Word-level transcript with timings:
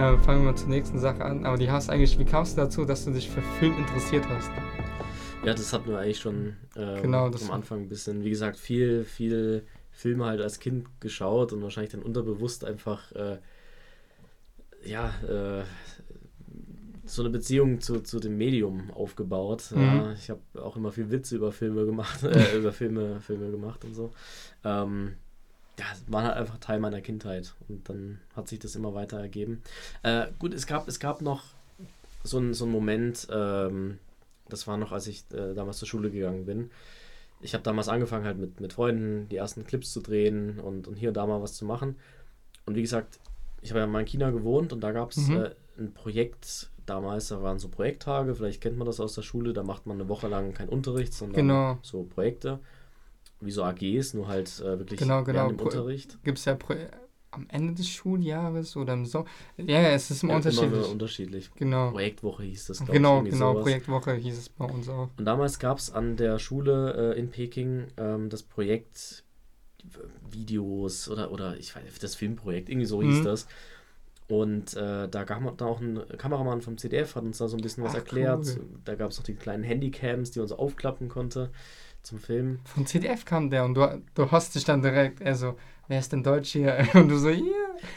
äh, 0.00 0.18
fangen 0.18 0.44
wir 0.44 0.56
zur 0.56 0.68
nächsten 0.68 0.98
Sache 0.98 1.24
an. 1.24 1.44
Aber 1.44 1.58
die 1.58 1.70
hast 1.70 1.90
eigentlich, 1.90 2.18
wie 2.18 2.24
kamst 2.24 2.56
du 2.56 2.62
dazu, 2.62 2.84
dass 2.84 3.04
du 3.04 3.10
dich 3.10 3.28
für 3.28 3.42
Film 3.58 3.76
interessiert 3.76 4.26
hast? 4.28 4.50
Ja, 5.44 5.52
das 5.52 5.72
hatten 5.72 5.90
wir 5.90 5.98
eigentlich 5.98 6.20
schon 6.20 6.56
äh, 6.74 7.00
Genau, 7.02 7.26
am 7.26 7.50
Anfang 7.50 7.82
ein 7.82 7.88
bisschen. 7.88 8.24
Wie 8.24 8.30
gesagt, 8.30 8.58
viel, 8.58 9.04
viel 9.04 9.64
Filme 9.90 10.24
halt 10.24 10.40
als 10.40 10.58
Kind 10.58 10.86
geschaut 11.00 11.52
und 11.52 11.62
wahrscheinlich 11.62 11.92
dann 11.92 12.02
unterbewusst 12.02 12.64
einfach, 12.64 13.12
äh, 13.12 13.38
ja, 14.84 15.12
äh, 15.28 15.64
so 17.04 17.22
eine 17.22 17.30
Beziehung 17.30 17.80
zu, 17.80 18.00
zu 18.00 18.20
dem 18.20 18.38
Medium 18.38 18.90
aufgebaut. 18.92 19.72
Mhm. 19.74 19.82
Ja, 19.82 20.12
ich 20.12 20.30
habe 20.30 20.40
auch 20.62 20.76
immer 20.76 20.92
viel 20.92 21.10
Witze 21.10 21.36
über 21.36 21.52
Filme 21.52 21.84
gemacht, 21.84 22.22
äh, 22.24 22.56
über 22.56 22.72
Filme, 22.72 23.20
Filme 23.20 23.50
gemacht 23.50 23.84
und 23.84 23.94
so. 23.94 24.12
Ähm, 24.64 25.14
ja, 25.78 25.86
es 25.92 26.02
war 26.12 26.22
halt 26.24 26.36
einfach 26.36 26.58
Teil 26.58 26.78
meiner 26.80 27.00
Kindheit 27.00 27.54
und 27.68 27.88
dann 27.88 28.20
hat 28.36 28.48
sich 28.48 28.58
das 28.58 28.74
immer 28.76 28.94
weiter 28.94 29.18
ergeben. 29.18 29.62
Äh, 30.02 30.26
gut, 30.38 30.52
es 30.54 30.66
gab, 30.66 30.88
es 30.88 31.00
gab 31.00 31.22
noch 31.22 31.42
so 32.22 32.36
einen 32.38 32.52
so 32.54 32.64
einen 32.64 32.72
Moment, 32.72 33.26
ähm, 33.30 33.98
das 34.48 34.66
war 34.66 34.76
noch, 34.76 34.92
als 34.92 35.06
ich 35.06 35.24
äh, 35.32 35.54
damals 35.54 35.78
zur 35.78 35.88
Schule 35.88 36.10
gegangen 36.10 36.44
bin. 36.44 36.70
Ich 37.40 37.54
habe 37.54 37.64
damals 37.64 37.88
angefangen, 37.88 38.26
halt 38.26 38.36
mit, 38.38 38.60
mit 38.60 38.74
Freunden 38.74 39.26
die 39.30 39.36
ersten 39.36 39.64
Clips 39.64 39.92
zu 39.92 40.00
drehen 40.00 40.60
und, 40.60 40.86
und 40.86 40.96
hier 40.96 41.08
und 41.08 41.16
da 41.16 41.26
mal 41.26 41.40
was 41.40 41.54
zu 41.54 41.64
machen. 41.64 41.96
Und 42.66 42.74
wie 42.74 42.82
gesagt, 42.82 43.18
ich 43.62 43.70
habe 43.70 43.80
ja 43.80 43.86
mal 43.86 44.00
in 44.00 44.06
China 44.06 44.30
gewohnt 44.30 44.72
und 44.74 44.80
da 44.82 44.92
gab 44.92 45.12
es 45.12 45.28
Mhm. 45.28 45.36
äh, 45.36 45.50
ein 45.78 45.92
Projekt 45.94 46.68
damals, 46.84 47.28
da 47.28 47.42
waren 47.42 47.58
so 47.58 47.68
Projekttage, 47.68 48.34
vielleicht 48.34 48.60
kennt 48.60 48.76
man 48.76 48.86
das 48.86 49.00
aus 49.00 49.14
der 49.14 49.22
Schule, 49.22 49.52
da 49.54 49.62
macht 49.62 49.86
man 49.86 49.98
eine 49.98 50.08
Woche 50.10 50.28
lang 50.28 50.52
keinen 50.52 50.68
Unterricht, 50.68 51.14
sondern 51.14 51.36
Genau. 51.36 51.78
so 51.82 52.02
Projekte, 52.02 52.58
wie 53.40 53.50
so 53.50 53.64
AGs, 53.64 54.14
nur 54.14 54.28
halt 54.28 54.48
äh, 54.60 54.78
wirklich 54.78 55.00
Genau, 55.00 55.24
genau. 55.24 55.50
Pro- 55.50 55.64
Unterricht. 55.64 56.18
Gibt 56.24 56.38
es 56.38 56.44
ja 56.44 56.54
Pro 56.54 56.74
am 57.32 57.46
Ende 57.48 57.74
des 57.74 57.88
Schuljahres 57.88 58.76
oder 58.76 58.94
im 58.94 59.06
Sommer? 59.06 59.26
Ja, 59.56 59.80
ja, 59.80 59.88
es 59.90 60.10
ist 60.10 60.22
immer 60.24 60.32
Ja, 60.32 60.36
unterschiedlich. 60.38 60.72
Immer 60.72 60.88
unterschiedlich. 60.90 61.50
Genau. 61.54 61.90
Projektwoche 61.92 62.42
hieß 62.42 62.66
das, 62.66 62.78
glaube 62.78 62.92
Genau, 62.94 63.22
ich. 63.22 63.30
genau. 63.30 63.52
sowas. 63.52 63.62
Projektwoche 63.62 64.14
hieß 64.14 64.38
es 64.38 64.48
bei 64.48 64.64
uns 64.64 64.88
auch. 64.88 65.08
Und 65.16 65.24
damals 65.24 65.58
gab 65.58 65.78
es 65.78 65.92
an 65.92 66.16
der 66.16 66.38
Schule 66.38 67.14
äh, 67.14 67.18
in 67.18 67.30
Peking 67.30 67.86
ähm, 67.98 68.30
das 68.30 68.42
Projekt 68.42 69.22
Videos 70.30 71.08
oder, 71.08 71.30
oder 71.32 71.56
ich 71.56 71.74
weiß 71.74 71.98
das 72.00 72.14
Filmprojekt, 72.14 72.68
irgendwie 72.68 72.86
so 72.86 73.02
hieß 73.02 73.20
Mhm. 73.20 73.24
das. 73.24 73.46
Und 74.28 74.74
äh, 74.76 75.08
da 75.08 75.24
gab 75.24 75.56
da 75.58 75.66
auch 75.66 75.80
ein 75.80 76.00
Kameramann 76.16 76.62
vom 76.62 76.78
CDF, 76.78 77.16
hat 77.16 77.24
uns 77.24 77.38
da 77.38 77.48
so 77.48 77.56
ein 77.56 77.62
bisschen 77.62 77.82
was 77.82 77.92
Ach, 77.92 77.98
erklärt. 77.98 78.46
cool. 78.58 78.66
Da 78.84 78.94
gab 78.94 79.10
es 79.10 79.18
auch 79.18 79.24
die 79.24 79.34
kleinen 79.34 79.64
Handycams, 79.64 80.30
die 80.30 80.38
man 80.38 80.46
so 80.48 80.56
aufklappen 80.56 81.08
konnte 81.08 81.50
zum 82.02 82.18
Film. 82.18 82.60
Von 82.64 82.86
CDF 82.86 83.24
kam 83.24 83.50
der 83.50 83.64
und 83.64 83.74
du, 83.74 84.02
du 84.14 84.30
hast 84.30 84.54
dich 84.54 84.64
dann 84.64 84.82
direkt, 84.82 85.22
also, 85.22 85.56
wer 85.88 85.98
ist 85.98 86.12
denn 86.12 86.22
Deutsch 86.22 86.50
hier? 86.52 86.86
Und 86.94 87.08
du 87.08 87.18
so, 87.18 87.28
ja. 87.28 87.42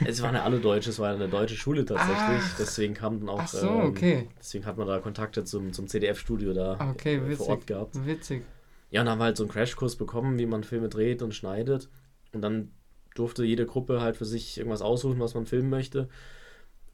Es 0.06 0.22
waren 0.22 0.36
ja 0.36 0.44
alle 0.44 0.60
Deutsche, 0.60 0.90
es 0.90 1.00
war 1.00 1.14
eine 1.14 1.28
deutsche 1.28 1.56
Schule 1.56 1.86
tatsächlich. 1.86 2.42
Ach. 2.42 2.56
Deswegen 2.58 2.94
kam 2.94 3.20
dann 3.20 3.30
auch, 3.30 3.42
Ach 3.42 3.48
so, 3.48 3.68
ähm, 3.68 3.82
okay. 3.90 4.30
deswegen 4.40 4.66
hat 4.66 4.78
man 4.78 4.88
da 4.88 5.00
Kontakte 5.00 5.44
zum, 5.44 5.74
zum 5.74 5.88
CDF-Studio 5.88 6.54
da 6.54 6.78
Okay, 6.92 7.16
äh, 7.16 7.36
vor 7.36 7.48
Ort 7.50 7.58
witzig. 7.60 7.68
gehabt. 7.68 8.06
Witzig. 8.06 8.44
Ja, 8.92 9.02
und 9.02 9.10
haben 9.10 9.20
wir 9.20 9.26
halt 9.26 9.38
so 9.38 9.44
einen 9.44 9.52
Crashkurs 9.52 9.96
bekommen, 9.96 10.38
wie 10.38 10.46
man 10.46 10.64
Filme 10.64 10.90
dreht 10.90 11.22
und 11.22 11.34
schneidet. 11.34 11.90
Und 12.32 12.42
dann 12.42 12.72
durfte 13.16 13.44
jede 13.44 13.66
Gruppe 13.66 14.02
halt 14.02 14.18
für 14.18 14.26
sich 14.26 14.58
irgendwas 14.58 14.82
aussuchen, 14.82 15.20
was 15.20 15.34
man 15.34 15.46
filmen 15.46 15.70
möchte. 15.70 16.10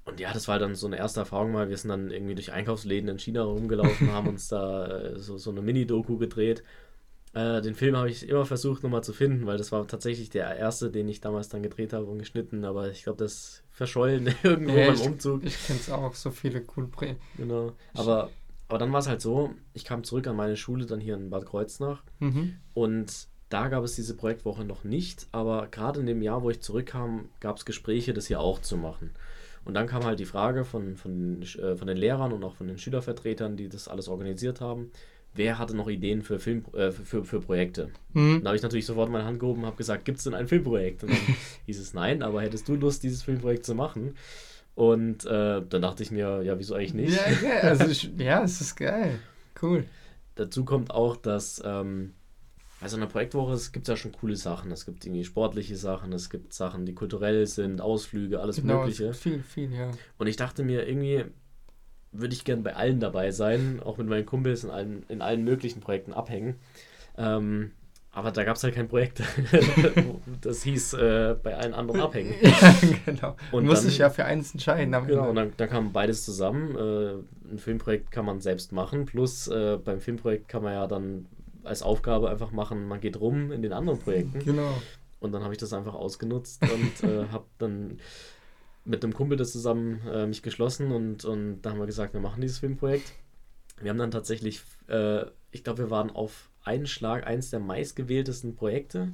Und 0.06 0.20
ja, 0.20 0.34
das 0.34 0.48
war 0.48 0.60
dann 0.60 0.76
so 0.76 0.88
eine 0.88 0.98
erste 0.98 1.20
Erfahrung 1.20 1.52
mal. 1.52 1.70
Wir 1.70 1.78
sind 1.78 1.90
dann 1.90 2.10
irgendwie 2.10 2.36
durch 2.36 2.52
Einkaufsläden 2.52 3.10
in 3.10 3.20
China 3.20 3.44
rumgelaufen, 3.44 4.12
haben 4.12 4.28
uns 4.28 4.48
da 4.48 4.88
äh, 4.88 5.20
so, 5.20 5.38
so 5.38 5.52
eine 5.52 5.62
Mini-Doku 5.62 6.18
gedreht. 6.18 6.64
Äh, 7.34 7.62
den 7.62 7.76
Film 7.76 7.96
habe 7.96 8.10
ich 8.10 8.28
immer 8.28 8.46
versucht 8.46 8.82
nochmal 8.84 9.04
zu 9.04 9.14
finden, 9.14 9.46
weil 9.46 9.58
das 9.58 9.72
war 9.72 9.88
tatsächlich 9.88 10.30
der 10.30 10.56
erste, 10.56 10.90
den 10.90 11.08
ich 11.08 11.22
damals 11.22 11.50
dann 11.50 11.62
gedreht 11.62 11.94
habe 11.94 12.06
und 12.06 12.18
geschnitten. 12.20 12.66
Aber 12.66 12.90
ich 12.90 13.04
glaube, 13.04 13.20
das 13.24 13.64
verschollen 13.72 14.34
irgendwo 14.44 14.72
Ja, 14.76 14.88
beim 14.88 14.96
ich- 14.96 15.06
Umzug. 15.08 15.44
Ich 15.46 15.58
kenn's 15.68 15.90
auch, 15.92 16.16
so 16.16 16.32
viele 16.32 16.62
coole 16.62 16.88
Projekte. 16.88 17.22
Genau. 17.38 17.74
Aber, 17.94 18.30
aber 18.68 18.78
dann 18.80 18.92
war 18.92 19.00
es 19.00 19.08
halt 19.08 19.22
so, 19.22 19.52
ich 19.74 19.86
kam 19.86 20.04
zurück 20.04 20.26
an 20.28 20.36
meine 20.36 20.58
Schule 20.58 20.86
dann 20.86 21.00
hier 21.00 21.16
in 21.16 21.30
Bad 21.30 21.46
Kreuznach. 21.46 22.04
Mhm. 22.20 22.56
Und 22.74 23.28
da 23.50 23.68
gab 23.68 23.84
es 23.84 23.96
diese 23.96 24.16
Projektwoche 24.16 24.64
noch 24.64 24.84
nicht, 24.84 25.28
aber 25.32 25.68
gerade 25.72 26.00
in 26.02 26.06
dem 26.06 26.22
Jahr, 26.22 26.44
wo 26.44 26.50
ich 26.52 26.62
zurückkam, 26.62 27.30
gab 27.40 27.58
es 27.58 27.66
Gespräche, 27.66 28.14
das 28.14 28.28
hier 28.28 28.40
auch 28.40 28.60
zu 28.62 28.78
machen. 28.78 29.12
Und 29.66 29.74
dann 29.74 29.88
kam 29.88 30.04
halt 30.04 30.20
die 30.20 30.26
Frage 30.26 30.66
von, 30.66 30.96
von, 30.98 31.42
äh, 31.42 31.76
von 31.76 31.88
den 31.88 31.98
Lehrern 31.98 32.32
und 32.32 32.44
auch 32.44 32.56
von 32.56 32.68
den 32.68 32.78
Schülervertretern, 32.78 33.58
die 33.58 33.68
das 33.70 33.88
alles 33.88 34.08
organisiert 34.08 34.62
haben, 34.62 34.92
wer 35.34 35.58
hatte 35.58 35.76
noch 35.76 35.88
Ideen 35.88 36.22
für, 36.22 36.40
Film, 36.40 36.66
äh, 36.74 36.92
für, 36.92 37.24
für, 37.24 37.40
Projekte? 37.40 37.90
Mhm. 38.14 38.42
Da 38.44 38.50
habe 38.50 38.58
ich 38.58 38.64
natürlich 38.64 38.86
sofort 38.86 39.10
meine 39.10 39.26
Hand 39.26 39.40
gehoben 39.40 39.62
und 39.62 39.68
habe 39.68 39.78
gesagt, 39.78 40.06
gibt 40.06 40.18
es 40.18 40.24
denn 40.24 40.34
ein 40.34 40.48
Filmprojekt? 40.48 41.04
Und 41.04 41.12
dann 41.12 41.20
hieß 41.66 41.80
es 41.80 41.94
nein, 41.94 42.22
aber 42.24 42.42
hättest 42.42 42.68
du 42.68 42.76
Lust, 42.76 43.04
dieses 43.04 43.24
Filmprojekt 43.24 43.66
zu 43.66 43.76
machen? 43.76 44.16
Und 44.76 45.26
äh, 45.26 45.62
dann 45.68 45.82
dachte 45.82 46.04
ich 46.04 46.12
mir, 46.12 46.42
ja, 46.44 46.58
wieso 46.58 46.76
eigentlich 46.76 46.94
nicht? 46.94 47.18
Ja, 47.18 47.34
geil. 47.42 47.60
Also 47.64 47.88
ich, 47.88 48.12
ja, 48.18 48.44
es 48.44 48.62
ist 48.62 48.76
geil. 48.76 49.20
Cool. 49.62 49.86
Dazu 50.36 50.64
kommt 50.64 50.92
auch, 50.92 51.18
dass 51.18 51.62
ähm, 51.66 52.14
also 52.82 52.96
in 52.96 53.02
der 53.02 53.08
Projektwoche 53.08 53.54
es 53.54 53.72
gibt 53.74 53.88
ja 53.90 53.98
schon 53.98 54.14
coole 54.14 54.38
Sachen. 54.38 54.72
Es 54.72 54.86
gibt 54.86 55.06
irgendwie 55.06 55.26
sportliche 55.26 55.76
Sachen, 55.76 56.14
es 56.14 56.30
gibt 56.30 56.54
Sachen, 56.54 56.86
die 56.86 56.94
kulturell 56.94 57.46
sind, 57.46 57.82
Ausflüge, 57.82 58.40
alles 58.40 58.58
Genau, 58.58 58.80
Mögliche. 58.80 59.14
viel, 59.14 59.44
viel, 59.44 59.74
ja. 59.74 59.92
Und 60.18 60.28
ich 60.28 60.38
dachte 60.38 60.64
mir, 60.64 60.88
irgendwie 60.88 61.26
würde 62.12 62.34
ich 62.34 62.44
gern 62.44 62.64
bei 62.64 62.76
allen 62.76 63.00
dabei 63.00 63.32
sein, 63.32 63.80
auch 63.84 63.98
mit 63.98 64.08
meinen 64.08 64.26
Kumpels 64.26 64.64
in 64.64 64.70
allen, 64.70 65.04
in 65.10 65.22
allen 65.22 65.44
möglichen 65.44 65.80
Projekten 65.82 66.14
abhängen. 66.14 66.56
Ähm, 67.18 67.72
aber 68.12 68.32
da 68.32 68.44
gab 68.44 68.56
es 68.56 68.64
halt 68.64 68.74
kein 68.74 68.88
Projekt. 68.88 69.22
das 70.42 70.64
hieß 70.64 70.94
äh, 70.94 71.36
bei 71.42 71.56
allen 71.56 71.74
anderen 71.74 72.02
abhängen. 72.02 72.34
ja, 72.42 72.76
genau. 73.06 73.36
Und 73.52 73.60
Und 73.60 73.66
musst 73.68 73.84
dann- 73.84 73.90
dich 73.90 74.00
ja 74.00 74.10
für 74.10 74.26
eins 74.26 74.54
entscheiden. 74.54 74.92
Genau, 75.06 75.30
und 75.30 75.36
dann, 75.36 75.54
dann 75.58 75.70
kam 75.70 75.94
beides 75.94 76.26
zusammen. 76.26 76.76
Äh, 76.76 77.52
ein 77.54 77.58
Filmprojekt 77.60 78.10
kann 78.12 78.26
man 78.26 78.40
selbst 78.42 78.72
machen, 78.72 79.06
plus 79.06 79.48
äh, 79.48 79.78
beim 79.78 80.00
Filmprojekt 80.00 80.48
kann 80.48 80.64
man 80.64 80.74
ja 80.74 80.88
dann 80.88 81.28
als 81.64 81.84
Aufgabe 81.84 82.30
einfach 82.30 82.52
machen, 82.52 82.88
man 82.88 83.00
geht 83.00 83.20
rum 83.20 83.52
in 83.52 83.62
den 83.62 83.74
anderen 83.74 84.00
Projekten. 84.00 84.40
Genau. 84.40 84.74
Und 85.20 85.32
dann 85.34 85.44
habe 85.44 85.54
ich 85.54 85.60
das 85.60 85.74
einfach 85.74 85.94
ausgenutzt 85.94 86.64
und 86.64 87.08
äh, 87.10 87.28
habe 87.32 87.46
dann 87.60 88.00
mit 88.86 89.04
einem 89.04 89.14
Kumpel 89.14 89.38
das 89.38 89.52
zusammen 89.52 90.02
äh, 90.08 90.26
mich 90.26 90.42
geschlossen 90.42 90.92
und, 90.92 91.26
und 91.26 91.62
da 91.62 91.72
haben 91.72 91.80
wir 91.80 91.86
gesagt, 91.86 92.14
wir 92.14 92.22
machen 92.22 92.42
dieses 92.42 92.60
Filmprojekt. 92.60 93.14
Wir 93.82 93.92
haben 93.92 93.98
dann 93.98 94.12
tatsächlich, 94.12 94.62
äh, 94.88 95.26
ich 95.52 95.64
glaube, 95.64 95.80
wir 95.80 95.90
waren 95.90 96.10
auf 96.10 96.50
einen 96.64 96.88
Schlag 96.88 97.26
eins 97.26 97.50
der 97.50 97.60
meistgewähltesten 97.60 98.56
Projekte, 98.56 99.12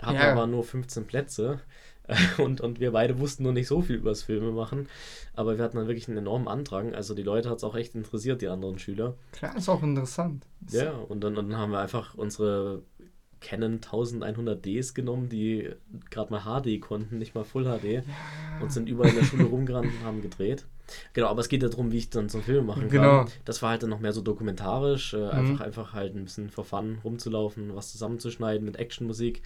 hatten 0.00 0.16
ja. 0.16 0.32
aber 0.32 0.46
nur 0.46 0.64
15 0.64 1.06
Plätze. 1.06 1.60
Und, 2.38 2.60
und 2.60 2.78
wir 2.78 2.92
beide 2.92 3.18
wussten 3.18 3.42
nur 3.42 3.52
nicht 3.52 3.66
so 3.66 3.82
viel 3.82 3.96
über 3.96 4.10
das 4.10 4.22
Filme 4.22 4.52
machen, 4.52 4.88
aber 5.34 5.58
wir 5.58 5.64
hatten 5.64 5.76
dann 5.76 5.88
wirklich 5.88 6.06
einen 6.06 6.18
enormen 6.18 6.46
Andrang. 6.46 6.94
Also 6.94 7.14
die 7.14 7.24
Leute 7.24 7.50
hat 7.50 7.56
es 7.56 7.64
auch 7.64 7.74
echt 7.74 7.96
interessiert, 7.96 8.42
die 8.42 8.46
anderen 8.46 8.78
Schüler. 8.78 9.16
Klar, 9.32 9.56
ist 9.56 9.68
auch 9.68 9.82
interessant. 9.82 10.46
Ja, 10.70 10.92
und 10.92 11.24
dann, 11.24 11.36
und 11.36 11.50
dann 11.50 11.58
haben 11.58 11.72
wir 11.72 11.80
einfach 11.80 12.14
unsere 12.14 12.82
Canon 13.46 13.78
1100Ds 13.80 14.94
genommen, 14.94 15.28
die 15.28 15.70
gerade 16.10 16.32
mal 16.32 16.40
HD 16.42 16.80
konnten, 16.80 17.18
nicht 17.18 17.34
mal 17.36 17.44
Full 17.44 17.64
HD, 17.64 18.02
und 18.60 18.72
sind 18.72 18.88
überall 18.88 19.10
in 19.10 19.16
der 19.16 19.24
Schule 19.24 19.44
rumgerannt 19.44 19.86
und 19.86 20.04
haben 20.04 20.20
gedreht. 20.20 20.64
Genau, 21.12 21.28
aber 21.28 21.40
es 21.40 21.48
geht 21.48 21.62
ja 21.62 21.68
darum, 21.68 21.92
wie 21.92 21.98
ich 21.98 22.10
dann 22.10 22.28
so 22.28 22.38
einen 22.38 22.44
Film 22.44 22.66
machen 22.66 22.82
kann. 22.82 22.90
Genau. 22.90 23.24
Das 23.44 23.62
war 23.62 23.70
halt 23.70 23.82
dann 23.82 23.90
noch 23.90 24.00
mehr 24.00 24.12
so 24.12 24.20
dokumentarisch, 24.20 25.14
äh, 25.14 25.18
Mhm. 25.18 25.30
einfach, 25.30 25.60
einfach 25.60 25.92
halt 25.92 26.16
ein 26.16 26.24
bisschen 26.24 26.50
for 26.50 26.64
fun 26.64 26.98
rumzulaufen, 27.04 27.74
was 27.76 27.92
zusammenzuschneiden 27.92 28.64
mit 28.64 28.76
Actionmusik. 28.76 29.42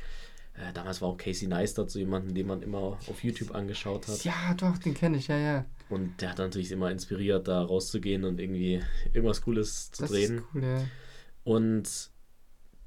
Äh, 0.55 0.73
damals 0.75 1.01
war 1.01 1.09
auch 1.09 1.17
Casey 1.17 1.47
Neistat 1.49 1.91
so 1.91 1.99
jemanden, 1.99 2.35
den 2.35 2.47
man 2.47 2.63
immer 2.63 2.99
auf 3.09 3.23
YouTube 3.23 3.55
angeschaut 3.55 4.09
hat. 4.09 4.25
Ja, 4.25 4.55
doch, 4.57 4.79
den 4.79 4.95
kenne 4.95 5.17
ich, 5.19 5.29
ja, 5.29 5.39
ja. 5.39 5.65
Und 5.89 6.21
der 6.21 6.31
hat 6.31 6.39
natürlich 6.39 6.73
immer 6.73 6.91
inspiriert, 6.91 7.49
da 7.49 7.63
rauszugehen 7.63 8.25
und 8.25 8.39
irgendwie 8.41 8.81
irgendwas 9.13 9.43
Cooles 9.43 9.91
zu 9.93 10.03
Das 10.03 10.11
drehen. 10.11 10.39
ist 10.39 10.45
cool, 10.55 10.63
ja. 10.65 10.83
Und 11.45 12.10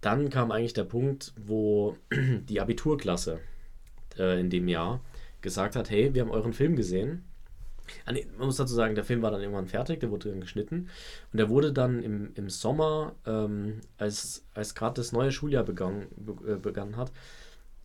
dann 0.06 0.30
kam 0.30 0.52
eigentlich 0.52 0.74
der 0.74 0.84
Punkt, 0.84 1.34
wo 1.38 1.98
die 2.50 2.60
Abiturklasse 2.60 3.40
äh, 4.18 4.40
in 4.40 4.50
dem 4.50 4.68
Jahr 4.68 5.02
gesagt 5.42 5.76
hat, 5.76 5.90
hey, 5.90 6.14
wir 6.14 6.22
haben 6.22 6.32
euren 6.32 6.54
Film 6.54 6.76
gesehen. 6.76 7.24
Ah, 8.06 8.14
man 8.38 8.48
muss 8.48 8.58
dazu 8.58 8.74
sagen, 8.74 8.96
der 8.96 9.04
Film 9.04 9.22
war 9.22 9.32
dann 9.32 9.42
irgendwann 9.42 9.68
fertig, 9.68 10.00
der 10.00 10.10
wurde 10.10 10.30
dann 10.30 10.42
geschnitten. 10.42 10.90
Und 11.32 11.38
der 11.38 11.50
wurde 11.50 11.74
dann 11.74 12.02
im, 12.02 12.32
im 12.36 12.50
Sommer, 12.50 13.16
ähm, 13.26 13.82
als, 13.98 14.46
als 14.54 14.74
gerade 14.74 14.96
das 14.96 15.12
neue 15.12 15.32
Schuljahr 15.32 15.64
begann, 15.64 16.08
be, 16.16 16.54
äh, 16.54 16.58
begann 16.58 16.96
hat, 16.96 17.12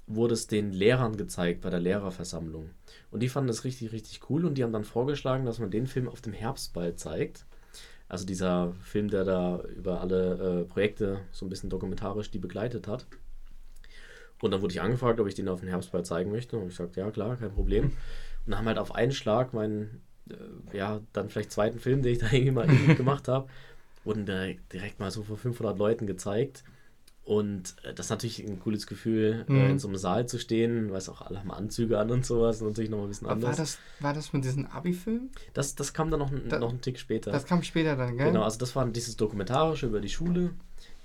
wurde 0.07 0.35
es 0.35 0.47
den 0.47 0.73
Lehrern 0.73 1.17
gezeigt 1.17 1.61
bei 1.61 1.71
der 1.71 1.81
Lehrerversammlung. 1.81 2.71
Und 3.11 3.21
die 3.21 3.29
fanden 3.29 3.49
das 3.49 3.65
richtig, 3.65 3.93
richtig 3.93 4.31
cool 4.31 4.45
und 4.45 4.55
die 4.55 4.65
haben 4.65 4.73
dann 4.73 4.85
vorgeschlagen, 4.85 5.45
dass 5.45 5.59
man 5.59 5.71
den 5.71 5.87
Film 5.87 6.09
auf 6.09 6.21
dem 6.21 6.33
Herbstball 6.33 6.95
zeigt. 6.95 7.45
Also 8.09 8.25
dieser 8.25 8.73
Film, 8.83 9.09
der 9.09 9.25
da 9.25 9.61
über 9.77 10.01
alle 10.01 10.63
äh, 10.63 10.65
Projekte 10.65 11.21
so 11.31 11.45
ein 11.45 11.51
bisschen 11.51 11.71
dokumentarisch 11.71 12.31
die 12.31 12.39
begleitet 12.39 12.89
hat. 12.89 13.07
Und 14.41 14.53
dann 14.53 14.63
wurde 14.63 14.73
ich 14.73 14.81
angefragt, 14.81 15.21
ob 15.21 15.27
ich 15.27 15.35
den 15.35 15.49
auf 15.49 15.61
dem 15.61 15.69
Herbstball 15.69 16.05
zeigen 16.05 16.31
möchte. 16.31 16.57
Und 16.57 16.69
ich 16.69 16.77
sagte, 16.77 17.01
ja 17.01 17.11
klar, 17.11 17.37
kein 17.37 17.53
Problem. 17.53 17.85
Und 17.85 17.93
dann 18.47 18.59
haben 18.59 18.67
halt 18.67 18.79
auf 18.79 18.95
einen 18.95 19.13
Schlag 19.13 19.53
meinen, 19.53 20.01
äh, 20.31 20.77
ja, 20.77 21.01
dann 21.13 21.29
vielleicht 21.29 21.53
zweiten 21.53 21.81
Film, 21.81 22.03
den 22.03 22.13
ich 22.13 22.19
da 22.19 22.27
irgendwie 22.33 22.53
mal 22.53 22.95
gemacht 22.95 23.29
habe, 23.29 23.49
wurden 24.05 24.25
direkt, 24.25 24.73
direkt 24.73 25.01
mal 25.01 25.11
so 25.11 25.23
vor 25.23 25.37
500 25.37 25.77
Leuten 25.79 26.07
gezeigt. 26.07 26.65
Und 27.29 27.75
äh, 27.83 27.93
das 27.93 28.07
ist 28.07 28.11
natürlich 28.11 28.39
ein 28.43 28.59
cooles 28.59 28.87
Gefühl, 28.87 29.45
Mhm. 29.49 29.57
äh, 29.57 29.71
in 29.73 29.79
so 29.79 29.87
einem 29.89 29.99
Saal 29.99 30.27
zu 30.27 30.39
stehen, 30.39 30.91
weiß 30.91 31.11
auch 31.11 31.21
alle 31.21 31.41
haben 31.41 31.51
Anzüge 31.51 31.99
an 31.99 32.11
und 32.11 32.25
sowas, 32.25 32.63
natürlich 32.63 32.89
noch 32.89 33.03
ein 33.03 33.09
bisschen 33.09 33.27
Aber 33.29 33.43
war 33.43 33.51
anders. 33.51 33.57
das, 33.59 33.79
war 34.01 34.15
das 34.15 34.33
mit 34.33 34.45
diesem 34.45 34.65
Abi-Film? 34.67 35.29
Das, 35.53 35.75
das 35.75 35.93
kam 35.93 36.11
dann 36.11 36.21
noch, 36.21 36.31
Da- 36.49 36.59
noch 36.59 36.71
einen 36.71 36.81
Tick 36.81 36.99
später. 36.99 37.31
Das 37.31 37.45
kam 37.45 37.63
später 37.63 37.97
dann, 37.97 38.17
gell? 38.17 38.29
Genau, 38.29 38.45
also 38.45 38.59
das 38.59 38.75
war 38.75 38.87
dieses 38.87 39.17
Dokumentarische 39.19 39.87
über 39.89 40.01
die 40.01 40.09
Schule. 40.09 40.53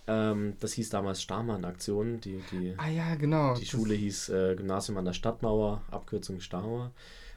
Ähm, 0.07 0.53
das 0.61 0.71
hieß 0.73 0.89
damals 0.91 1.21
Starmann-Aktion. 1.21 2.21
Die, 2.21 2.39
die, 2.51 2.73
Ah 2.77 2.87
ja, 2.89 3.15
genau. 3.15 3.55
die 3.55 3.65
Schule 3.65 3.93
hieß 3.93 4.29
äh, 4.29 4.55
Gymnasium 4.55 4.97
an 4.97 5.05
der 5.05 5.13
Stadtmauer, 5.13 5.81
Abkürzung 5.91 6.39
Starmauer. 6.39 6.91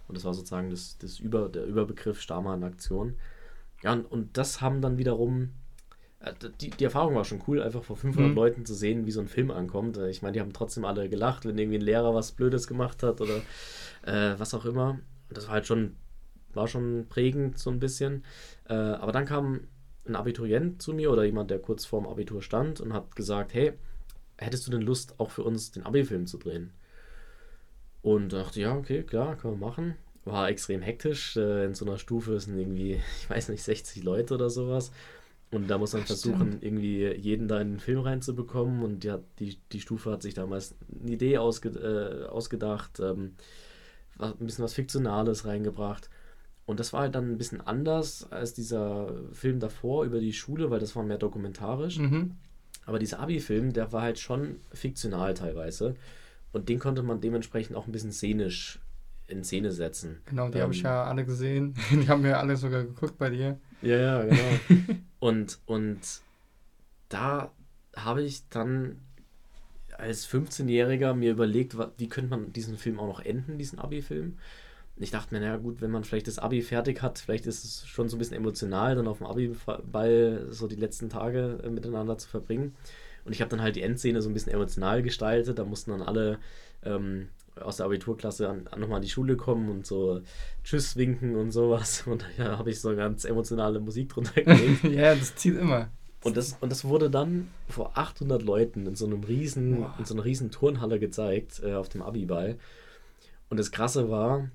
Und 0.06 0.16
das 0.16 0.24
war 0.24 0.32
sozusagen 0.34 0.70
das, 0.70 0.96
das 0.98 1.18
Über, 1.18 1.48
der 1.48 1.64
Überbegriff 1.64 2.20
Starmann-Aktion. 2.20 3.16
Ja, 3.82 3.92
und, 3.94 4.04
und 4.06 4.36
das 4.38 4.60
haben 4.60 4.80
dann 4.80 4.96
wiederum. 4.96 5.50
Äh, 6.20 6.32
Die, 6.60 6.70
die 6.70 6.84
Erfahrung 6.84 7.14
war 7.14 7.24
schon 7.24 7.42
cool, 7.46 7.62
einfach 7.62 7.84
vor 7.84 7.96
500 7.96 8.30
Mhm. 8.30 8.36
Leuten 8.36 8.66
zu 8.66 8.74
sehen, 8.74 9.06
wie 9.06 9.10
so 9.12 9.20
ein 9.20 9.28
Film 9.28 9.50
ankommt. 9.50 9.96
Äh, 9.98 10.10
Ich 10.10 10.22
meine, 10.22 10.32
die 10.32 10.40
haben 10.40 10.52
trotzdem 10.52 10.84
alle 10.84 11.08
gelacht, 11.08 11.44
wenn 11.44 11.58
irgendwie 11.58 11.78
ein 11.78 11.82
Lehrer 11.82 12.14
was 12.14 12.32
Blödes 12.32 12.66
gemacht 12.66 13.02
hat 13.02 13.20
oder 13.20 13.36
äh, 14.02 14.38
was 14.38 14.54
auch 14.54 14.64
immer. 14.64 14.98
Und 15.28 15.36
das 15.36 15.46
war 15.46 15.54
halt 15.54 15.66
schon, 15.66 15.96
war 16.54 16.68
schon 16.68 17.06
prägend 17.08 17.58
so 17.58 17.70
ein 17.70 17.80
bisschen. 17.80 18.24
Äh, 18.68 18.74
aber 18.74 19.12
dann 19.12 19.26
kam 19.26 19.60
ein 20.06 20.16
Abiturient 20.16 20.80
zu 20.82 20.92
mir 20.94 21.10
oder 21.10 21.24
jemand, 21.24 21.50
der 21.50 21.58
kurz 21.58 21.84
vorm 21.84 22.06
Abitur 22.06 22.42
stand 22.42 22.80
und 22.80 22.92
hat 22.92 23.16
gesagt, 23.16 23.54
hey, 23.54 23.72
hättest 24.38 24.66
du 24.66 24.70
denn 24.70 24.82
Lust, 24.82 25.18
auch 25.18 25.30
für 25.30 25.42
uns 25.44 25.72
den 25.72 25.84
Abi-Film 25.84 26.26
zu 26.26 26.38
drehen? 26.38 26.72
Und 28.02 28.32
dachte, 28.32 28.60
ja, 28.60 28.76
okay, 28.76 29.02
klar, 29.02 29.36
können 29.36 29.58
wir 29.60 29.66
machen. 29.66 29.96
War 30.24 30.48
extrem 30.48 30.82
hektisch. 30.82 31.36
Äh, 31.36 31.64
in 31.64 31.74
so 31.74 31.84
einer 31.84 31.98
Stufe 31.98 32.38
sind 32.40 32.58
irgendwie, 32.58 33.00
ich 33.20 33.30
weiß 33.30 33.48
nicht, 33.48 33.62
60 33.62 34.02
Leute 34.04 34.34
oder 34.34 34.50
sowas. 34.50 34.92
Und 35.50 35.68
da 35.68 35.78
muss 35.78 35.92
man 35.92 36.04
versuchen, 36.04 36.58
irgendwie 36.60 37.06
jeden 37.14 37.46
da 37.46 37.60
in 37.60 37.72
den 37.74 37.78
Film 37.78 38.00
reinzubekommen. 38.00 38.82
Und 38.82 39.04
die, 39.04 39.12
hat, 39.12 39.22
die, 39.38 39.58
die 39.72 39.80
Stufe 39.80 40.10
hat 40.10 40.22
sich 40.22 40.34
damals 40.34 40.74
eine 41.00 41.12
Idee 41.12 41.38
ausge, 41.38 41.68
äh, 41.68 42.26
ausgedacht, 42.26 43.00
ähm, 43.00 43.34
ein 44.18 44.34
bisschen 44.38 44.64
was 44.64 44.74
Fiktionales 44.74 45.44
reingebracht. 45.44 46.10
Und 46.64 46.80
das 46.80 46.92
war 46.92 47.02
halt 47.02 47.14
dann 47.14 47.30
ein 47.30 47.38
bisschen 47.38 47.60
anders 47.60 48.26
als 48.30 48.52
dieser 48.52 49.12
Film 49.32 49.60
davor 49.60 50.04
über 50.04 50.18
die 50.18 50.32
Schule, 50.32 50.70
weil 50.70 50.80
das 50.80 50.96
war 50.96 51.04
mehr 51.04 51.18
dokumentarisch. 51.18 51.98
Mhm. 51.98 52.32
Aber 52.86 52.98
dieser 52.98 53.20
Abi-Film, 53.20 53.72
der 53.72 53.92
war 53.92 54.02
halt 54.02 54.18
schon 54.18 54.56
fiktional 54.72 55.34
teilweise. 55.34 55.94
Und 56.52 56.68
den 56.68 56.78
konnte 56.80 57.02
man 57.02 57.20
dementsprechend 57.20 57.76
auch 57.76 57.86
ein 57.86 57.92
bisschen 57.92 58.12
szenisch 58.12 58.80
in 59.28 59.44
Szene 59.44 59.72
setzen. 59.72 60.18
Genau, 60.26 60.48
die 60.48 60.58
Ähm, 60.58 60.62
habe 60.64 60.72
ich 60.72 60.82
ja 60.82 61.04
alle 61.04 61.24
gesehen. 61.24 61.74
Die 61.92 62.08
haben 62.08 62.22
wir 62.22 62.38
alle 62.38 62.56
sogar 62.56 62.84
geguckt 62.84 63.18
bei 63.18 63.30
dir. 63.30 63.58
Ja, 63.82 63.96
ja, 63.96 64.24
genau. 64.24 64.60
und, 65.18 65.58
und 65.66 66.00
da 67.08 67.52
habe 67.94 68.22
ich 68.22 68.48
dann 68.48 69.00
als 69.96 70.26
15-Jähriger 70.26 71.14
mir 71.14 71.32
überlegt, 71.32 71.76
wie 71.98 72.08
könnte 72.08 72.30
man 72.30 72.52
diesen 72.52 72.76
Film 72.76 72.98
auch 72.98 73.06
noch 73.06 73.20
enden, 73.20 73.58
diesen 73.58 73.78
Abi-Film. 73.78 74.38
Ich 74.98 75.10
dachte 75.10 75.34
mir, 75.34 75.40
naja 75.40 75.56
gut, 75.56 75.80
wenn 75.80 75.90
man 75.90 76.04
vielleicht 76.04 76.26
das 76.26 76.38
Abi 76.38 76.62
fertig 76.62 77.02
hat, 77.02 77.18
vielleicht 77.18 77.46
ist 77.46 77.64
es 77.64 77.86
schon 77.86 78.08
so 78.08 78.16
ein 78.16 78.18
bisschen 78.18 78.36
emotional, 78.36 78.94
dann 78.94 79.08
auf 79.08 79.18
dem 79.18 79.26
Abi-Ball 79.26 80.46
so 80.50 80.66
die 80.68 80.76
letzten 80.76 81.10
Tage 81.10 81.60
äh, 81.62 81.68
miteinander 81.68 82.16
zu 82.18 82.28
verbringen. 82.28 82.74
Und 83.24 83.32
ich 83.32 83.40
habe 83.40 83.50
dann 83.50 83.60
halt 83.60 83.76
die 83.76 83.82
Endszene 83.82 84.22
so 84.22 84.30
ein 84.30 84.34
bisschen 84.34 84.52
emotional 84.52 85.02
gestaltet. 85.02 85.58
Da 85.58 85.64
mussten 85.64 85.90
dann 85.90 86.02
alle 86.02 86.38
ähm, 86.84 87.28
aus 87.60 87.78
der 87.78 87.86
Abiturklasse 87.86 88.48
an, 88.48 88.66
an 88.68 88.80
nochmal 88.80 88.96
an 88.96 89.02
die 89.02 89.08
Schule 89.08 89.36
kommen 89.36 89.68
und 89.70 89.86
so 89.86 90.20
Tschüss 90.64 90.96
winken 90.96 91.36
und 91.36 91.50
sowas. 91.52 92.02
Und 92.06 92.24
da 92.36 92.58
habe 92.58 92.70
ich 92.70 92.80
so 92.80 92.94
ganz 92.94 93.24
emotionale 93.24 93.80
Musik 93.80 94.10
drunter 94.10 94.42
gelegt. 94.42 94.84
ja, 94.90 95.14
das 95.14 95.34
zieht 95.36 95.56
immer. 95.56 95.88
Und 96.22 96.36
das, 96.36 96.56
und 96.60 96.70
das 96.72 96.84
wurde 96.84 97.08
dann 97.08 97.48
vor 97.68 97.96
800 97.96 98.42
Leuten 98.42 98.86
in 98.86 98.96
so 98.96 99.06
einem 99.06 99.22
riesen, 99.22 99.86
in 99.98 100.04
so 100.04 100.14
einer 100.14 100.24
riesen 100.24 100.50
Turnhalle 100.50 100.98
gezeigt, 100.98 101.60
äh, 101.62 101.74
auf 101.74 101.88
dem 101.88 102.02
Abiball. 102.02 102.58
Und 103.48 103.58
das 103.58 103.70
Krasse 103.70 104.10
war, 104.10 104.50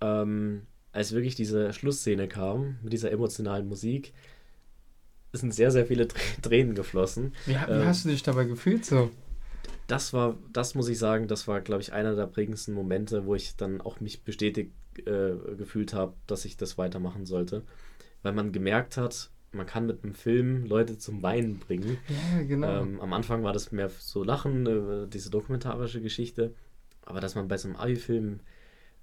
ähm, 0.00 0.62
als 0.92 1.12
wirklich 1.12 1.34
diese 1.34 1.72
Schlussszene 1.72 2.28
kam, 2.28 2.76
mit 2.82 2.92
dieser 2.92 3.10
emotionalen 3.10 3.66
Musik, 3.68 4.12
sind 5.32 5.52
sehr, 5.52 5.70
sehr 5.70 5.84
viele 5.84 6.04
Trä- 6.04 6.40
Tränen 6.42 6.74
geflossen. 6.74 7.34
Wie, 7.44 7.52
wie 7.54 7.56
Ähm, 7.72 7.84
hast 7.86 8.04
du 8.04 8.08
dich 8.08 8.22
dabei 8.22 8.44
gefühlt 8.44 8.84
so? 8.86 9.10
Das 9.86 10.12
war, 10.12 10.36
das 10.52 10.74
muss 10.74 10.88
ich 10.88 10.98
sagen, 10.98 11.28
das 11.28 11.46
war, 11.46 11.60
glaube 11.60 11.82
ich, 11.82 11.92
einer 11.92 12.14
der 12.14 12.26
prägendsten 12.26 12.74
Momente, 12.74 13.26
wo 13.26 13.34
ich 13.34 13.56
dann 13.56 13.80
auch 13.80 14.00
mich 14.00 14.22
bestätigt 14.22 14.72
äh, 14.98 15.34
gefühlt 15.56 15.94
habe, 15.94 16.14
dass 16.26 16.44
ich 16.44 16.56
das 16.56 16.78
weitermachen 16.78 17.26
sollte. 17.26 17.62
Weil 18.22 18.32
man 18.32 18.52
gemerkt 18.52 18.96
hat, 18.96 19.30
man 19.52 19.66
kann 19.66 19.86
mit 19.86 20.02
einem 20.02 20.14
Film 20.14 20.66
Leute 20.66 20.98
zum 20.98 21.22
Weinen 21.22 21.58
bringen. 21.58 21.98
Ja, 22.08 22.42
genau. 22.42 22.82
Ähm, 22.82 23.00
am 23.00 23.12
Anfang 23.12 23.44
war 23.44 23.52
das 23.52 23.72
mehr 23.72 23.90
so 23.98 24.24
Lachen, 24.24 24.66
äh, 24.66 25.08
diese 25.08 25.30
dokumentarische 25.30 26.00
Geschichte. 26.00 26.54
Aber 27.02 27.20
dass 27.20 27.34
man 27.34 27.46
bei 27.48 27.56
so 27.56 27.68
einem 27.68 27.76
Abi-Film 27.76 28.40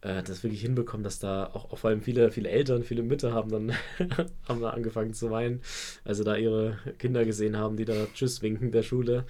äh, 0.02 0.22
das 0.24 0.44
wirklich 0.44 0.62
hinbekommt, 0.62 1.06
dass 1.06 1.20
da 1.20 1.48
auch, 1.48 1.72
auch 1.72 1.78
vor 1.78 1.90
allem 1.90 2.02
viele, 2.02 2.32
viele 2.32 2.50
Eltern, 2.50 2.84
viele 2.84 3.04
Mütter 3.04 3.34
haben 3.34 3.50
dann, 3.50 3.72
haben 4.48 4.62
da 4.62 4.72
angefangen 4.72 5.14
zu 5.14 5.32
weinen, 5.32 5.62
also 6.04 6.24
da 6.24 6.36
ihre 6.36 6.78
Kinder 7.00 7.26
gesehen 7.26 7.58
haben, 7.58 7.78
die 7.78 7.86
da 7.86 8.08
Tschüss 8.14 8.42
winken 8.42 8.72
der 8.72 8.84
Schule. 8.84 9.26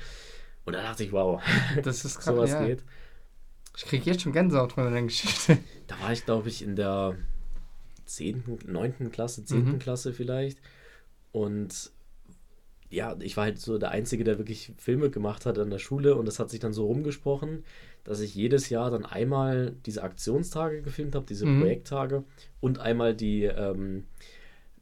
Und 0.65 0.73
da 0.73 0.81
dachte 0.81 1.03
ich, 1.03 1.11
wow, 1.11 1.41
das 1.83 2.05
ist 2.05 2.15
krass. 2.19 2.25
sowas 2.25 2.51
Ja. 2.51 2.65
geht. 2.65 2.83
Ich 3.75 3.85
krieg 3.85 4.05
jetzt 4.05 4.21
schon 4.21 4.33
Gänsehaut 4.33 4.73
von 4.73 4.91
der 4.91 5.01
Geschichte. 5.01 5.57
Da 5.87 5.99
war 6.01 6.11
ich, 6.13 6.23
glaube 6.25 6.47
ich, 6.49 6.61
in 6.63 6.75
der 6.75 7.15
10., 8.05 8.59
9. 8.67 9.11
Klasse, 9.11 9.43
10. 9.45 9.65
Mhm. 9.65 9.79
Klasse 9.79 10.13
vielleicht. 10.13 10.57
Und 11.31 11.91
ja, 12.89 13.15
ich 13.19 13.35
war 13.37 13.45
halt 13.45 13.59
so 13.59 13.77
der 13.79 13.89
Einzige, 13.91 14.23
der 14.23 14.37
wirklich 14.37 14.71
Filme 14.77 15.09
gemacht 15.09 15.45
hat 15.47 15.57
an 15.57 15.69
der 15.71 15.79
Schule. 15.79 16.15
Und 16.15 16.25
das 16.27 16.37
hat 16.39 16.49
sich 16.51 16.59
dann 16.59 16.73
so 16.73 16.85
rumgesprochen, 16.85 17.63
dass 18.03 18.19
ich 18.19 18.35
jedes 18.35 18.69
Jahr 18.69 18.91
dann 18.91 19.05
einmal 19.05 19.75
diese 19.85 20.03
Aktionstage 20.03 20.81
gefilmt 20.83 21.15
habe, 21.15 21.25
diese 21.25 21.45
Mhm. 21.47 21.59
Projekttage 21.61 22.23
und 22.61 22.77
einmal 22.79 23.15
die, 23.15 23.43
ähm, 23.45 24.05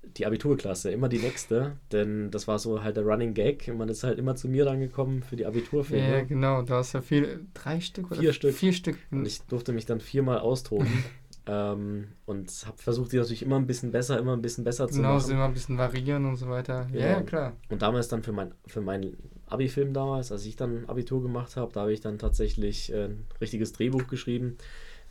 die 0.03 0.25
Abiturklasse, 0.25 0.91
immer 0.91 1.09
die 1.09 1.19
nächste. 1.19 1.77
Denn 1.91 2.31
das 2.31 2.47
war 2.47 2.59
so 2.59 2.83
halt 2.83 2.97
der 2.97 3.03
Running 3.05 3.33
Gag. 3.33 3.67
Man 3.73 3.87
ist 3.89 4.03
halt 4.03 4.17
immer 4.19 4.35
zu 4.35 4.47
mir 4.49 4.65
dann 4.65 4.79
gekommen 4.79 5.23
für 5.23 5.35
die 5.35 5.45
Abiturfilme. 5.45 6.09
Ja, 6.11 6.21
genau. 6.23 6.61
Du 6.63 6.73
hast 6.73 6.93
ja 6.93 7.01
viel. 7.01 7.45
Drei 7.53 7.79
Stück 7.79 8.11
oder 8.11 8.19
Vier 8.19 8.33
Stück. 8.33 8.53
Vier 8.55 8.73
Stück. 8.73 8.97
Und 9.11 9.25
ich 9.25 9.41
durfte 9.43 9.73
mich 9.73 9.85
dann 9.85 9.99
viermal 10.01 10.39
austoben. 10.39 10.87
ähm, 11.45 12.07
und 12.25 12.49
habe 12.65 12.77
versucht, 12.77 13.11
die 13.11 13.17
natürlich 13.17 13.43
immer 13.43 13.57
ein 13.57 13.67
bisschen 13.67 13.91
besser, 13.91 14.19
immer 14.19 14.33
ein 14.33 14.41
bisschen 14.41 14.63
besser 14.63 14.87
zu 14.87 14.97
Genau, 14.97 15.13
machen. 15.15 15.21
so 15.27 15.31
immer 15.33 15.45
ein 15.45 15.53
bisschen 15.53 15.77
variieren 15.77 16.25
und 16.25 16.35
so 16.35 16.49
weiter. 16.49 16.87
Ja, 16.93 16.99
Genau. 16.99 17.03
ja, 17.07 17.21
klar. 17.21 17.53
Und 17.69 17.81
damals 17.81 18.07
dann 18.07 18.23
für 18.23 18.31
mein, 18.31 18.53
für 18.67 18.81
mein 18.81 19.15
Abi-Film 19.47 19.93
damals, 19.93 20.31
als 20.31 20.45
ich 20.45 20.55
dann 20.55 20.85
Abitur 20.87 21.21
gemacht 21.21 21.55
habe, 21.57 21.71
da 21.73 21.81
habe 21.81 21.93
ich 21.93 22.01
dann 22.01 22.17
tatsächlich 22.19 22.91
äh, 22.91 23.05
ein 23.05 23.25
richtiges 23.39 23.71
Drehbuch 23.73 24.07
geschrieben 24.07 24.57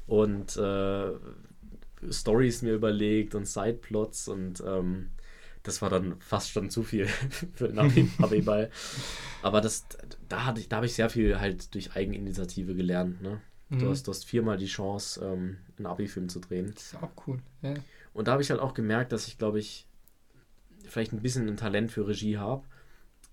und 0.06 0.56
äh, 0.56 1.10
Stories 2.10 2.62
mir 2.62 2.74
überlegt 2.74 3.34
und 3.34 3.46
Sideplots 3.46 4.28
und 4.28 4.62
ähm, 4.66 5.10
das 5.62 5.82
war 5.82 5.90
dann 5.90 6.18
fast 6.20 6.50
schon 6.50 6.70
zu 6.70 6.82
viel 6.82 7.06
für 7.54 7.68
den 7.68 7.78
Abi- 7.78 8.08
Abi-Ball. 8.22 8.70
Aber 9.42 9.60
das, 9.60 9.86
da 10.28 10.46
hatte 10.46 10.60
ich, 10.60 10.68
da 10.68 10.76
habe 10.76 10.86
ich 10.86 10.94
sehr 10.94 11.10
viel 11.10 11.38
halt 11.40 11.74
durch 11.74 11.94
Eigeninitiative 11.94 12.74
gelernt. 12.74 13.20
Ne? 13.22 13.40
Du, 13.70 13.76
Mhm. 13.84 13.90
hast, 13.90 14.06
du 14.06 14.10
hast 14.10 14.24
viermal 14.24 14.56
die 14.56 14.66
Chance, 14.66 15.24
ähm, 15.24 15.58
einen 15.76 15.86
Abi-Film 15.86 16.28
zu 16.28 16.40
drehen. 16.40 16.72
Das 16.74 16.86
ist 16.86 16.96
auch 17.02 17.10
cool. 17.26 17.38
Ja. 17.62 17.74
Und 18.14 18.26
da 18.26 18.32
habe 18.32 18.42
ich 18.42 18.50
halt 18.50 18.60
auch 18.60 18.74
gemerkt, 18.74 19.12
dass 19.12 19.28
ich, 19.28 19.38
glaube 19.38 19.60
ich, 19.60 19.86
vielleicht 20.86 21.12
ein 21.12 21.22
bisschen 21.22 21.48
ein 21.48 21.56
Talent 21.56 21.92
für 21.92 22.06
Regie 22.08 22.38
habe. 22.38 22.64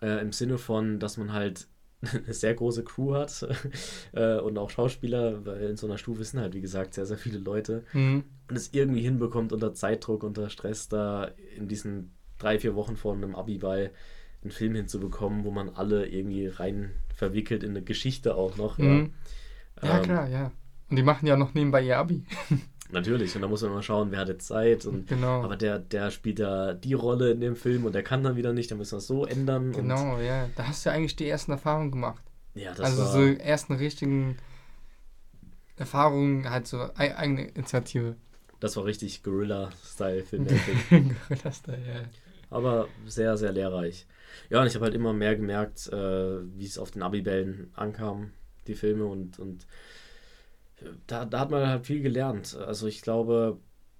Äh, 0.02 0.22
Im 0.22 0.32
Sinne 0.32 0.58
von, 0.58 1.00
dass 1.00 1.18
man 1.18 1.34
halt 1.34 1.68
eine 2.02 2.34
sehr 2.34 2.54
große 2.54 2.84
Crew 2.84 3.16
hat 3.16 3.48
äh, 4.14 4.38
und 4.40 4.58
auch 4.58 4.70
Schauspieler, 4.70 5.46
weil 5.46 5.62
in 5.72 5.78
so 5.78 5.88
einer 5.88 5.98
Stufe 5.98 6.24
sind 6.24 6.40
halt, 6.40 6.54
wie 6.54 6.62
gesagt, 6.62 6.94
sehr, 6.94 7.06
sehr 7.08 7.18
viele 7.18 7.40
Leute. 7.40 7.84
Mhm. 7.94 8.24
Und 8.50 8.56
es 8.56 8.74
irgendwie 8.74 9.02
hinbekommt, 9.02 9.52
unter 9.52 9.74
Zeitdruck, 9.74 10.24
unter 10.24 10.50
Stress, 10.50 10.88
da 10.88 11.26
in 11.56 11.68
diesen 11.68 12.14
drei, 12.38 12.60
vier 12.60 12.76
Wochen 12.76 12.96
vor 12.96 13.14
einem 13.14 13.36
Abi-Ball 13.36 13.92
einen 14.44 14.52
Film 14.52 14.76
hinzubekommen, 14.76 15.44
wo 15.44 15.52
man 15.52 15.70
alle 15.70 16.08
irgendwie 16.08 16.48
rein 16.48 16.92
verwickelt 17.14 17.64
in 17.64 17.72
eine 17.72 17.82
Geschichte 17.82 18.36
auch 18.36 18.56
noch. 18.58 18.78
Mhm. 18.78 19.14
Ja, 19.84 19.98
Ähm, 19.98 20.04
klar, 20.04 20.28
ja. 20.30 20.52
Und 20.90 20.96
die 20.96 21.04
machen 21.04 21.28
ja 21.28 21.36
noch 21.36 21.54
nebenbei 21.54 21.82
ihr 21.84 21.98
Abi. 21.98 22.24
Natürlich, 22.92 23.36
und 23.36 23.42
da 23.42 23.50
muss 23.50 23.62
man 23.64 23.74
mal 23.74 23.84
schauen, 23.84 24.12
wer 24.12 24.20
hatte 24.20 24.38
Zeit 24.38 24.86
und 24.86 25.08
Genau. 25.10 25.44
Aber 25.44 25.58
der, 25.58 25.78
der 25.78 26.10
spielt 26.10 26.40
da 26.40 26.74
die 26.74 26.94
Rolle 26.94 27.32
in 27.32 27.42
dem 27.42 27.58
Film 27.58 27.84
und 27.84 27.94
der 27.94 28.04
kann 28.04 28.24
dann 28.24 28.38
wieder 28.38 28.54
nicht, 28.54 28.72
dann 28.72 28.78
müssen 28.78 28.94
wir 28.94 29.00
es 29.00 29.08
so 29.08 29.26
ändern. 29.26 29.74
Genau, 29.74 30.20
ja. 30.20 30.48
Da 30.56 30.68
hast 30.68 30.86
du 30.86 30.90
ja 30.90 30.96
eigentlich 30.96 31.18
die 31.18 31.28
ersten 31.28 31.52
Erfahrungen 31.52 31.92
gemacht. 31.92 32.24
Ja, 32.56 32.74
das 32.74 32.86
also 32.86 33.02
war, 33.02 33.12
so 33.12 33.22
ersten 33.40 33.74
richtigen 33.74 34.38
Erfahrungen, 35.76 36.50
halt 36.50 36.68
so 36.68 36.80
ei- 36.96 37.16
eigene 37.16 37.48
Initiative. 37.50 38.16
Das 38.60 38.76
war 38.78 38.86
richtig 38.86 39.24
Guerilla-Style-Filmmaking. 39.24 41.16
Gorilla-Style, 41.30 41.82
ja. 41.88 42.02
Aber 42.50 42.88
sehr, 43.06 43.38
sehr 43.38 43.52
lehrreich. 43.52 44.08
Ja, 44.50 44.62
und 44.62 44.68
ich 44.68 44.76
habe 44.76 44.86
halt 44.86 44.96
immer 44.96 45.14
mehr 45.14 45.36
gemerkt, 45.36 45.88
äh, 45.92 46.40
wie 46.58 46.66
es 46.66 46.78
auf 46.78 46.92
den 46.92 47.02
Abibällen 47.04 47.72
ankam, 47.76 48.32
die 48.68 48.76
Filme 48.76 49.06
und, 49.06 49.38
und 49.40 49.68
da, 51.08 51.26
da 51.26 51.40
hat 51.40 51.52
man 51.52 51.68
halt 51.68 51.86
viel 51.88 52.02
gelernt. 52.02 52.56
Also 52.56 52.88
ich 52.88 53.02
glaube, 53.02 53.58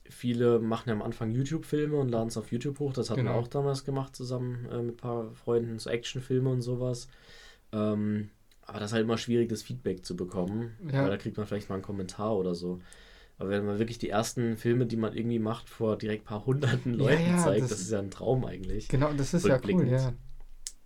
viele 0.10 0.60
machen 0.60 0.90
ja 0.90 0.96
am 0.96 1.02
Anfang 1.02 1.32
YouTube-Filme 1.32 1.98
und 1.98 2.10
laden 2.10 2.28
es 2.30 2.38
auf 2.38 2.52
YouTube 2.52 2.80
hoch. 2.80 2.94
Das 2.94 3.10
hatten 3.10 3.24
wir 3.24 3.32
Genau. 3.32 3.40
auch 3.40 3.48
damals 3.48 3.84
gemacht, 3.84 4.16
zusammen 4.16 4.68
äh, 4.72 4.82
mit 4.82 4.94
ein 4.94 4.98
paar 4.98 5.32
Freunden, 5.34 5.80
so 5.80 5.90
Actionfilme 5.90 6.50
und 6.50 6.62
sowas. 6.62 7.08
Ähm, 7.74 8.30
aber 8.62 8.80
das 8.80 8.92
ist 8.92 8.94
halt 8.94 9.04
immer 9.06 9.18
schwierig, 9.18 9.50
das 9.50 9.64
Feedback 9.64 10.06
zu 10.06 10.16
bekommen. 10.16 10.72
Ja. 10.92 11.04
Weil 11.04 11.10
da 11.10 11.18
kriegt 11.18 11.38
man 11.38 11.48
vielleicht 11.48 11.70
mal 11.70 11.76
einen 11.76 11.84
Kommentar 11.84 12.36
oder 12.38 12.54
so. 12.54 12.80
Aber 13.38 13.50
wenn 13.50 13.66
man 13.66 13.78
wirklich 13.80 14.00
die 14.00 14.10
ersten 14.10 14.58
Filme, 14.58 14.86
die 14.88 14.98
man 14.98 15.16
irgendwie 15.16 15.40
macht, 15.40 15.70
vor 15.70 15.98
direkt 15.98 16.24
ein 16.24 16.28
paar 16.28 16.46
hunderten 16.46 16.94
Ja, 16.94 17.00
Leuten 17.12 17.30
ja, 17.30 17.38
zeigt, 17.38 17.64
das- 17.64 17.70
das 17.70 17.82
ist 17.82 17.92
ja 17.92 18.00
ein 18.00 18.10
Traum 18.12 18.46
eigentlich. 18.46 18.88
Genau, 18.88 19.14
das 19.14 19.34
ist 19.34 19.46
ja 19.46 19.60
cool, 19.72 19.88
ja. 19.88 20.14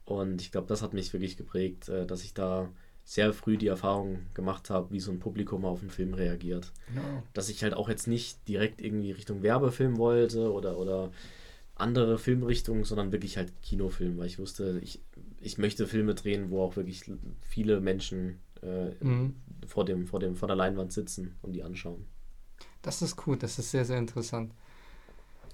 Und 0.05 0.41
ich 0.41 0.51
glaube, 0.51 0.67
das 0.67 0.81
hat 0.81 0.93
mich 0.93 1.13
wirklich 1.13 1.37
geprägt, 1.37 1.87
äh, 1.89 2.05
dass 2.05 2.23
ich 2.23 2.33
da 2.33 2.69
sehr 3.05 3.33
früh 3.33 3.57
die 3.57 3.67
Erfahrung 3.67 4.19
gemacht 4.33 4.69
habe, 4.69 4.91
wie 4.91 4.99
so 4.99 5.11
ein 5.11 5.19
Publikum 5.19 5.63
auf 5.65 5.81
einen 5.81 5.89
Film 5.89 6.13
reagiert. 6.13 6.71
Genau. 6.87 7.23
Dass 7.33 7.49
ich 7.49 7.63
halt 7.63 7.73
auch 7.73 7.87
jetzt 7.89 8.07
nicht 8.07 8.47
direkt 8.47 8.81
irgendwie 8.81 9.11
Richtung 9.11 9.41
Werbefilm 9.43 9.97
wollte 9.97 10.51
oder, 10.51 10.77
oder 10.77 11.11
andere 11.75 12.17
Filmrichtungen, 12.19 12.83
sondern 12.83 13.11
wirklich 13.11 13.37
halt 13.37 13.53
Kinofilm, 13.61 14.17
weil 14.17 14.27
ich 14.27 14.37
wusste, 14.37 14.79
ich, 14.83 14.99
ich 15.39 15.57
möchte 15.57 15.87
Filme 15.87 16.13
drehen, 16.13 16.51
wo 16.51 16.61
auch 16.61 16.75
wirklich 16.75 17.09
viele 17.41 17.79
Menschen 17.79 18.39
äh, 18.61 18.91
Mhm. 19.03 19.35
vor, 19.65 19.85
dem, 19.85 20.05
vor, 20.05 20.19
dem, 20.19 20.35
vor 20.35 20.47
der 20.47 20.57
Leinwand 20.57 20.91
sitzen 20.91 21.35
und 21.41 21.53
die 21.53 21.63
anschauen. 21.63 22.05
Das 22.81 23.01
ist 23.01 23.15
cool, 23.27 23.37
das 23.37 23.59
ist 23.59 23.71
sehr, 23.71 23.85
sehr 23.85 23.97
interessant. 23.97 24.51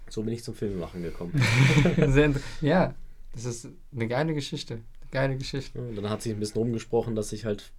So 0.09 0.23
bin 0.23 0.33
ich 0.33 0.43
zum 0.43 0.55
Filmemachen 0.55 1.03
gekommen. 1.03 1.33
ja, 2.61 2.93
das 3.33 3.45
ist 3.45 3.67
eine 3.93 4.07
geile 4.07 4.33
Geschichte. 4.33 4.75
Eine 4.75 5.11
geile 5.11 5.37
Geschichte. 5.37 5.79
Und 5.79 5.95
dann 5.95 6.09
hat 6.09 6.21
sich 6.21 6.33
ein 6.33 6.39
bisschen 6.39 6.59
rumgesprochen, 6.61 7.15
dass 7.15 7.33
ich 7.33 7.45
halt 7.45 7.71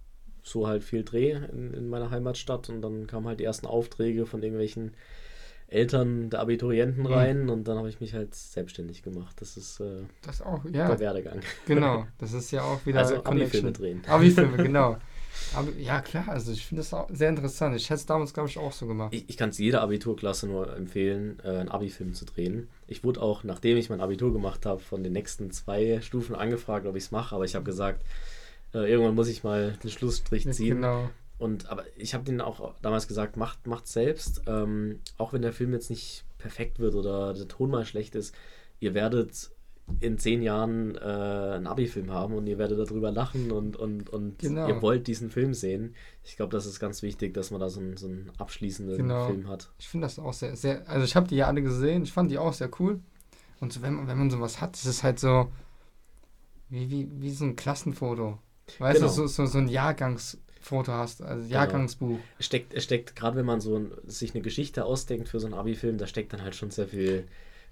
so 0.43 0.67
halt 0.67 0.83
viel 0.83 1.03
drehe 1.03 1.49
in, 1.51 1.73
in 1.73 1.89
meiner 1.89 2.11
Heimatstadt 2.11 2.69
und 2.69 2.81
dann 2.81 3.07
kamen 3.07 3.27
halt 3.27 3.39
die 3.39 3.43
ersten 3.43 3.65
Aufträge 3.67 4.25
von 4.25 4.41
irgendwelchen 4.41 4.93
Eltern 5.67 6.29
der 6.31 6.39
Abiturienten 6.39 7.03
Mhm. 7.03 7.13
rein 7.13 7.49
und 7.49 7.67
dann 7.67 7.77
habe 7.77 7.89
ich 7.89 7.99
mich 7.99 8.13
halt 8.13 8.33
selbstständig 8.33 9.03
gemacht. 9.03 9.35
Das 9.39 9.57
ist 9.57 9.79
äh, 9.79 10.03
Das 10.23 10.41
auch, 10.41 10.63
der 10.63 10.71
ja, 10.89 10.99
Werdegang. 10.99 11.41
genau. 11.67 12.07
Das 12.19 12.33
ist 12.33 12.51
ja 12.51 12.63
auch 12.63 12.83
wieder 12.85 12.99
Also 12.99 13.23
Abi-Filme 13.23 13.71
drehen. 13.71 14.01
Abi-Filme, 14.07 14.57
genau. 14.57 14.97
Aber, 15.55 15.71
ja, 15.77 16.01
klar, 16.01 16.27
also 16.27 16.51
ich 16.51 16.65
finde 16.65 16.81
das 16.81 16.93
auch 16.93 17.07
sehr 17.11 17.29
interessant. 17.29 17.75
Ich 17.75 17.89
hätte 17.89 17.99
es 17.99 18.05
damals, 18.05 18.33
glaube 18.33 18.49
ich, 18.49 18.57
auch 18.57 18.71
so 18.71 18.87
gemacht. 18.87 19.13
Ich, 19.13 19.29
ich 19.29 19.37
kann 19.37 19.49
es 19.49 19.57
jeder 19.57 19.81
Abiturklasse 19.81 20.47
nur 20.47 20.75
empfehlen, 20.75 21.39
äh, 21.43 21.49
einen 21.49 21.69
Abi-Film 21.69 22.13
zu 22.13 22.25
drehen. 22.25 22.69
Ich 22.87 23.03
wurde 23.03 23.21
auch, 23.21 23.43
nachdem 23.43 23.77
ich 23.77 23.89
mein 23.89 24.01
Abitur 24.01 24.33
gemacht 24.33 24.65
habe, 24.65 24.79
von 24.79 25.03
den 25.03 25.13
nächsten 25.13 25.51
zwei 25.51 26.01
Stufen 26.01 26.35
angefragt, 26.35 26.85
ob 26.85 26.95
ich 26.95 27.05
es 27.05 27.11
mache, 27.11 27.35
aber 27.35 27.45
ich 27.45 27.55
habe 27.55 27.65
gesagt, 27.65 28.03
äh, 28.73 28.89
irgendwann 28.89 29.15
muss 29.15 29.27
ich 29.27 29.43
mal 29.43 29.77
den 29.83 29.89
Schlussstrich 29.89 30.49
ziehen. 30.51 30.77
Genau. 30.77 31.09
Und 31.37 31.69
aber 31.69 31.85
ich 31.95 32.13
habe 32.13 32.25
denen 32.25 32.41
auch 32.41 32.75
damals 32.81 33.07
gesagt, 33.07 33.37
macht 33.37 33.65
macht 33.65 33.87
selbst, 33.87 34.41
ähm, 34.45 34.99
auch 35.17 35.31
wenn 35.31 35.41
der 35.41 35.53
Film 35.53 35.71
jetzt 35.73 35.89
nicht 35.89 36.25
perfekt 36.37 36.79
wird 36.79 36.95
oder 36.95 37.33
der 37.33 37.47
Ton 37.47 37.71
mal 37.71 37.85
schlecht 37.85 38.13
ist, 38.15 38.35
ihr 38.79 38.93
werdet 38.93 39.49
in 39.99 40.17
zehn 40.17 40.41
Jahren 40.41 40.95
äh, 40.95 40.99
einen 40.99 41.67
Abi-Film 41.67 42.11
haben 42.11 42.33
und 42.33 42.47
ihr 42.47 42.57
werdet 42.57 42.79
darüber 42.79 43.11
lachen 43.11 43.51
und, 43.51 43.75
und, 43.75 44.09
und 44.09 44.39
Genau. 44.39 44.67
ihr 44.67 44.81
wollt 44.81 45.07
diesen 45.07 45.29
Film 45.29 45.53
sehen. 45.53 45.95
Ich 46.23 46.35
glaube, 46.35 46.51
das 46.51 46.65
ist 46.65 46.79
ganz 46.79 47.01
wichtig, 47.01 47.33
dass 47.33 47.51
man 47.51 47.59
da 47.59 47.69
so 47.69 47.79
einen, 47.79 47.97
so 47.97 48.07
einen 48.07 48.31
abschließenden 48.37 48.97
Genau. 48.97 49.27
Film 49.27 49.47
hat. 49.47 49.71
Ich 49.79 49.87
finde 49.89 50.05
das 50.05 50.19
auch 50.19 50.33
sehr, 50.33 50.55
sehr, 50.55 50.87
also 50.89 51.03
ich 51.05 51.15
habe 51.15 51.27
die 51.27 51.35
ja 51.35 51.47
alle 51.47 51.61
gesehen, 51.61 52.03
ich 52.03 52.11
fand 52.13 52.31
die 52.31 52.37
auch 52.37 52.53
sehr 52.53 52.69
cool. 52.79 52.99
Und 53.59 53.73
so, 53.73 53.81
wenn, 53.81 53.93
man, 53.95 54.07
wenn 54.07 54.17
man 54.17 54.29
sowas 54.29 54.61
hat, 54.61 54.75
ist 54.77 54.85
es 54.85 55.03
halt 55.03 55.19
so, 55.19 55.49
wie, 56.69 56.89
wie, 56.89 57.09
wie 57.19 57.31
so 57.31 57.45
ein 57.45 57.55
Klassenfoto. 57.55 58.37
Weißt 58.77 58.99
Genau. 58.99 59.07
du, 59.11 59.13
so, 59.13 59.27
so, 59.27 59.45
so 59.47 59.57
ein 59.57 59.67
Jahrgangsfoto 59.67 60.91
hast, 60.91 61.21
also 61.21 61.45
Jahrgangsbuch. 61.47 62.19
Es 62.37 62.45
steckt, 62.45 62.79
steckt 62.81 63.15
gerade 63.15 63.37
wenn 63.37 63.45
man 63.45 63.59
so 63.61 63.75
ein, 63.77 63.91
sich 64.05 64.33
eine 64.33 64.43
Geschichte 64.43 64.85
ausdenkt 64.85 65.27
für 65.29 65.39
so 65.39 65.47
einen 65.47 65.55
Abi-Film, 65.55 65.97
da 65.97 66.07
steckt 66.07 66.31
dann 66.33 66.43
halt 66.43 66.55
schon 66.55 66.69
sehr 66.71 66.87
viel 66.87 67.25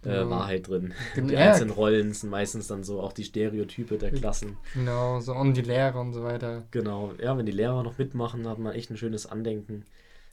äh, 0.03 0.09
Genau. 0.09 0.29
Wahrheit 0.29 0.67
drin. 0.67 0.93
Gen- 1.15 1.27
Die 1.27 1.33
ja, 1.33 1.51
einzelnen 1.51 1.71
Rollen 1.71 2.13
sind 2.13 2.29
meistens 2.29 2.67
dann 2.67 2.83
so 2.83 3.01
auch 3.01 3.13
die 3.13 3.23
Stereotype 3.23 3.97
der 3.97 4.11
Klassen. 4.11 4.57
Genau, 4.73 5.19
so 5.19 5.33
und 5.33 5.55
die 5.55 5.61
Lehre 5.61 5.99
und 5.99 6.13
so 6.13 6.23
weiter. 6.23 6.63
Genau, 6.71 7.13
ja, 7.21 7.37
wenn 7.37 7.45
die 7.45 7.51
Lehrer 7.51 7.83
noch 7.83 7.97
mitmachen, 7.97 8.47
hat 8.47 8.59
man 8.59 8.73
echt 8.73 8.89
ein 8.91 8.97
schönes 8.97 9.25
Andenken 9.25 9.85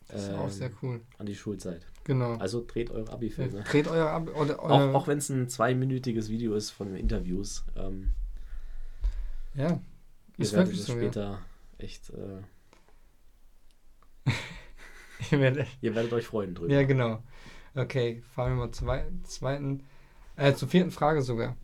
Das 0.09 0.25
ist 0.25 0.29
ähm, 0.31 0.37
auch 0.37 0.51
sehr 0.51 0.71
cool. 0.83 1.01
an 1.19 1.27
die 1.27 1.35
Schulzeit. 1.35 1.87
Genau. 2.05 2.35
Also 2.37 2.63
dreht 2.67 2.91
eure 2.91 3.11
Abi-Filme. 3.11 3.63
Dreht 3.63 3.89
euer 3.89 4.09
Ab 4.11 4.29
oder 4.37 4.61
Auch, 4.63 4.69
euer, 4.81 4.95
auch 4.95 5.07
wenn 5.09 5.17
es 5.19 5.31
ein 5.31 5.49
zweiminütiges 5.49 6.29
Video 6.29 6.55
ist 6.55 6.71
von 6.71 6.95
Interviews. 6.95 7.65
Ähm, 7.77 8.13
ja, 9.55 9.69
ihr 9.69 9.81
ist 10.37 10.53
werdet 10.53 10.69
wirklich 10.69 10.81
es 10.81 10.87
so. 10.87 10.93
Ja. 10.93 10.99
später 10.99 11.39
echt, 11.79 12.11
äh, 12.11 12.43
Ihr 15.31 15.41
werdet- 15.41 15.67
ihr 15.81 15.95
werdet 15.95 16.13
euch 16.13 16.27
freuen 16.27 16.55
drüber. 16.55 16.73
ja, 16.75 16.83
genau. 16.83 17.23
Okay, 17.75 18.23
fahren 18.35 18.53
wir 18.57 18.67
mal 18.67 18.73
zur 18.73 18.87
wei- 18.89 19.07
zweiten, 19.25 19.83
äh, 20.37 20.55
zur 20.55 20.69
vierten 20.69 20.91
Frage 20.91 21.23
sogar. 21.23 21.57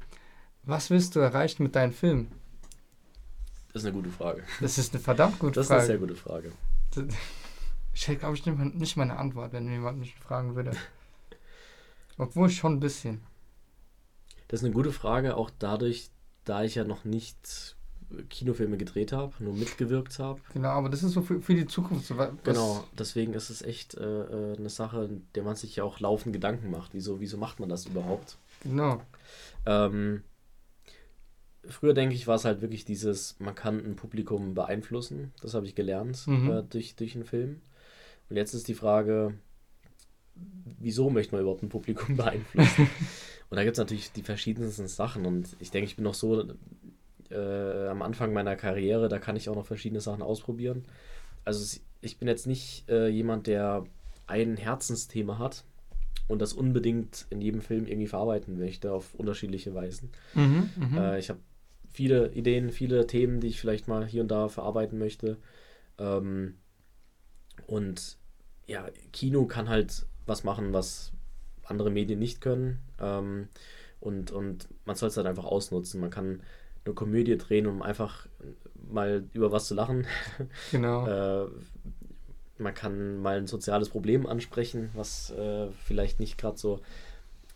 Was 0.65 0.91
willst 0.91 1.15
du 1.17 1.21
erreichen 1.21 1.63
mit 1.63 1.75
deinem 1.77 1.93
Film? 1.93 2.29
Das 3.73 3.83
ist 3.83 3.87
eine 3.87 3.97
gute 3.97 4.11
Frage. 4.11 4.43
Das 4.61 4.79
ist 4.79 4.93
eine 4.93 5.03
verdammt 5.03 5.39
gute 5.39 5.53
Das 5.55 5.67
ist 5.67 5.71
eine 5.73 5.81
sehr 5.87 5.99
Frage. 5.99 6.13
gute 6.13 6.17
Frage. 6.21 6.53
Ich 7.93 8.07
hätte, 8.07 8.21
glaube 8.21 8.37
ich, 8.37 8.47
nicht, 8.47 8.97
meine 8.97 9.17
Antwort, 9.19 9.53
wenn 9.53 9.69
jemand 9.69 9.99
mich 9.99 10.15
fragen 10.15 10.55
würde. 10.55 10.71
Obwohl 12.19 12.49
schon 12.49 12.75
ein 12.75 12.81
bisschen. 12.81 13.21
Das 14.47 14.61
ist 14.61 14.65
eine 14.65 14.73
gute 14.73 14.93
Frage, 14.93 15.37
auch 15.37 15.51
dadurch, 15.59 16.09
da 16.45 16.63
ich 16.63 16.77
ja 16.77 16.85
noch 16.85 17.05
nicht 17.05 17.77
Kinofilme 18.29 18.77
gedreht 18.77 19.13
habe, 19.13 19.33
nur 19.39 19.55
mitgewirkt 19.55 20.19
habe. 20.19 20.41
Genau, 20.53 20.71
aber 20.71 20.89
das 20.89 21.03
ist 21.03 21.13
so 21.13 21.23
für, 21.23 21.41
für 21.41 21.55
die 21.55 21.67
Zukunft. 21.67 22.07
So, 22.07 22.17
Genau, 22.45 22.85
deswegen 22.99 23.35
ist 23.35 23.51
es 23.51 23.63
echt 23.63 23.95
äh, 23.95 24.03
äh, 24.03 24.57
eine 24.57 24.69
Sache, 24.71 25.09
der 25.35 25.43
man 25.43 25.57
sich 25.57 25.77
ja 25.77 25.85
auch 25.85 26.01
laufend 26.01 26.33
Gedanken 26.33 26.71
macht. 26.71 26.93
Wieso, 26.95 27.21
wieso 27.21 27.37
macht 27.39 27.61
man 27.61 27.69
das 27.69 27.87
überhaupt? 27.87 28.37
Genau. 28.63 29.01
Ähm, 29.67 30.23
früher 31.69 31.95
denke 31.95 32.15
ich, 32.15 32.27
war 32.27 32.37
es 32.37 32.45
halt 32.45 32.61
wirklich 32.63 32.85
dieses, 32.85 33.37
man 33.39 33.55
kann 33.55 33.79
ein 33.79 33.97
Publikum 33.97 34.55
beeinflussen. 34.55 35.33
Das 35.43 35.55
habe 35.55 35.67
ich 35.67 35.75
gelernt 35.75 36.27
Mhm. 36.27 36.51
äh, 36.51 36.63
durch, 36.63 36.97
durch 36.97 37.15
einen 37.15 37.25
Film. 37.25 37.61
Und 38.29 38.37
jetzt 38.37 38.55
ist 38.55 38.69
die 38.69 38.75
Frage, 38.75 39.35
wieso 40.79 41.11
möchte 41.11 41.33
man 41.35 41.43
überhaupt 41.43 41.63
ein 41.63 41.69
Publikum 41.69 42.17
beeinflussen? 42.17 42.89
und 43.51 43.57
da 43.57 43.65
gibt 43.65 43.75
es 43.77 43.79
natürlich 43.79 44.13
die 44.13 44.23
verschiedensten 44.23 44.89
Sachen. 44.89 45.27
Und 45.27 45.57
ich 45.59 45.71
denke, 45.71 45.87
ich 45.87 45.97
bin 45.97 46.05
noch 46.05 46.15
so 46.15 46.45
äh, 47.31 47.89
am 47.89 48.03
Anfang 48.03 48.33
meiner 48.33 48.57
Karriere, 48.57 49.09
da 49.09 49.19
kann 49.19 49.37
ich 49.37 49.49
auch 49.49 49.55
noch 49.55 49.67
verschiedene 49.67 50.01
Sachen 50.01 50.23
ausprobieren. 50.23 50.85
Also 51.45 51.81
ich 52.01 52.19
bin 52.19 52.29
jetzt 52.29 52.47
nicht 52.47 52.89
äh, 52.89 53.09
jemand, 53.09 53.47
der 53.47 53.85
ein 54.27 54.57
Herzensthema 54.57 55.39
hat 55.39 55.65
und 56.29 56.41
das 56.41 56.53
unbedingt 56.53 57.27
in 57.31 57.41
jedem 57.41 57.61
Film 57.61 57.87
irgendwie 57.87 58.07
verarbeiten 58.07 58.59
möchte 58.59 58.93
auf 58.93 59.15
unterschiedliche 59.15 59.75
Weisen. 59.75 60.11
Mhm, 60.35 60.71
mhm. 60.77 60.99
Äh, 60.99 61.19
ich 61.19 61.29
habe 61.29 61.41
viele 61.93 62.33
Ideen, 62.33 62.71
viele 62.71 63.07
Themen, 63.07 63.41
die 63.41 63.49
ich 63.49 63.61
vielleicht 63.61 63.89
mal 63.89 64.07
hier 64.07 64.23
und 64.23 64.29
da 64.29 64.49
verarbeiten 64.49 64.99
möchte. 64.99 65.39
Ähm, 65.99 66.55
und 67.67 68.17
ja, 68.67 68.87
Kino 69.13 69.47
kann 69.47 69.69
halt 69.69 70.07
was 70.27 70.45
machen, 70.45 70.73
was 70.73 71.13
andere 71.65 71.91
Medien 71.91 72.19
nicht 72.19 72.41
können. 72.41 72.79
Ähm, 73.01 73.49
und, 73.99 74.31
und 74.31 74.69
man 74.85 74.97
soll 74.97 75.09
es 75.09 75.17
halt 75.17 75.27
einfach 75.27 75.45
ausnutzen. 75.45 76.01
Man 76.01 76.11
kann 76.11 76.43
eine 76.85 76.95
Komödie 76.95 77.37
drehen, 77.37 77.67
um 77.67 77.83
einfach 77.83 78.27
mal 78.91 79.25
über 79.33 79.53
was 79.53 79.67
zu 79.69 79.75
lachen. 79.75 80.07
genau. 80.71 81.07
Äh, 81.07 81.49
man 82.59 82.75
kann 82.75 83.19
mal 83.23 83.39
ein 83.39 83.47
soziales 83.47 83.89
Problem 83.89 84.27
ansprechen, 84.27 84.91
was 84.95 85.31
äh, 85.31 85.69
vielleicht 85.85 86.21
nicht 86.21 86.37
gerade 86.39 86.59
so, 86.59 86.81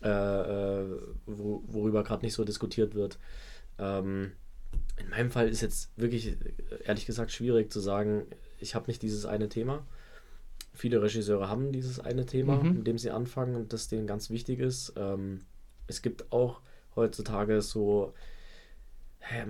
äh, 0.01 0.09
äh, 0.09 0.85
wo, 1.25 1.63
worüber 1.67 2.03
gerade 2.03 2.25
nicht 2.25 2.33
so 2.33 2.43
diskutiert 2.43 2.95
wird. 2.95 3.19
Ähm, 3.77 4.31
in 4.97 5.09
meinem 5.09 5.29
Fall 5.31 5.47
ist 5.49 5.61
jetzt 5.61 5.91
wirklich, 5.97 6.37
ehrlich 6.85 7.05
gesagt, 7.05 7.31
schwierig 7.31 7.71
zu 7.71 7.79
sagen, 7.79 8.23
ich 8.59 8.73
habe 8.75 8.87
nicht 8.87 9.01
dieses 9.01 9.25
eine 9.25 9.49
Thema. 9.49 9.85
Viele 10.73 11.01
Regisseure 11.01 11.49
haben 11.49 11.71
dieses 11.71 11.99
eine 11.99 12.25
Thema, 12.25 12.57
Mhm. 12.57 12.73
mit 12.77 12.87
dem 12.87 12.97
sie 12.97 13.11
anfangen 13.11 13.55
und 13.55 13.73
das 13.73 13.87
denen 13.87 14.07
ganz 14.07 14.29
wichtig 14.29 14.59
ist. 14.59 14.93
Ähm, 14.97 15.41
es 15.87 16.01
gibt 16.01 16.31
auch 16.31 16.61
heutzutage 16.95 17.61
so, 17.61 18.13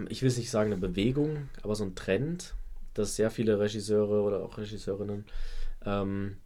ich 0.10 0.22
will 0.22 0.30
es 0.30 0.38
nicht 0.38 0.50
sagen 0.50 0.72
eine 0.72 0.82
Bewegung, 0.82 1.50
aber 1.62 1.76
so 1.76 1.84
ein 1.84 1.96
Trend, 1.96 2.56
dass 2.94 3.16
sehr 3.16 3.30
viele 3.30 3.60
Regisseure 3.60 4.22
oder 4.22 4.44
auch 4.44 4.58
Regisseurinnen 4.58 5.26
ähm, 5.86 6.38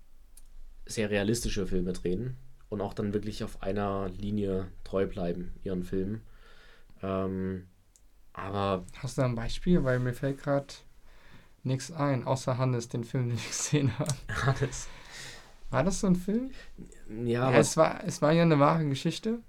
sehr 0.86 1.09
realistische 1.09 1.67
Filme 1.67 1.93
drehen 1.93 2.36
und 2.69 2.81
auch 2.81 2.93
dann 2.93 3.13
wirklich 3.13 3.43
auf 3.43 3.62
einer 3.62 4.09
Linie 4.09 4.67
treu 4.83 5.05
bleiben, 5.05 5.53
ihren 5.63 5.83
Filmen. 5.83 6.21
Ähm, 7.01 7.67
aber 8.33 8.86
Hast 8.98 9.17
du 9.17 9.21
da 9.21 9.27
ein 9.27 9.36
Beispiel? 9.36 9.83
Weil 9.83 10.00
mir 10.00 10.13
fällt 10.13 10.41
gerade 10.41 10.74
nichts 11.63 11.91
ein, 11.91 12.25
außer 12.25 12.57
Hannes, 12.57 12.89
den 12.89 13.03
Film, 13.03 13.29
den 13.29 13.38
ich 13.38 13.48
gesehen 13.48 13.98
habe. 14.00 14.13
alles. 14.45 14.88
War 15.69 15.83
das 15.83 16.00
so 16.00 16.07
ein 16.07 16.15
Film? 16.15 16.51
Ja, 17.25 17.51
Ja, 17.51 17.59
es, 17.59 17.77
war, 17.77 18.03
es 18.03 18.21
war 18.21 18.31
ja 18.31 18.41
eine 18.43 18.59
wahre 18.59 18.86
Geschichte. 18.88 19.39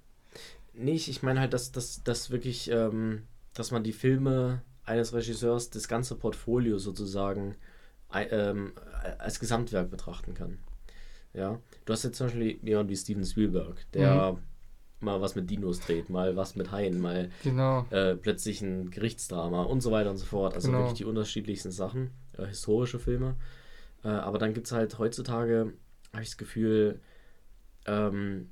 nicht, 0.73 1.07
ich 1.09 1.23
meine 1.23 1.39
halt, 1.39 1.53
dass, 1.53 1.71
dass 2.03 2.29
wirklich, 2.29 2.69
ähm, 2.69 3.23
dass 3.53 3.71
man 3.71 3.83
die 3.83 3.93
Filme 3.93 4.61
eines 4.83 5.13
Regisseurs, 5.13 5.69
das 5.69 5.87
ganze 5.87 6.15
Portfolio 6.15 6.77
sozusagen 6.77 7.55
ähm, 8.13 8.73
als 9.19 9.39
Gesamtwerk 9.39 9.89
betrachten 9.89 10.33
kann. 10.33 10.59
Ja, 11.33 11.59
du 11.85 11.93
hast 11.93 12.03
jetzt 12.03 12.17
zum 12.17 12.27
Beispiel 12.27 12.59
jemanden 12.61 12.89
wie 12.89 12.97
Steven 12.97 13.23
Spielberg, 13.23 13.85
der 13.93 14.37
mal 14.99 15.21
was 15.21 15.35
mit 15.35 15.49
Dinos 15.49 15.79
dreht, 15.79 16.09
mal 16.09 16.35
was 16.35 16.55
mit 16.55 16.71
Haien, 16.71 16.99
mal 16.99 17.29
Genau. 17.43 17.85
äh, 17.89 18.15
plötzlich 18.15 18.61
ein 18.61 18.91
Gerichtsdrama 18.91 19.63
und 19.63 19.81
so 19.81 19.91
weiter 19.91 20.11
und 20.11 20.17
so 20.17 20.25
fort. 20.25 20.53
Also 20.53 20.67
Genau. 20.67 20.79
wirklich 20.79 20.97
die 20.97 21.05
unterschiedlichsten 21.05 21.71
Sachen, 21.71 22.11
äh, 22.37 22.45
historische 22.45 22.99
Filme. 22.99 23.35
Äh, 24.03 24.09
aber 24.09 24.37
dann 24.39 24.53
gibt 24.53 24.67
es 24.67 24.73
halt 24.73 24.99
heutzutage, 24.99 25.73
habe 26.11 26.21
ich 26.23 26.29
das 26.29 26.37
Gefühl, 26.37 26.99
ähm, 27.85 28.49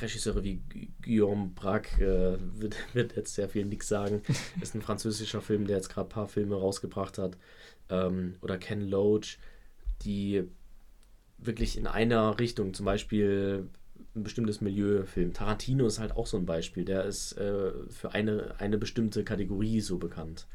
Regisseure 0.00 0.44
wie 0.44 0.56
Gu- 0.72 0.88
Guillaume 1.02 1.50
Braque 1.54 2.00
äh, 2.02 2.38
wird, 2.60 2.76
wird 2.94 3.16
jetzt 3.16 3.34
sehr 3.34 3.48
viel 3.48 3.64
nix 3.66 3.88
sagen. 3.88 4.22
Ist 4.60 4.74
ein 4.74 4.82
französischer 4.82 5.40
Film, 5.42 5.66
der 5.66 5.76
jetzt 5.76 5.88
gerade 5.90 6.08
ein 6.08 6.10
paar 6.12 6.28
Filme 6.28 6.56
rausgebracht 6.56 7.18
hat. 7.18 7.36
Ähm, 7.90 8.36
oder 8.42 8.58
Ken 8.58 8.82
Loach, 8.88 9.38
die 10.04 10.44
wirklich 11.38 11.76
in 11.76 11.86
einer 11.86 12.38
Richtung, 12.38 12.74
zum 12.74 12.86
Beispiel 12.86 13.68
ein 14.14 14.22
bestimmtes 14.24 14.60
Milieu 14.60 15.04
filmen. 15.06 15.32
Tarantino 15.34 15.86
ist 15.86 15.98
halt 15.98 16.12
auch 16.16 16.26
so 16.26 16.36
ein 16.36 16.46
Beispiel. 16.46 16.84
Der 16.84 17.04
ist 17.04 17.32
äh, 17.38 17.72
für 17.90 18.12
eine, 18.12 18.54
eine 18.58 18.78
bestimmte 18.78 19.24
Kategorie 19.24 19.80
so 19.80 19.98
bekannt. 19.98 20.46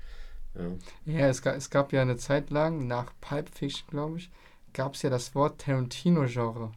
Ja. 0.58 0.72
Ja, 1.06 1.28
es 1.28 1.42
gab, 1.42 1.56
es 1.56 1.72
gab 1.72 1.92
ja 1.92 2.04
eine 2.04 2.18
Zeit 2.18 2.52
lang, 2.52 2.86
nach 2.86 3.12
Pulp 3.20 3.50
Fiction, 3.50 3.88
glaube 3.90 4.20
ich, 4.20 4.30
gab 4.74 4.94
es 4.94 5.02
ja 5.02 5.10
das 5.10 5.34
Wort 5.34 5.62
Tarantino-Genre. 5.62 6.72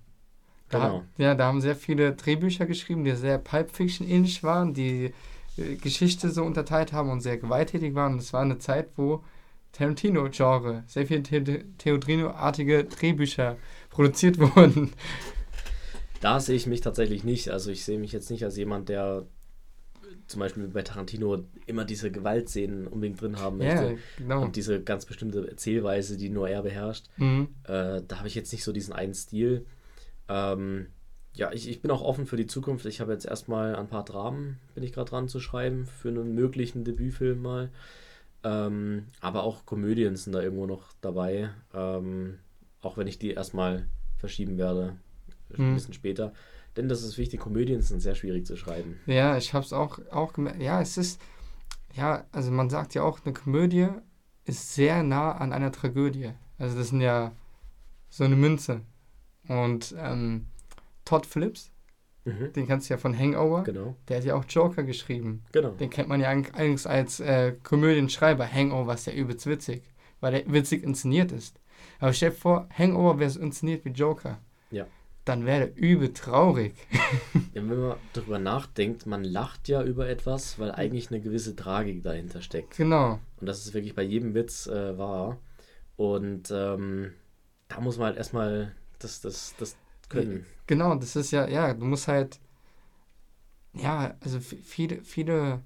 Da, 0.71 0.79
Genau. 0.79 1.05
Ja, 1.19 1.35
da 1.35 1.47
haben 1.47 1.61
sehr 1.61 1.77
viele 1.77 2.13
Drehbücher 2.13 2.65
geschrieben, 2.67 3.05
die 3.05 3.15
sehr 3.17 3.39
Pulp 3.39 3.71
Fiction 3.71 4.09
ähnlich 4.09 4.43
waren, 4.43 4.73
die 4.73 5.13
äh, 5.57 5.75
Geschichte 5.77 6.31
so 6.31 6.45
unterteilt 6.45 6.93
haben 6.93 7.11
und 7.11 7.21
sehr 7.21 7.37
gewalttätig 7.37 7.95
waren. 7.95 8.15
Und 8.15 8.21
es 8.21 8.33
war 8.33 8.43
eine 8.43 8.59
Zeit, 8.59 8.89
wo 8.97 9.23
Tarantino-Genre, 9.73 10.85
sehr 10.87 11.07
viele 11.07 11.23
The 11.25 11.65
Theodrino-artige 11.79 12.85
Drehbücher 12.85 13.57
produziert 13.91 14.39
wurden. 14.57 14.93
Da 16.21 16.41
sehe 16.41 16.57
ich 16.57 16.67
mich 16.67 16.81
tatsächlich 16.81 17.25
nicht. 17.25 17.51
Also 17.51 17.71
ich 17.71 17.85
sehe 17.85 17.99
mich 17.99 18.13
jetzt 18.13 18.31
nicht 18.31 18.45
als 18.45 18.57
jemand, 18.57 18.89
der 18.89 19.27
zum 20.27 20.41
Beispiel 20.41 20.69
bei 20.69 20.83
Tarantino 20.83 21.45
immer 21.67 21.85
diese 21.85 22.11
Gewaltszenen 22.11 22.87
unbedingt 22.87 23.21
drin 23.21 23.39
haben 23.39 23.59
möchte. 23.59 23.93
Ja, 23.93 23.99
genau. 24.17 24.43
Und 24.43 24.57
diese 24.57 24.81
ganz 24.81 25.05
bestimmte 25.05 25.49
Erzählweise, 25.49 26.17
die 26.17 26.31
nur 26.31 26.49
er 26.49 26.63
beherrscht. 26.63 27.07
Mhm. 27.17 27.49
Äh, 27.65 28.03
da 28.07 28.19
habe 28.19 28.29
ich 28.29 28.35
jetzt 28.35 28.53
nicht 28.53 28.63
so 28.63 28.73
diesen 28.73 28.93
einen 28.93 29.15
Stil. 29.15 29.67
Ähm, 30.31 30.87
ja, 31.35 31.53
ich, 31.53 31.69
ich 31.69 31.83
bin 31.83 31.91
auch 31.91 32.03
offen 32.03 32.27
für 32.27 32.37
die 32.37 32.47
Zukunft. 32.47 32.87
Ich 32.87 33.01
habe 33.01 33.13
jetzt 33.13 33.27
erstmal 33.27 33.77
ein 33.77 33.89
paar 33.89 34.05
Dramen, 34.05 34.59
bin 34.75 34.83
ich 34.85 34.93
gerade 34.93 35.11
dran 35.11 35.29
zu 35.29 35.41
schreiben, 35.41 35.87
für 35.87 36.09
einen 36.09 36.35
möglichen 36.35 36.85
Debütfilm 36.85 37.43
mal. 37.43 37.71
Ähm, 38.43 39.07
aber 39.21 39.43
auch 39.43 39.67
Komödien 39.67 40.17
sind 40.17 40.33
da 40.33 40.41
irgendwo 40.41 40.67
noch 40.67 40.93
dabei. 41.01 41.51
Ähm, 41.75 42.39
auch 42.81 42.97
wenn 42.97 43.07
ich 43.07 43.19
die 43.19 43.33
erstmal 43.33 43.87
verschieben 44.17 44.57
werde, 44.57 44.97
ein 45.57 45.71
Mhm. 45.71 45.75
bisschen 45.75 45.95
später. 45.95 46.33
Denn 46.77 46.89
das 46.89 47.03
ist 47.03 47.19
wichtig, 47.19 47.41
Komödien 47.41 47.83
sind 47.83 48.01
sehr 48.01 48.15
schwierig 48.15 48.47
zu 48.47 48.57
schreiben. 48.57 48.97
Ja, 49.07 49.37
ich 49.37 49.53
habe 49.53 49.65
es 49.65 49.73
auch, 49.73 49.99
auch 50.11 50.33
gemerkt. 50.33 50.63
Ja, 50.63 50.81
es 50.81 50.97
ist, 50.97 51.21
ja, 51.95 52.25
also 52.33 52.51
man 52.51 52.71
sagt 52.71 52.95
ja 52.95 53.03
auch, 53.03 53.19
eine 53.25 53.35
Komödie 53.35 53.89
ist 54.45 54.75
sehr 54.75 55.03
nah 55.03 55.33
an 55.33 55.53
einer 55.53 55.73
Tragödie. 55.73 56.31
Also 56.59 56.79
das 56.79 56.89
sind 56.91 57.01
ja 57.01 57.33
so 58.09 58.25
eine 58.25 58.37
Münze. 58.37 58.83
Und 59.51 59.95
ähm, 59.99 60.47
Todd 61.05 61.27
Phillips, 61.27 61.73
Mhm. 62.25 62.53
den 62.53 62.67
kennst 62.67 62.89
du 62.89 62.95
ja 62.95 62.99
von 62.99 63.19
Hangover, 63.19 63.63
Genau, 63.65 63.97
der 64.09 64.19
hat 64.19 64.25
ja 64.25 64.35
auch 64.35 64.45
Joker 64.47 64.83
geschrieben. 64.83 65.43
genau. 65.53 65.71
Den 65.71 65.89
kennt 65.89 66.09
man 66.09 66.21
ja 66.21 66.29
eigentlich 66.29 66.55
eigentlich 66.55 66.87
als 66.87 67.19
äh, 67.19 67.55
Komödienschreiber. 67.63 68.47
Hangover 68.47 68.93
ist 68.95 69.07
ja 69.07 69.15
übelst 69.15 69.47
witzig, 69.47 69.83
weil 70.21 70.33
der 70.33 70.53
witzig 70.53 70.85
inszeniert 70.85 71.33
ist. 71.33 71.59
Aber 71.99 72.13
stell 72.13 72.29
dir 72.31 72.37
vor, 72.37 72.69
Hangover 72.77 73.19
wäre 73.19 73.31
so 73.31 73.41
inszeniert 73.41 73.85
wie 73.87 73.91
Joker. 73.91 74.39
Ja. 74.71 74.87
Dann 75.25 75.47
wäre 75.47 75.69
der 75.71 75.77
übel 75.77 76.13
traurig. 76.13 76.75
Ja, 77.55 77.63
wenn 77.67 77.81
man 77.81 77.97
darüber 78.13 78.39
nachdenkt, 78.39 79.07
man 79.07 79.25
lacht 79.25 79.69
ja 79.69 79.83
über 79.83 80.07
etwas, 80.09 80.59
weil 80.59 80.73
eigentlich 80.73 81.11
eine 81.11 81.21
gewisse 81.23 81.57
Tragik 81.57 82.03
dahinter 82.03 82.43
steckt. 82.43 82.77
Genau. 82.77 83.19
Und 83.41 83.47
das 83.47 83.65
ist 83.65 83.73
wirklich 83.75 83.95
bei 83.95 84.03
jedem 84.03 84.35
Witz 84.35 84.67
äh, 84.67 84.97
wahr. 84.99 85.39
Und 85.97 86.51
ähm, 86.55 87.13
da 87.69 87.81
muss 87.81 87.97
man 87.99 88.09
halt 88.09 88.17
erstmal 88.19 88.73
das, 89.01 89.21
das, 89.21 89.55
das 89.59 89.77
können. 90.09 90.47
Genau, 90.67 90.95
das 90.95 91.17
ist 91.17 91.31
ja, 91.31 91.49
ja, 91.49 91.75
du 91.75 91.85
musst 91.85 92.09
halt, 92.09 92.41
ja, 93.73 94.15
also 94.21 94.41
viele, 94.41 95.03
viele 95.03 95.63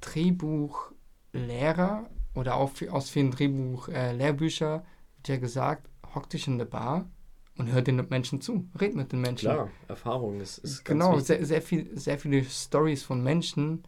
Drehbuchlehrer 0.00 2.08
oder 2.34 2.56
auch 2.56 2.72
aus 2.90 3.10
vielen 3.10 3.30
Drehbuch-Lehrbücher 3.30 4.84
wird 5.16 5.28
ja 5.28 5.36
gesagt, 5.36 5.88
hock 6.14 6.28
dich 6.30 6.46
in 6.46 6.58
der 6.58 6.66
Bar 6.66 7.10
und 7.56 7.72
hör 7.72 7.82
den 7.82 8.06
Menschen 8.08 8.40
zu, 8.40 8.68
red 8.80 8.94
mit 8.94 9.12
den 9.12 9.20
Menschen. 9.20 9.50
Klar, 9.50 9.70
Erfahrung 9.88 10.40
ist, 10.40 10.58
ist 10.58 10.84
ganz 10.84 10.98
genau, 10.98 11.12
wichtig. 11.12 11.26
sehr, 11.26 11.46
sehr, 11.46 11.62
viel, 11.62 11.98
sehr 11.98 12.18
viele 12.18 12.44
Stories 12.44 13.02
von 13.02 13.22
Menschen 13.22 13.84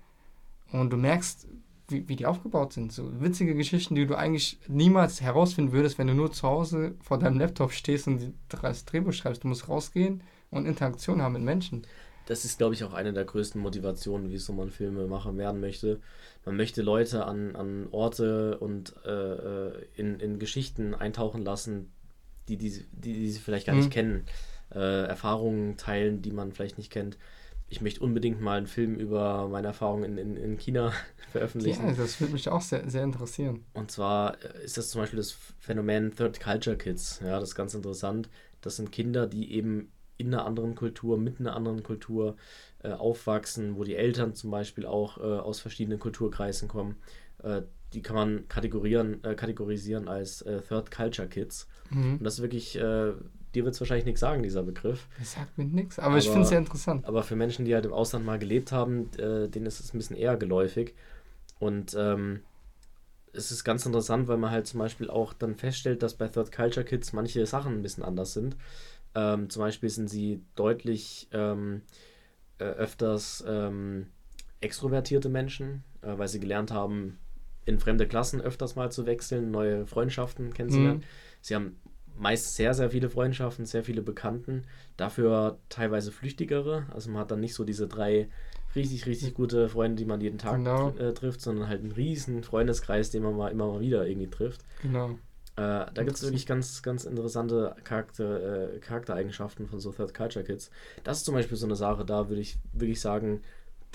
und 0.72 0.90
du 0.90 0.96
merkst, 0.96 1.46
wie, 1.88 2.08
wie 2.08 2.16
die 2.16 2.26
aufgebaut 2.26 2.72
sind. 2.72 2.92
So 2.92 3.20
witzige 3.20 3.54
Geschichten, 3.54 3.94
die 3.94 4.06
du 4.06 4.14
eigentlich 4.16 4.58
niemals 4.68 5.20
herausfinden 5.20 5.72
würdest, 5.72 5.98
wenn 5.98 6.06
du 6.06 6.14
nur 6.14 6.32
zu 6.32 6.48
Hause 6.48 6.94
vor 7.02 7.18
deinem 7.18 7.38
Laptop 7.38 7.72
stehst 7.72 8.06
und 8.06 8.32
das 8.62 8.84
Drehbuch 8.84 9.12
schreibst. 9.12 9.44
Du 9.44 9.48
musst 9.48 9.68
rausgehen 9.68 10.22
und 10.50 10.66
Interaktion 10.66 11.20
haben 11.22 11.34
mit 11.34 11.42
Menschen. 11.42 11.86
Das 12.26 12.46
ist, 12.46 12.56
glaube 12.56 12.74
ich, 12.74 12.84
auch 12.84 12.94
eine 12.94 13.12
der 13.12 13.26
größten 13.26 13.60
Motivationen, 13.60 14.30
wieso 14.30 14.54
man 14.54 14.70
Filmemacher 14.70 15.36
werden 15.36 15.60
möchte. 15.60 16.00
Man 16.46 16.56
möchte 16.56 16.80
Leute 16.80 17.26
an, 17.26 17.54
an 17.54 17.88
Orte 17.90 18.58
und 18.58 18.94
äh, 19.04 19.10
äh, 19.10 19.72
in, 19.94 20.20
in 20.20 20.38
Geschichten 20.38 20.94
eintauchen 20.94 21.42
lassen, 21.44 21.92
die, 22.48 22.56
die, 22.56 22.70
die, 22.92 23.12
die 23.12 23.30
sie 23.30 23.40
vielleicht 23.40 23.66
gar 23.66 23.74
Mhm. 23.74 23.80
nicht 23.80 23.92
kennen. 23.92 24.24
Äh, 24.74 25.04
Erfahrungen 25.06 25.76
teilen, 25.76 26.22
die 26.22 26.30
man 26.30 26.52
vielleicht 26.52 26.78
nicht 26.78 26.90
kennt. 26.90 27.18
Ich 27.74 27.80
möchte 27.80 28.00
unbedingt 28.04 28.40
mal 28.40 28.56
einen 28.56 28.68
Film 28.68 28.94
über 28.94 29.48
meine 29.48 29.66
Erfahrungen 29.66 30.16
in, 30.16 30.16
in, 30.16 30.36
in 30.36 30.56
China 30.58 30.92
veröffentlichen. 31.32 31.88
Ja, 31.88 31.92
das 31.94 32.20
würde 32.20 32.32
mich 32.32 32.48
auch 32.48 32.60
sehr, 32.60 32.88
sehr 32.88 33.02
interessieren. 33.02 33.64
Und 33.72 33.90
zwar 33.90 34.36
äh, 34.44 34.64
ist 34.64 34.78
das 34.78 34.90
zum 34.90 35.00
Beispiel 35.00 35.16
das 35.16 35.32
Phänomen 35.58 36.14
Third 36.14 36.38
Culture 36.38 36.76
Kids. 36.76 37.20
Ja, 37.20 37.40
das 37.40 37.48
ist 37.48 37.54
ganz 37.56 37.74
interessant. 37.74 38.30
Das 38.60 38.76
sind 38.76 38.92
Kinder, 38.92 39.26
die 39.26 39.52
eben 39.52 39.90
in 40.18 40.32
einer 40.32 40.46
anderen 40.46 40.76
Kultur, 40.76 41.18
mit 41.18 41.40
einer 41.40 41.56
anderen 41.56 41.82
Kultur 41.82 42.36
äh, 42.84 42.92
aufwachsen, 42.92 43.74
wo 43.76 43.82
die 43.82 43.96
Eltern 43.96 44.34
zum 44.34 44.52
Beispiel 44.52 44.86
auch 44.86 45.18
äh, 45.18 45.22
aus 45.22 45.58
verschiedenen 45.58 45.98
Kulturkreisen 45.98 46.68
kommen. 46.68 46.94
Äh, 47.42 47.62
die 47.92 48.02
kann 48.02 48.14
man 48.14 48.46
kategorieren, 48.46 49.24
äh, 49.24 49.34
kategorisieren 49.34 50.06
als 50.06 50.42
äh, 50.42 50.60
Third 50.60 50.92
Culture 50.92 51.26
Kids. 51.26 51.66
Mhm. 51.90 52.18
Und 52.18 52.24
das 52.24 52.34
ist 52.34 52.42
wirklich, 52.42 52.78
dir 53.54 53.64
wird 53.64 53.74
es 53.74 53.80
wahrscheinlich 53.80 54.04
nichts 54.06 54.20
sagen, 54.20 54.42
dieser 54.42 54.62
Begriff. 54.62 55.06
Das 55.18 55.32
sagt 55.34 55.56
mir 55.58 55.64
nichts, 55.64 55.98
aber, 55.98 56.16
ich 56.18 56.24
Aber- 56.26 56.32
finde 56.32 56.42
es 56.44 56.48
sehr 56.50 56.58
interessant. 56.58 57.06
Aber 57.06 57.22
für 57.22 57.36
Menschen, 57.36 57.64
die 57.64 57.74
halt 57.74 57.86
im 57.86 57.92
Ausland 57.92 58.24
mal 58.24 58.38
gelebt 58.38 58.72
haben, 58.72 59.10
äh, 59.18 59.48
denen 59.48 59.66
ist 59.66 59.80
es 59.80 59.94
ein 59.94 59.98
bisschen 59.98 60.16
eher 60.16 60.36
geläufig. 60.36 60.94
Und 61.58 61.94
ähm, 61.98 62.40
es 63.32 63.50
ist 63.50 63.64
ganz 63.64 63.84
interessant, 63.86 64.28
weil 64.28 64.36
man 64.36 64.50
halt 64.50 64.66
zum 64.66 64.78
Beispiel 64.80 65.10
auch 65.10 65.32
dann 65.32 65.54
feststellt, 65.56 66.02
dass 66.02 66.14
bei 66.14 66.28
Third 66.28 66.52
Culture 66.52 66.84
Kids 66.84 67.12
manche 67.12 67.44
Sachen 67.46 67.74
ein 67.74 67.82
bisschen 67.82 68.04
anders 68.04 68.32
sind. 68.32 68.56
Ähm, 69.14 69.48
zum 69.50 69.60
Beispiel 69.60 69.88
sind 69.90 70.08
sie 70.08 70.42
deutlich 70.56 71.28
ähm, 71.32 71.82
äh, 72.58 72.64
öfters 72.64 73.44
ähm, 73.46 74.06
extrovertierte 74.60 75.28
Menschen, 75.28 75.84
äh, 76.02 76.16
weil 76.18 76.28
sie 76.28 76.40
gelernt 76.40 76.70
haben, 76.72 77.18
in 77.64 77.78
fremde 77.78 78.06
Klassen 78.06 78.40
öfters 78.40 78.76
mal 78.76 78.92
zu 78.92 79.06
wechseln, 79.06 79.50
neue 79.50 79.86
Freundschaften 79.86 80.52
kennenzulernen. 80.52 80.98
Mhm. 80.98 81.04
Sie 81.40 81.54
haben 81.54 81.76
meist 82.18 82.54
sehr, 82.54 82.74
sehr 82.74 82.90
viele 82.90 83.10
Freundschaften, 83.10 83.66
sehr 83.66 83.84
viele 83.84 84.02
Bekannten, 84.02 84.64
dafür 84.96 85.58
teilweise 85.68 86.12
flüchtigere. 86.12 86.86
Also 86.94 87.10
man 87.10 87.20
hat 87.20 87.30
dann 87.30 87.40
nicht 87.40 87.54
so 87.54 87.64
diese 87.64 87.86
drei 87.88 88.28
richtig, 88.74 89.06
richtig 89.06 89.34
gute 89.34 89.68
Freunde, 89.68 89.96
die 89.96 90.04
man 90.04 90.20
jeden 90.20 90.38
Tag 90.38 90.56
Genau. 90.56 90.88
tr- 90.88 90.98
äh, 90.98 91.14
trifft, 91.14 91.40
sondern 91.40 91.68
halt 91.68 91.82
einen 91.82 91.92
riesen 91.92 92.42
Freundeskreis, 92.42 93.10
den 93.10 93.22
man 93.22 93.36
mal 93.36 93.50
immer 93.52 93.66
mal 93.68 93.80
wieder 93.80 94.06
irgendwie 94.06 94.30
trifft. 94.30 94.64
Genau. 94.82 95.10
Äh, 95.56 95.86
da 95.94 96.02
gibt 96.02 96.16
es 96.16 96.22
wirklich 96.22 96.46
ganz, 96.46 96.82
ganz 96.82 97.04
interessante 97.04 97.76
Charakter, 97.84 98.74
äh, 98.74 98.78
Charaktereigenschaften 98.80 99.68
von 99.68 99.78
so 99.78 99.92
Third 99.92 100.12
Culture 100.12 100.44
Kids. 100.44 100.70
Das 101.04 101.18
ist 101.18 101.24
zum 101.24 101.34
Beispiel 101.34 101.56
so 101.56 101.66
eine 101.66 101.76
Sache, 101.76 102.04
da 102.04 102.28
würde 102.28 102.40
ich 102.42 102.58
wirklich 102.72 103.00
sagen, 103.00 103.40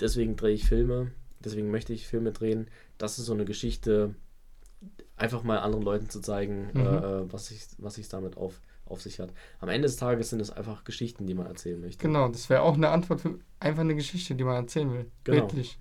deswegen 0.00 0.36
drehe 0.36 0.54
ich 0.54 0.64
Filme, 0.64 1.10
deswegen 1.44 1.70
möchte 1.70 1.92
ich 1.92 2.06
Filme 2.06 2.32
drehen. 2.32 2.68
Das 2.96 3.18
ist 3.18 3.26
so 3.26 3.34
eine 3.34 3.44
Geschichte, 3.44 4.14
einfach 5.20 5.42
mal 5.42 5.58
anderen 5.58 5.84
Leuten 5.84 6.08
zu 6.08 6.20
zeigen, 6.20 6.70
Mhm. 6.72 6.80
äh, 6.80 6.96
äh, 6.96 7.32
was 7.32 7.46
sich 7.46 7.60
was 7.78 7.94
sich's 7.94 8.08
damit 8.08 8.36
auf, 8.36 8.60
auf 8.86 9.00
sich 9.02 9.20
hat. 9.20 9.32
Am 9.60 9.68
Ende 9.68 9.86
des 9.86 9.96
Tages 9.96 10.30
sind 10.30 10.40
es 10.40 10.50
einfach 10.50 10.84
Geschichten, 10.84 11.26
die 11.26 11.34
man 11.34 11.46
erzählen 11.46 11.80
möchte. 11.80 12.02
Genau, 12.02 12.28
das 12.28 12.48
wäre 12.50 12.62
auch 12.62 12.74
eine 12.74 12.88
Antwort 12.88 13.20
für 13.20 13.38
einfach 13.60 13.82
eine 13.82 13.94
Geschichte, 13.94 14.34
die 14.34 14.44
man 14.44 14.56
erzählen 14.56 14.92
will. 14.92 15.10
Genau. 15.24 15.36
Wirklich. 15.42 15.78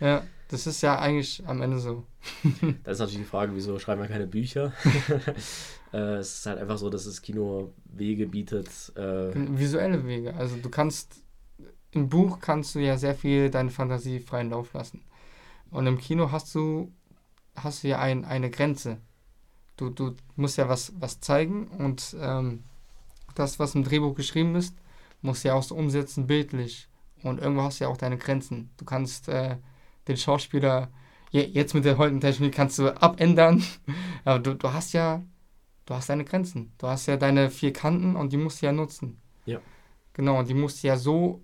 Ja, 0.00 0.22
das 0.48 0.66
ist 0.66 0.80
ja 0.82 0.98
eigentlich 0.98 1.42
am 1.46 1.62
Ende 1.62 1.78
so. 1.78 2.04
Da 2.84 2.90
ist 2.92 2.98
natürlich 2.98 3.18
die 3.22 3.30
Frage, 3.30 3.52
wieso 3.54 3.78
schreiben 3.78 4.00
wir 4.02 4.08
keine 4.08 4.26
Bücher? 4.26 4.72
äh, 5.92 6.16
es 6.16 6.38
ist 6.38 6.46
halt 6.46 6.58
einfach 6.58 6.78
so, 6.78 6.90
dass 6.90 7.04
das 7.04 7.22
Kino 7.22 7.72
Wege 7.84 8.26
bietet. 8.26 8.68
Äh, 8.96 9.30
Visuelle 9.58 10.06
Wege. 10.06 10.34
Also 10.34 10.56
du 10.56 10.68
kannst, 10.68 11.22
im 11.92 12.08
Buch 12.08 12.38
kannst 12.40 12.74
du 12.74 12.80
ja 12.80 12.96
sehr 12.96 13.14
viel 13.14 13.50
deine 13.50 13.70
Fantasie 13.70 14.20
freien 14.20 14.50
Lauf 14.50 14.72
lassen. 14.72 15.02
Und 15.70 15.86
im 15.86 15.98
Kino 15.98 16.30
hast 16.32 16.54
du, 16.54 16.92
hast 17.62 17.84
du 17.84 17.88
ja 17.88 17.98
ein, 17.98 18.24
eine 18.24 18.50
Grenze. 18.50 18.98
Du, 19.76 19.90
du 19.90 20.16
musst 20.36 20.58
ja 20.58 20.68
was, 20.68 20.92
was 20.98 21.20
zeigen 21.20 21.68
und 21.68 22.16
ähm, 22.20 22.64
das, 23.34 23.58
was 23.58 23.74
im 23.74 23.84
Drehbuch 23.84 24.14
geschrieben 24.14 24.56
ist, 24.56 24.76
musst 25.22 25.44
ja 25.44 25.54
auch 25.54 25.62
so 25.62 25.74
umsetzen 25.74 26.26
bildlich. 26.26 26.88
Und 27.22 27.40
irgendwo 27.40 27.62
hast 27.62 27.80
du 27.80 27.84
ja 27.84 27.90
auch 27.90 27.96
deine 27.96 28.18
Grenzen. 28.18 28.70
Du 28.76 28.84
kannst 28.84 29.28
äh, 29.28 29.56
den 30.06 30.16
Schauspieler, 30.16 30.88
je, 31.30 31.42
jetzt 31.42 31.74
mit 31.74 31.84
der 31.84 31.98
heutigen 31.98 32.20
Technik 32.20 32.54
kannst 32.54 32.78
du 32.78 32.90
abändern, 33.00 33.62
aber 34.24 34.38
du, 34.38 34.54
du 34.54 34.72
hast 34.72 34.92
ja, 34.92 35.22
du 35.86 35.94
hast 35.94 36.08
deine 36.08 36.24
Grenzen. 36.24 36.72
Du 36.78 36.88
hast 36.88 37.06
ja 37.06 37.16
deine 37.16 37.50
vier 37.50 37.72
Kanten 37.72 38.16
und 38.16 38.32
die 38.32 38.36
musst 38.36 38.62
du 38.62 38.66
ja 38.66 38.72
nutzen. 38.72 39.20
Ja. 39.46 39.60
Genau, 40.12 40.38
und 40.40 40.48
die 40.48 40.54
musst 40.54 40.82
du 40.82 40.88
ja 40.88 40.96
so 40.96 41.42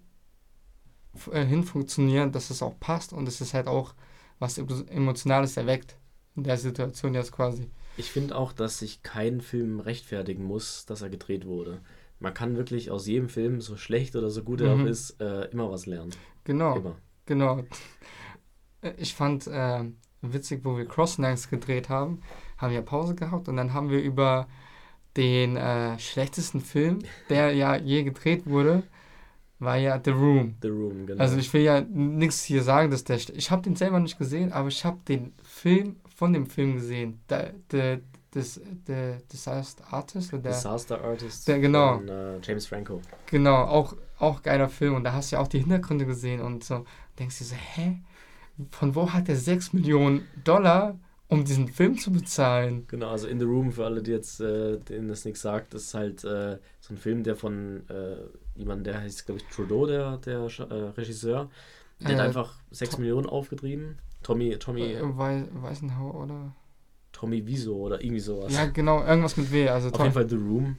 äh, 1.31 1.45
hinfunktionieren, 1.45 2.33
dass 2.33 2.51
es 2.51 2.63
auch 2.63 2.79
passt 2.81 3.13
und 3.13 3.29
es 3.29 3.41
ist 3.41 3.55
halt 3.55 3.69
auch 3.69 3.95
was 4.41 4.59
Emotionales 4.59 5.57
erweckt 5.57 5.97
in 6.37 6.45
der 6.45 6.57
Situation 6.59 7.15
jetzt 7.15 7.33
quasi. 7.33 7.69
Ich 7.97 8.11
finde 8.11 8.37
auch, 8.37 8.53
dass 8.53 8.79
sich 8.81 9.03
kein 9.03 9.41
Film 9.41 9.81
rechtfertigen 9.81 10.45
muss, 10.45 10.85
dass 10.87 11.03
er 11.03 11.11
gedreht 11.11 11.47
wurde. 11.47 11.81
Man 12.19 12.35
kann 12.35 12.57
wirklich 12.57 12.91
aus 12.91 13.07
jedem 13.07 13.29
Film, 13.29 13.61
so 13.61 13.77
schlecht 13.77 14.17
oder 14.17 14.31
so 14.31 14.43
gut 14.43 14.61
er 14.61 14.75
Mhm. 14.75 14.83
auch 14.83 14.87
ist, 14.89 15.21
äh, 15.21 15.45
immer 15.51 15.71
was 15.71 15.87
lernen. 15.87 16.11
Genau, 16.45 16.77
Immer. 16.77 16.97
genau. 17.27 17.63
Ich 18.99 19.15
fand 19.15 19.47
äh, 19.47 19.85
witzig, 20.23 20.61
wo 20.65 20.77
wir 20.77 20.87
Crossnights 20.87 21.49
gedreht 21.49 21.89
haben, 21.89 22.21
haben 22.59 22.73
wir 22.73 22.83
Pause 22.83 23.15
gehabt 23.15 23.49
und 23.49 23.57
dann 23.57 23.73
haben 23.73 23.91
wir 23.91 24.03
über 24.03 24.47
den 25.17 25.57
äh, 25.57 25.99
schlechtesten 25.99 26.61
Film, 26.61 26.99
der 27.31 27.53
ja 27.55 27.77
je 27.77 28.03
gedreht 28.03 28.47
wurde, 28.47 28.83
war 29.61 29.77
ja 29.77 30.01
The 30.05 30.11
Room. 30.11 30.57
The 30.61 30.69
Room, 30.69 31.07
genau. 31.07 31.21
Also 31.23 31.37
ich 31.39 31.53
will 31.55 31.63
ja 31.63 31.81
nichts 31.81 32.43
hier 32.43 32.63
sagen, 32.63 32.91
dass 32.91 33.05
der... 33.05 33.17
Ich 33.17 33.51
habe 33.51 33.63
den 33.63 33.77
selber 33.77 34.01
nicht 34.01 34.19
gesehen, 34.19 34.53
aber 34.53 34.69
ich 34.69 34.85
habe 34.85 34.99
den 35.09 35.33
Film 35.43 35.97
von 36.15 36.33
dem 36.33 36.47
Film 36.47 36.75
gesehen. 36.75 37.21
Der, 37.29 37.53
der, 37.71 38.01
das, 38.31 38.61
der 38.89 39.19
Disaster 39.33 39.85
Artist? 39.93 40.33
Oder 40.33 40.43
der, 40.43 40.53
Disaster 40.53 41.01
Artist 41.03 41.47
der- 41.49 41.59
genau. 41.61 41.99
von 41.99 42.09
äh, 42.09 42.39
James 42.43 42.67
Franco. 42.67 43.01
Genau, 43.27 43.63
auch, 43.65 43.97
auch 44.19 44.43
geiler 44.43 44.69
Film. 44.69 44.95
Und 44.95 45.05
da 45.05 45.13
hast 45.13 45.31
du 45.33 45.37
ja 45.37 45.43
auch 45.43 45.49
die 45.49 45.61
Hintergründe 45.61 46.07
gesehen 46.07 46.41
und 46.41 46.65
so 46.65 46.85
denkst 47.19 47.39
dir 47.39 47.45
so, 47.45 47.55
hä? 47.57 47.99
Von 48.71 48.95
wo 48.95 49.13
hat 49.13 49.27
der 49.29 49.37
6 49.37 49.73
Millionen 49.73 50.29
Dollar, 50.45 50.97
um 51.29 51.45
diesen 51.45 51.67
Film 51.69 51.99
zu 51.99 52.13
bezahlen? 52.13 52.87
Genau, 52.87 53.11
also 53.11 53.27
In 53.27 53.41
the 53.41 53.45
Room, 53.45 53.73
für 53.73 53.85
alle, 53.85 54.01
die 54.03 54.13
jetzt, 54.13 54.41
äh, 54.41 54.79
denen 54.79 55.09
das 55.09 55.25
nichts 55.25 55.43
sagt, 55.43 55.75
ist 55.75 55.93
halt 55.95 56.23
äh, 56.23 56.59
so 56.81 56.95
ein 56.95 56.97
Film, 56.97 57.25
der 57.25 57.35
von 57.35 57.83
äh, 57.89 58.17
jemandem, 58.55 58.85
der 58.93 59.01
heißt, 59.01 59.27
glaube 59.27 59.41
ich, 59.41 59.47
Trudeau, 59.55 59.87
der, 59.87 60.19
der 60.19 60.39
äh, 60.39 60.75
Regisseur, 60.97 61.51
der 62.01 62.09
hat 62.11 62.19
Äh, 62.19 62.21
einfach 62.23 62.55
6 62.71 62.99
Millionen 62.99 63.27
aufgetrieben. 63.27 63.99
Tommy, 64.25 64.59
Tommy, 64.59 64.83
Äh, 64.95 65.01
Wei 65.17 65.47
Weißenhauer 65.53 66.15
oder? 66.25 66.57
Tommy 67.13 67.47
Wiseau 67.47 67.77
oder 67.77 68.03
irgendwie 68.03 68.19
sowas. 68.21 68.53
Ja, 68.53 68.67
genau, 68.67 69.05
irgendwas 69.05 69.37
mit 69.37 69.53
W. 69.53 69.69
Also 69.69 69.91
Auf 69.91 70.01
jeden 70.01 70.13
Fall 70.13 70.29
The 70.29 70.35
Room. 70.35 70.77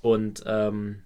Und 0.00 0.44
ähm, 0.46 1.02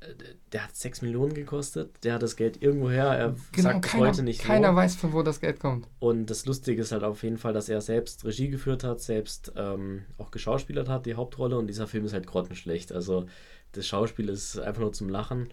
äh, 0.00 0.06
der 0.52 0.64
hat 0.64 0.74
6 0.74 1.02
Millionen 1.02 1.34
gekostet. 1.34 2.02
Der 2.02 2.14
hat 2.14 2.22
das 2.22 2.34
Geld 2.34 2.60
irgendwo 2.62 2.90
her. 2.90 3.04
Er 3.06 3.36
Genau, 3.52 3.70
sagt 3.70 3.82
keiner, 3.84 4.06
heute 4.08 4.22
nicht 4.24 4.40
keiner 4.42 4.72
wo. 4.72 4.76
weiß, 4.76 4.96
von 4.96 5.12
wo 5.12 5.22
das 5.22 5.40
Geld 5.40 5.60
kommt. 5.60 5.86
Und 6.00 6.26
das 6.26 6.44
Lustige 6.46 6.80
ist 6.82 6.90
halt 6.92 7.04
auf 7.04 7.22
jeden 7.22 7.36
Fall, 7.38 7.52
dass 7.52 7.68
er 7.68 7.80
selbst 7.80 8.24
Regie 8.24 8.48
geführt 8.48 8.82
hat, 8.82 9.00
selbst 9.00 9.52
ähm, 9.56 10.06
auch 10.18 10.30
geschauspielert 10.32 10.88
hat, 10.88 11.06
die 11.06 11.14
Hauptrolle. 11.14 11.56
Und 11.58 11.66
dieser 11.68 11.86
Film 11.86 12.04
ist 12.04 12.14
halt 12.14 12.26
grottenschlecht. 12.26 12.90
Also 12.90 13.26
das 13.72 13.86
Schauspiel 13.86 14.28
ist 14.28 14.58
einfach 14.58 14.80
nur 14.80 14.92
zum 14.92 15.08
Lachen. 15.08 15.48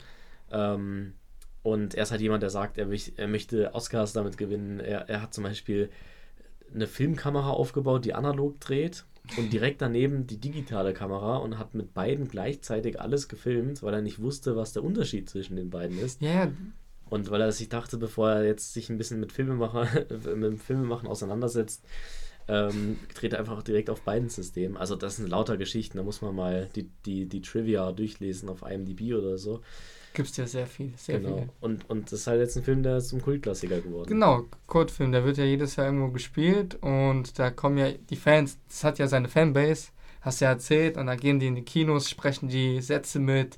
Ähm, 0.51 1.13
und 1.63 1.95
er 1.95 2.03
ist 2.03 2.11
halt 2.11 2.21
jemand, 2.21 2.43
der 2.43 2.49
sagt, 2.49 2.77
er, 2.77 2.87
er 3.15 3.27
möchte 3.27 3.73
Oscars 3.73 4.13
damit 4.13 4.37
gewinnen. 4.37 4.79
Er, 4.79 5.09
er 5.09 5.21
hat 5.21 5.33
zum 5.33 5.45
Beispiel 5.45 5.89
eine 6.73 6.87
Filmkamera 6.87 7.51
aufgebaut, 7.51 8.05
die 8.05 8.13
analog 8.13 8.59
dreht 8.59 9.05
und 9.37 9.53
direkt 9.53 9.81
daneben 9.81 10.27
die 10.27 10.39
digitale 10.39 10.93
Kamera 10.93 11.37
und 11.37 11.57
hat 11.57 11.73
mit 11.73 11.93
beiden 11.93 12.27
gleichzeitig 12.27 12.99
alles 12.99 13.29
gefilmt, 13.29 13.81
weil 13.81 13.93
er 13.93 14.01
nicht 14.01 14.21
wusste, 14.21 14.57
was 14.57 14.73
der 14.73 14.83
Unterschied 14.83 15.29
zwischen 15.29 15.55
den 15.55 15.69
beiden 15.69 15.97
ist. 15.97 16.21
Ja, 16.21 16.45
ja, 16.45 16.51
Und 17.09 17.31
weil 17.31 17.41
er 17.41 17.51
sich 17.53 17.69
dachte, 17.69 17.97
bevor 17.97 18.31
er 18.31 18.45
jetzt 18.45 18.73
sich 18.73 18.89
ein 18.89 18.97
bisschen 18.97 19.21
mit 19.21 19.31
Filmemacher, 19.31 19.87
mit 20.09 20.43
dem 20.43 20.57
Filmemachen 20.57 21.07
auseinandersetzt, 21.07 21.85
ähm, 22.49 22.99
dreht 23.15 23.31
er 23.31 23.39
einfach 23.39 23.63
direkt 23.63 23.89
auf 23.89 24.01
beiden 24.01 24.27
Systemen. 24.27 24.75
Also 24.75 24.97
das 24.97 25.15
sind 25.15 25.29
lauter 25.29 25.55
Geschichten, 25.55 25.97
da 25.97 26.03
muss 26.03 26.21
man 26.21 26.35
mal 26.35 26.69
die, 26.75 26.89
die, 27.05 27.25
die 27.27 27.41
Trivia 27.41 27.93
durchlesen 27.93 28.49
auf 28.49 28.63
IMDb 28.63 29.13
oder 29.13 29.37
so. 29.37 29.61
Gibt's 30.13 30.37
ja 30.37 30.47
sehr 30.47 30.67
viel, 30.67 30.93
sehr 30.97 31.19
genau. 31.19 31.35
viele. 31.35 31.49
Und, 31.61 31.89
und 31.89 32.11
das 32.11 32.21
ist 32.21 32.27
halt 32.27 32.39
jetzt 32.39 32.55
ein 32.55 32.63
Film, 32.63 32.83
der 32.83 32.99
zum 32.99 33.21
Kultklassiker 33.21 33.81
geworden. 33.81 34.07
Genau, 34.07 34.45
Kultfilm, 34.67 35.11
der 35.11 35.25
wird 35.25 35.37
ja 35.37 35.45
jedes 35.45 35.75
Jahr 35.75 35.87
irgendwo 35.87 36.09
gespielt 36.09 36.77
und 36.81 37.37
da 37.39 37.49
kommen 37.49 37.77
ja 37.77 37.91
die 37.91 38.15
Fans, 38.15 38.57
das 38.67 38.83
hat 38.83 38.99
ja 38.99 39.07
seine 39.07 39.27
Fanbase, 39.27 39.89
hast 40.21 40.41
ja 40.41 40.49
erzählt, 40.49 40.97
und 40.97 41.07
da 41.07 41.15
gehen 41.15 41.39
die 41.39 41.47
in 41.47 41.55
die 41.55 41.63
Kinos, 41.63 42.09
sprechen 42.09 42.47
die 42.47 42.81
Sätze 42.81 43.19
mit, 43.19 43.57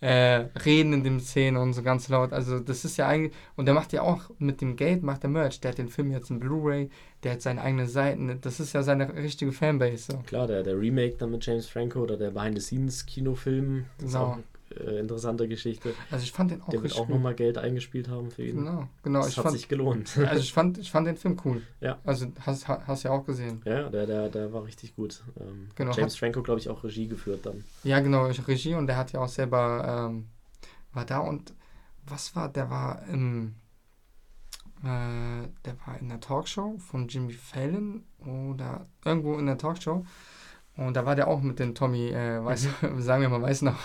äh, 0.00 0.46
reden 0.64 0.92
in 0.92 1.04
dem 1.04 1.20
Szene 1.20 1.60
und 1.60 1.72
so 1.72 1.82
ganz 1.82 2.08
laut. 2.08 2.32
Also 2.32 2.60
das 2.60 2.84
ist 2.84 2.96
ja 2.96 3.08
eigentlich, 3.08 3.32
und 3.56 3.66
der 3.66 3.74
macht 3.74 3.92
ja 3.92 4.02
auch 4.02 4.30
mit 4.38 4.60
dem 4.60 4.76
Geld, 4.76 5.02
macht 5.02 5.22
der 5.22 5.30
Merch, 5.30 5.60
der 5.60 5.70
hat 5.70 5.78
den 5.78 5.88
Film 5.88 6.10
jetzt 6.12 6.30
in 6.30 6.38
Blu-ray, 6.38 6.90
der 7.22 7.32
hat 7.32 7.42
seine 7.42 7.62
eigenen 7.62 7.88
Seiten, 7.88 8.38
das 8.40 8.60
ist 8.60 8.72
ja 8.72 8.82
seine 8.82 9.14
richtige 9.14 9.52
Fanbase. 9.52 10.12
So. 10.12 10.18
Klar, 10.26 10.46
der, 10.46 10.62
der 10.62 10.78
Remake 10.78 11.16
dann 11.18 11.30
mit 11.30 11.44
James 11.44 11.66
Franco 11.66 12.00
oder 12.00 12.16
der 12.16 12.30
Behind-the-Scenes-Kinofilm, 12.30 13.84
ist 13.98 14.12
Genau. 14.12 14.38
Äh, 14.80 14.98
interessante 14.98 15.48
Geschichte. 15.48 15.94
Also 16.10 16.24
ich 16.24 16.32
fand 16.32 16.50
den 16.50 16.62
auch 16.62 16.68
Der 16.68 16.82
wird 16.82 16.96
auch 16.96 17.08
nochmal 17.08 17.34
Geld 17.34 17.58
eingespielt 17.58 18.08
haben 18.08 18.30
für 18.30 18.44
ihn. 18.44 18.56
Genau, 18.58 18.88
genau. 19.02 19.20
das 19.20 19.30
Ich 19.30 19.36
hat 19.36 19.44
fand, 19.44 19.56
sich 19.56 19.68
gelohnt. 19.68 20.16
also 20.26 20.40
ich 20.40 20.52
fand, 20.52 20.78
ich 20.78 20.90
fand 20.90 21.06
den 21.06 21.16
Film 21.16 21.36
cool. 21.44 21.62
Ja. 21.80 21.98
Also 22.04 22.26
hast, 22.40 22.68
hast 22.68 23.02
ja 23.02 23.10
auch 23.10 23.24
gesehen. 23.24 23.62
Ja, 23.64 23.88
der, 23.88 24.06
der, 24.06 24.28
der 24.28 24.52
war 24.52 24.64
richtig 24.64 24.94
gut. 24.96 25.22
Ähm, 25.40 25.68
Genau, 25.74 25.92
James 25.92 26.16
Franco, 26.16 26.42
glaube 26.42 26.60
ich, 26.60 26.68
auch 26.68 26.82
Regie 26.84 27.06
geführt 27.06 27.44
dann. 27.44 27.64
Ja, 27.84 28.00
genau, 28.00 28.28
ich 28.28 28.46
Regie 28.46 28.74
und 28.74 28.86
der 28.86 28.96
hat 28.96 29.12
ja 29.12 29.20
auch 29.20 29.28
selber, 29.28 30.08
ähm, 30.10 30.26
war 30.92 31.04
da 31.04 31.18
und 31.18 31.54
was 32.06 32.34
war, 32.36 32.48
der 32.48 32.70
war 32.70 33.02
im, 33.08 33.54
äh, 34.82 35.48
der 35.64 35.76
war 35.84 35.98
in 36.00 36.08
der 36.08 36.20
Talkshow 36.20 36.76
von 36.78 37.08
Jimmy 37.08 37.32
Fallon 37.32 38.04
oder 38.18 38.86
irgendwo 39.04 39.38
in 39.38 39.46
der 39.46 39.58
Talkshow 39.58 40.04
und 40.76 40.94
da 40.94 41.04
war 41.06 41.16
der 41.16 41.28
auch 41.28 41.40
mit 41.42 41.58
dem 41.58 41.74
Tommy, 41.74 42.08
äh, 42.10 42.44
weiß, 42.44 42.68
sagen 42.98 43.22
wir 43.22 43.28
mal, 43.28 43.42
weiß 43.42 43.62
noch. 43.62 43.78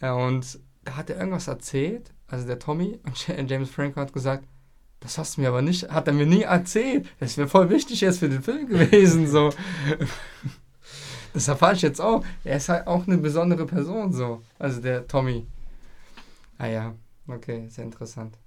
ja, 0.00 0.14
und 0.14 0.58
da 0.84 0.96
hat 0.96 1.10
er 1.10 1.18
irgendwas 1.18 1.48
erzählt, 1.48 2.12
also 2.28 2.46
der 2.46 2.58
Tommy 2.58 2.98
und 3.04 3.26
Ja- 3.28 3.40
James 3.42 3.70
Franco 3.70 4.00
hat 4.00 4.12
gesagt, 4.12 4.44
das 5.00 5.18
hast 5.18 5.36
du 5.36 5.42
mir 5.42 5.48
aber 5.48 5.62
nicht, 5.62 5.90
hat 5.90 6.06
er 6.08 6.14
mir 6.14 6.26
nie 6.26 6.42
erzählt. 6.42 7.06
Das 7.20 7.36
wäre 7.36 7.48
voll 7.48 7.68
wichtig 7.70 8.00
jetzt 8.00 8.18
für 8.20 8.28
den 8.28 8.42
Film 8.42 8.66
gewesen, 8.68 9.26
so. 9.28 9.50
Das 11.32 11.48
erfahre 11.48 11.74
ich 11.74 11.82
jetzt 11.82 12.00
auch. 12.00 12.24
Er 12.44 12.56
ist 12.56 12.68
halt 12.70 12.86
auch 12.86 13.06
eine 13.06 13.18
besondere 13.18 13.66
Person, 13.66 14.12
so. 14.12 14.42
Also 14.58 14.80
der 14.80 15.06
Tommy. 15.06 15.46
Ah 16.58 16.66
ja, 16.68 16.94
okay, 17.28 17.66
sehr 17.68 17.84
interessant. 17.84 18.38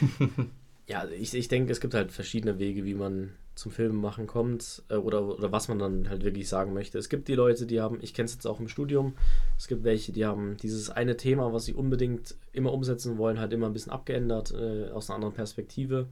Ja, 0.86 1.04
ich, 1.06 1.34
ich 1.34 1.46
denke, 1.46 1.70
es 1.70 1.78
gibt 1.80 1.94
halt 1.94 2.10
verschiedene 2.10 2.58
Wege, 2.58 2.84
wie 2.84 2.94
man 2.94 3.30
zum 3.60 3.70
Filmemachen 3.70 4.26
kommt 4.26 4.82
äh, 4.88 4.96
oder, 4.96 5.38
oder 5.38 5.52
was 5.52 5.68
man 5.68 5.78
dann 5.78 6.08
halt 6.08 6.24
wirklich 6.24 6.48
sagen 6.48 6.72
möchte. 6.72 6.98
Es 6.98 7.08
gibt 7.08 7.28
die 7.28 7.34
Leute, 7.34 7.66
die 7.66 7.80
haben, 7.80 7.98
ich 8.00 8.14
kenne 8.14 8.26
es 8.26 8.32
jetzt 8.32 8.46
auch 8.46 8.58
im 8.58 8.68
Studium, 8.68 9.14
es 9.58 9.68
gibt 9.68 9.84
welche, 9.84 10.12
die 10.12 10.24
haben 10.24 10.56
dieses 10.56 10.90
eine 10.90 11.16
Thema, 11.16 11.52
was 11.52 11.66
sie 11.66 11.74
unbedingt 11.74 12.34
immer 12.52 12.72
umsetzen 12.72 13.18
wollen, 13.18 13.38
halt 13.38 13.52
immer 13.52 13.66
ein 13.66 13.72
bisschen 13.72 13.92
abgeändert, 13.92 14.52
äh, 14.52 14.90
aus 14.90 15.08
einer 15.08 15.16
anderen 15.16 15.34
Perspektive. 15.34 16.08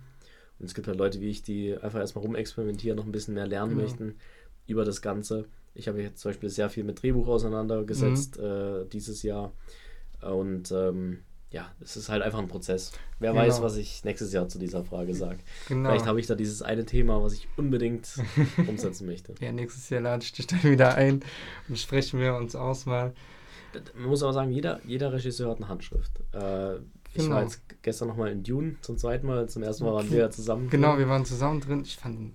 Und 0.59 0.67
es 0.67 0.75
gibt 0.75 0.89
halt 0.89 0.99
Leute 0.99 1.21
wie 1.21 1.29
ich, 1.31 1.43
die 1.43 1.77
einfach 1.77 2.01
erstmal 2.01 2.25
rumexperimentieren, 2.25 2.97
noch 2.97 3.07
ein 3.07 3.13
bisschen 3.13 3.35
mehr 3.35 3.47
lernen 3.47 3.71
Genau. 3.71 3.83
möchten 3.83 4.17
über 4.67 4.85
das 4.85 5.01
Ganze. 5.03 5.47
Ich 5.75 5.89
habe 5.89 6.03
jetzt 6.03 6.21
zum 6.21 6.31
Beispiel 6.31 6.51
sehr 6.51 6.69
viel 6.69 6.85
mit 6.85 7.03
Drehbuch 7.03 7.29
auseinandergesetzt 7.29 8.39
äh, 8.39 8.85
dieses 8.87 9.23
Jahr. 9.23 9.53
Und 10.21 10.73
ähm, 10.73 11.21
ja, 11.51 11.71
es 11.81 11.97
ist 11.97 12.09
halt 12.09 12.23
einfach 12.23 12.39
ein 12.39 12.49
Prozess. 12.49 12.93
Wer 13.19 13.33
Genau. 13.33 13.43
weiß, 13.45 13.63
was 13.63 13.77
ich 13.77 14.05
nächstes 14.05 14.33
Jahr 14.33 14.49
zu 14.49 14.59
dieser 14.59 14.85
Frage 14.85 15.15
sage. 15.15 15.39
Genau. 15.69 15.89
Vielleicht 15.91 16.07
habe 16.07 16.21
ich 16.21 16.27
da 16.27 16.35
dieses 16.35 16.61
eine 16.63 16.85
Thema, 16.85 17.23
was 17.23 17.33
ich 17.33 17.49
unbedingt 17.57 18.09
umsetzen 18.67 19.07
möchte. 19.07 19.35
ja, 19.41 19.51
nächstes 19.53 19.89
Jahr 19.91 20.01
lade 20.03 20.23
ich 20.25 20.33
dich 20.33 20.47
dann 20.47 20.63
wieder 20.63 20.95
ein 20.95 21.21
und 21.69 21.79
sprechen 21.79 22.21
wir 22.21 22.35
uns 22.37 22.55
aus 22.55 22.85
mal. 22.87 23.15
Man 23.95 24.09
muss 24.09 24.23
aber 24.23 24.33
sagen, 24.33 24.51
jeder, 24.51 24.81
jeder 24.85 25.13
Regisseur 25.13 25.51
hat 25.51 25.59
eine 25.59 25.69
Handschrift. 25.69 26.13
Äh, 26.33 26.77
Ich 27.15 27.25
Genau. 27.25 27.37
war 27.37 27.43
jetzt 27.43 27.63
gestern 27.83 28.09
nochmal 28.09 28.31
in 28.31 28.43
Dune 28.43 28.77
zum 28.83 28.99
zweiten 28.99 29.27
Mal. 29.27 29.49
Zum 29.49 29.63
ersten 29.63 29.85
Mal 29.85 29.95
waren 29.95 30.11
wir 30.11 30.19
ja 30.19 30.31
zusammen. 30.31 30.69
Genau, 30.69 30.99
wir 30.99 31.09
waren 31.09 31.25
zusammen 31.25 31.61
drin. 31.61 31.83
Ich 31.83 31.97
fand, 31.97 32.33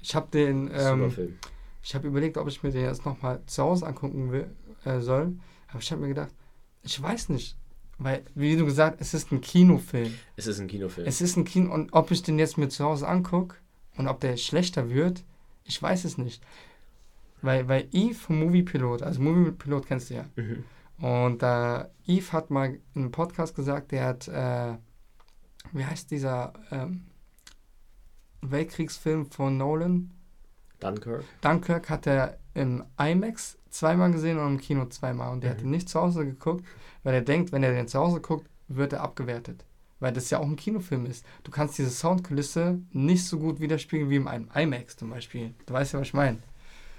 ich 0.00 0.14
habe 0.14 0.28
den, 0.30 0.68
Super 0.68 0.92
ähm, 0.92 1.10
Film. 1.10 1.38
ich 1.82 1.94
habe 1.94 2.06
überlegt, 2.08 2.36
ob 2.36 2.48
ich 2.48 2.62
mir 2.62 2.70
den 2.70 2.82
jetzt 2.84 3.06
nochmal 3.06 3.40
zu 3.46 3.62
Hause 3.62 3.86
angucken 3.86 4.30
will, 4.30 4.50
äh, 4.84 5.00
soll. 5.00 5.36
Aber 5.68 5.78
ich 5.80 5.90
habe 5.90 6.02
mir 6.02 6.08
gedacht, 6.08 6.30
ich 6.82 7.00
weiß 7.02 7.30
nicht. 7.30 7.56
Weil, 8.02 8.24
wie 8.34 8.56
du 8.56 8.64
gesagt 8.64 9.00
es 9.00 9.14
ist 9.14 9.30
ein 9.30 9.40
Kinofilm. 9.40 10.12
Es 10.36 10.46
ist 10.46 10.58
ein 10.58 10.66
Kinofilm. 10.66 11.06
Es 11.06 11.20
ist 11.20 11.36
ein 11.36 11.44
Kino 11.44 11.72
und 11.72 11.92
ob 11.92 12.10
ich 12.10 12.22
den 12.22 12.38
jetzt 12.38 12.58
mir 12.58 12.68
zu 12.68 12.84
Hause 12.84 13.06
angucke 13.06 13.56
und 13.96 14.08
ob 14.08 14.20
der 14.20 14.36
schlechter 14.36 14.90
wird, 14.90 15.24
ich 15.64 15.80
weiß 15.80 16.04
es 16.04 16.18
nicht. 16.18 16.42
Weil, 17.42 17.68
weil 17.68 17.88
Eve 17.92 18.14
vom 18.14 18.40
Movie 18.40 18.62
Pilot, 18.62 19.02
also 19.02 19.20
Movie 19.20 19.52
Pilot 19.52 19.86
kennst 19.86 20.10
du 20.10 20.14
ja. 20.14 20.24
Mhm. 20.36 20.64
Und 20.98 21.42
äh, 21.42 21.84
Eve 22.06 22.32
hat 22.32 22.50
mal 22.50 22.74
in 22.94 23.02
einem 23.02 23.10
Podcast 23.10 23.54
gesagt, 23.54 23.92
der 23.92 24.04
hat, 24.04 24.28
äh, 24.28 24.76
wie 25.72 25.84
heißt 25.84 26.10
dieser 26.10 26.52
ähm, 26.70 27.04
Weltkriegsfilm 28.42 29.30
von 29.30 29.56
Nolan? 29.56 30.12
Dunkirk. 30.80 31.24
Dunkirk 31.40 31.90
hat 31.90 32.06
er 32.06 32.38
im 32.54 32.84
IMAX 32.98 33.58
zweimal 33.72 34.10
gesehen 34.12 34.38
und 34.38 34.46
im 34.46 34.60
Kino 34.60 34.86
zweimal. 34.86 35.32
Und 35.32 35.42
der 35.42 35.50
Mhm. 35.52 35.56
hat 35.56 35.62
ihn 35.64 35.70
nicht 35.70 35.88
zu 35.88 36.00
Hause 36.00 36.24
geguckt, 36.24 36.64
weil 37.02 37.14
er 37.14 37.22
denkt, 37.22 37.52
wenn 37.52 37.62
er 37.62 37.72
den 37.72 37.88
zu 37.88 37.98
Hause 37.98 38.20
guckt, 38.20 38.48
wird 38.68 38.92
er 38.92 39.02
abgewertet. 39.02 39.64
Weil 40.00 40.12
das 40.12 40.30
ja 40.30 40.38
auch 40.38 40.46
ein 40.46 40.56
Kinofilm 40.56 41.06
ist. 41.06 41.24
Du 41.44 41.50
kannst 41.52 41.78
diese 41.78 41.90
Soundkulisse 41.90 42.80
nicht 42.90 43.24
so 43.24 43.38
gut 43.38 43.60
widerspiegeln 43.60 44.10
wie 44.10 44.16
in 44.16 44.26
einem 44.28 44.48
IMAX 44.54 44.96
zum 44.96 45.10
Beispiel. 45.10 45.54
Du 45.66 45.74
weißt 45.74 45.92
ja, 45.94 46.00
was 46.00 46.08
ich 46.08 46.14
meine. 46.14 46.38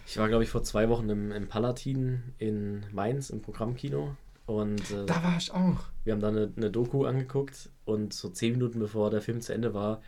Ich 0.08 0.18
war, 0.18 0.28
glaube 0.28 0.44
ich, 0.44 0.50
vor 0.50 0.64
zwei 0.64 0.90
Wochen 0.90 1.10
im, 1.10 1.32
im 1.32 1.48
Palatin 1.48 2.24
in 2.38 2.86
Mainz 2.92 3.30
im 3.30 3.42
Programmkino. 3.42 4.16
Und 4.46 4.92
äh, 4.92 5.06
Da 5.06 5.24
war 5.24 5.38
ich 5.38 5.52
auch. 5.54 5.78
wir 6.04 6.14
haben 6.14 6.20
da 6.22 6.28
eine, 6.30 6.52
eine 6.58 6.70
Doku 6.72 7.06
angeguckt 7.06 7.70
und 7.86 8.14
so 8.14 8.30
zehn 8.30 8.54
Minuten 8.54 8.80
bevor 8.80 9.10
der 9.10 9.22
Film 9.22 9.40
zu 9.42 9.54
Ende 9.54 9.74
war, 9.74 10.02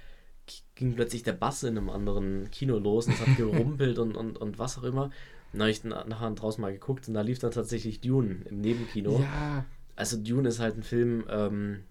ging 0.75 0.93
plötzlich 0.95 1.23
der 1.23 1.33
Bass 1.33 1.63
in 1.63 1.77
einem 1.77 1.89
anderen 1.89 2.49
Kino 2.51 2.77
los 2.77 3.07
und 3.07 3.13
es 3.13 3.19
hat 3.25 3.37
gerumpelt 3.37 3.97
und, 3.99 4.15
und, 4.15 4.37
und 4.37 4.59
was 4.59 4.77
auch 4.77 4.83
immer. 4.83 5.05
Und 5.05 5.11
dann 5.53 5.61
habe 5.61 5.71
ich 5.71 5.83
na- 5.83 6.03
nachher 6.05 6.31
draußen 6.31 6.61
mal 6.61 6.73
geguckt 6.73 7.07
und 7.07 7.13
da 7.13 7.21
lief 7.21 7.39
dann 7.39 7.51
tatsächlich 7.51 8.01
Dune 8.01 8.41
im 8.49 8.61
Nebenkino. 8.61 9.19
Ja, 9.21 9.65
Also 9.95 10.17
Dune 10.17 10.49
ist 10.49 10.59
halt 10.59 10.77
ein 10.77 10.83
Film, 10.83 11.23
ähm, 11.29 11.83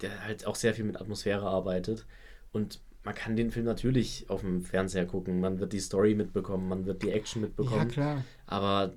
der 0.00 0.24
halt 0.24 0.46
auch 0.46 0.54
sehr 0.54 0.74
viel 0.74 0.84
mit 0.84 1.00
Atmosphäre 1.00 1.46
arbeitet. 1.46 2.06
Und 2.52 2.80
man 3.02 3.14
kann 3.14 3.34
den 3.36 3.50
Film 3.50 3.64
natürlich 3.64 4.26
auf 4.28 4.40
dem 4.42 4.62
Fernseher 4.62 5.06
gucken. 5.06 5.40
Man 5.40 5.58
wird 5.58 5.72
die 5.72 5.80
Story 5.80 6.14
mitbekommen, 6.14 6.68
man 6.68 6.86
wird 6.86 7.02
die 7.02 7.10
Action 7.10 7.42
ja 7.42 7.48
mitbekommen. 7.48 7.88
klar. 7.88 8.24
aber 8.46 8.92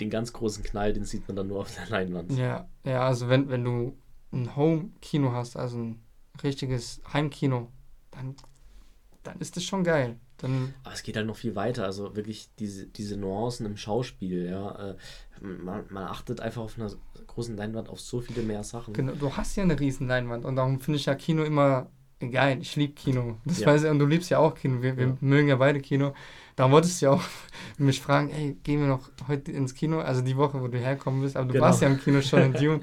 den 0.00 0.10
ganz 0.10 0.32
großen 0.32 0.64
Knall, 0.64 0.92
den 0.94 1.04
sieht 1.04 1.28
man 1.28 1.36
dann 1.36 1.46
nur 1.48 1.60
auf 1.60 1.72
der 1.74 1.88
Leinwand. 1.88 2.32
Ja, 2.32 2.66
ja, 2.84 3.06
also 3.06 3.28
wenn, 3.28 3.48
wenn 3.50 3.62
du 3.62 3.96
ein 4.32 4.56
Home-Kino 4.56 5.32
hast, 5.32 5.56
also 5.56 5.78
ein 5.78 6.02
richtiges 6.42 7.00
Heimkino, 7.12 7.68
dann, 8.12 8.34
dann 9.24 9.38
ist 9.40 9.56
das 9.56 9.64
schon 9.64 9.82
geil. 9.84 10.16
Dann, 10.38 10.74
Aber 10.84 10.94
es 10.94 11.02
geht 11.02 11.16
halt 11.16 11.26
noch 11.26 11.36
viel 11.36 11.54
weiter. 11.54 11.84
Also 11.84 12.16
wirklich 12.16 12.48
diese, 12.58 12.86
diese 12.86 13.16
Nuancen 13.16 13.66
im 13.66 13.76
Schauspiel, 13.76 14.46
ja. 14.46 14.90
Äh, 14.90 14.96
Man, 15.40 15.84
man 15.90 16.04
achtet 16.04 16.40
einfach 16.40 16.62
auf 16.62 16.76
einer 16.78 16.90
großen 17.26 17.56
Leinwand 17.56 17.88
auf 17.88 18.00
so 18.00 18.20
viele 18.20 18.42
mehr 18.42 18.62
Sachen. 18.64 18.92
genau, 18.94 19.12
du 19.12 19.36
hast 19.36 19.56
ja 19.56 19.62
eine 19.64 19.78
riesen 19.78 20.06
Leinwand 20.08 20.44
und 20.44 20.56
darum 20.56 20.80
finde 20.80 20.98
ich 20.98 21.06
ja 21.06 21.14
Kino 21.14 21.42
immer 21.44 21.88
geil. 22.20 22.58
Ich 22.60 22.76
liebe 22.76 22.92
Kino. 22.94 23.38
Das 23.44 23.58
Ja. 23.58 23.66
weiß 23.68 23.84
ich, 23.84 23.90
und 23.90 23.98
du 23.98 24.06
liebst 24.06 24.30
ja 24.30 24.38
auch 24.38 24.54
Kino. 24.54 24.82
Wir, 24.82 24.96
wir 24.96 25.06
Ja. 25.08 25.16
mögen 25.20 25.48
ja 25.48 25.56
beide 25.56 25.80
Kino. 25.80 26.12
Darum 26.56 26.72
wolltest 26.72 27.00
du 27.00 27.06
ja 27.06 27.12
auch 27.12 27.22
mich 27.78 28.00
fragen, 28.00 28.30
ey, 28.30 28.56
gehen 28.62 28.80
wir 28.80 28.86
noch 28.88 29.10
heute 29.28 29.50
ins 29.52 29.74
Kino? 29.74 30.00
Also 30.00 30.22
die 30.22 30.36
Woche, 30.36 30.60
wo 30.60 30.68
du 30.68 30.78
herkommen 30.78 31.22
bist, 31.22 31.36
aber 31.36 31.46
du 31.46 31.54
Genau. 31.54 31.64
warst 31.66 31.82
ja 31.82 31.88
im 31.88 31.98
Kino 31.98 32.20
schon 32.20 32.42
in 32.42 32.52
Dune. 32.60 32.80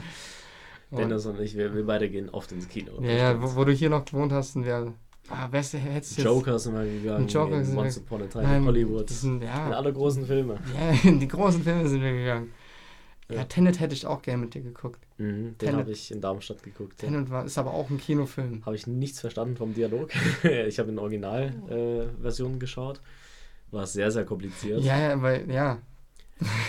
Dennis 0.91 1.25
und 1.25 1.39
ich, 1.39 1.55
wir, 1.55 1.73
wir 1.75 1.85
beide 1.85 2.09
gehen 2.09 2.29
oft 2.29 2.51
ins 2.51 2.67
Kino. 2.67 3.01
ja, 3.01 3.11
ja, 3.11 3.41
wo, 3.41 3.55
wo 3.55 3.63
du 3.65 3.71
hier 3.71 3.89
noch 3.89 4.05
gewohnt 4.05 4.31
hast, 4.33 4.53
sind 4.53 4.65
wir. 4.65 4.93
Ah, 5.29 5.47
du, 5.47 5.57
hättest 5.57 6.17
du. 6.17 6.21
Joker 6.21 6.57
sind 6.59 6.73
wir 6.73 6.83
gegangen, 6.85 7.27
Joker 7.27 7.57
in 7.57 7.65
sind 7.65 7.77
Once 7.77 7.97
Upon 7.99 8.23
a 8.23 8.25
Time 8.27 8.43
Nein, 8.43 8.61
in 8.61 8.67
Hollywood. 8.67 9.09
Sind, 9.09 9.41
In 9.41 9.47
ja, 9.47 9.71
alle 9.71 9.93
großen 9.93 10.25
Filme. 10.25 10.59
ja, 10.75 10.91
in 11.09 11.19
die 11.19 11.27
großen 11.27 11.63
Filme 11.63 11.87
sind 11.87 12.01
wir 12.01 12.13
gegangen. 12.13 12.51
Ja, 13.29 13.35
Ja. 13.37 13.43
Tenet 13.43 13.79
hätte 13.79 13.93
ich 13.93 14.07
auch 14.07 14.21
gerne 14.21 14.43
mit 14.43 14.55
dir 14.55 14.61
geguckt. 14.61 14.99
Mhm, 15.17 15.55
den 15.59 15.75
habe 15.75 15.91
ich 15.91 16.11
in 16.11 16.19
Darmstadt 16.19 16.63
geguckt. 16.63 17.01
Ja. 17.01 17.09
Tenet 17.09 17.29
war, 17.29 17.45
ist 17.45 17.57
aber 17.57 17.73
auch 17.73 17.89
ein 17.89 17.99
Kinofilm. 17.99 18.65
Habe 18.65 18.75
ich 18.75 18.87
nichts 18.87 19.19
verstanden 19.19 19.55
vom 19.55 19.73
Dialog. 19.73 20.09
ich 20.43 20.79
habe 20.79 20.89
in 20.89 20.97
Originalversion 20.97 22.55
äh, 22.55 22.59
geschaut. 22.59 23.01
War 23.71 23.85
sehr, 23.85 24.09
sehr 24.11 24.25
kompliziert. 24.25 24.81
Ja, 24.81 24.97
ja, 24.99 25.21
weil, 25.21 25.49
ja. 25.49 25.77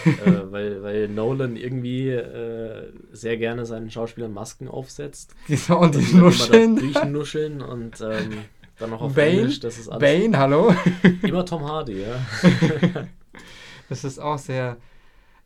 Äh, 0.04 0.50
weil, 0.50 0.82
weil 0.82 1.08
Nolan 1.08 1.56
irgendwie 1.56 2.08
äh, 2.08 2.92
sehr 3.12 3.36
gerne 3.36 3.66
seinen 3.66 3.90
Schauspielern 3.90 4.32
Masken 4.32 4.68
aufsetzt. 4.68 5.34
Genau, 5.46 5.82
und 5.82 5.94
die 5.94 6.14
Nuscheln. 6.14 6.76
durchnuscheln 6.76 7.62
und 7.62 8.00
ähm, 8.00 8.44
dann 8.78 8.90
noch 8.90 9.02
auf 9.02 9.14
Bane? 9.14 9.30
Englisch. 9.30 9.60
Das 9.60 9.78
ist 9.78 9.88
alles. 9.88 10.00
Bane, 10.00 10.36
hallo? 10.38 10.74
Immer 11.22 11.44
Tom 11.44 11.64
Hardy, 11.64 12.02
ja. 12.02 12.20
Das 13.88 14.04
ist 14.04 14.20
auch 14.20 14.38
sehr, 14.38 14.76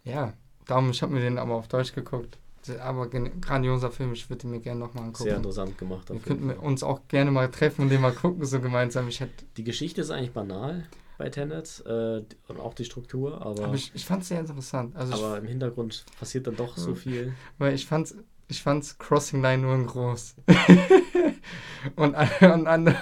ja, 0.04 0.34
darum, 0.66 0.90
ich 0.90 1.00
habe 1.00 1.14
mir 1.14 1.20
den 1.20 1.38
aber 1.38 1.54
auf 1.54 1.66
Deutsch 1.66 1.94
geguckt. 1.94 2.36
Aber 2.80 3.08
grandioser 3.08 3.90
Film, 3.90 4.12
ich 4.12 4.28
würde 4.28 4.46
ihn 4.46 4.50
mir 4.50 4.60
gerne 4.60 4.80
nochmal 4.80 5.04
angucken. 5.04 5.24
Sehr 5.24 5.36
interessant 5.36 5.78
gemacht. 5.78 6.10
Wir 6.10 6.20
könnten 6.20 6.50
uns 6.50 6.82
auch 6.82 7.08
gerne 7.08 7.30
mal 7.30 7.50
treffen 7.50 7.82
und 7.82 7.88
den 7.90 8.02
mal 8.02 8.12
gucken, 8.12 8.44
so 8.44 8.60
gemeinsam. 8.60 9.08
Ich 9.08 9.20
hätte, 9.20 9.44
Die 9.56 9.64
Geschichte 9.64 10.02
ist 10.02 10.10
eigentlich 10.10 10.32
banal 10.32 10.86
bei 11.18 11.28
Tenet 11.30 11.82
äh, 11.86 12.22
und 12.48 12.60
auch 12.60 12.74
die 12.74 12.84
Struktur, 12.84 13.40
aber, 13.44 13.64
aber 13.66 13.74
ich, 13.74 13.92
ich 13.94 14.04
fand 14.04 14.22
es 14.22 14.28
sehr 14.28 14.40
interessant. 14.40 14.96
Also 14.96 15.14
aber 15.14 15.38
im 15.38 15.46
Hintergrund 15.46 16.04
passiert 16.18 16.46
dann 16.46 16.56
doch 16.56 16.76
so 16.76 16.90
Ja. 16.90 16.96
viel. 16.96 17.26
ich, 17.28 17.60
weil 17.60 17.74
ich 17.74 17.86
fand's, 17.86 18.16
ich 18.48 18.62
fand's 18.62 18.98
Crossing 18.98 19.40
Line 19.42 19.62
nur 19.62 19.74
in 19.74 19.86
groß. 19.86 20.34
und, 21.96 22.14
und 22.40 22.66
andere, 22.66 22.96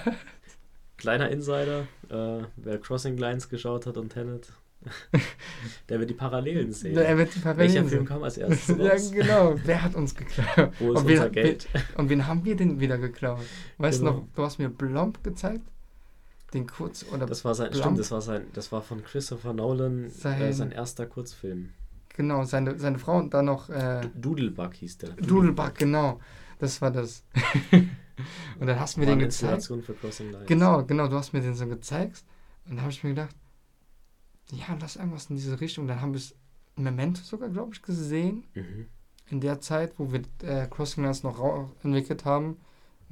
Kleiner 0.99 1.31
Insider, 1.31 1.81
äh, 2.11 2.45
wer 2.57 2.79
Crossing 2.79 3.17
Lines 3.17 3.49
geschaut 3.49 3.87
hat 3.87 3.97
und 3.97 4.11
Tenet, 4.13 4.53
der 5.89 5.99
wird 6.01 6.11
die 6.11 6.15
Parallelen 6.15 6.73
sehen. 6.73 6.97
er 6.97 7.17
wird 7.19 7.35
die 7.35 7.45
Welcher 7.45 7.55
Parallelen 7.55 7.89
Film 7.89 8.01
sehen. 8.01 8.05
kam 8.07 8.23
als 8.23 8.37
erstes 8.37 8.77
Ja, 8.79 8.91
raus? 8.93 9.11
genau. 9.13 9.55
Wer 9.65 9.83
hat 9.83 9.95
uns 9.95 10.15
geklaut? 10.15 10.73
Wo 10.79 10.93
ist 10.93 10.99
Und 11.01 11.09
wen- 11.09 11.17
unser 11.19 11.31
Geld? 11.31 11.69
Und 11.97 12.09
wen 12.09 12.27
haben 12.27 12.45
wir 12.45 12.57
denn 12.57 12.79
wieder 12.81 12.99
geklaut? 12.99 13.41
Weißt 13.79 14.01
du 14.01 14.05
Genau. 14.05 14.17
noch, 14.19 14.27
du 14.35 14.43
hast 14.45 14.59
mir 14.59 14.69
Blomb 14.69 15.23
gezeigt? 15.25 15.63
Den 16.55 16.67
Kurz 16.67 17.05
oder 17.11 17.27
Das 17.27 17.45
war 17.45 17.55
sein, 17.55 17.71
Blunt. 17.71 17.83
stimmt, 17.85 17.99
das 17.99 18.11
war 18.11 18.21
sein, 18.21 18.47
das 18.53 18.73
war 18.73 18.83
von 18.83 19.03
Christopher 19.03 19.53
Nolan 19.53 20.11
Sein- 20.11 20.41
äh, 20.43 20.53
sein 20.53 20.71
erster 20.71 21.07
Kurzfilm. 21.07 21.71
genau, 22.11 22.45
seine, 22.45 22.79
seine 22.79 22.99
Frau 22.99 23.17
und 23.19 23.33
dann 23.33 23.47
noch 23.47 23.71
äh, 23.71 24.03
Doodlebug 24.15 24.75
hieß 24.75 24.99
der. 24.99 25.11
Doodlebug, 25.11 25.75
genau. 25.77 26.21
Das 26.59 26.81
war 26.83 26.91
das. 26.91 27.25
und 28.61 28.67
dann 28.67 28.79
hast 28.79 28.97
du 28.97 29.01
mir 29.01 29.07
den 29.07 29.19
gezeigt. 29.19 29.65
Für 29.65 29.95
Crossing 29.95 30.31
Lines. 30.31 30.47
Genau, 30.47 30.85
genau, 30.85 31.09
du 31.09 31.17
hast 31.17 31.33
mir 31.33 31.41
den 31.41 31.55
so 31.55 31.67
gezeigt. 31.67 32.23
Und 32.69 32.77
da 32.77 32.83
habe 32.83 32.93
ich 32.93 33.03
mir 33.03 33.11
gedacht, 33.11 33.35
ja, 34.53 34.77
lass 34.81 34.97
irgendwas 34.97 35.27
in 35.31 35.37
diese 35.37 35.61
Richtung. 35.61 35.87
Dann 35.89 36.01
haben 36.01 36.13
wir 36.13 36.19
es 36.19 36.35
Memento 36.77 37.23
sogar, 37.23 37.49
glaube 37.49 37.73
ich, 37.75 37.83
gesehen. 37.83 38.45
Mhm. 38.55 38.87
In 39.31 39.41
der 39.41 39.61
Zeit, 39.61 39.95
wo 39.99 40.13
wir 40.13 40.21
äh, 40.43 40.67
Crossing 40.69 41.03
Lines 41.03 41.23
noch 41.23 41.71
entwickelt 41.83 42.25
haben. 42.25 42.59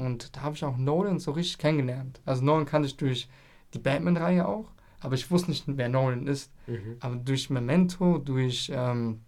Und 0.07 0.37
da 0.37 0.43
habe 0.43 0.55
ich 0.57 0.65
auch 0.65 0.77
Nolan 0.77 1.19
so 1.19 1.33
richtig 1.33 1.59
kennengelernt. 1.59 2.21
Also 2.25 2.45
Nolan 2.45 2.67
kannte 2.67 2.87
ich 2.89 2.97
durch 2.97 3.29
die 3.75 3.79
Batman-Reihe 3.79 4.47
auch. 4.47 4.71
Aber 5.01 5.15
ich 5.15 5.31
wusste 5.31 5.51
nicht, 5.51 5.65
wer 5.67 5.89
Nolan 5.89 6.27
ist. 6.27 6.53
Mhm. 6.67 6.97
Aber 7.01 7.17
durch 7.17 7.51
Memento, 7.51 8.19
durch 8.19 8.71
ähm, 8.75 9.21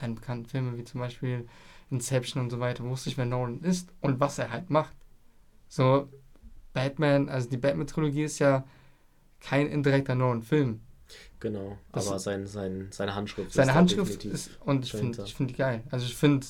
seine 0.00 0.14
bekannten 0.14 0.46
Filme 0.46 0.76
wie 0.78 0.84
zum 0.84 1.00
Beispiel 1.00 1.46
Inception 1.90 2.42
und 2.42 2.50
so 2.50 2.58
weiter, 2.60 2.84
wusste 2.84 3.10
ich, 3.10 3.18
wer 3.18 3.26
Nolan 3.26 3.60
ist 3.60 3.92
und 4.00 4.18
was 4.20 4.38
er 4.38 4.50
halt 4.50 4.70
macht. 4.70 4.96
So, 5.68 6.08
Batman, 6.72 7.28
also 7.28 7.48
die 7.48 7.56
Batman-Trilogie 7.58 8.24
ist 8.24 8.38
ja 8.38 8.64
kein 9.40 9.66
indirekter 9.66 10.14
Nolan-Film. 10.14 10.80
Genau, 11.40 11.76
Das- 11.92 12.08
aber 12.08 12.18
sein, 12.18 12.46
sein, 12.46 12.88
seine 12.90 13.14
Handschrift 13.14 13.52
Seine 13.52 13.72
da 13.72 13.74
Handschrift 13.74 14.24
ist, 14.24 14.58
und 14.64 14.84
ich 14.84 14.92
finde 14.92 15.26
find 15.26 15.50
die 15.50 15.54
geil. 15.54 15.82
Also 15.90 16.06
ich 16.06 16.16
finde, 16.16 16.46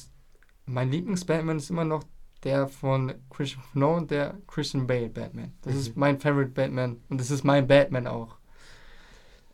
mein 0.67 0.91
Lieblings-Batman 0.91 1.57
ist 1.57 1.71
immer 1.71 1.85
noch 1.85 2.05
der 2.45 2.67
von 2.69 3.13
Christian 3.31 3.63
Nolan, 3.75 4.07
der 4.09 4.35
Christian 4.49 4.87
Bale 4.87 5.09
Batman. 5.09 5.53
Das 5.63 5.75
ist 5.75 5.89
Mhm. 5.95 6.01
mein 6.01 6.19
Favorite 6.21 6.51
Batman 6.53 7.01
und 7.09 7.21
das 7.21 7.31
ist 7.31 7.45
mein 7.45 7.67
Batman 7.67 8.07
auch. 8.07 8.37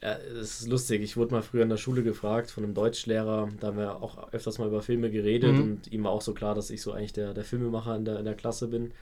Ja, 0.03 0.13
es 0.41 0.61
ist 0.61 0.69
lustig. 0.69 1.03
Ich 1.03 1.17
wurde 1.17 1.35
mal 1.35 1.43
früher 1.43 1.65
in 1.65 1.69
der 1.71 1.77
Schule 1.77 2.05
gefragt 2.05 2.51
von 2.53 2.63
einem 2.63 2.73
Deutschlehrer. 2.75 3.49
Da 3.59 3.69
haben 3.69 3.79
wir 3.79 4.01
auch 4.01 4.33
öfters 4.33 4.59
mal 4.59 4.69
über 4.69 4.81
Filme 4.81 5.11
geredet 5.11 5.57
Mhm. 5.57 5.63
und 5.63 5.93
ihm 5.93 6.05
war 6.05 6.13
auch 6.13 6.23
so 6.23 6.35
klar, 6.35 6.55
dass 6.55 6.71
ich 6.71 6.83
so 6.83 6.93
eigentlich 6.93 7.13
der, 7.15 7.35
der 7.35 7.43
Filmemacher 7.45 7.97
in 7.97 8.05
der, 8.05 8.19
in 8.21 8.25
der 8.25 8.35
Klasse 8.35 8.69
bin. 8.69 8.93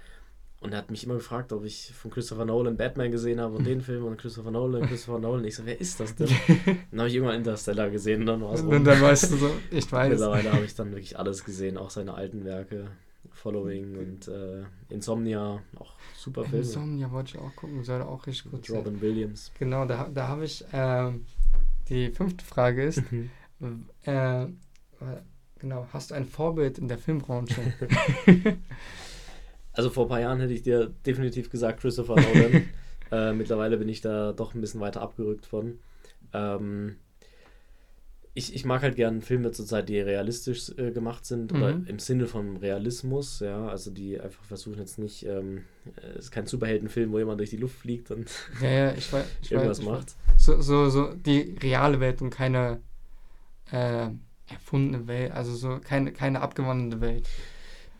Und 0.59 0.72
er 0.72 0.79
hat 0.79 0.90
mich 0.90 1.05
immer 1.05 1.16
gefragt, 1.16 1.53
ob 1.53 1.66
ich 1.66 1.92
von 1.94 2.11
Christopher 2.11 2.46
Nolan 2.46 2.79
Batman 2.79 3.11
gesehen 3.11 3.40
habe 3.40 3.57
und 3.57 3.66
den 3.66 3.81
Film 3.83 4.07
und 4.07 4.16
Christopher 4.16 4.51
Nolan, 4.51 4.87
Christopher 4.88 5.18
Nolan. 5.18 5.44
Ich 5.44 5.55
so, 5.55 5.66
wer 5.66 5.79
ist 5.79 6.01
das 6.01 6.14
denn? 6.16 6.29
dann 6.90 6.99
habe 7.01 7.09
ich 7.11 7.14
irgendwann 7.14 7.37
Interstellar 7.37 7.90
gesehen 7.90 8.20
und 8.22 8.27
dann 8.27 8.40
war 8.40 8.55
es 8.55 8.62
Und 8.62 8.72
rum. 8.72 8.85
dann 8.85 8.99
weißt 9.03 9.33
du 9.33 9.37
so, 9.37 9.51
ich 9.70 9.92
weiß. 9.92 10.09
Mittlerweile 10.09 10.51
habe 10.51 10.64
ich 10.64 10.75
dann 10.75 10.92
wirklich 10.92 11.18
alles 11.18 11.44
gesehen, 11.44 11.77
auch 11.77 11.90
seine 11.90 12.14
alten 12.14 12.46
Werke, 12.46 12.87
Following 13.37 13.96
und 13.96 14.29
äh, 14.29 14.64
Insomnia, 14.88 15.62
auch 15.77 15.94
super 16.14 16.44
Filme. 16.44 16.59
Insomnia 16.59 17.11
wollte 17.11 17.37
ich 17.37 17.40
auch 17.40 17.55
gucken, 17.55 17.85
soll 17.85 18.03
auch 18.03 18.27
richtig 18.27 18.51
gut 18.51 18.66
sein. 18.66 18.77
Robin 18.79 19.01
Williams. 19.01 19.53
Genau, 19.59 19.85
da, 19.85 20.09
da 20.12 20.29
habe 20.29 20.44
ich, 20.44 20.64
ähm, 20.72 21.25
die 21.88 22.11
fünfte 22.11 22.44
Frage 22.44 22.85
ist, 22.85 23.03
äh, 24.07 24.42
äh, 24.42 24.46
genau, 25.59 25.87
hast 25.92 26.11
du 26.11 26.14
ein 26.14 26.25
Vorbild 26.25 26.79
in 26.79 26.88
der 26.88 26.99
Filmbranche? 26.99 27.61
Also 29.77 29.90
vor 29.90 30.07
ein 30.07 30.09
paar 30.09 30.20
Jahren 30.20 30.40
hätte 30.40 30.55
ich 30.55 30.62
dir 30.62 30.87
definitiv 31.05 31.51
gesagt 31.51 31.81
Christopher 31.81 32.16
Nolan. 32.16 32.68
äh, 33.12 33.33
mittlerweile 33.35 33.77
bin 33.77 33.90
ich 33.90 34.01
da 34.01 34.33
doch 34.33 34.55
ein 34.55 34.62
bisschen 34.62 34.81
weiter 34.81 35.03
abgerückt 35.03 35.44
von. 35.44 35.79
Ähm, 36.33 36.96
ich, 38.37 38.55
ich 38.55 38.64
mag 38.64 38.83
halt 38.83 38.96
gerne 38.96 39.20
Filme 39.22 39.51
zurzeit, 39.51 39.88
die 39.88 39.99
realistisch 39.99 40.70
äh, 40.79 40.92
gemacht 40.92 41.25
sind 41.27 41.53
oder 41.53 41.72
Mhm. 41.75 41.87
im 41.88 41.99
Sinne 41.99 42.27
von 42.27 42.57
Realismus, 42.59 43.40
ja, 43.40 43.66
also 43.68 43.90
die 43.90 44.20
einfach 44.20 44.44
versuchen 44.44 44.79
jetzt 44.79 44.99
nicht, 44.99 45.25
ähm, 45.27 45.64
es 46.16 46.27
ist 46.27 46.31
kein 46.31 46.46
Superheldenfilm, 46.46 47.11
wo 47.12 47.18
jemand 47.18 47.40
durch 47.40 47.51
die 47.51 47.57
Luft 47.57 47.77
fliegt 47.79 48.11
und 48.11 48.31
ja, 48.62 48.68
ja, 48.70 48.92
ich 48.94 49.12
weiß. 49.12 49.25
Ich 49.42 49.51
irgendwas 49.53 49.79
weiß, 49.79 49.85
ich 49.87 49.90
weiß. 49.90 49.99
macht. 50.01 50.14
So, 50.38 50.61
so, 50.61 50.90
so 50.90 51.14
die 51.14 51.57
reale 51.62 51.99
Welt 52.01 52.20
und 52.22 52.31
keine 52.31 52.81
äh, 53.72 54.09
erfundene 54.49 55.07
Welt, 55.09 55.33
also 55.33 55.55
so 55.55 55.81
keine, 55.83 56.12
keine 56.12 56.40
abgewandelte 56.40 57.01
Welt. 57.01 57.29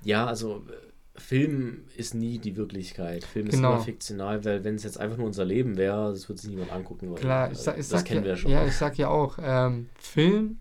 Ja, 0.05 0.27
also 0.27 0.65
äh, 0.69 0.86
Film 1.19 1.85
ist 1.97 2.15
nie 2.15 2.39
die 2.39 2.57
Wirklichkeit. 2.57 3.25
Film 3.25 3.47
ist 3.47 3.57
Genau. 3.57 3.75
immer 3.75 3.81
fiktional, 3.83 4.45
weil 4.45 4.65
wenn 4.65 4.75
es 4.77 4.85
jetzt 4.85 4.99
einfach 4.99 5.17
nur 5.17 5.27
unser 5.27 5.45
Leben 5.45 5.77
wäre, 5.77 6.11
das 6.13 6.29
würde 6.29 6.41
sich 6.41 6.51
niemand 6.51 6.73
angucken 6.73 7.09
wollen. 7.09 7.21
Klar, 7.21 7.51
ich 7.53 7.59
sag, 7.59 7.79
ich 7.79 7.89
das 7.89 8.05
kennen 8.05 8.21
ja, 8.21 8.25
wir 8.25 8.31
ja 8.31 8.37
schon. 8.37 8.51
Ja, 8.51 8.67
ich 8.67 8.77
sag 8.77 8.99
ja 8.99 9.09
auch, 9.09 9.39
ähm, 9.43 9.89
Film 9.99 10.59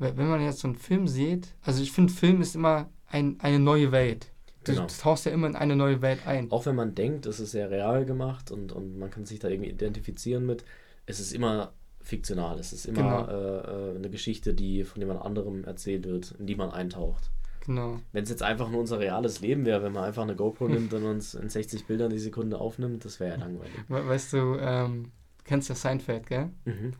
wenn 0.00 0.28
man 0.28 0.42
jetzt 0.42 0.60
so 0.60 0.68
einen 0.68 0.76
Film 0.78 1.06
sieht, 1.06 1.48
also 1.62 1.82
ich 1.82 1.92
finde, 1.92 2.10
Film 2.12 2.40
ist 2.40 2.54
immer 2.54 2.88
ein, 3.06 3.36
eine 3.40 3.58
neue 3.58 3.92
Welt. 3.92 4.32
Du, 4.64 4.72
Genau. 4.72 4.86
tauchst 4.86 5.26
ja 5.26 5.32
immer 5.32 5.46
in 5.46 5.56
eine 5.56 5.76
neue 5.76 6.00
Welt 6.02 6.26
ein. 6.26 6.50
Auch 6.50 6.66
wenn 6.66 6.74
man 6.74 6.94
denkt, 6.94 7.26
es 7.26 7.38
ist 7.40 7.50
sehr 7.52 7.70
real 7.70 8.04
gemacht 8.04 8.50
und, 8.50 8.72
und 8.72 8.98
man 8.98 9.10
kann 9.10 9.24
sich 9.26 9.38
da 9.38 9.48
irgendwie 9.48 9.70
identifizieren 9.70 10.46
mit, 10.46 10.64
es 11.06 11.20
ist 11.20 11.32
immer 11.32 11.72
fiktional. 12.02 12.58
Es 12.58 12.72
ist 12.72 12.86
immer 12.86 13.26
Genau. 13.26 13.28
äh, 13.28 13.92
äh, 13.92 13.96
eine 13.96 14.10
Geschichte, 14.10 14.54
die 14.54 14.84
von 14.84 15.00
jemand 15.02 15.22
anderem 15.22 15.64
erzählt 15.64 16.06
wird, 16.06 16.34
in 16.38 16.46
die 16.46 16.56
man 16.56 16.70
eintaucht. 16.70 17.30
Genau. 17.66 18.00
Wenn 18.12 18.24
es 18.24 18.30
jetzt 18.30 18.42
einfach 18.42 18.70
nur 18.70 18.80
unser 18.80 18.98
reales 18.98 19.40
Leben 19.40 19.64
wäre, 19.66 19.82
wenn 19.82 19.92
man 19.92 20.04
einfach 20.04 20.22
eine 20.22 20.34
GoPro 20.34 20.68
nimmt 20.68 20.92
und 20.94 21.04
uns 21.04 21.34
in 21.34 21.48
60 21.48 21.86
Bildern 21.86 22.10
die 22.10 22.18
Sekunde 22.18 22.58
aufnimmt, 22.58 23.04
das 23.04 23.20
wäre 23.20 23.32
ja 23.32 23.36
langweilig. 23.36 23.72
We 23.88 24.06
weißt 24.06 24.32
du, 24.32 24.56
ähm, 24.58 25.12
du 25.38 25.44
kennst 25.44 25.68
ja 25.68 25.74
Seinfeld, 25.74 26.26
gell? 26.26 26.50
Mhm. 26.64 26.94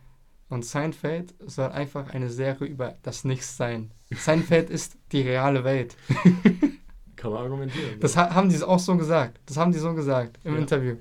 Und 0.51 0.64
Seinfeld 0.64 1.35
soll 1.46 1.70
einfach 1.70 2.11
eine 2.11 2.29
Serie 2.29 2.66
über 2.68 2.96
das 3.03 3.25
Nichts 3.25 3.57
sein. 3.57 3.92
Seinfeld 4.11 4.68
ist 4.77 4.96
die 5.12 5.23
reale 5.23 5.64
Welt. 5.64 5.96
Kann 7.16 7.33
man 7.33 7.42
argumentieren. 7.42 8.01
Das 8.01 8.16
ha 8.16 8.35
haben 8.35 8.49
die 8.49 8.62
auch 8.62 8.79
so 8.79 8.96
gesagt. 8.96 9.40
Das 9.46 9.57
haben 9.57 9.73
die 9.73 9.79
so 9.79 9.94
gesagt 9.94 10.38
im 10.44 10.55
Ja. 10.55 10.61
Interview. 10.61 10.96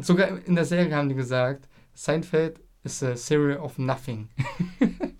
Sogar 0.00 0.44
in 0.46 0.54
der 0.54 0.64
Serie 0.64 0.94
haben 0.94 1.08
die 1.08 1.14
gesagt, 1.14 1.68
Seinfeld 1.94 2.60
ist 2.82 3.02
a 3.02 3.16
serial 3.16 3.58
of 3.58 3.78
nothing. 3.78 4.28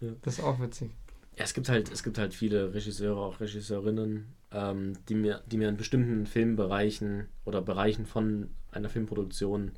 Ja. 0.00 0.10
Das 0.22 0.34
ist 0.38 0.44
auch 0.44 0.60
witzig. 0.60 0.90
Ja, 1.36 1.44
es 1.44 1.52
gibt 1.54 1.68
halt, 1.68 1.92
es 1.92 2.02
gibt 2.02 2.18
halt 2.18 2.32
viele 2.34 2.72
Regisseure, 2.72 3.20
auch 3.20 3.40
Regisseurinnen, 3.40 4.26
ähm, 4.52 4.94
die 5.08 5.14
mir, 5.14 5.42
die 5.46 5.58
mir 5.58 5.68
in 5.68 5.76
bestimmten 5.76 6.26
Filmbereichen 6.26 7.28
oder 7.44 7.60
Bereichen 7.60 8.06
von 8.06 8.50
einer 8.70 8.88
Filmproduktion 8.88 9.72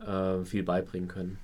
äh, 0.00 0.44
viel 0.44 0.62
beibringen 0.62 1.08
können. 1.08 1.38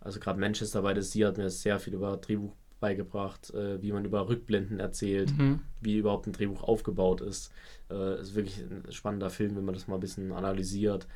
Also 0.00 0.20
gerade 0.20 0.38
Manchester 0.38 0.82
by 0.82 0.92
the 0.94 1.02
Sea 1.02 1.28
hat 1.28 1.36
mir 1.38 1.50
sehr 1.50 1.80
viel 1.80 1.94
über 1.94 2.16
Drehbuch 2.16 2.54
beigebracht, 2.78 3.52
äh, 3.54 3.82
wie 3.82 3.90
man 3.90 4.04
über 4.04 4.28
Rückblenden 4.28 4.78
erzählt, 4.78 5.36
Mhm. 5.36 5.60
wie 5.80 5.96
überhaupt 5.98 6.28
ein 6.28 6.32
Drehbuch 6.32 6.62
aufgebaut 6.62 7.20
ist. 7.20 7.52
Äh, 7.90 8.20
ist 8.20 8.36
wirklich 8.36 8.58
ein 8.60 8.84
spannender 8.92 9.30
Film, 9.30 9.56
wenn 9.56 9.64
man 9.64 9.74
das 9.74 9.88
mal 9.88 9.96
ein 9.96 10.00
bisschen 10.00 10.30
analysiert. 10.30 11.08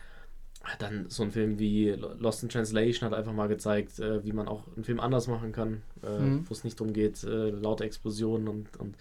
Dann 0.79 1.09
so 1.09 1.23
ein 1.25 1.31
Film 1.33 1.59
wie 1.59 1.91
Lost 1.91 2.43
in 2.43 2.49
Translation 2.49 3.11
hat 3.11 3.17
einfach 3.19 3.33
mal 3.33 3.49
gezeigt, 3.49 3.99
äh, 3.99 4.25
wie 4.25 4.33
man 4.33 4.49
auch 4.49 4.63
einen 4.75 4.85
Film 4.85 5.01
anders 5.01 5.27
machen 5.27 5.53
kann, 5.53 5.83
äh, 6.03 6.21
Mhm. 6.21 6.47
wo 6.49 6.53
es 6.53 6.65
nicht 6.65 6.79
darum 6.81 6.93
geht, 6.93 7.23
äh, 7.25 7.51
laute 7.51 7.85
Explosionen 7.85 8.49
und, 8.49 8.77
und 8.79 8.97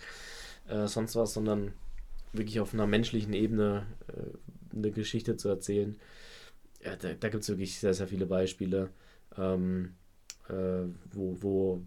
äh, 0.67 0.87
sonst 0.87 1.15
was, 1.15 1.33
sondern 1.33 1.73
wirklich 2.33 2.59
auf 2.59 2.73
einer 2.73 2.87
menschlichen 2.87 3.33
Ebene 3.33 3.85
äh, 4.07 4.75
eine 4.75 4.91
Geschichte 4.91 5.37
zu 5.37 5.49
erzählen. 5.49 5.97
Ja, 6.83 6.95
da 6.95 7.13
da 7.13 7.29
gibt 7.29 7.43
es 7.43 7.49
wirklich 7.49 7.79
sehr, 7.79 7.93
sehr 7.93 8.07
viele 8.07 8.25
Beispiele, 8.25 8.89
ähm, 9.37 9.93
äh, 10.49 10.53
wo, 11.13 11.37
wo 11.41 11.81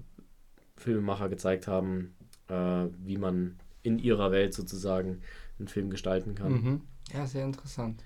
Filmemacher 0.76 1.28
gezeigt 1.28 1.66
haben, 1.66 2.14
wie 2.46 3.16
man 3.16 3.56
in 3.82 3.98
ihrer 3.98 4.30
Welt 4.30 4.52
sozusagen 4.52 5.22
einen 5.58 5.68
Film 5.68 5.88
gestalten 5.88 6.34
kann. 6.34 6.52
Mhm. 6.52 6.80
Ja, 7.12 7.26
sehr 7.26 7.44
interessant. 7.46 8.02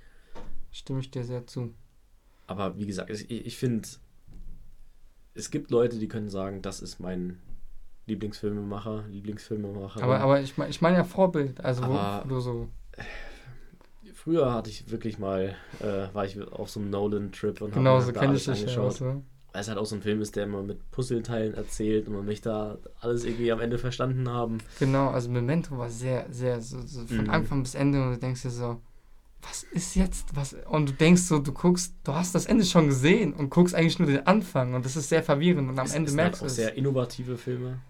Stimme 0.79 1.01
ich 1.01 1.11
dir 1.11 1.25
sehr 1.25 1.45
zu. 1.45 1.75
Aber 2.47 2.79
wie 2.79 2.87
gesagt, 2.87 3.11
ich, 3.11 3.29
ich 3.29 3.57
finde, 3.57 3.89
es 5.35 5.51
gibt 5.51 5.73
Leute, 5.73 5.99
die 5.99 6.07
können 6.07 6.29
sagen, 6.29 6.63
das 6.63 6.81
ist 6.81 7.01
mein 7.01 7.41
Lieblingsfilmemacher, 8.07 9.05
Lieblingsfilmemacher. 9.09 10.01
Aber, 10.03 10.21
aber 10.21 10.41
ich 10.41 10.57
meine 10.57 10.71
ich 10.71 10.81
mein 10.81 10.95
ja 10.95 11.03
Vorbild, 11.03 11.61
also 11.65 11.83
wo, 11.83 11.87
Aber- 11.95 12.23
wo 12.25 12.29
du 12.29 12.41
so. 12.41 12.69
Früher 14.15 14.53
hatte 14.55 14.71
ich 14.71 14.89
wirklich 14.91 15.19
mal, 15.19 15.55
äh, 15.81 16.15
war 16.15 16.25
ich 16.25 16.41
auf 16.41 16.71
so 16.71 16.79
einem 16.81 16.91
Nolan-Trip 16.91 17.61
und 17.61 17.75
Genau, 17.75 17.95
habe 17.97 18.05
so 18.05 18.13
kenne 18.13 18.35
ich 18.37 18.45
dich 18.45 18.65
ja 18.65 18.67
auch 18.81 18.85
angeschaut. 18.87 18.97
so. 18.97 19.05
Weil 19.53 19.61
es 19.63 19.69
halt 19.69 19.79
auch 19.79 19.87
so 19.87 19.97
ein 19.97 20.03
Film 20.03 20.21
ist, 20.21 20.37
der 20.37 20.45
immer 20.45 20.63
mit 20.63 20.91
Puzzleteilen 20.93 21.55
erzählt 21.55 22.07
und 22.07 22.15
man 22.15 22.25
möchte 22.25 22.49
da 22.51 22.79
alles 23.01 23.25
irgendwie 23.25 23.51
am 23.51 23.61
Ende 23.61 23.79
verstanden 23.79 24.29
haben. 24.29 24.59
Genau, 24.79 25.09
also 25.11 25.29
Memento 25.29 25.77
war 25.77 25.91
sehr, 25.91 26.27
sehr, 26.33 26.61
so, 26.61 26.81
so 26.83 27.05
von 27.07 27.25
Mhm. 27.25 27.31
Anfang 27.31 27.63
bis 27.63 27.75
Ende 27.75 28.01
und 28.03 28.13
du 28.15 28.19
denkst 28.19 28.43
dir 28.43 28.51
so, 28.51 28.81
was 29.43 29.63
ist 29.63 29.95
jetzt? 29.95 30.35
Was? 30.35 30.55
Und 30.69 30.89
du 30.91 30.93
denkst 30.93 31.23
so, 31.23 31.39
du 31.39 31.53
guckst, 31.53 31.95
du 32.05 32.13
hast 32.15 32.35
das 32.35 32.47
Ende 32.47 32.65
schon 32.65 32.89
gesehen 32.89 33.33
und 33.33 33.51
guckst 33.51 33.75
eigentlich 33.75 33.99
nur 33.99 34.09
den 34.09 34.27
Anfang 34.27 34.75
und 34.75 34.85
das 34.85 34.97
ist 34.97 35.09
sehr 35.09 35.23
verwirrend 35.23 35.69
und 35.69 35.79
am 35.79 35.87
es, 35.87 35.93
Ende 35.93 36.11
es 36.11 36.15
merkst 36.15 36.41
halt 36.43 36.43
du 36.43 36.47
auch 36.47 36.51
es. 36.51 36.57
sehr 36.57 36.75
innovative 36.77 37.39
Filme 37.39 37.81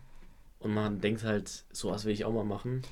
und 0.60 0.74
man 0.74 1.00
denkt 1.00 1.24
halt, 1.24 1.64
sowas 1.72 2.04
will 2.04 2.12
ich 2.12 2.24
auch 2.24 2.32
mal 2.32 2.44
machen. 2.44 2.82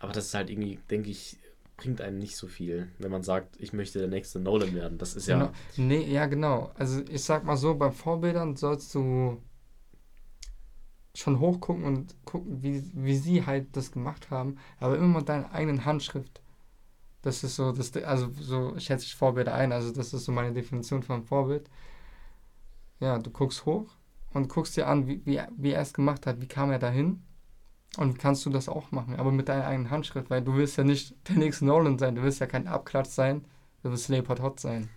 Aber 0.00 0.12
das 0.12 0.26
ist 0.26 0.34
halt 0.34 0.50
irgendwie, 0.50 0.78
denke 0.90 1.10
ich, 1.10 1.38
bringt 1.76 2.00
einem 2.00 2.18
nicht 2.18 2.36
so 2.36 2.46
viel, 2.48 2.90
wenn 2.98 3.10
man 3.10 3.22
sagt, 3.22 3.56
ich 3.60 3.72
möchte 3.72 3.98
der 3.98 4.08
nächste 4.08 4.40
Nolan 4.40 4.74
werden. 4.74 4.98
Das 4.98 5.14
ist 5.14 5.26
ja, 5.28 5.38
Genau. 5.38 5.52
Nee, 5.76 6.04
ja, 6.12 6.26
genau. 6.26 6.72
Also 6.76 7.02
ich 7.08 7.24
sag 7.24 7.44
mal 7.44 7.56
so, 7.56 7.74
bei 7.74 7.90
Vorbildern 7.90 8.56
sollst 8.56 8.94
du 8.94 9.42
schon 11.14 11.40
hochgucken 11.40 11.84
und 11.84 12.14
gucken, 12.24 12.62
wie, 12.62 12.82
wie 12.94 13.16
sie 13.16 13.44
halt 13.46 13.76
das 13.76 13.92
gemacht 13.92 14.30
haben, 14.30 14.58
aber 14.78 14.96
immer 14.96 15.18
mit 15.20 15.28
deiner 15.28 15.52
eigenen 15.52 15.84
Handschrift. 15.84 16.41
Das 17.22 17.44
ist 17.44 17.56
so, 17.56 17.72
das, 17.72 17.96
also 17.96 18.30
so 18.40 18.78
schätze 18.78 19.04
ich 19.06 19.14
Vorbilder 19.14 19.54
ein, 19.54 19.72
also 19.72 19.92
das 19.92 20.12
ist 20.12 20.24
so 20.24 20.32
meine 20.32 20.52
Definition 20.52 21.02
von 21.02 21.22
Vorbild. 21.24 21.70
Ja, 23.00 23.18
du 23.18 23.30
guckst 23.30 23.64
hoch 23.64 23.94
und 24.32 24.48
guckst 24.48 24.76
dir 24.76 24.86
an, 24.88 25.06
wie, 25.06 25.24
wie, 25.24 25.40
wie 25.56 25.70
er 25.70 25.82
es 25.82 25.94
gemacht 25.94 26.26
hat, 26.26 26.40
wie 26.40 26.48
kam 26.48 26.70
er 26.70 26.78
dahin 26.78 27.22
und 27.96 28.18
kannst 28.18 28.44
du 28.46 28.50
das 28.50 28.68
auch 28.68 28.90
machen, 28.90 29.16
aber 29.16 29.30
mit 29.32 29.48
deiner 29.48 29.66
eigenen 29.66 29.90
Handschrift, 29.90 30.30
weil 30.30 30.42
du 30.42 30.54
willst 30.56 30.76
ja 30.78 30.84
nicht 30.84 31.14
der 31.28 31.36
nächste 31.36 31.64
Nolan 31.64 31.98
sein, 31.98 32.14
du 32.16 32.22
willst 32.22 32.40
ja 32.40 32.46
kein 32.46 32.66
Abklatsch 32.66 33.10
sein, 33.10 33.44
du 33.82 33.90
willst 33.90 34.08
Leopard 34.08 34.40
Hot 34.40 34.60
sein. 34.60 34.88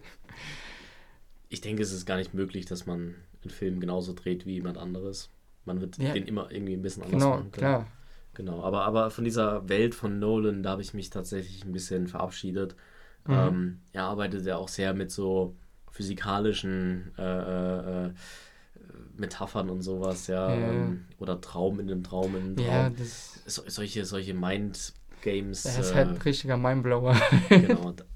ich 1.49 1.61
denke, 1.61 1.83
es 1.83 1.91
ist 1.91 2.05
gar 2.05 2.17
nicht 2.17 2.33
möglich, 2.33 2.65
dass 2.65 2.85
man 2.85 3.15
einen 3.43 3.51
Film 3.51 3.79
genauso 3.79 4.13
dreht 4.13 4.45
wie 4.45 4.53
jemand 4.53 4.77
anderes. 4.77 5.29
Man 5.65 5.81
wird 5.81 5.97
Ja. 5.97 6.13
den 6.13 6.25
immer 6.27 6.51
irgendwie 6.51 6.73
ein 6.73 6.81
bisschen 6.81 7.03
anders 7.03 7.21
Genau, 7.21 7.29
machen 7.38 7.51
können. 7.51 7.51
klar. 7.51 7.88
Genau, 8.36 8.63
aber, 8.63 8.84
aber 8.86 9.10
von 9.10 9.24
dieser 9.24 9.67
Welt 9.67 9.95
von 9.95 10.19
Nolan, 10.19 10.62
da 10.62 10.71
habe 10.71 10.82
ich 10.82 10.93
mich 10.93 11.10
tatsächlich 11.10 11.65
ein 11.65 11.71
bisschen 11.71 12.08
verabschiedet. 12.08 12.76
Mhm. 13.26 13.34
Ähm, 13.34 13.80
er 13.93 14.04
arbeitet 14.04 14.45
ja 14.45 14.58
auch 14.58 14.67
sehr 14.67 14.93
mit 14.93 15.12
so 15.12 15.56
physikalischen 15.89 17.12
äh, 17.17 17.24
äh, 17.24 18.06
äh, 18.08 18.10
Metaphern 19.17 19.69
und 19.69 19.82
sowas, 19.82 20.28
ja. 20.28 20.54
Ja. 20.54 20.71
Ähm, 20.71 21.06
oder 21.17 21.39
Traum 21.39 21.80
in 21.80 21.89
einem 21.89 22.04
Traum 22.04 22.36
in 22.36 22.43
einem 22.43 22.56
Traum. 22.58 22.67
Ja, 22.67 22.89
das, 22.89 23.39
So, 23.45 23.63
solche, 23.67 24.04
solche 24.06 24.34
Mind-Games. 24.34 25.63
das 25.63 25.80
ist 25.80 25.91
äh, 25.91 25.95
halt 25.95 26.10
ein 26.10 26.17
richtiger 26.17 26.58
Mindblower. 26.58 27.15
genau, 27.50 27.93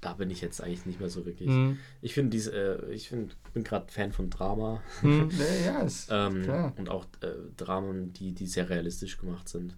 da, 0.00 0.14
bin 0.14 0.30
ich 0.30 0.40
jetzt 0.40 0.62
eigentlich 0.62 0.86
nicht 0.86 1.00
mehr 1.00 1.10
so 1.10 1.26
wirklich. 1.26 1.48
Hm, 1.50 1.78
Ich 2.00 2.14
finde 2.14 2.30
diese, 2.30 2.52
äh, 2.52 2.92
ich 2.92 3.08
find, 3.08 3.36
bin 3.52 3.64
gerade 3.64 3.92
Fan 3.92 4.12
von 4.12 4.30
Drama. 4.30 4.82
hm, 5.00 5.28
ja, 5.38 5.72
ja, 5.72 5.80
ist 5.82 6.08
Ähm, 6.10 6.42
klar. 6.42 6.72
und 6.78 6.88
auch 6.88 7.04
äh, 7.22 7.32
Dramen, 7.56 8.12
die, 8.12 8.32
die 8.32 8.46
sehr 8.46 8.70
realistisch 8.70 9.18
gemacht 9.18 9.48
sind. 9.48 9.76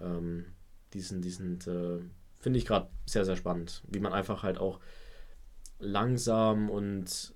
Ähm, 0.00 0.44
die 0.92 1.00
sind, 1.00 1.24
die 1.24 1.30
sind 1.30 1.66
äh, 1.66 1.98
finde 2.40 2.58
ich 2.58 2.66
gerade 2.66 2.88
sehr, 3.06 3.24
sehr 3.24 3.36
spannend. 3.36 3.82
Wie 3.88 4.00
man 4.00 4.12
einfach 4.12 4.42
halt 4.42 4.58
auch 4.58 4.80
langsam 5.78 6.70
und 6.70 7.34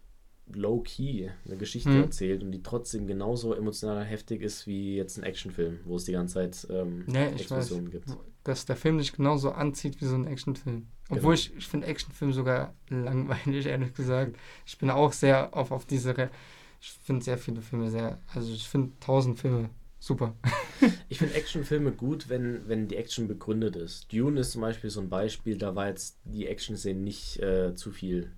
low-key 0.53 1.31
eine 1.47 1.57
Geschichte 1.57 1.91
Hm. 1.91 2.03
erzählt 2.03 2.43
und 2.43 2.53
die 2.53 2.63
trotzdem 2.63 3.07
genauso 3.07 3.55
emotional 3.55 4.05
heftig 4.05 4.43
ist 4.43 4.67
wie 4.67 4.97
jetzt 4.97 5.17
ein 5.17 5.23
Actionfilm, 5.25 5.81
wo 5.85 5.97
es 5.97 6.05
die 6.05 6.13
ganze 6.13 6.35
Zeit 6.35 6.67
ähm, 6.71 7.05
Ja, 7.09 7.27
Explosionen 7.27 7.91
gibt. 7.91 8.09
Dass 8.45 8.67
der 8.67 8.77
Film 8.77 8.99
dich 8.99 9.13
genauso 9.13 9.53
anzieht 9.53 10.01
wie 10.01 10.05
so 10.05 10.17
ein 10.17 10.27
Actionfilm. 10.27 10.89
Obwohl 11.11 11.35
ich, 11.35 11.55
ich 11.57 11.67
finde 11.67 11.87
Actionfilm 11.87 12.33
sogar 12.33 12.75
langweilig, 12.89 13.67
ehrlich 13.67 13.95
gesagt. 13.95 14.37
Ich 14.67 14.79
bin 14.79 14.91
auch 14.91 15.13
sehr 15.13 15.55
auf, 15.57 15.71
auf 15.71 15.85
diese. 15.85 16.17
Re 16.17 16.31
ich 16.81 16.91
finde 17.05 17.25
sehr 17.25 17.39
viele 17.39 17.63
Filme 17.63 17.91
sehr. 17.91 18.19
Also 18.35 18.53
ich 18.53 18.67
finde 18.69 18.93
tausend 18.99 19.39
Filme 19.39 19.71
super. 20.01 20.35
Ich 21.09 21.19
finde 21.19 21.35
Actionfilme 21.35 21.93
gut, 21.93 22.29
wenn, 22.29 22.67
wenn 22.67 22.89
die 22.89 22.97
Action 22.97 23.29
begründet 23.29 23.77
ist. 23.77 24.13
Dune 24.13 24.41
ist 24.41 24.51
zum 24.51 24.63
Beispiel 24.63 24.91
so 24.91 25.01
ein 25.01 25.09
Beispiel, 25.09 25.57
da 25.57 25.77
war 25.77 25.87
jetzt 25.87 26.19
die 26.25 26.49
Action-Szene 26.49 26.99
nicht 26.99 27.39
äh, 27.39 27.77
zu 27.77 27.93
viel. 27.93 28.33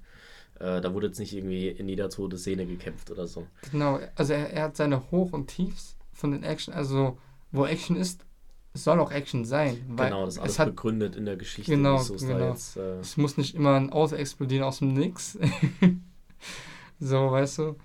Äh, 0.57 0.83
da 0.83 0.93
wurde 0.93 1.07
jetzt 1.07 1.19
nicht 1.19 1.33
irgendwie 1.33 1.69
in 1.69 1.89
jeder 1.89 2.11
tote 2.11 2.37
Szene 2.37 2.67
gekämpft 2.67 3.11
oder 3.11 3.27
so. 3.27 3.47
Genau, 3.71 3.99
also 4.15 4.35
er, 4.35 4.51
er 4.51 4.63
hat 4.65 4.77
seine 4.77 5.11
Hoch- 5.11 5.33
und 5.33 5.47
Tiefs 5.47 5.97
von 6.13 6.33
den 6.33 6.43
Action. 6.43 6.75
Also 6.75 7.17
wo 7.51 7.65
Action 7.65 7.97
ist, 7.97 8.27
es 8.75 8.85
soll 8.85 8.99
auch 8.99 9.13
Action 9.13 9.45
sein. 9.45 9.81
Weil 9.89 10.11
genau, 10.11 10.25
das 10.27 10.39
alles 10.39 10.53
es 10.53 10.59
hat 10.59 10.67
begründet 10.67 11.15
in 11.15 11.25
der 11.25 11.37
Geschichte. 11.37 11.71
Genau, 11.71 11.99
so 11.99 12.15
ist 12.15 12.27
genau. 12.27 12.51
jetzt, 12.51 12.77
äh, 12.77 12.99
Es 12.99 13.17
muss 13.17 13.37
nicht 13.37 13.55
immer 13.55 13.77
ein 13.77 13.91
Auto 13.91 14.17
explodieren 14.17 14.65
aus 14.65 14.81
dem 14.81 14.93
Nix. 14.93 15.39
so, 16.99 17.31
weißt 17.31 17.59
du? 17.59 17.77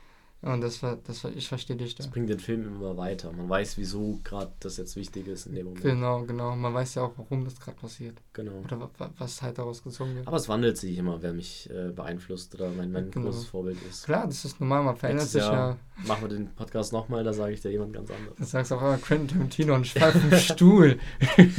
Und 0.41 0.61
das 0.61 0.81
war, 0.81 0.95
das 1.05 1.21
war, 1.25 1.31
ich 1.35 1.49
verstehe 1.49 1.75
dich 1.75 1.95
da. 1.95 2.03
das 2.03 2.11
bringt 2.11 2.29
den 2.29 2.39
Film 2.39 2.65
immer 2.65 2.95
weiter. 2.95 3.29
Man 3.33 3.49
weiß, 3.49 3.77
wieso 3.77 4.21
gerade 4.23 4.49
das 4.61 4.77
jetzt 4.77 4.95
wichtig 4.95 5.27
ist 5.27 5.47
in 5.47 5.55
dem 5.55 5.65
Moment. 5.65 5.83
Genau, 5.83 6.21
genau. 6.23 6.55
Man 6.55 6.73
weiß 6.73 6.95
ja 6.95 7.01
auch, 7.01 7.11
warum 7.17 7.43
das 7.43 7.59
gerade 7.59 7.75
passiert. 7.77 8.17
Genau. 8.31 8.53
Oder 8.63 8.79
wa- 8.79 8.89
wa- 8.99 9.09
was 9.17 9.41
halt 9.41 9.57
daraus 9.57 9.83
gezogen 9.83 10.15
wird. 10.15 10.25
Aber 10.27 10.37
es 10.37 10.47
wandelt 10.47 10.77
sich 10.77 10.97
immer, 10.97 11.21
wer 11.21 11.33
mich 11.33 11.69
äh, 11.69 11.91
beeinflusst 11.91 12.55
oder 12.55 12.69
mein, 12.69 12.89
mein 12.93 13.11
Genau. 13.11 13.25
großes 13.25 13.47
Vorbild 13.47 13.79
ist. 13.89 14.05
Klar, 14.05 14.27
das 14.27 14.45
ist 14.45 14.61
normal, 14.61 14.83
man 14.83 14.95
verändert 14.95 15.23
Nächstes 15.25 15.43
sich 15.43 15.51
Jahr 15.51 15.71
ja. 15.71 16.05
Machen 16.07 16.21
wir 16.21 16.29
den 16.29 16.55
Podcast 16.55 16.93
nochmal, 16.93 17.25
da 17.25 17.33
sage 17.33 17.51
ich 17.51 17.59
dir 17.61 17.71
jemand 17.71 17.91
ganz 17.91 18.09
anderes. 18.09 18.37
Du 18.37 18.45
sagst 18.45 18.71
auch 18.71 18.79
immer 18.81 18.97
Quentin 18.97 19.27
Tarantino 19.27 19.75
und 19.75 19.87
fall 19.89 20.13
vom 20.13 20.31
Stuhl. 20.39 20.99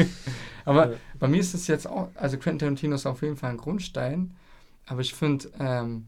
aber 0.64 0.92
Ja. 0.92 0.96
bei 1.18 1.28
mir 1.28 1.40
ist 1.40 1.52
es 1.54 1.66
jetzt 1.66 1.86
auch, 1.86 2.08
also 2.14 2.38
Quentin 2.38 2.60
Tarantino 2.60 2.94
ist 2.94 3.04
auf 3.04 3.20
jeden 3.20 3.36
Fall 3.36 3.50
ein 3.50 3.56
Grundstein, 3.58 4.34
aber 4.86 5.00
ich 5.02 5.12
finde, 5.14 5.50
ähm, 5.58 6.06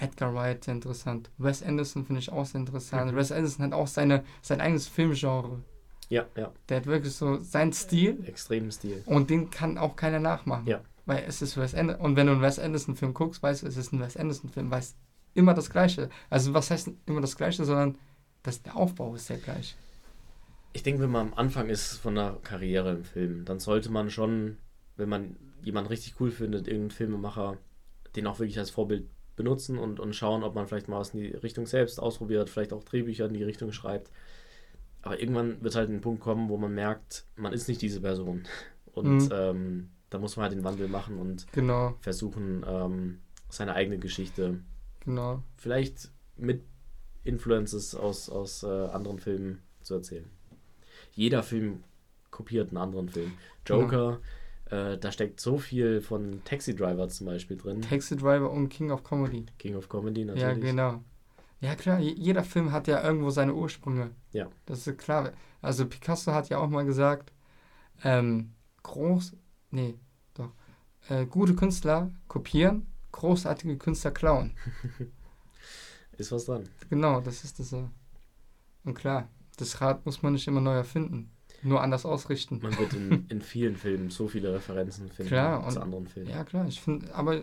Edgar 0.00 0.34
Wright 0.34 0.64
sehr 0.64 0.74
interessant. 0.74 1.30
Wes 1.38 1.62
Anderson 1.62 2.04
finde 2.04 2.20
ich 2.20 2.32
auch 2.32 2.46
sehr 2.46 2.60
interessant. 2.60 3.12
Mhm. 3.12 3.16
Wes 3.16 3.32
Anderson 3.32 3.66
hat 3.66 3.72
auch 3.72 3.86
seine, 3.86 4.24
sein 4.42 4.60
eigenes 4.60 4.88
Filmgenre. 4.88 5.62
Ja, 6.08 6.26
ja. 6.36 6.52
Der 6.68 6.78
hat 6.78 6.86
wirklich 6.86 7.14
so 7.14 7.38
seinen 7.38 7.72
Stil 7.72 8.24
Extremen 8.26 8.72
Stil. 8.72 9.02
und 9.06 9.30
den 9.30 9.50
kann 9.50 9.78
auch 9.78 9.94
keiner 9.94 10.18
nachmachen. 10.18 10.66
Ja. 10.66 10.80
Weil 11.06 11.24
es 11.26 11.40
ist 11.42 11.56
Wes 11.56 11.74
Anderson. 11.74 12.04
Und 12.04 12.16
wenn 12.16 12.26
du 12.26 12.32
einen 12.32 12.42
Wes 12.42 12.58
Anderson-Film 12.58 13.14
guckst, 13.14 13.42
weißt 13.42 13.62
du, 13.62 13.66
es 13.66 13.76
ist 13.76 13.92
ein 13.92 14.00
Wes 14.00 14.16
Anderson-Film, 14.16 14.70
weißt 14.70 14.96
immer 15.34 15.54
das 15.54 15.70
Gleiche. 15.70 16.08
Also 16.28 16.54
was 16.54 16.70
heißt 16.70 16.90
immer 17.06 17.20
das 17.20 17.36
Gleiche, 17.36 17.64
sondern 17.64 17.96
das, 18.42 18.62
der 18.62 18.76
Aufbau 18.76 19.14
ist 19.14 19.28
der 19.28 19.38
gleich. 19.38 19.76
Ich 20.72 20.82
denke, 20.82 21.02
wenn 21.02 21.10
man 21.10 21.28
am 21.28 21.34
Anfang 21.34 21.68
ist 21.68 21.94
von 21.94 22.16
einer 22.16 22.36
Karriere 22.42 22.92
im 22.92 23.04
Film, 23.04 23.44
dann 23.44 23.60
sollte 23.60 23.90
man 23.90 24.10
schon, 24.10 24.56
wenn 24.96 25.08
man 25.08 25.36
jemanden 25.62 25.88
richtig 25.88 26.14
cool 26.20 26.30
findet, 26.30 26.66
irgendeinen 26.66 26.90
Filmemacher, 26.90 27.58
den 28.16 28.26
auch 28.26 28.38
wirklich 28.38 28.58
als 28.58 28.70
Vorbild 28.70 29.08
benutzen 29.42 29.78
und, 29.78 30.00
und 30.00 30.14
schauen, 30.14 30.42
ob 30.42 30.54
man 30.54 30.66
vielleicht 30.66 30.88
mal 30.88 31.00
was 31.00 31.14
in 31.14 31.20
die 31.20 31.28
Richtung 31.28 31.66
selbst 31.66 31.98
ausprobiert, 31.98 32.48
vielleicht 32.50 32.72
auch 32.72 32.84
Drehbücher 32.84 33.26
in 33.26 33.34
die 33.34 33.42
Richtung 33.44 33.72
schreibt. 33.72 34.10
Aber 35.02 35.18
irgendwann 35.20 35.62
wird 35.62 35.74
halt 35.76 35.88
ein 35.88 36.00
Punkt 36.02 36.20
kommen, 36.20 36.48
wo 36.48 36.56
man 36.58 36.74
merkt, 36.74 37.24
man 37.36 37.52
ist 37.52 37.68
nicht 37.68 37.80
diese 37.82 38.00
Person. 38.00 38.44
Und 38.92 39.06
Mhm. 39.06 39.28
ähm, 39.32 39.90
da 40.10 40.18
muss 40.18 40.36
man 40.36 40.42
halt 40.44 40.52
den 40.52 40.64
Wandel 40.64 40.88
machen 40.88 41.18
und 41.18 41.46
Genau, 41.52 41.94
versuchen, 42.00 42.64
ähm, 42.66 43.20
seine 43.48 43.74
eigene 43.74 43.98
Geschichte 43.98 44.58
genau. 45.04 45.44
vielleicht 45.56 46.10
mit 46.36 46.64
Influences 47.22 47.94
aus, 47.94 48.28
aus 48.28 48.64
äh, 48.64 48.66
anderen 48.66 49.20
Filmen 49.20 49.62
zu 49.82 49.94
erzählen. 49.94 50.28
Jeder 51.12 51.44
Film 51.44 51.84
kopiert 52.32 52.70
einen 52.70 52.78
anderen 52.78 53.08
Film. 53.08 53.32
Joker, 53.64 54.18
äh, 54.70 54.96
da 54.98 55.10
steckt 55.12 55.40
so 55.40 55.58
viel 55.58 56.00
von 56.00 56.42
Taxi 56.44 56.74
Driver 56.74 57.08
zum 57.08 57.26
Beispiel 57.26 57.56
drin. 57.56 57.82
Taxi 57.82 58.16
Driver 58.16 58.50
und 58.50 58.68
King 58.68 58.90
of 58.90 59.02
Comedy. 59.04 59.46
King 59.58 59.76
of 59.76 59.88
Comedy 59.88 60.24
natürlich. 60.24 60.42
Ja, 60.46 60.54
genau. 60.54 61.04
Ja, 61.60 61.74
klar, 61.74 61.98
je- 62.00 62.14
jeder 62.16 62.42
Film 62.44 62.72
hat 62.72 62.86
ja 62.88 63.02
irgendwo 63.04 63.30
seine 63.30 63.54
Ursprünge. 63.54 64.10
Ja. 64.32 64.48
Das 64.66 64.86
ist 64.86 64.98
klar. 64.98 65.32
Also 65.60 65.86
Picasso 65.86 66.32
hat 66.32 66.48
ja 66.48 66.58
auch 66.58 66.68
mal 66.68 66.84
gesagt, 66.86 67.32
ähm, 68.02 68.54
groß, 68.82 69.34
nee, 69.70 69.94
doch, 70.34 70.52
äh, 71.10 71.26
gute 71.26 71.54
Künstler 71.54 72.10
kopieren, 72.28 72.86
großartige 73.12 73.76
Künstler 73.76 74.10
klauen. 74.12 74.52
Ist 76.16 76.32
was 76.32 76.44
dran. 76.46 76.68
Genau, 76.90 77.20
das 77.20 77.44
ist 77.44 77.58
das 77.58 77.70
so. 77.70 77.88
Und 78.84 78.94
klar, 78.94 79.28
das 79.56 79.80
Rad 79.80 80.04
muss 80.04 80.22
man 80.22 80.34
nicht 80.34 80.46
immer 80.48 80.60
neu 80.60 80.74
erfinden, 80.74 81.30
nur 81.62 81.82
anders 81.82 82.04
ausrichten. 82.06 82.60
Man 82.62 82.76
wird 82.78 82.94
in, 82.94 83.26
in 83.28 83.40
vielen 83.42 83.76
Filmen 83.76 84.10
so 84.10 84.28
viele 84.28 84.52
Referenzen 84.54 85.08
finden 85.10 85.28
Klar, 85.28 85.60
zu 85.68 85.76
und- 85.78 85.82
anderen 85.84 86.06
Filmen. 86.06 86.30
Ja, 86.30 86.44
klar, 86.44 86.66
ich 86.66 86.80
finde, 86.80 87.14
aber 87.14 87.42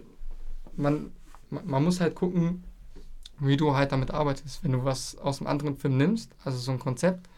man, 0.76 1.12
man 1.50 1.84
muss 1.84 2.00
halt 2.02 2.16
gucken, 2.16 2.64
wie 3.40 3.58
du 3.58 3.76
halt 3.76 3.92
damit 3.92 4.12
arbeitest. 4.12 4.64
Wenn 4.64 4.72
du 4.72 4.84
was 4.84 5.18
aus 5.18 5.40
einem 5.40 5.48
anderen 5.48 5.78
Film 5.78 5.98
nimmst, 5.98 6.32
also 6.44 6.58
so 6.58 6.72
ein 6.72 6.80
Konzept, 6.80 7.30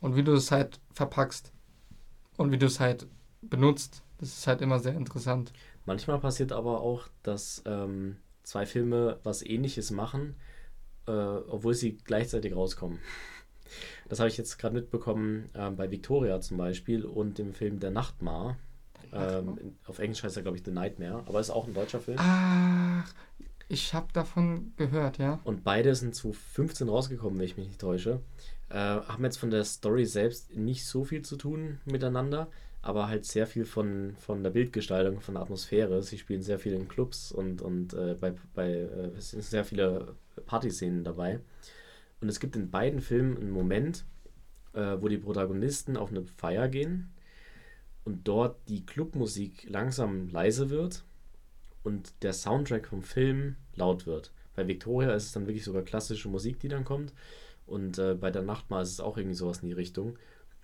und 0.00 0.16
wie 0.16 0.24
du 0.24 0.32
es 0.32 0.50
halt 0.50 0.80
verpackst 0.94 1.52
und 2.36 2.50
wie 2.50 2.58
du 2.58 2.66
es 2.66 2.80
halt 2.80 3.06
benutzt, 3.40 4.02
das 4.18 4.30
ist 4.36 4.46
halt 4.48 4.60
immer 4.60 4.80
sehr 4.80 4.94
interessant. 4.94 5.52
Manchmal 5.86 6.18
passiert 6.18 6.50
aber 6.52 6.80
auch, 6.80 7.06
dass 7.22 7.62
ähm, 7.66 8.16
zwei 8.42 8.66
Filme 8.66 9.18
was 9.22 9.42
ähnliches 9.42 9.90
machen, 9.92 10.34
äh, 11.06 11.12
obwohl 11.12 11.74
sie 11.74 11.98
gleichzeitig 12.04 12.54
rauskommen. 12.56 12.98
Das 14.12 14.20
habe 14.20 14.28
ich 14.28 14.36
jetzt 14.36 14.58
gerade 14.58 14.74
mitbekommen 14.74 15.48
ähm, 15.54 15.74
bei 15.76 15.90
Victoria 15.90 16.38
zum 16.42 16.58
Beispiel 16.58 17.06
und 17.06 17.38
dem 17.38 17.54
Film 17.54 17.80
Der 17.80 17.90
Nachtmar. 17.90 18.58
Ähm, 19.10 19.56
in- 19.58 19.76
auf 19.86 20.00
Englisch 20.00 20.22
heißt 20.22 20.36
er, 20.36 20.42
glaube 20.42 20.58
ich, 20.58 20.62
The 20.66 20.70
Nightmare, 20.70 21.22
aber 21.26 21.40
ist 21.40 21.48
auch 21.48 21.66
ein 21.66 21.72
deutscher 21.72 21.98
Film. 21.98 22.18
Ach, 22.20 23.10
ich 23.68 23.94
habe 23.94 24.08
davon 24.12 24.74
gehört, 24.76 25.16
ja. 25.16 25.40
Und 25.44 25.64
beide 25.64 25.94
sind 25.94 26.14
zu 26.14 26.34
15 26.34 26.90
rausgekommen, 26.90 27.38
wenn 27.38 27.46
ich 27.46 27.56
mich 27.56 27.68
nicht 27.68 27.80
täusche. 27.80 28.20
Äh, 28.68 28.74
haben 28.76 29.24
jetzt 29.24 29.38
von 29.38 29.48
der 29.50 29.64
Story 29.64 30.04
selbst 30.04 30.54
nicht 30.54 30.84
so 30.84 31.04
viel 31.04 31.22
zu 31.22 31.36
tun 31.36 31.78
miteinander, 31.86 32.48
aber 32.82 33.08
halt 33.08 33.24
sehr 33.24 33.46
viel 33.46 33.64
von, 33.64 34.14
von 34.18 34.42
der 34.42 34.50
Bildgestaltung, 34.50 35.22
von 35.22 35.36
der 35.36 35.42
Atmosphäre. 35.42 36.02
Sie 36.02 36.18
spielen 36.18 36.42
sehr 36.42 36.58
viel 36.58 36.74
in 36.74 36.86
Clubs 36.86 37.32
und, 37.32 37.62
und 37.62 37.94
äh, 37.94 38.14
bei, 38.20 38.34
bei 38.54 38.72
äh, 38.72 39.10
es 39.16 39.30
sind 39.30 39.42
sehr 39.42 39.64
viele 39.64 40.16
Partyszenen 40.44 41.02
dabei. 41.02 41.40
Und 42.22 42.28
es 42.28 42.40
gibt 42.40 42.54
in 42.54 42.70
beiden 42.70 43.00
Filmen 43.00 43.36
einen 43.36 43.50
Moment, 43.50 44.04
äh, 44.74 44.96
wo 45.00 45.08
die 45.08 45.18
Protagonisten 45.18 45.96
auf 45.96 46.10
eine 46.10 46.24
Feier 46.24 46.68
gehen 46.68 47.12
und 48.04 48.28
dort 48.28 48.56
die 48.68 48.86
Clubmusik 48.86 49.68
langsam 49.68 50.28
leise 50.28 50.70
wird 50.70 51.04
und 51.82 52.14
der 52.22 52.32
Soundtrack 52.32 52.86
vom 52.86 53.02
Film 53.02 53.56
laut 53.74 54.06
wird. 54.06 54.32
Bei 54.54 54.68
Victoria 54.68 55.12
ist 55.14 55.26
es 55.26 55.32
dann 55.32 55.46
wirklich 55.46 55.64
sogar 55.64 55.82
klassische 55.82 56.28
Musik, 56.28 56.60
die 56.60 56.68
dann 56.68 56.84
kommt. 56.84 57.12
Und 57.66 57.98
äh, 57.98 58.14
bei 58.14 58.30
der 58.30 58.42
Nachtmahl 58.42 58.82
ist 58.82 58.92
es 58.92 59.00
auch 59.00 59.16
irgendwie 59.16 59.36
sowas 59.36 59.58
in 59.58 59.68
die 59.68 59.74
Richtung. 59.74 60.10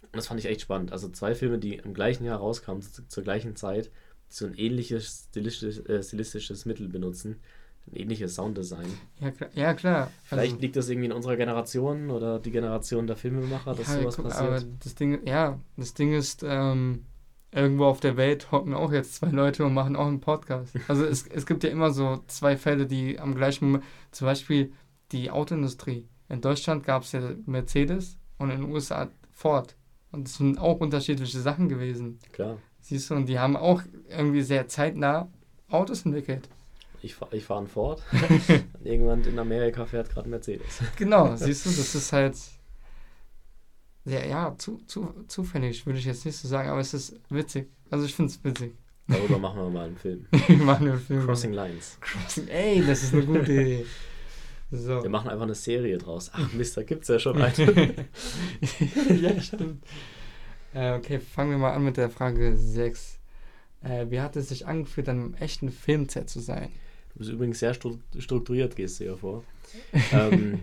Und 0.03 0.17
das 0.17 0.29
fand 0.29 0.39
ich 0.39 0.47
echt 0.47 0.61
spannend. 0.61 0.93
Also 0.93 1.09
zwei 1.09 1.35
Filme, 1.35 1.59
die 1.59 1.75
im 1.75 1.93
gleichen 1.93 2.25
Jahr 2.25 2.39
rauskamen, 2.39 2.83
zu, 2.83 3.07
zur 3.09 3.25
gleichen 3.25 3.57
Zeit, 3.57 3.91
so 4.29 4.47
ein 4.47 4.55
ähnliches 4.55 5.27
stilistisches, 5.31 5.85
äh, 5.87 6.03
stilistisches 6.03 6.67
Mittel 6.67 6.89
benutzen. 6.89 7.41
Ein 7.91 7.97
ähnliches 7.97 8.35
Sounddesign. 8.35 8.87
Ja, 9.21 9.31
klar. 9.31 9.51
Ja, 9.55 9.75
klar. 9.75 10.11
Vielleicht 10.25 10.53
Also- 10.53 10.63
liegt 10.63 10.77
das 10.77 10.89
irgendwie 10.89 11.07
in 11.07 11.13
unserer 11.13 11.37
Generation 11.37 12.11
oder 12.11 12.39
die 12.39 12.51
Generation 12.51 13.07
der 13.07 13.17
Filmemacher, 13.17 13.75
dass 13.75 13.89
Ja, 13.89 14.01
sowas 14.01 14.17
guck, 14.17 14.29
passiert. 14.29 14.47
Aber 14.49 14.61
das 14.83 14.95
Ding, 14.95 15.27
ja, 15.27 15.59
das 15.77 15.95
Ding 15.95 16.13
ist, 16.13 16.45
ähm, 16.47 17.05
irgendwo 17.51 17.87
auf 17.87 18.01
der 18.01 18.17
Welt 18.19 18.53
hocken 18.53 18.75
auch 18.75 18.93
jetzt 18.93 19.15
zwei 19.15 19.29
Leute 19.31 19.65
und 19.65 19.73
machen 19.75 19.97
auch 19.97 20.07
einen 20.07 20.21
Podcast. 20.21 20.75
Also 20.89 21.05
es, 21.05 21.27
es 21.27 21.47
gibt 21.47 21.65
ja 21.65 21.71
immer 21.71 21.91
so 21.93 22.23
zwei 22.27 22.57
Fälle, 22.59 22.87
die 22.87 23.19
am 23.19 23.35
gleichen 23.35 23.67
Moment, 23.67 23.85
zum 24.11 24.27
Beispiel 24.27 24.73
die 25.13 25.31
Autoindustrie. 25.31 26.07
In 26.29 26.43
Deutschland 26.43 26.85
gab 26.85 27.05
es 27.05 27.13
ja 27.13 27.23
Mercedes 27.47 28.19
und 28.37 28.51
in 28.51 28.61
den 28.61 28.71
USA 28.71 29.09
Ford. 29.31 29.77
Und 30.13 30.27
das 30.27 30.37
sind 30.37 30.59
auch 30.59 30.81
unterschiedliche 30.81 31.39
Sachen 31.41 31.69
gewesen. 31.71 32.19
Klar. 32.33 32.59
Siehst 32.81 33.09
du, 33.11 33.15
und 33.15 33.27
die 33.27 33.39
haben 33.39 33.57
auch 33.57 33.83
irgendwie 34.09 34.43
sehr 34.43 34.69
zeitnah 34.69 35.29
Autos 35.71 36.05
entwickelt. 36.05 36.49
Ich, 37.03 37.15
fahr, 37.15 37.33
ich 37.33 37.45
fahre 37.45 37.61
einen 37.61 37.69
Ford. 37.69 38.03
irgendwann 38.85 39.25
in 39.25 39.39
Amerika 39.39 39.87
fährt 39.87 40.11
gerade 40.11 40.29
ein 40.29 40.31
Mercedes. 40.31 40.81
Genau, 40.97 41.37
siehst 41.37 41.67
du, 41.67 41.71
das 41.71 41.95
ist 41.95 42.13
halt 42.13 42.37
sehr, 44.05 44.27
ja, 44.27 44.55
zu, 44.57 44.79
zu, 44.87 45.15
zufällig, 45.29 45.85
würde 45.87 45.99
ich 45.99 46.07
jetzt 46.07 46.25
nicht 46.25 46.37
so 46.37 46.49
sagen, 46.49 46.71
aber 46.71 46.81
es 46.81 46.95
ist 46.95 47.21
witzig. 47.29 47.69
Also 47.91 48.05
ich 48.07 48.15
finde 48.15 48.33
es 48.33 48.43
witzig. 48.43 48.75
Darüber 49.07 49.39
machen 49.39 49.61
wir 49.61 49.71
mal 49.71 49.87
einen 49.87 49.97
Film. 49.97 50.27
Wir 50.47 50.57
machen 50.57 50.89
einen 50.89 50.99
Film. 50.99 51.25
Crossing 51.25 51.53
Lines. 51.53 51.99
Crossing. 52.01 52.49
Ey, 52.49 52.85
das 52.87 53.03
ist 53.03 53.15
eine 53.15 53.25
gute 53.25 53.53
Idee. 53.53 53.87
So. 54.71 55.03
Wir 55.03 55.11
machen 55.11 55.31
einfach 55.31 55.45
eine 55.45 55.55
Serie 55.55 55.97
draus. 55.97 56.31
Ach 56.35 56.53
Mist, 56.53 56.77
da 56.77 56.83
gibt 56.83 57.03
es 57.03 57.09
ja 57.09 57.19
schon 57.19 57.41
eine. 57.41 58.07
ja, 59.21 59.41
stimmt. 59.41 59.83
Äh, 60.75 60.93
okay, 60.93 61.21
fangen 61.21 61.53
wir 61.53 61.59
mal 61.59 61.73
an 61.73 61.85
mit 61.85 61.97
der 61.97 62.11
Frage 62.11 62.55
6. 62.57 63.19
Äh, 63.83 64.07
wie 64.11 64.21
hat 64.21 64.37
es 64.37 64.51
sich 64.51 64.67
angefühlt, 64.67 65.09
an 65.09 65.21
einem 65.21 65.35
echten 65.35 65.71
Filmset 65.71 66.29
zu 66.29 66.41
sein? 66.41 66.71
Du 67.19 67.25
bist 67.25 67.33
übrigens 67.33 67.59
sehr 67.59 67.75
stru- 67.75 67.99
strukturiert, 68.17 68.77
gehst 68.77 69.01
du 69.01 69.05
ja 69.05 69.17
vor. 69.17 69.43
ähm, 70.13 70.61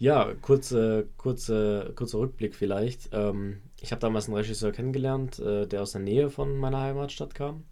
ja, 0.00 0.34
kurze, 0.40 1.06
kurze, 1.16 1.92
kurzer 1.94 2.18
Rückblick 2.18 2.56
vielleicht. 2.56 3.10
Ähm, 3.12 3.58
ich 3.80 3.92
habe 3.92 4.00
damals 4.00 4.26
einen 4.26 4.36
Regisseur 4.36 4.72
kennengelernt, 4.72 5.38
äh, 5.38 5.68
der 5.68 5.82
aus 5.82 5.92
der 5.92 6.00
Nähe 6.00 6.30
von 6.30 6.56
meiner 6.58 6.80
Heimatstadt 6.80 7.36
kam. 7.36 7.62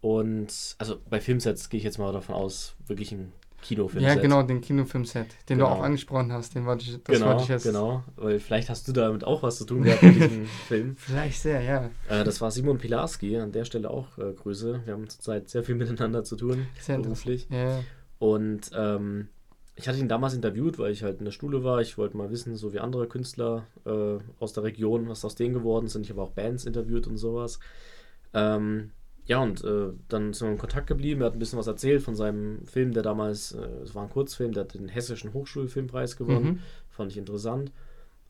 Und 0.00 0.76
also 0.78 1.00
bei 1.10 1.20
Filmsets 1.20 1.68
gehe 1.70 1.78
ich 1.78 1.84
jetzt 1.84 1.98
mal 1.98 2.12
davon 2.12 2.36
aus, 2.36 2.76
wirklich 2.86 3.10
ein 3.10 3.32
Kinofilmset. 3.62 4.14
Ja, 4.16 4.20
genau, 4.20 4.42
den 4.42 4.60
Kinofilmset, 4.60 5.26
den 5.48 5.58
Genau. 5.58 5.70
du 5.70 5.74
auch 5.76 5.82
angesprochen 5.82 6.32
hast, 6.32 6.54
den 6.54 6.64
wollte 6.66 6.84
ich, 6.84 6.92
das 7.02 7.16
Genau, 7.18 7.26
wollte 7.30 7.42
ich 7.42 7.48
jetzt. 7.48 7.64
genau. 7.64 8.04
Weil 8.16 8.38
vielleicht 8.38 8.70
hast 8.70 8.86
du 8.88 8.92
damit 8.92 9.24
auch 9.24 9.42
was 9.42 9.58
zu 9.58 9.64
tun 9.64 9.82
gehabt 9.82 10.02
mit 10.02 10.14
diesem 10.16 10.46
Film. 10.68 10.96
Vielleicht 10.96 11.40
sehr, 11.40 11.60
ja. 11.62 11.90
Äh, 12.08 12.24
das 12.24 12.40
war 12.40 12.50
Simon 12.50 12.78
Pilarski, 12.78 13.36
an 13.36 13.52
der 13.52 13.64
Stelle 13.64 13.90
auch 13.90 14.16
äh, 14.18 14.32
Grüße. 14.32 14.82
Wir 14.84 14.92
haben 14.94 15.08
zurzeit 15.08 15.48
sehr 15.48 15.64
viel 15.64 15.74
miteinander 15.74 16.22
zu 16.24 16.36
tun, 16.36 16.66
Sehr 16.80 16.98
beruflich. 16.98 17.48
Ja, 17.50 17.80
Und 18.18 18.70
ähm, 18.74 19.28
ich 19.74 19.86
hatte 19.88 19.98
ihn 19.98 20.08
damals 20.08 20.34
interviewt, 20.34 20.78
weil 20.78 20.90
ich 20.92 21.02
halt 21.04 21.18
in 21.20 21.24
der 21.24 21.32
Schule 21.32 21.62
war. 21.62 21.80
Ich 21.80 21.98
wollte 21.98 22.16
mal 22.16 22.30
wissen, 22.30 22.56
so 22.56 22.72
wie 22.72 22.80
andere 22.80 23.06
Künstler 23.06 23.64
äh, 23.86 24.18
aus 24.40 24.52
der 24.52 24.64
Region, 24.64 25.08
was 25.08 25.24
aus 25.24 25.34
denen 25.36 25.54
geworden 25.54 25.86
sind. 25.88 26.02
Ich 26.02 26.10
habe 26.10 26.20
auch 26.22 26.30
Bands 26.30 26.64
interviewt 26.64 27.06
und 27.06 27.16
sowas. 27.16 27.60
Ähm, 28.34 28.90
ja, 29.28 29.42
und 29.42 29.62
äh, 29.62 29.92
dann 30.08 30.32
sind 30.32 30.48
wir 30.48 30.52
in 30.52 30.58
Kontakt 30.58 30.86
geblieben. 30.86 31.20
Er 31.20 31.26
hat 31.26 31.34
ein 31.34 31.38
bisschen 31.38 31.58
was 31.58 31.66
erzählt 31.66 32.02
von 32.02 32.16
seinem 32.16 32.66
Film, 32.66 32.92
der 32.92 33.02
damals, 33.02 33.52
äh, 33.52 33.60
es 33.82 33.94
war 33.94 34.02
ein 34.02 34.08
Kurzfilm, 34.08 34.52
der 34.52 34.64
hat 34.64 34.72
den 34.72 34.88
Hessischen 34.88 35.34
Hochschulfilmpreis 35.34 36.16
gewonnen. 36.16 36.46
Mhm. 36.46 36.58
Fand 36.88 37.12
ich 37.12 37.18
interessant. 37.18 37.70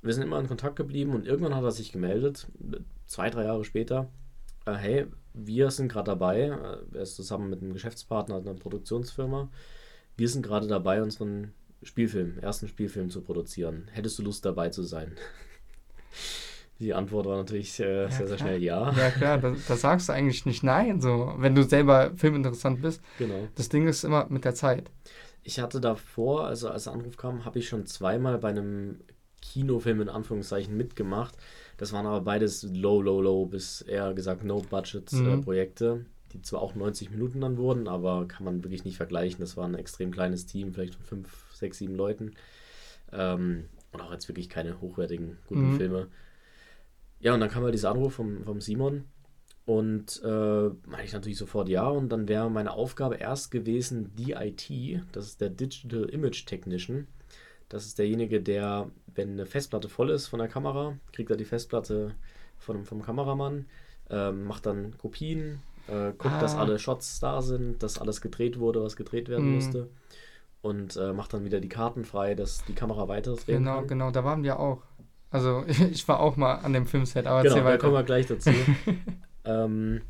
Wir 0.02 0.12
sind 0.12 0.24
immer 0.24 0.40
in 0.40 0.48
Kontakt 0.48 0.74
geblieben 0.74 1.14
und 1.14 1.24
irgendwann 1.24 1.54
hat 1.54 1.62
er 1.62 1.70
sich 1.70 1.92
gemeldet, 1.92 2.48
zwei, 3.06 3.30
drei 3.30 3.44
Jahre 3.44 3.64
später. 3.64 4.10
Äh, 4.66 4.74
hey, 4.74 5.06
wir 5.34 5.70
sind 5.70 5.90
gerade 5.90 6.10
dabei, 6.10 6.40
äh, 6.40 6.96
er 6.96 7.02
ist 7.02 7.14
zusammen 7.14 7.48
mit 7.48 7.62
einem 7.62 7.74
Geschäftspartner 7.74 8.38
einer 8.38 8.54
Produktionsfirma. 8.54 9.50
Wir 10.16 10.28
sind 10.28 10.42
gerade 10.42 10.66
dabei, 10.66 11.00
unseren 11.00 11.52
Spielfilm, 11.84 12.40
ersten 12.40 12.66
Spielfilm 12.66 13.08
zu 13.10 13.20
produzieren. 13.20 13.86
Hättest 13.92 14.18
du 14.18 14.24
Lust 14.24 14.44
dabei 14.44 14.70
zu 14.70 14.82
sein? 14.82 15.12
Die 16.80 16.94
Antwort 16.94 17.26
war 17.26 17.36
natürlich 17.38 17.78
äh, 17.80 18.02
Ja, 18.04 18.10
sehr, 18.10 18.28
sehr 18.28 18.36
klar. 18.36 18.48
schnell 18.48 18.62
ja. 18.62 18.92
ja 18.92 19.10
klar, 19.10 19.38
da, 19.38 19.54
da 19.66 19.76
sagst 19.76 20.08
du 20.08 20.12
eigentlich 20.12 20.46
nicht 20.46 20.62
nein, 20.62 21.00
so, 21.00 21.34
wenn 21.38 21.54
du 21.54 21.62
selber 21.64 22.12
filminteressant 22.16 22.80
bist. 22.82 23.02
Genau. 23.18 23.48
Das 23.56 23.68
Ding 23.68 23.88
ist 23.88 24.04
immer 24.04 24.26
mit 24.28 24.44
der 24.44 24.54
Zeit. 24.54 24.90
ich 25.42 25.58
hatte 25.60 25.80
davor, 25.80 26.46
also 26.46 26.68
als 26.68 26.84
der 26.84 26.92
Anruf 26.92 27.16
kam, 27.16 27.44
habe 27.44 27.58
ich 27.58 27.68
schon 27.68 27.86
zweimal 27.86 28.38
bei 28.38 28.48
einem 28.50 29.00
Kinofilm 29.40 30.00
in 30.02 30.08
Anführungszeichen 30.08 30.76
mitgemacht. 30.76 31.36
Das 31.78 31.92
waren 31.92 32.06
aber 32.06 32.20
beides 32.20 32.62
low, 32.64 33.00
low, 33.02 33.20
low 33.20 33.46
bis 33.46 33.80
eher 33.82 34.14
gesagt 34.14 34.44
No-Budget-Projekte, 34.44 35.94
Mhm. 35.94 36.06
die 36.32 36.42
zwar 36.42 36.60
auch 36.60 36.74
90 36.74 37.10
Minuten 37.10 37.40
dann 37.40 37.56
wurden, 37.56 37.88
aber 37.88 38.26
kann 38.28 38.44
man 38.44 38.62
wirklich 38.62 38.84
nicht 38.84 38.96
vergleichen. 38.98 39.40
Das 39.40 39.56
war 39.56 39.64
ein 39.66 39.74
extrem 39.74 40.10
kleines 40.10 40.46
Team, 40.46 40.72
vielleicht 40.74 40.94
von 40.94 41.04
5, 41.04 41.46
6, 41.54 41.78
7 41.78 41.94
Leuten. 41.94 42.32
Ähm, 43.12 43.64
und 43.92 44.00
auch 44.02 44.12
jetzt 44.12 44.28
wirklich 44.28 44.48
keine 44.48 44.80
hochwertigen, 44.80 45.38
guten 45.46 45.70
Mhm. 45.72 45.76
Filme. 45.76 46.08
Ja, 47.20 47.34
und 47.34 47.40
dann 47.40 47.50
kam 47.50 47.64
halt 47.64 47.74
dieser 47.74 47.90
Anruf 47.90 48.14
vom, 48.14 48.44
vom 48.44 48.60
Simon 48.60 49.04
und 49.66 50.22
äh, 50.24 50.28
meine 50.86 51.04
ich 51.04 51.12
natürlich 51.12 51.38
sofort 51.38 51.68
ja. 51.68 51.86
Und 51.88 52.10
dann 52.10 52.28
wäre 52.28 52.50
meine 52.50 52.72
Aufgabe 52.72 53.16
erst 53.16 53.50
gewesen, 53.50 54.14
DIT, 54.16 55.02
das 55.12 55.26
ist 55.26 55.40
der 55.40 55.50
Digital 55.50 56.04
Image 56.04 56.46
Technician. 56.46 57.06
Das 57.68 57.84
ist 57.84 57.98
derjenige, 57.98 58.40
der, 58.40 58.90
wenn 59.14 59.32
eine 59.32 59.44
Festplatte 59.46 59.88
voll 59.90 60.10
ist 60.10 60.26
von 60.28 60.38
der 60.38 60.48
Kamera, 60.48 60.96
kriegt 61.12 61.30
er 61.30 61.36
die 61.36 61.44
Festplatte 61.44 62.14
von, 62.56 62.84
vom 62.86 63.02
Kameramann, 63.02 63.66
ähm, 64.10 64.44
macht 64.44 64.64
dann 64.64 64.96
Kopien, 64.96 65.60
äh, 65.86 66.12
guckt, 66.16 66.40
dass 66.40 66.54
Ah. 66.54 66.60
alle 66.60 66.78
Shots 66.78 67.20
da 67.20 67.42
sind, 67.42 67.82
dass 67.82 67.98
alles 67.98 68.20
gedreht 68.22 68.58
wurde, 68.58 68.82
was 68.82 68.96
gedreht 68.96 69.28
werden 69.28 69.48
Mhm. 69.48 69.54
musste. 69.56 69.88
Und 70.62 70.96
äh, 70.96 71.12
macht 71.12 71.34
dann 71.34 71.44
wieder 71.44 71.60
die 71.60 71.68
Karten 71.68 72.04
frei, 72.04 72.34
dass 72.34 72.64
die 72.64 72.74
Kamera 72.74 73.06
weiter 73.06 73.34
drehen 73.34 73.58
Genau, 73.64 73.80
kann. 73.80 73.86
genau, 73.88 74.10
da 74.12 74.24
waren 74.24 74.42
wir 74.42 74.58
auch. 74.58 74.82
Also 75.30 75.64
ich 75.90 76.06
war 76.08 76.20
auch 76.20 76.36
mal 76.36 76.54
an 76.56 76.72
dem 76.72 76.86
Filmset, 76.86 77.26
aber 77.26 77.42
Genau, 77.42 77.62
da 77.62 77.76
kommen 77.76 77.94
wir 77.94 78.02
gleich 78.02 78.26
dazu. 78.26 78.50
ähm, 79.44 80.00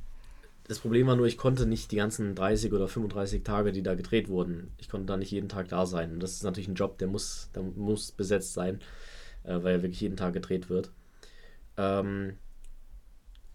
das 0.68 0.80
Problem 0.80 1.06
war 1.06 1.16
nur, 1.16 1.26
ich 1.26 1.38
konnte 1.38 1.66
nicht 1.66 1.90
die 1.92 1.96
ganzen 1.96 2.34
30 2.34 2.72
oder 2.72 2.88
35 2.88 3.42
Tage, 3.42 3.72
die 3.72 3.82
da 3.82 3.94
gedreht 3.94 4.28
wurden, 4.28 4.70
ich 4.76 4.90
konnte 4.90 5.06
da 5.06 5.16
nicht 5.16 5.30
jeden 5.30 5.48
Tag 5.48 5.68
da 5.68 5.86
sein. 5.86 6.12
Und 6.12 6.22
das 6.22 6.32
ist 6.32 6.42
natürlich 6.42 6.68
ein 6.68 6.74
Job, 6.74 6.98
der 6.98 7.08
muss, 7.08 7.50
der 7.54 7.62
muss 7.62 8.12
besetzt 8.12 8.52
sein, 8.52 8.80
äh, 9.44 9.62
weil 9.62 9.76
er 9.76 9.82
wirklich 9.82 10.00
jeden 10.00 10.16
Tag 10.16 10.34
gedreht 10.34 10.68
wird. 10.68 10.92
Ähm, 11.78 12.34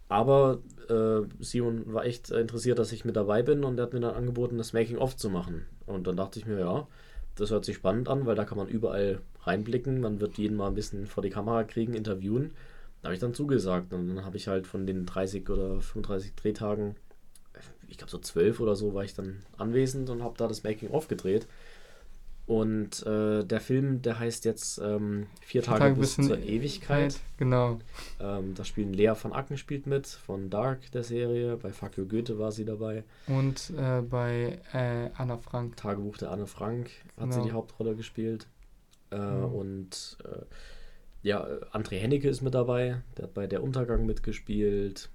aber 0.08 0.58
äh, 0.88 1.22
Simon 1.38 1.92
war 1.92 2.04
echt 2.04 2.30
interessiert, 2.30 2.78
dass 2.78 2.92
ich 2.92 3.04
mit 3.04 3.16
dabei 3.16 3.42
bin 3.42 3.64
und 3.64 3.78
er 3.78 3.84
hat 3.84 3.92
mir 3.92 4.00
dann 4.00 4.14
angeboten, 4.14 4.58
das 4.58 4.72
Making-of 4.72 5.16
zu 5.16 5.30
machen. 5.30 5.66
Und 5.86 6.06
dann 6.06 6.16
dachte 6.16 6.38
ich 6.38 6.46
mir, 6.46 6.58
ja, 6.58 6.88
das 7.36 7.50
hört 7.50 7.64
sich 7.64 7.76
spannend 7.76 8.08
an, 8.08 8.26
weil 8.26 8.34
da 8.34 8.44
kann 8.44 8.58
man 8.58 8.68
überall 8.68 9.20
reinblicken. 9.46 10.00
Man 10.00 10.20
wird 10.20 10.38
jeden 10.38 10.56
mal 10.56 10.68
ein 10.68 10.74
bisschen 10.74 11.06
vor 11.06 11.22
die 11.22 11.30
Kamera 11.30 11.64
kriegen, 11.64 11.94
interviewen. 11.94 12.52
Da 13.02 13.08
habe 13.08 13.14
ich 13.14 13.20
dann 13.20 13.34
zugesagt. 13.34 13.92
Und 13.92 14.08
dann 14.14 14.24
habe 14.24 14.36
ich 14.36 14.48
halt 14.48 14.66
von 14.66 14.86
den 14.86 15.06
30 15.06 15.48
oder 15.50 15.80
35 15.80 16.34
Drehtagen, 16.34 16.96
ich 17.88 17.98
glaube 17.98 18.10
so 18.10 18.18
12 18.18 18.60
oder 18.60 18.76
so, 18.76 18.94
war 18.94 19.04
ich 19.04 19.14
dann 19.14 19.42
anwesend 19.58 20.10
und 20.10 20.22
habe 20.22 20.34
da 20.38 20.48
das 20.48 20.64
Making-of 20.64 21.08
gedreht. 21.08 21.46
Und 22.46 23.06
äh, 23.06 23.42
der 23.42 23.60
Film, 23.60 24.02
der 24.02 24.18
heißt 24.18 24.44
jetzt 24.44 24.78
ähm, 24.78 25.28
Vier 25.40 25.62
Tage, 25.62 25.78
Tage 25.78 25.94
bis 26.00 26.16
zur 26.16 26.38
Ewigkeit. 26.38 27.18
Genau. 27.38 27.78
Ähm, 28.20 28.54
da 28.54 28.64
spielen 28.64 28.92
Lea 28.92 29.14
von 29.14 29.32
Acken 29.32 29.56
spielt 29.56 29.86
mit, 29.86 30.06
von 30.06 30.50
Dark, 30.50 30.90
der 30.92 31.04
Serie. 31.04 31.56
Bei 31.56 31.70
You 31.96 32.06
Goethe 32.06 32.38
war 32.38 32.52
sie 32.52 32.66
dabei. 32.66 33.04
Und 33.28 33.72
äh, 33.78 34.02
bei 34.02 34.58
äh, 34.74 35.08
Anna 35.16 35.38
Frank. 35.38 35.78
Tagebuch 35.78 36.18
der 36.18 36.32
Anne 36.32 36.46
Frank 36.46 36.90
hat 37.16 37.32
sie 37.32 37.38
Genau. 37.38 37.44
die 37.46 37.52
Hauptrolle 37.52 37.96
gespielt. 37.96 38.46
Äh, 39.14 39.46
Mhm. 39.46 39.54
Und 39.54 40.18
äh, 40.24 40.44
ja, 41.22 41.44
André 41.72 41.98
Hennecke 41.98 42.28
ist 42.28 42.42
mit 42.42 42.54
dabei. 42.54 43.02
Der 43.16 43.24
hat 43.24 43.34
bei 43.34 43.46
Der 43.46 43.62
Untergang 43.62 44.04
mitgespielt. 44.06 45.10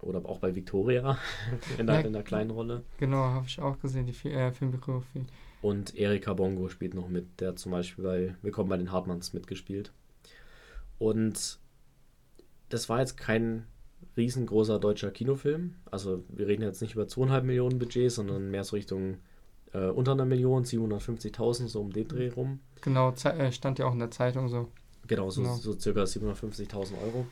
Oder 0.00 0.24
auch 0.26 0.38
bei 0.38 0.54
Victoria 0.54 1.18
in 1.78 1.86
der, 1.88 2.00
Ja. 2.00 2.06
in 2.06 2.12
der 2.12 2.22
kleinen 2.22 2.50
Rolle. 2.50 2.84
Genau, 2.98 3.16
habe 3.18 3.46
ich 3.46 3.58
auch 3.60 3.80
gesehen, 3.80 4.06
die 4.06 4.28
äh, 4.28 4.52
Filmbiografie. 4.52 5.24
Und 5.60 5.96
Erika 5.96 6.34
Bongo 6.34 6.68
spielt 6.68 6.94
noch 6.94 7.08
mit, 7.08 7.40
der 7.40 7.56
zum 7.56 7.72
Beispiel 7.72 8.04
bei 8.04 8.34
Willkommen 8.42 8.68
bei 8.68 8.76
den 8.76 8.92
Hartmanns 8.92 9.32
mitgespielt. 9.32 9.92
Und 10.98 11.58
das 12.68 12.88
war 12.88 13.00
jetzt 13.00 13.16
kein 13.16 13.66
riesengroßer 14.16 14.78
deutscher 14.78 15.10
Kinofilm. 15.10 15.74
Also 15.90 16.22
wir 16.28 16.46
reden 16.46 16.62
jetzt 16.62 16.80
nicht 16.80 16.94
über 16.94 17.08
zweieinhalb 17.08 17.44
Millionen 17.44 17.78
Budget, 17.80 18.12
sondern 18.12 18.50
mehr 18.52 18.62
so 18.62 18.76
Richtung 18.76 19.18
äh, 19.72 19.86
unter 19.88 20.12
einer 20.12 20.24
Million, 20.24 20.64
750.000, 20.64 21.68
so 21.68 21.80
um 21.80 21.92
den 21.92 22.08
Dreh 22.08 22.30
rum. 22.30 22.60
Genau, 22.80 23.10
äh, 23.12 23.52
stand 23.52 23.78
ja 23.78 23.86
auch 23.86 23.92
in 23.92 23.98
der 23.98 24.10
Zeitung 24.10 24.48
so. 24.48 24.68
Genau, 25.06 25.30
so, 25.30 25.42
Genau. 25.42 25.54
so 25.56 25.78
circa 25.78 26.02
750.000 26.04 27.00
Euro. 27.02 27.26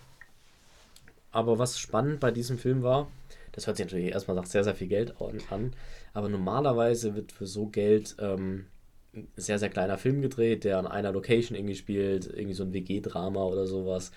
Aber 1.30 1.58
was 1.58 1.78
spannend 1.78 2.20
bei 2.20 2.30
diesem 2.30 2.58
Film 2.58 2.82
war, 2.82 3.08
das 3.52 3.66
hört 3.66 3.76
sich 3.76 3.86
natürlich 3.86 4.12
erstmal 4.12 4.36
nach 4.36 4.46
sehr, 4.46 4.64
sehr 4.64 4.74
viel 4.74 4.88
Geld 4.88 5.14
an, 5.50 5.74
aber 6.14 6.28
normalerweise 6.28 7.14
wird 7.14 7.32
für 7.32 7.46
so 7.46 7.66
Geld 7.66 8.16
ähm, 8.18 8.66
ein 9.14 9.28
sehr, 9.36 9.58
sehr 9.58 9.68
kleiner 9.70 9.98
Film 9.98 10.22
gedreht, 10.22 10.64
der 10.64 10.78
an 10.78 10.86
einer 10.86 11.12
Location 11.12 11.56
irgendwie 11.56 11.74
spielt, 11.74 12.26
irgendwie 12.26 12.54
so 12.54 12.64
ein 12.64 12.72
WG-Drama 12.72 13.42
oder 13.44 13.66
sowas, 13.66 14.12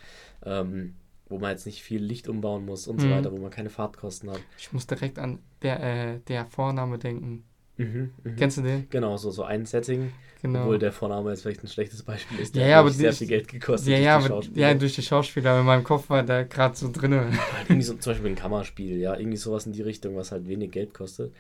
ähm, 0.46 0.96
wo 1.28 1.40
man 1.40 1.52
jetzt 1.52 1.66
nicht 1.66 1.84
viel 1.84 2.02
Licht 2.04 2.28
umbauen 2.28 2.66
muss 2.66 2.88
und 2.88 3.00
so 3.02 3.08
Mhm. 3.08 3.12
weiter, 3.12 3.32
wo 3.32 3.38
man 3.38 3.52
keine 3.52 3.70
Fahrtkosten 3.70 4.30
hat. 4.32 4.42
Ich 4.58 4.72
muss 4.74 4.88
direkt 4.88 5.20
an 5.20 5.40
der, 5.62 5.84
äh, 5.84 6.20
der 6.28 6.46
Vorname 6.46 6.98
denken. 7.00 7.44
Mhm, 7.80 8.12
mhm. 8.24 8.36
Kennst 8.36 8.58
du 8.58 8.62
den? 8.62 8.88
Genau, 8.90 9.18
so, 9.18 9.32
so 9.32 9.44
ein 9.44 9.66
Setting, 9.66 10.12
Genau. 10.42 10.62
obwohl 10.62 10.80
der 10.80 10.92
Vorname 10.92 11.32
jetzt 11.32 11.42
vielleicht 11.42 11.64
ein 11.64 11.68
schlechtes 11.68 12.04
Beispiel 12.04 12.40
ist. 12.40 12.56
Ja, 12.56 12.62
Der 12.62 12.70
ja, 12.70 12.76
hat 12.78 12.82
aber 12.82 12.92
sehr 12.92 13.12
die- 13.12 13.18
viel 13.18 13.28
Geld 13.28 13.48
gekostet. 13.48 13.88
ja, 13.90 13.96
durch 13.96 14.04
ja, 14.06 14.18
die 14.20 14.26
aber, 14.26 14.28
Schauspieler. 14.36 14.68
ja, 14.68 14.74
durch 14.74 14.96
die 14.96 15.02
Schauspieler. 15.02 15.60
In 15.60 15.66
meinem 15.66 15.84
Kopf 15.84 16.10
war 16.10 16.24
der 16.24 16.46
gerade 16.46 16.76
so 16.76 16.92
drin. 16.92 17.14
halt 17.54 17.70
irgendwie 17.70 17.82
so 17.82 17.94
zum 17.96 18.14
Beispiel 18.14 18.30
ein 18.32 18.36
Kammerspiel, 18.36 18.98
ja, 18.98 19.18
irgendwie 19.18 19.38
sowas 19.38 19.66
in 19.66 19.72
die 19.74 19.82
Richtung, 19.82 20.16
was 20.16 20.32
halt 20.32 20.48
wenig 20.48 20.72
Geld 20.72 20.94
kostet. 20.94 21.34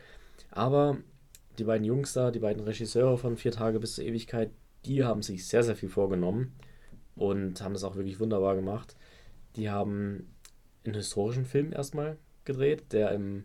Aber 0.51 0.97
die 1.59 1.63
beiden 1.65 1.85
Jungs 1.85 2.13
da, 2.13 2.31
die 2.31 2.39
beiden 2.39 2.63
Regisseure 2.63 3.17
von 3.17 3.37
Vier 3.37 3.51
Tage 3.51 3.79
bis 3.79 3.95
zur 3.95 4.05
Ewigkeit, 4.05 4.49
die 4.85 5.03
haben 5.03 5.21
sich 5.21 5.45
sehr, 5.45 5.63
sehr 5.63 5.75
viel 5.75 5.89
vorgenommen 5.89 6.53
und 7.15 7.61
haben 7.61 7.73
das 7.73 7.83
auch 7.83 7.95
wirklich 7.95 8.19
wunderbar 8.19 8.55
gemacht. 8.55 8.95
Die 9.57 9.69
haben 9.69 10.27
einen 10.85 10.95
historischen 10.95 11.45
Film 11.45 11.73
erstmal 11.73 12.17
gedreht, 12.45 12.93
der 12.93 13.11
im 13.11 13.43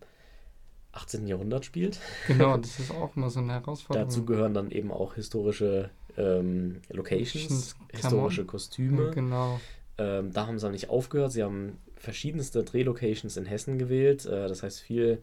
18. 0.95 1.27
Jahrhundert 1.27 1.65
spielt. 1.65 1.99
genau, 2.27 2.57
das 2.59 2.79
ist 2.79 2.91
auch 2.91 3.15
immer 3.17 3.31
so 3.31 3.41
eine 3.41 3.53
Herausforderung. 3.55 4.09
Dazu 4.09 4.25
gehören 4.25 4.55
dann 4.55 4.71
eben 4.71 4.91
auch 4.91 5.15
historische 5.15 5.91
ähm, 6.17 6.81
Locations, 6.91 7.77
historische 7.93 8.45
Kostüme. 8.45 9.07
Ja, 9.07 9.11
genau. 9.11 9.61
Ähm, 9.99 10.33
da 10.33 10.47
haben 10.47 10.59
sie 10.59 10.71
nicht 10.71 10.91
aufgehört. 10.91 11.33
Sie 11.33 11.43
haben 11.43 11.79
verschiedenste 11.97 12.63
Drehlocations 12.65 13.37
in 13.37 13.47
Hessen 13.47 13.79
gewählt. 13.79 14.25
Äh, 14.27 14.49
das 14.49 14.63
heißt, 14.63 14.81
viel 14.81 15.21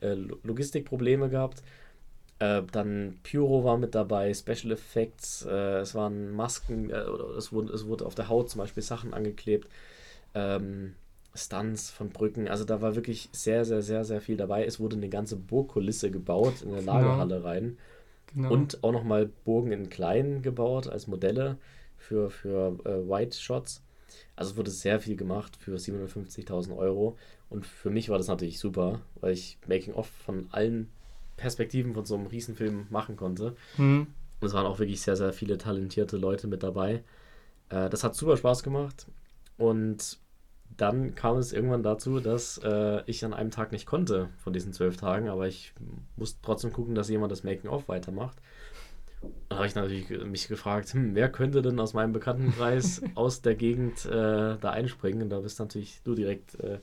äh, 0.00 0.14
Lo- 0.14 0.38
Logistikprobleme 0.42 1.28
gehabt. 1.28 1.62
Äh, 2.38 2.62
dann 2.72 3.18
Pyro 3.22 3.64
war 3.64 3.76
mit 3.76 3.94
dabei, 3.94 4.32
Special 4.32 4.72
Effects, 4.72 5.44
äh, 5.46 5.80
es 5.80 5.94
waren 5.94 6.30
Masken, 6.32 6.88
äh, 6.88 6.94
oder 7.02 7.36
es 7.36 7.52
wurde, 7.52 7.72
es 7.74 7.86
wurde 7.86 8.06
auf 8.06 8.14
der 8.14 8.28
Haut 8.28 8.48
zum 8.48 8.60
Beispiel 8.60 8.82
Sachen 8.82 9.12
angeklebt. 9.12 9.68
Ähm, 10.34 10.94
Stunts 11.34 11.90
von 11.90 12.10
Brücken. 12.10 12.48
Also 12.48 12.64
da 12.64 12.80
war 12.82 12.94
wirklich 12.96 13.28
sehr, 13.32 13.64
sehr, 13.64 13.82
sehr, 13.82 14.04
sehr 14.04 14.20
viel 14.20 14.36
dabei. 14.36 14.64
Es 14.64 14.80
wurde 14.80 14.96
eine 14.96 15.08
ganze 15.08 15.36
Burgkulisse 15.36 16.10
gebaut 16.10 16.62
in 16.62 16.70
der 16.70 16.80
Genau. 16.80 16.92
Lagerhalle 16.92 17.44
rein. 17.44 17.78
genau. 18.34 18.50
Und 18.52 18.82
auch 18.82 18.92
nochmal 18.92 19.26
Burgen 19.44 19.72
in 19.72 19.90
klein 19.90 20.42
gebaut 20.42 20.88
als 20.88 21.06
Modelle 21.06 21.56
für, 21.96 22.30
für 22.30 22.78
äh, 22.84 23.08
White 23.08 23.36
Shots. 23.38 23.82
Also 24.34 24.52
es 24.52 24.56
wurde 24.56 24.70
sehr 24.70 24.98
viel 25.00 25.16
gemacht 25.16 25.56
für 25.56 25.76
750.000 25.76 26.76
Euro. 26.76 27.16
Und 27.48 27.64
für 27.66 27.90
mich 27.90 28.08
war 28.08 28.18
das 28.18 28.28
natürlich 28.28 28.58
super, 28.58 29.00
weil 29.20 29.32
ich 29.34 29.58
Making-of 29.68 30.06
von 30.08 30.48
allen 30.50 30.90
Perspektiven 31.36 31.94
von 31.94 32.04
so 32.04 32.16
einem 32.16 32.26
Riesenfilm 32.26 32.86
machen 32.90 33.16
konnte. 33.16 33.54
Hm, 33.76 34.06
Und 34.40 34.46
es 34.46 34.52
waren 34.52 34.66
auch 34.66 34.78
wirklich 34.78 35.00
sehr, 35.00 35.16
sehr 35.16 35.32
viele 35.32 35.58
talentierte 35.58 36.16
Leute 36.16 36.48
mit 36.48 36.62
dabei. 36.62 37.04
Äh, 37.68 37.88
das 37.88 38.02
hat 38.04 38.14
super 38.16 38.36
Spaß 38.36 38.62
gemacht. 38.62 39.06
Und 39.58 40.18
dann 40.76 41.14
kam 41.14 41.36
es 41.36 41.52
irgendwann 41.52 41.82
dazu, 41.82 42.20
dass 42.20 42.58
äh, 42.64 43.02
ich 43.06 43.24
an 43.24 43.34
einem 43.34 43.50
Tag 43.50 43.72
nicht 43.72 43.86
konnte 43.86 44.28
von 44.38 44.52
diesen 44.52 44.72
zwölf 44.72 44.96
Tagen, 44.96 45.28
aber 45.28 45.46
ich 45.46 45.74
musste 46.16 46.38
trotzdem 46.42 46.72
gucken, 46.72 46.94
dass 46.94 47.08
jemand 47.08 47.32
das 47.32 47.44
Making-of 47.44 47.88
weitermacht. 47.88 48.38
Dann 49.48 49.58
habe 49.58 49.66
ich 49.66 49.74
natürlich 49.74 50.08
mich 50.24 50.48
gefragt, 50.48 50.94
hm, 50.94 51.14
wer 51.14 51.28
könnte 51.28 51.60
denn 51.60 51.78
aus 51.78 51.92
meinem 51.92 52.12
Bekanntenkreis 52.12 53.02
aus 53.14 53.42
der 53.42 53.54
Gegend 53.54 54.06
äh, 54.06 54.56
da 54.58 54.70
einspringen? 54.70 55.22
Und 55.22 55.30
da 55.30 55.40
bist 55.40 55.58
natürlich 55.60 56.00
du 56.04 56.14
direkt, 56.14 56.56
äh, 56.60 56.78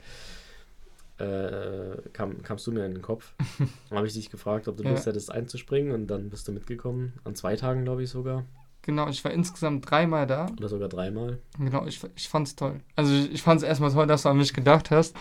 äh, 1.23 1.97
kam, 2.13 2.43
kamst 2.43 2.67
du 2.67 2.71
mir 2.71 2.85
in 2.85 2.93
den 2.93 3.01
Kopf. 3.01 3.33
Dann 3.89 3.97
habe 3.97 4.07
ich 4.07 4.13
dich 4.13 4.29
gefragt, 4.29 4.67
ob 4.67 4.77
du 4.77 4.83
Ja. 4.83 4.91
Lust 4.91 5.07
hättest 5.07 5.31
einzuspringen 5.31 5.91
und 5.91 6.07
dann 6.07 6.29
bist 6.29 6.47
du 6.47 6.51
mitgekommen. 6.51 7.13
An 7.23 7.33
zwei 7.33 7.55
Tagen, 7.55 7.83
glaube 7.85 8.03
ich 8.03 8.09
sogar. 8.11 8.45
Genau, 8.87 9.07
ich 9.07 9.23
war 9.23 9.31
insgesamt 9.31 9.87
dreimal 9.89 10.25
da. 10.25 10.47
Oder 10.57 10.67
sogar 10.67 10.89
dreimal. 10.89 11.37
Genau, 11.59 11.85
ich, 11.85 12.01
ich 12.15 12.27
fand's 12.27 12.55
toll. 12.55 12.79
Also 12.95 13.13
ich, 13.13 13.31
ich 13.33 13.41
fand's 13.43 13.61
erstmal 13.63 13.91
toll, 13.91 14.07
dass 14.07 14.23
du 14.23 14.29
an 14.29 14.37
mich 14.37 14.53
gedacht 14.55 14.89
hast. 14.89 15.15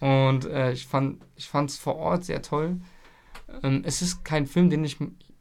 Und 0.00 0.46
äh, 0.46 0.72
ich 0.72 0.86
fand 0.86 1.20
ich 1.36 1.48
fand's 1.48 1.76
vor 1.76 1.96
Ort 1.96 2.24
sehr 2.24 2.40
toll. 2.40 2.80
Ähm, 3.62 3.82
es 3.84 4.00
ist 4.00 4.24
kein 4.24 4.46
Film, 4.46 4.70
den 4.70 4.84
ich 4.84 4.96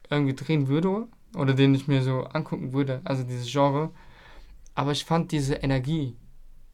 irgendwie 0.09 0.33
drehen 0.35 0.67
würde 0.67 1.07
oder 1.35 1.53
den 1.53 1.73
ich 1.75 1.87
mir 1.87 2.01
so 2.01 2.23
angucken 2.23 2.73
würde, 2.73 2.99
also 3.05 3.23
dieses 3.23 3.49
Genre. 3.51 3.91
Aber 4.75 4.91
ich 4.91 5.05
fand 5.05 5.31
diese 5.31 5.55
Energie 5.55 6.15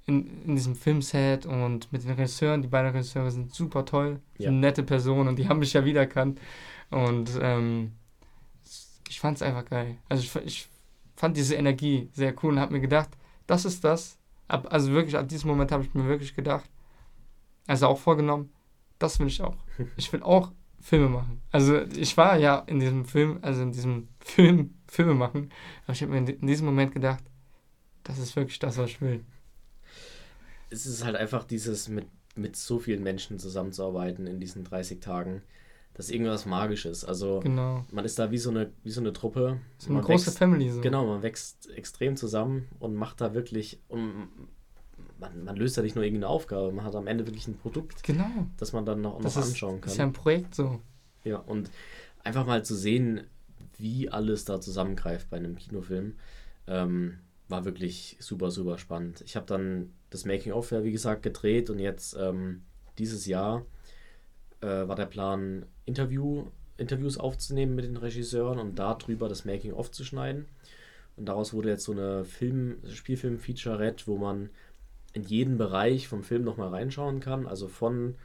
in, 0.06 0.43
in 0.45 0.56
diesem 0.56 0.76
Filmset 0.76 1.45
und 1.45 1.91
mit 1.91 2.04
den 2.04 2.12
Regisseuren, 2.12 2.62
die 2.62 2.68
beiden 2.68 2.91
Regisseure 2.91 3.32
sind 3.32 3.54
super 3.54 3.86
toll, 3.86 4.20
Ja. 4.38 4.49
sind 4.49 4.60
nette 4.60 4.84
Personen 4.84 5.30
und 5.30 5.38
die 5.38 5.47
haben 5.47 5.60
mich 5.60 5.74
ja 5.74 5.84
wiedererkannt. 5.86 6.39
Und 6.89 7.32
ähm, 7.41 7.93
ich 9.10 9.20
fand 9.20 9.38
es 9.38 9.41
einfach 9.41 9.66
geil. 9.66 9.97
Also 10.10 10.24
ich, 10.24 10.36
ich 10.45 10.70
fand 11.24 11.38
diese 11.38 11.56
Energie 11.56 12.10
sehr 12.12 12.36
cool 12.44 12.52
und 12.52 12.60
habe 12.60 12.74
mir 12.74 12.82
gedacht, 12.82 13.12
das 13.48 13.64
ist 13.64 13.86
das. 13.86 14.18
Ab, 14.50 14.68
also 14.70 14.92
wirklich, 14.92 15.16
ab 15.16 15.30
diesem 15.30 15.50
Moment 15.50 15.72
habe 15.72 15.86
ich 15.86 15.94
mir 15.94 16.06
wirklich 16.06 16.36
gedacht, 16.36 16.70
also 17.66 17.88
auch 17.88 17.98
vorgenommen, 17.98 18.50
das 19.00 19.22
will 19.22 19.28
ich 19.28 19.42
auch. 19.42 19.56
Ich 19.96 20.12
will 20.12 20.22
auch 20.22 20.52
Filme 20.82 21.08
machen. 21.08 21.42
Also 21.50 21.82
ich 21.84 22.18
war 22.18 22.36
ja 22.36 22.60
in 22.68 22.82
diesem 22.82 23.06
Film, 23.06 23.40
also 23.42 23.62
in 23.62 23.72
diesem 23.72 24.10
Film 24.20 24.74
Filme 24.86 25.14
machen, 25.14 25.50
aber 25.86 25.94
ich 25.94 26.02
habe 26.02 26.12
mir 26.12 26.30
in 26.30 26.46
diesem 26.46 26.66
Moment 26.66 26.92
gedacht, 26.92 27.24
das 28.04 28.20
ist 28.20 28.36
wirklich 28.36 28.60
das, 28.60 28.78
was 28.78 28.90
ich 28.90 29.00
will. 29.00 29.24
Es 30.72 30.86
ist 30.86 31.06
halt 31.06 31.16
einfach 31.16 31.46
dieses 31.46 31.88
mit, 31.88 32.08
mit 32.36 32.58
so 32.58 32.80
vielen 32.80 33.02
Menschen 33.02 33.40
zusammenzuarbeiten 33.40 34.28
in 34.28 34.42
diesen 34.42 34.66
30 34.66 35.00
Tagen. 35.00 35.42
Das 35.94 36.08
ist 36.08 36.12
irgendwas 36.12 36.46
Magisches. 36.46 37.06
Also 37.06 37.39
genau. 37.41 37.86
man 37.91 38.04
ist 38.04 38.18
da 38.18 38.32
wie 38.32 38.38
so 38.38 38.50
eine, 38.50 38.72
wie 38.84 38.89
so 38.89 39.02
eine 39.02 39.14
Truppe. 39.14 39.60
So 39.78 39.88
eine 39.88 39.96
man 39.96 40.04
große 40.04 40.28
wächst, 40.28 40.39
Family. 40.39 40.72
So. 40.72 40.82
Genau, 40.82 41.06
man 41.06 41.22
wächst 41.22 41.70
extrem 41.70 42.16
zusammen 42.16 42.68
und 42.80 42.96
macht 42.96 43.22
da 43.22 43.34
wirklich. 43.34 43.80
Und 43.89 44.30
man, 45.20 45.44
man 45.44 45.56
löst 45.56 45.78
da 45.78 45.82
nicht 45.82 45.96
nur 45.96 46.04
irgendeine 46.04 46.30
Aufgabe, 46.30 46.72
man 46.72 46.84
hat 46.84 46.96
am 46.96 47.08
Ende 47.08 47.26
wirklich 47.28 47.48
ein 47.48 47.58
Produkt, 47.58 48.04
genau. 48.04 48.48
das 48.58 48.74
man 48.74 48.86
dann 48.86 49.02
noch, 49.02 49.22
Das 49.22 49.36
noch 49.36 49.44
ist, 49.44 49.50
anschauen 49.50 49.82
kann. 49.82 49.91
ist 49.91 49.98
ja 49.98 50.04
ein 50.04 50.14
Projekt 50.14 50.56
so. 50.56 50.82
Ja, 51.24 51.38
und 51.38 51.70
einfach 52.24 52.46
mal 52.46 52.66
zu 52.66 52.76
sehen, 52.76 53.22
wie 53.78 54.10
alles 54.10 54.46
da 54.46 54.60
zusammengreift 54.60 55.30
bei 55.30 55.38
einem 55.38 55.56
Kinofilm, 55.56 56.16
ähm, 56.68 57.20
war 57.48 57.66
wirklich 57.66 58.18
super, 58.20 58.52
super 58.52 58.78
spannend. 58.78 59.22
Ich 59.26 59.36
habe 59.36 59.46
dann 59.46 59.91
das 60.10 60.26
Making-of, 60.26 60.72
ja, 60.72 60.84
wie 60.84 60.91
gesagt, 60.91 61.24
gedreht 61.24 61.70
und 61.70 61.80
jetzt 61.80 62.16
ähm, 62.20 62.64
dieses 62.98 63.26
Jahr 63.26 63.66
äh, 64.64 64.88
war 64.88 64.95
der 64.95 65.05
Plan, 65.05 65.66
Interview, 65.86 66.45
Interviews 66.78 67.18
aufzunehmen 67.18 67.76
mit 67.76 67.86
den 67.86 67.97
Regisseuren 67.97 68.59
und 68.59 68.80
darüber 68.80 69.30
das 69.30 69.45
Making-of 69.45 69.91
zu 69.91 70.03
schneiden. 70.03 70.45
Und 71.16 71.28
daraus 71.28 71.53
wurde 71.53 71.70
jetzt 71.70 71.84
so 71.84 71.91
eine 71.91 72.26
Film, 72.26 72.78
Spielfilm-Featurette, 72.89 74.07
wo 74.07 74.18
man 74.18 74.49
in 75.14 75.24
jeden 75.24 75.57
Bereich 75.57 76.07
vom 76.07 76.24
Film 76.24 76.43
nochmal 76.43 76.70
reinschauen 76.70 77.20
kann. 77.20 77.45
Also 77.45 77.68
von 77.68 78.16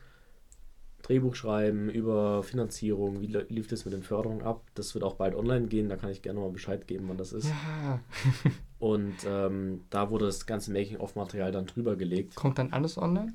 Drehbuch 1.02 1.34
schreiben, 1.34 1.90
über 1.90 2.42
Finanzierung, 2.42 3.20
wie 3.20 3.26
lief 3.26 3.68
das 3.68 3.84
mit 3.84 3.92
den 3.92 4.02
Förderungen 4.02 4.42
ab. 4.42 4.62
Das 4.74 4.94
wird 4.94 5.04
auch 5.04 5.14
bald 5.14 5.34
online 5.34 5.66
gehen, 5.66 5.88
da 5.88 5.96
kann 5.96 6.10
ich 6.10 6.22
gerne 6.22 6.40
mal 6.40 6.50
Bescheid 6.50 6.86
geben, 6.86 7.08
wann 7.08 7.18
das 7.18 7.32
ist. 7.32 7.48
Ja. 7.48 8.00
Und 8.78 9.16
ähm, 9.26 9.82
da 9.90 10.10
wurde 10.10 10.26
das 10.26 10.46
ganze 10.46 10.72
Making-of-Material 10.72 11.52
dann 11.52 11.66
drüber 11.66 11.96
gelegt. 11.96 12.34
Kommt 12.36 12.58
dann 12.58 12.72
alles 12.72 12.96
online? 12.96 13.34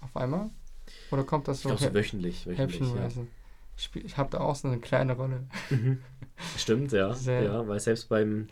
Auf 0.00 0.16
einmal? 0.16 0.50
Oder 1.10 1.24
kommt 1.24 1.48
das 1.48 1.62
so? 1.62 1.70
Ich 1.70 1.76
glaube 1.78 1.92
so 1.92 1.98
wöchentlich. 1.98 2.46
wöchentlich 2.46 2.80
ja. 2.94 3.08
Ich, 3.76 3.84
spiel- 3.84 4.04
ich 4.04 4.16
habe 4.16 4.30
da 4.30 4.40
auch 4.40 4.54
so 4.54 4.68
eine 4.68 4.78
kleine 4.78 5.14
Rolle. 5.14 5.44
Stimmt, 6.56 6.92
ja. 6.92 7.12
Sehr. 7.14 7.42
ja. 7.42 7.68
Weil 7.68 7.80
selbst 7.80 8.08
beim 8.08 8.48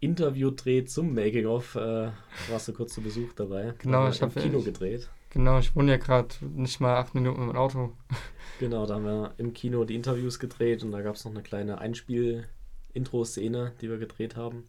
Interview-Dreh 0.00 0.84
zum 0.84 1.14
Making-of 1.14 1.74
äh, 1.76 2.10
warst 2.50 2.68
du 2.68 2.72
kurz 2.72 2.94
zu 2.94 3.00
Besuch 3.00 3.32
dabei. 3.34 3.74
Genau, 3.78 4.08
ich 4.08 4.20
hab- 4.22 4.36
im 4.36 4.42
Kino 4.42 4.58
ich- 4.58 4.64
gedreht. 4.66 5.08
Genau, 5.30 5.58
ich 5.58 5.74
wohne 5.74 5.90
ja 5.92 5.96
gerade 5.96 6.28
nicht 6.54 6.78
mal 6.80 6.96
acht 6.96 7.14
Minuten 7.14 7.46
mit 7.46 7.54
dem 7.54 7.58
Auto. 7.58 7.92
Genau, 8.60 8.86
da 8.86 8.94
haben 8.94 9.04
wir 9.04 9.34
im 9.38 9.52
Kino 9.52 9.84
die 9.84 9.96
Interviews 9.96 10.38
gedreht 10.38 10.84
und 10.84 10.92
da 10.92 11.00
gab 11.02 11.16
es 11.16 11.24
noch 11.24 11.32
eine 11.32 11.42
kleine 11.42 11.78
Einspiel-Intro-Szene, 11.78 13.72
die 13.80 13.90
wir 13.90 13.98
gedreht 13.98 14.36
haben. 14.36 14.62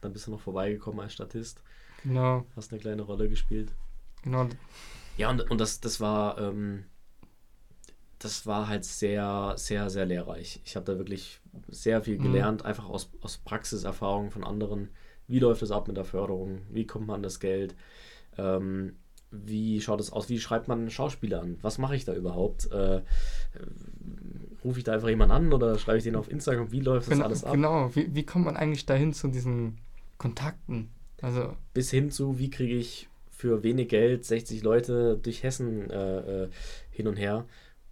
Dann 0.00 0.12
bist 0.12 0.28
du 0.28 0.30
noch 0.30 0.40
vorbeigekommen 0.40 1.00
als 1.00 1.14
Statist, 1.14 1.60
Genau, 2.04 2.44
hast 2.54 2.70
eine 2.72 2.80
kleine 2.80 3.02
Rolle 3.02 3.28
gespielt. 3.28 3.72
genau. 4.22 4.48
Ja, 5.16 5.30
und, 5.30 5.50
und 5.50 5.60
das, 5.60 5.80
das 5.80 6.00
war, 6.00 6.38
ähm, 6.38 6.84
das 8.18 8.46
war 8.46 8.68
halt 8.68 8.84
sehr, 8.84 9.54
sehr, 9.56 9.90
sehr 9.90 10.06
lehrreich. 10.06 10.60
Ich 10.64 10.76
habe 10.76 10.86
da 10.86 10.96
wirklich 10.98 11.40
sehr 11.68 12.02
viel 12.02 12.18
Mhm. 12.18 12.22
gelernt, 12.22 12.64
einfach 12.64 12.88
aus, 12.88 13.10
aus 13.20 13.38
Praxiserfahrungen 13.38 14.30
von 14.30 14.44
anderen. 14.44 14.90
Wie 15.28 15.38
läuft 15.38 15.62
es 15.62 15.70
ab 15.70 15.88
mit 15.88 15.96
der 15.96 16.04
Förderung? 16.04 16.62
Wie 16.70 16.86
kommt 16.86 17.06
man 17.06 17.16
an 17.16 17.22
das 17.22 17.40
Geld? 17.40 17.74
Ähm, 18.38 18.96
wie 19.30 19.80
schaut 19.80 20.00
es 20.00 20.12
aus? 20.12 20.28
Wie 20.28 20.38
schreibt 20.38 20.68
man 20.68 20.90
Schauspieler 20.90 21.40
an? 21.40 21.56
Was 21.62 21.78
mache 21.78 21.96
ich 21.96 22.04
da 22.04 22.14
überhaupt? 22.14 22.70
Äh, 22.70 22.96
äh, 22.96 23.02
Rufe 24.64 24.78
ich 24.78 24.84
da 24.84 24.92
einfach 24.92 25.08
jemanden 25.08 25.32
an 25.34 25.52
oder 25.52 25.78
schreibe 25.78 25.98
ich 25.98 26.04
den 26.04 26.16
auf 26.16 26.30
Instagram? 26.30 26.70
Wie 26.70 26.80
läuft 26.80 27.06
das 27.08 27.14
Genau, 27.14 27.24
alles 27.26 27.44
ab? 27.44 27.52
genau. 27.54 27.90
Wie, 27.94 28.14
wie 28.14 28.24
kommt 28.24 28.44
man 28.44 28.56
eigentlich 28.56 28.86
dahin 28.86 29.12
zu 29.12 29.28
diesen 29.28 29.78
Kontakten? 30.18 30.90
Also, 31.20 31.56
bis 31.72 31.90
hin 31.90 32.10
zu, 32.10 32.38
wie 32.38 32.50
kriege 32.50 32.74
ich 32.76 33.08
für 33.42 33.64
wenig 33.64 33.88
Geld 33.88 34.24
60 34.24 34.62
Leute 34.62 35.18
durch 35.20 35.42
Hessen 35.42 35.90
äh, 35.90 36.44
äh, 36.44 36.48
hin 36.92 37.08
und 37.08 37.16
her 37.16 37.44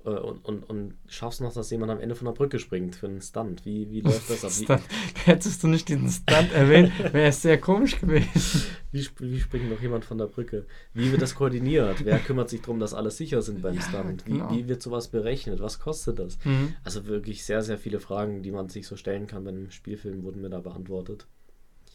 äh, 0.05 0.11
und, 0.11 0.45
und, 0.45 0.63
und 0.63 0.95
schaffst 1.09 1.41
noch, 1.41 1.53
dass 1.53 1.73
jemand 1.73 1.91
am 1.91 1.99
Ende 1.99 2.15
von 2.15 2.27
der 2.27 2.35
Brücke 2.35 2.61
springt 2.61 2.95
für 2.95 3.09
einen 3.09 3.21
Stunt. 3.21 3.67
Wie, 3.67 3.91
wie 3.91 4.01
läuft 4.07 4.31
das 4.31 4.45
ab? 4.45 4.81
Wie, 4.81 5.21
hättest 5.25 5.65
du 5.65 5.67
nicht 5.67 5.89
diesen 5.89 6.09
Stunt 6.09 6.53
erwähnt, 6.53 6.93
wäre 7.13 7.31
es 7.31 7.43
sehr 7.43 7.61
komisch 7.61 8.01
gewesen. 8.01 8.63
wie, 8.93 9.05
wie 9.19 9.41
springt 9.41 9.69
noch 9.69 9.83
jemand 9.83 10.05
von 10.05 10.19
der 10.19 10.27
Brücke? 10.27 10.67
Wie 10.95 11.11
wird 11.11 11.21
das 11.21 11.35
koordiniert? 11.35 12.05
Wer 12.05 12.21
kümmert 12.21 12.49
sich 12.49 12.61
darum, 12.61 12.79
dass 12.79 12.95
alle 12.95 13.11
sicher 13.11 13.43
sind 13.43 13.61
beim 13.61 13.75
Ja, 13.75 13.83
Stunt? 13.83 14.29
Wie, 14.29 14.35
genau. 14.35 14.53
wie 14.53 14.69
wird 14.69 14.83
sowas 14.83 15.09
berechnet? 15.09 15.59
Was 15.59 15.81
kostet 15.81 16.21
das? 16.21 16.39
Mhm. 16.45 16.75
Also 16.85 17.07
wirklich 17.07 17.43
sehr, 17.43 17.63
sehr 17.63 17.77
viele 17.77 17.99
Fragen, 17.99 18.45
die 18.45 18.53
man 18.53 18.69
sich 18.69 18.87
so 18.87 18.95
stellen 18.95 19.27
kann 19.27 19.43
bei 19.43 19.51
einem 19.51 19.73
Spielfilm, 19.73 20.23
wurden 20.23 20.43
mir 20.43 20.51
da 20.51 20.61
beantwortet. 20.61 21.27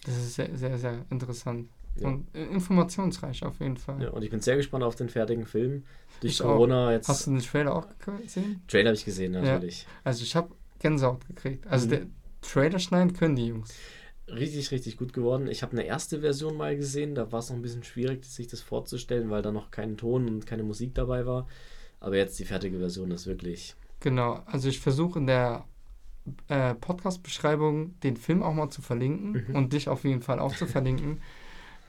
Das 0.05 0.17
ist 0.17 0.35
sehr, 0.35 0.57
sehr, 0.57 0.77
sehr 0.77 1.05
interessant. 1.09 1.69
Ja. 1.97 2.07
Und 2.09 2.27
äh, 2.35 2.43
informationsreich 2.45 3.43
auf 3.43 3.59
jeden 3.59 3.77
Fall. 3.77 4.01
Ja, 4.01 4.09
und 4.09 4.21
ich 4.21 4.29
bin 4.29 4.41
sehr 4.41 4.57
gespannt 4.57 4.83
auf 4.83 4.95
den 4.95 5.09
fertigen 5.09 5.45
Film. 5.45 5.83
Durch 6.21 6.33
Ich 6.33 6.41
auch. 6.41 6.53
Corona 6.53 6.91
jetzt. 6.91 7.07
Hast 7.07 7.27
du 7.27 7.31
den 7.31 7.39
Trailer 7.41 7.73
auch 7.75 7.87
gesehen? 8.23 8.61
Trailer 8.67 8.89
habe 8.89 8.95
ich 8.97 9.05
gesehen, 9.05 9.31
natürlich. 9.33 9.87
Also 10.03 10.23
ich 10.23 10.35
habe 10.35 10.49
Gänsehaut 10.79 11.25
gekriegt. 11.27 11.65
Also 11.67 11.85
Mhm. 11.87 11.89
der 11.91 12.01
Trailer 12.41 12.79
schneiden 12.79 13.13
können 13.13 13.35
die 13.35 13.47
Jungs. 13.47 13.73
richtig, 14.27 14.71
richtig 14.71 14.97
gut 14.97 15.13
geworden. 15.13 15.47
Ich 15.47 15.61
habe 15.61 15.71
eine 15.73 15.83
erste 15.85 16.19
Version 16.21 16.57
mal 16.57 16.75
gesehen, 16.75 17.15
da 17.15 17.31
war 17.31 17.39
es 17.39 17.49
noch 17.49 17.55
ein 17.55 17.61
bisschen 17.61 17.83
schwierig, 17.83 18.25
sich 18.25 18.47
das 18.47 18.59
vorzustellen, 18.61 19.29
weil 19.29 19.41
da 19.41 19.51
noch 19.51 19.69
kein 19.71 19.97
Ton 19.97 20.27
und 20.27 20.45
keine 20.47 20.63
Musik 20.63 20.95
dabei 20.95 21.25
war. 21.25 21.47
Aber 21.99 22.17
jetzt 22.17 22.37
die 22.39 22.45
fertige 22.45 22.77
Version 22.79 23.11
ist 23.11 23.25
wirklich. 23.27 23.75
Genau. 24.01 24.41
Also 24.47 24.67
ich 24.67 24.79
versuche 24.79 25.19
in 25.19 25.27
der 25.27 25.65
äh, 26.49 26.73
Podcast-Beschreibung 26.75 27.99
den 28.01 28.17
Film 28.17 28.41
auch 28.43 28.53
mal 28.53 28.69
zu 28.69 28.81
verlinken 28.81 29.45
Mhm. 29.47 29.55
und 29.55 29.73
dich 29.73 29.87
auf 29.89 30.03
jeden 30.03 30.21
Fall 30.21 30.39
auch 30.39 30.55
zu 30.55 30.65
verlinken. 30.67 31.21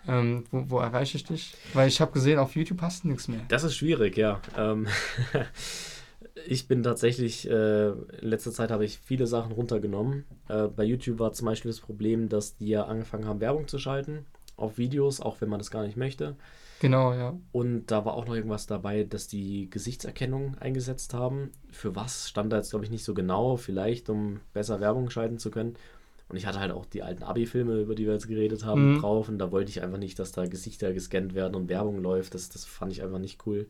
Ähm, 0.09 0.45
wo, 0.51 0.65
wo 0.69 0.79
erreiche 0.79 1.17
ich 1.17 1.25
dich? 1.25 1.55
Weil 1.75 1.89
ich 1.89 2.01
habe 2.01 2.13
gesehen, 2.13 2.39
auf 2.39 2.55
YouTube 2.55 2.83
hast 2.83 3.05
du 3.05 3.09
nichts 3.09 3.29
mehr. 3.29 3.41
Das 3.49 3.65
ist 3.65 3.75
schwierig, 3.77 4.17
ja. 4.17 4.41
Ähm, 4.57 4.87
ich 6.47 6.69
bin 6.69 6.83
tatsächlich, 6.83 7.49
äh, 7.49 7.89
in 7.89 7.97
letzter 8.21 8.53
Zeit 8.53 8.71
habe 8.71 8.85
ich 8.85 8.99
viele 8.99 9.27
Sachen 9.27 9.53
runtergenommen. 9.53 10.25
Äh, 10.49 10.69
bei 10.69 10.85
YouTube 10.85 11.19
war 11.19 11.33
zum 11.33 11.47
Beispiel 11.47 11.71
das 11.71 11.81
Problem, 11.81 12.29
dass 12.29 12.57
die 12.57 12.69
ja 12.69 12.85
angefangen 12.85 13.27
haben, 13.27 13.41
Werbung 13.41 13.69
zu 13.69 13.79
schalten 13.79 14.27
auf 14.57 14.79
Videos, 14.79 15.21
auch 15.21 15.41
wenn 15.41 15.49
man 15.49 15.59
das 15.59 15.71
gar 15.71 15.85
nicht 15.85 15.97
möchte. 15.97 16.37
Genau, 16.81 17.15
ja. 17.15 17.35
Und 17.53 17.87
da 17.87 18.05
war 18.05 18.15
auch 18.15 18.27
noch 18.27 18.35
irgendwas 18.35 18.67
dabei, 18.67 19.05
dass 19.05 19.29
die 19.29 19.71
Gesichtserkennung 19.71 20.57
eingesetzt 20.59 21.15
haben. 21.15 21.51
Für 21.71 21.97
was 21.97 22.29
stand 22.29 22.53
da 22.53 22.59
jetzt, 22.59 22.71
glaube 22.71 22.85
ich, 22.85 22.91
nicht 22.91 23.05
so 23.05 23.15
genau. 23.15 23.57
Vielleicht, 23.57 24.11
um 24.11 24.41
besser 24.53 24.81
Werbung 24.81 25.09
schalten 25.09 25.39
zu 25.39 25.51
können. 25.51 25.77
Und 26.29 26.37
ich 26.37 26.47
hatte 26.47 26.59
halt 26.59 26.72
auch 26.72 26.87
die 26.87 27.03
alten 27.03 27.22
Abi-Filme, 27.22 27.81
über 27.81 27.95
die 27.95 28.05
wir 28.07 28.12
jetzt 28.14 28.27
geredet 28.29 28.64
haben, 28.64 28.95
Mhm. 28.95 29.01
drauf. 29.01 29.29
Und 29.29 29.39
da 29.39 29.53
wollte 29.53 29.70
ich 29.70 29.83
einfach 29.83 29.99
nicht, 29.99 30.18
dass 30.18 30.33
da 30.33 30.47
Gesichter 30.47 30.93
gescannt 30.93 31.35
werden 31.35 31.55
und 31.55 31.68
Werbung 31.68 32.03
läuft. 32.03 32.35
Das, 32.35 32.49
das 32.49 32.64
fand 32.64 32.91
ich 32.93 33.03
einfach 33.03 33.18
nicht 33.20 33.47
cool. 33.47 33.68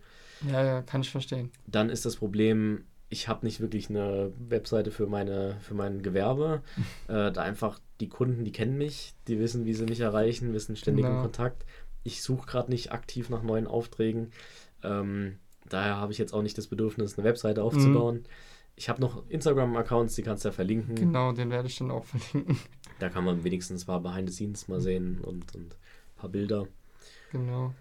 Ja, 0.50 0.64
ja, 0.64 0.82
kann 0.82 1.02
ich 1.02 1.10
verstehen. 1.10 1.50
Dann 1.66 1.90
ist 1.90 2.06
das 2.06 2.16
Problem, 2.16 2.84
ich 3.10 3.28
habe 3.28 3.44
nicht 3.44 3.60
wirklich 3.60 3.90
eine 3.90 4.32
Webseite 4.48 4.90
für, 4.90 5.06
meine, 5.06 5.56
für 5.60 5.74
mein 5.74 6.02
Gewerbe. 6.02 6.62
äh, 7.08 7.30
da 7.30 7.42
einfach 7.42 7.78
die 8.00 8.08
Kunden, 8.08 8.44
die 8.44 8.52
kennen 8.52 8.78
mich, 8.78 9.14
die 9.28 9.38
wissen, 9.38 9.64
wie 9.66 9.74
sie 9.74 9.84
mich 9.84 10.00
erreichen, 10.00 10.52
wir 10.52 10.60
sind 10.60 10.78
ständig 10.78 11.04
Genau. 11.04 11.16
in 11.18 11.22
Kontakt. 11.22 11.64
Ich 12.04 12.22
suche 12.22 12.46
gerade 12.46 12.70
nicht 12.70 12.90
aktiv 12.92 13.28
nach 13.30 13.42
neuen 13.42 13.66
Aufträgen. 13.66 14.30
Ähm, 14.82 15.38
daher 15.68 15.96
habe 15.96 16.12
ich 16.12 16.18
jetzt 16.18 16.32
auch 16.32 16.42
nicht 16.42 16.56
das 16.56 16.68
Bedürfnis, 16.68 17.18
eine 17.18 17.26
Webseite 17.26 17.62
aufzubauen. 17.62 18.24
Ich 18.78 18.88
habe 18.90 19.00
noch 19.00 19.28
Instagram-Accounts, 19.30 20.14
die 20.14 20.22
kannst 20.22 20.44
du 20.44 20.48
ja 20.50 20.52
verlinken. 20.52 20.94
Genau, 20.94 21.32
den 21.32 21.50
werde 21.50 21.68
ich 21.68 21.78
dann 21.78 21.90
auch 21.90 22.04
verlinken. 22.04 22.58
Da 22.98 23.10
kann 23.10 23.24
man 23.24 23.44
wenigstens 23.44 23.86
mal 23.86 23.98
Behind 23.98 24.26
the 24.30 24.34
Scenes 24.34 24.68
mal 24.68 24.80
sehen 24.80 25.20
und, 25.20 25.54
und 25.54 25.74
ein 25.74 26.16
paar 26.16 26.30
Bilder. 26.30 26.66
Genau. 27.30 27.74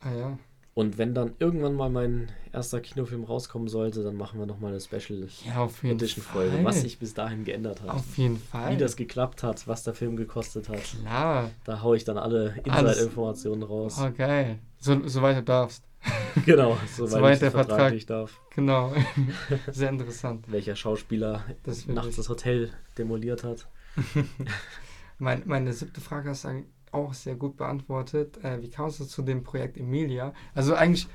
Ah 0.00 0.12
ja. 0.12 0.38
Und 0.74 0.98
wenn 0.98 1.14
dann 1.14 1.34
irgendwann 1.38 1.74
mal 1.76 1.88
mein 1.88 2.32
erster 2.52 2.80
Kinofilm 2.80 3.22
rauskommen 3.22 3.68
sollte, 3.68 4.02
dann 4.02 4.16
machen 4.16 4.40
wir 4.40 4.46
nochmal 4.46 4.72
eine 4.72 4.80
Special 4.80 5.28
Ja, 5.44 5.58
auf 5.62 5.84
jeden 5.84 5.94
Edition-Folge, 5.94 6.56
Fall. 6.56 6.64
was 6.64 6.80
sich 6.80 6.98
bis 6.98 7.14
dahin 7.14 7.44
geändert 7.44 7.82
hat. 7.82 7.90
Auf 7.90 8.18
jeden 8.18 8.38
Fall. 8.38 8.72
Wie 8.72 8.76
das 8.76 8.96
geklappt 8.96 9.44
hat, 9.44 9.68
was 9.68 9.84
der 9.84 9.94
Film 9.94 10.16
gekostet 10.16 10.68
hat. 10.68 10.82
Klar. 10.82 11.52
Da 11.62 11.80
haue 11.82 11.96
ich 11.96 12.02
dann 12.02 12.18
alle. 12.18 12.56
Inside-Informationen 12.64 13.62
raus. 13.62 14.00
Oh, 14.02 14.10
geil. 14.10 14.58
So, 14.80 15.06
soweit 15.06 15.36
du 15.36 15.42
darfst. 15.44 15.84
genau, 16.46 16.76
soweit, 16.96 17.10
Soweit 17.10 17.32
ich 17.34 17.40
der 17.40 17.50
Vertrag 17.50 17.76
Vertrag- 17.78 17.92
nicht 17.94 18.10
darf. 18.10 18.40
Genau. 18.54 18.92
Sehr 19.70 19.88
interessant. 19.90 20.50
Welcher 20.50 20.76
Schauspieler 20.76 21.44
Das 21.62 21.86
nachts 21.86 22.16
das 22.16 22.28
Hotel 22.28 22.70
demoliert 22.98 23.44
hat. 23.44 23.68
Mein, 25.18 25.42
meine 25.46 25.72
siebte 25.72 26.00
Frage 26.00 26.30
hast 26.30 26.44
du 26.44 26.64
auch 26.90 27.14
sehr 27.14 27.36
gut 27.36 27.56
beantwortet. 27.56 28.42
Äh, 28.44 28.60
wie 28.62 28.68
kamst 28.70 28.98
du 29.00 29.04
zu 29.04 29.22
dem 29.22 29.42
Projekt 29.44 29.76
Emilia? 29.76 30.34
Also 30.54 30.74
eigentlich 30.74 31.06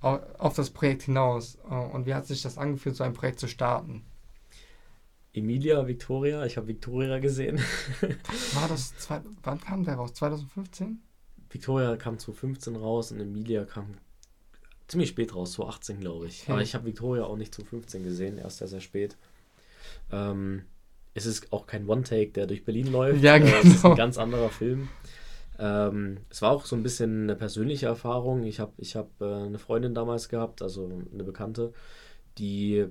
au- 0.00 0.20
auf 0.38 0.54
das 0.54 0.70
Projekt 0.70 1.02
hinaus. 1.02 1.58
Äh, 1.70 1.74
und 1.74 2.06
wie 2.06 2.14
hat 2.14 2.26
sich 2.26 2.40
das 2.42 2.56
angefühlt, 2.58 2.96
so 2.96 3.04
ein 3.04 3.12
Projekt 3.12 3.40
zu 3.40 3.48
starten? 3.48 4.04
Emilia, 5.34 5.86
Victoria. 5.86 6.44
Ich 6.46 6.56
habe 6.56 6.66
Victoria 6.68 7.18
gesehen. 7.18 7.58
War 8.54 8.68
das, 8.68 8.96
zwei, 8.98 9.20
wann 9.42 9.60
kam 9.60 9.84
der 9.84 9.94
raus? 9.96 10.12
2015? 10.14 11.00
Victoria 11.50 11.96
kam 11.96 12.18
2015 12.18 12.76
raus 12.76 13.12
und 13.12 13.20
Emilia 13.20 13.64
kam 13.64 13.94
ziemlich 14.92 15.10
spät 15.10 15.34
raus, 15.34 15.52
2018 15.52 16.00
glaube 16.00 16.26
ich. 16.26 16.42
Okay. 16.42 16.52
Aber 16.52 16.62
ich 16.62 16.74
habe 16.74 16.84
Victoria 16.86 17.24
auch 17.24 17.36
nicht 17.36 17.54
2015 17.54 18.04
gesehen, 18.04 18.38
erst 18.38 18.58
sehr, 18.58 18.68
sehr 18.68 18.80
spät. 18.80 19.16
Ähm, 20.10 20.62
es 21.14 21.26
ist 21.26 21.52
auch 21.52 21.66
kein 21.66 21.88
One-Take, 21.88 22.30
der 22.32 22.46
durch 22.46 22.64
Berlin 22.64 22.90
läuft. 22.92 23.22
Ja, 23.22 23.36
Äh, 23.36 23.42
Es 23.60 23.64
ist 23.64 23.82
genau. 23.82 23.90
ein 23.94 23.96
ganz 23.98 24.18
anderer 24.18 24.48
Film. 24.50 24.88
Ähm, 25.58 26.18
es 26.30 26.40
war 26.42 26.50
auch 26.52 26.64
so 26.64 26.74
ein 26.76 26.82
bisschen 26.82 27.24
eine 27.24 27.36
persönliche 27.36 27.86
Erfahrung. 27.86 28.44
Ich 28.44 28.60
habe 28.60 28.72
ich 28.78 28.96
hab, 28.96 29.08
äh, 29.20 29.24
eine 29.24 29.58
Freundin 29.58 29.94
damals 29.94 30.28
gehabt, 30.28 30.62
also 30.62 30.90
eine 31.12 31.24
Bekannte, 31.24 31.72
die 32.38 32.86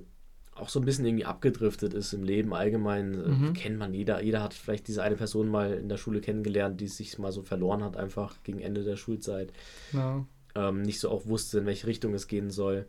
auch 0.54 0.68
so 0.68 0.78
ein 0.78 0.84
bisschen 0.84 1.06
irgendwie 1.06 1.24
abgedriftet 1.24 1.94
ist 1.94 2.12
im 2.12 2.22
Leben 2.22 2.54
allgemein. 2.54 3.14
Äh, 3.14 3.28
Mhm. 3.28 3.52
Kennt 3.54 3.78
man 3.78 3.94
jeder. 3.94 4.22
Jeder 4.22 4.42
hat 4.42 4.54
vielleicht 4.54 4.86
diese 4.86 5.02
eine 5.02 5.16
Person 5.16 5.48
mal 5.48 5.72
in 5.74 5.88
der 5.88 5.96
Schule 5.96 6.20
kennengelernt, 6.20 6.80
die 6.80 6.88
sich 6.88 7.18
mal 7.18 7.32
so 7.32 7.42
verloren 7.42 7.82
hat, 7.82 7.96
einfach 7.96 8.36
gegen 8.44 8.60
Ende 8.60 8.84
der 8.84 8.96
Schulzeit 8.96 9.52
Genau. 9.90 10.26
Ähm, 10.54 10.82
nicht 10.82 11.00
so 11.00 11.10
auch 11.10 11.26
wusste, 11.26 11.58
in 11.58 11.66
welche 11.66 11.86
Richtung 11.86 12.14
es 12.14 12.28
gehen 12.28 12.50
soll. 12.50 12.86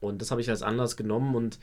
Und 0.00 0.22
das 0.22 0.30
habe 0.30 0.40
ich 0.40 0.50
als 0.50 0.62
Anlass 0.62 0.96
genommen 0.96 1.34
und 1.36 1.58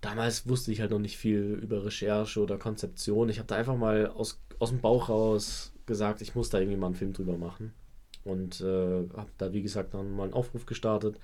damals 0.00 0.48
wusste 0.48 0.72
ich 0.72 0.80
halt 0.80 0.90
noch 0.90 0.98
nicht 0.98 1.16
viel 1.16 1.58
über 1.62 1.84
Recherche 1.84 2.40
oder 2.40 2.58
Konzeption. 2.58 3.28
Ich 3.28 3.38
habe 3.38 3.46
da 3.46 3.56
einfach 3.56 3.76
mal 3.76 4.08
aus, 4.08 4.40
aus 4.58 4.70
dem 4.70 4.80
Bauch 4.80 5.08
raus 5.08 5.72
gesagt, 5.86 6.22
ich 6.22 6.34
muss 6.34 6.50
da 6.50 6.58
irgendwie 6.58 6.76
mal 6.78 6.86
einen 6.86 6.94
Film 6.96 7.12
drüber 7.12 7.36
machen. 7.36 7.72
Und 8.24 8.60
äh, 8.60 8.64
habe 9.16 9.30
da, 9.38 9.52
wie 9.52 9.62
gesagt, 9.62 9.94
dann 9.94 10.12
mal 10.14 10.24
einen 10.24 10.32
Aufruf 10.34 10.66
gestartet. 10.66 11.18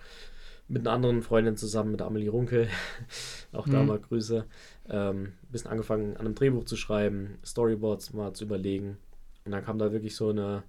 Mit 0.69 0.83
einer 0.83 0.93
anderen 0.95 1.23
Freundin 1.23 1.57
zusammen, 1.57 1.93
mit 1.93 2.03
Amelie 2.03 2.31
Runkel. 2.31 2.69
Auch 3.53 3.69
da 3.69 3.83
Mhm. 3.83 3.87
mal 3.87 3.99
Grüße. 4.01 4.45
Ähm, 4.91 5.23
ein 5.25 5.53
bisschen 5.53 5.71
angefangen, 5.71 6.17
an 6.17 6.27
einem 6.27 6.35
Drehbuch 6.35 6.65
zu 6.65 6.77
schreiben, 6.77 7.39
Storyboards 7.45 8.13
mal 8.13 8.35
zu 8.35 8.45
überlegen. 8.45 8.99
Und 9.45 9.53
dann 9.53 9.65
kam 9.65 9.79
da 9.79 9.93
wirklich 9.93 10.15
so 10.17 10.31
eine, 10.31 10.63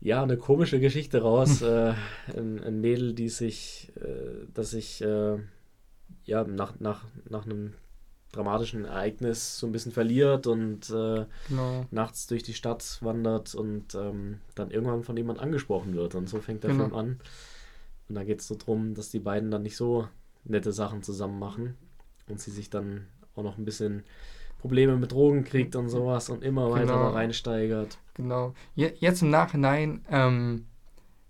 ja, 0.00 0.22
eine 0.22 0.36
komische 0.36 0.80
Geschichte 0.80 1.22
raus. 1.22 1.62
äh, 1.62 1.94
ein, 2.36 2.62
ein 2.62 2.80
Mädel, 2.80 3.14
die 3.14 3.28
sich, 3.28 3.92
äh, 4.00 4.46
das 4.52 4.70
sich 4.70 5.00
äh, 5.02 5.38
ja, 6.24 6.44
nach, 6.44 6.78
nach, 6.80 7.04
nach 7.28 7.44
einem 7.44 7.74
dramatischen 8.32 8.84
Ereignis 8.84 9.58
so 9.58 9.66
ein 9.66 9.72
bisschen 9.72 9.92
verliert 9.92 10.46
und 10.46 10.90
äh, 10.90 11.24
Genau. 11.48 11.86
nachts 11.90 12.26
durch 12.26 12.42
die 12.42 12.54
Stadt 12.54 12.98
wandert 13.00 13.54
und 13.54 13.94
ähm, 13.94 14.40
dann 14.56 14.70
irgendwann 14.70 15.04
von 15.04 15.16
jemand 15.16 15.38
angesprochen 15.38 15.94
wird. 15.94 16.14
Und 16.16 16.28
so 16.28 16.40
fängt 16.40 16.64
der 16.64 16.70
Genau. 16.72 16.84
Film 16.84 16.94
an. 16.96 17.20
Und 18.08 18.16
da 18.16 18.24
geht 18.24 18.40
es 18.40 18.48
so 18.48 18.56
drum, 18.56 18.94
dass 18.94 19.10
die 19.10 19.20
beiden 19.20 19.50
dann 19.50 19.62
nicht 19.62 19.76
so 19.76 20.08
nette 20.44 20.72
Sachen 20.72 21.02
zusammen 21.02 21.38
machen 21.38 21.76
und 22.28 22.40
sie 22.40 22.50
sich 22.50 22.68
dann 22.70 23.06
auch 23.36 23.42
noch 23.42 23.56
ein 23.56 23.64
bisschen 23.64 24.02
Probleme 24.64 24.96
mit 24.96 25.12
Drogen 25.12 25.44
kriegt 25.44 25.76
und 25.76 25.90
sowas 25.90 26.30
und 26.30 26.42
immer 26.42 26.70
weiter 26.70 26.86
Genau. 26.86 27.02
da 27.02 27.10
reinsteigert. 27.10 27.98
Genau. 28.14 28.54
Je, 28.74 28.92
jetzt 28.98 29.20
im 29.20 29.28
Nachhinein, 29.28 30.00
ähm, 30.10 30.64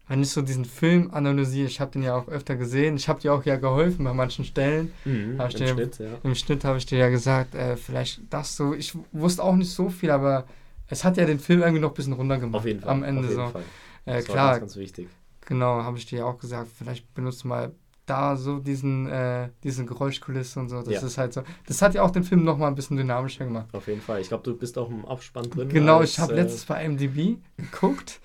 wenn 0.07 0.22
ich 0.22 0.30
so 0.30 0.41
diesen 0.41 0.64
Film 0.64 1.11
analysiere, 1.12 1.66
ich 1.66 1.80
habe 1.80 1.91
den 1.91 2.05
ja 2.05 2.14
auch 2.16 2.28
öfter 2.28 2.55
gesehen, 2.55 2.95
ich 2.95 3.09
habe 3.09 3.20
dir 3.20 3.35
auch 3.35 3.45
ja 3.45 3.57
geholfen 3.57 4.05
bei 4.05 4.12
manchen 4.12 4.45
Stellen. 4.45 4.93
Mhm, 5.05 5.41
im 5.41 5.49
dir- 5.49 5.66
Schnitt, 5.66 5.99
ja. 5.99 6.11
Im 6.22 6.37
Schnitt 6.37 6.62
habe 6.64 6.78
ich 6.78 6.87
dir 6.87 6.99
ja 6.99 7.09
gesagt, 7.09 7.57
äh, 7.57 7.76
vielleicht 7.76 8.20
das 8.30 8.55
so. 8.55 8.72
Ich 8.72 8.97
wusste 9.11 9.43
auch 9.43 9.57
nicht 9.57 9.70
so 9.72 9.89
viel, 9.89 10.12
aber 10.12 10.45
es 10.87 11.03
hat 11.03 11.16
ja 11.16 11.26
den 11.26 11.41
Film 11.41 11.61
irgendwie 11.62 11.80
noch 11.80 11.91
ein 11.91 11.95
bisschen 11.95 12.12
runtergemacht. 12.12 12.61
Auf 12.61 12.66
jeden 12.66 12.82
Fall. 12.82 12.91
Am 12.93 13.03
Ende 13.03 13.22
auf 13.22 13.28
jeden 13.30 13.47
so. 13.47 13.51
Fall. 13.51 13.62
Äh, 14.05 14.14
Das 14.18 14.28
war 14.28 14.35
klar, 14.35 14.49
ganz, 14.51 14.61
ganz 14.61 14.76
wichtig. 14.76 15.09
genau, 15.45 15.82
habe 15.82 15.99
ich 15.99 16.07
dir 16.07 16.20
ja 16.20 16.24
auch 16.26 16.39
gesagt, 16.39 16.68
vielleicht 16.78 17.12
benutzt 17.14 17.45
mal 17.45 17.72
da 18.07 18.36
so 18.36 18.59
diesen, 18.59 19.07
äh, 19.07 19.48
diese 19.62 19.84
Geräuschkulisse 19.84 20.61
und 20.61 20.68
so. 20.68 20.82
Das 20.82 20.94
Ja. 20.94 21.00
ist 21.07 21.16
halt 21.18 21.32
so. 21.32 21.42
Das 21.66 21.80
hat 21.82 21.94
ja 21.94 22.02
auch 22.02 22.11
den 22.11 22.24
Film 22.24 22.44
nochmal 22.44 22.68
ein 22.68 22.74
bisschen 22.74 22.96
dynamischer 22.96 23.44
gemacht. 23.44 23.66
Auf 23.72 23.86
jeden 23.88 24.00
Fall. 24.02 24.20
Ich 24.20 24.28
glaube, 24.28 24.44
du 24.44 24.57
bist 24.57 24.76
auch 24.78 24.90
im 24.90 25.05
Abspann 25.07 25.48
drin. 25.50 25.68
Genau, 25.70 25.98
als, 26.00 26.11
ich 26.11 26.18
habe 26.18 26.32
äh, 26.34 26.42
letztens 26.42 26.64
bei 26.66 26.86
MDB 26.88 27.36
geguckt 27.57 28.20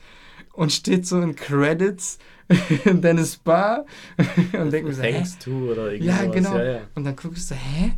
und 0.54 0.72
steht 0.72 1.06
so 1.08 1.22
in 1.22 1.36
Credits 1.36 2.18
Dennis 2.86 3.38
Bar 3.38 3.86
und 4.54 4.72
denke 4.72 4.88
mir 4.90 4.94
so, 4.96 5.04
hä? 5.04 5.14
Thanks 5.14 5.38
to 5.38 5.52
oder 5.52 5.92
irgendwie 5.92 6.08
Ja, 6.08 6.18
sowas. 6.24 6.36
genau. 6.36 6.58
Ja, 6.58 6.64
ja. 6.64 6.80
Und 6.96 7.04
dann 7.06 7.16
ich 7.36 7.46
so, 7.46 7.56
hä? 7.56 7.94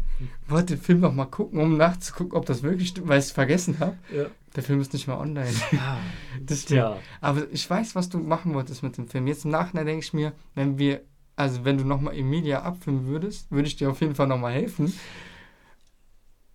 Wollte 0.48 0.76
den 0.76 0.82
Film 0.84 1.00
noch 1.00 1.14
mal 1.14 1.26
gucken, 1.26 1.60
um 1.62 1.78
nachzugucken, 1.78 2.34
ob 2.38 2.46
das 2.46 2.62
wirklich 2.62 2.94
weil 3.08 3.20
ich 3.20 3.26
es 3.26 3.32
vergessen 3.32 3.80
habe. 3.80 3.98
Ja. 4.16 4.26
Der 4.56 4.64
Film 4.64 4.82
ist 4.82 4.92
nicht 4.92 5.08
mehr 5.08 5.18
online. 5.18 5.50
Ah, 5.80 5.98
Das 6.46 6.64
stimmt. 6.64 6.80
ja. 6.80 6.98
Aber 7.22 7.44
ich 7.52 7.68
weiß, 7.70 7.96
was 7.96 8.10
du 8.10 8.18
machen 8.20 8.54
wolltest 8.54 8.84
mit 8.84 8.98
dem 8.98 9.08
Film. 9.08 9.26
Jetzt 9.28 9.46
im 9.46 9.52
Nachhinein 9.52 9.86
denke 9.86 10.04
ich 10.04 10.14
mir, 10.14 10.34
wenn 10.54 10.78
wir, 10.78 11.00
also 11.42 11.66
wenn 11.66 11.78
du 11.78 11.84
noch 11.84 12.00
mal 12.02 12.16
Emilia 12.16 12.62
abfilmen 12.62 13.08
würdest, 13.08 13.52
würde 13.52 13.68
ich 13.68 13.76
dir 13.76 13.90
auf 13.90 14.02
jeden 14.02 14.16
Fall 14.16 14.28
noch 14.28 14.38
mal 14.38 14.54
helfen. 14.54 14.94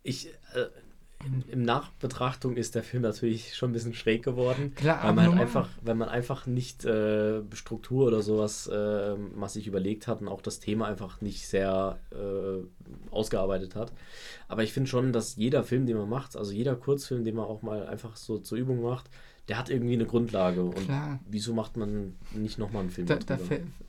Ich, 0.03 0.29
äh, 0.55 0.67
in, 1.25 1.43
im 1.49 1.63
Nachbetrachtung 1.63 2.57
ist 2.57 2.75
der 2.75 2.85
Film 2.85 3.03
natürlich 3.03 3.57
schon 3.57 3.71
ein 3.71 3.73
bisschen 3.73 3.95
schräg 3.95 4.23
geworden. 4.23 4.73
Klar, 4.77 4.99
Weil 5.03 5.11
aber 5.11 5.15
man, 5.15 5.31
halt 5.31 5.41
einfach, 5.41 5.69
weil 5.83 5.95
man 5.97 6.09
einfach 6.09 6.47
nicht 6.47 6.85
äh, 6.85 7.43
Struktur 7.53 8.07
oder 8.07 8.23
sowas 8.23 8.69
äh, 8.69 9.15
was 9.35 9.55
sich 9.55 9.67
überlegt 9.67 10.07
hat 10.07 10.21
und 10.21 10.29
auch 10.29 10.41
das 10.41 10.61
Thema 10.61 10.87
einfach 10.87 11.21
nicht 11.21 11.47
sehr 11.47 11.99
äh, 12.13 12.65
ausgearbeitet 13.11 13.75
hat. 13.75 13.93
Aber 14.47 14.63
ich 14.63 14.73
finde 14.73 14.89
schon, 14.89 15.13
dass 15.13 15.37
jeder 15.37 15.65
Film, 15.65 15.87
den 15.87 15.97
man 15.97 16.09
macht, 16.09 16.37
also 16.37 16.53
jeder 16.53 16.77
Kurzfilm, 16.77 17.25
den 17.25 17.35
man 17.35 17.47
auch 17.47 17.63
mal 17.63 17.87
einfach 17.87 18.15
so 18.17 18.39
zur 18.39 18.59
Übung 18.59 18.83
macht, 18.83 19.11
der 19.49 19.59
hat 19.59 19.71
irgendwie 19.71 19.95
eine 19.95 20.07
Grundlage. 20.07 20.63
Und 20.63 20.77
Klar. 20.77 21.21
wieso 21.29 21.55
macht 21.55 21.77
man 21.77 22.17
nicht 22.35 22.59
nochmal 22.59 22.83
einen 22.83 22.91
Film 22.91 23.07
Da, 23.07 23.17
da, 23.17 23.39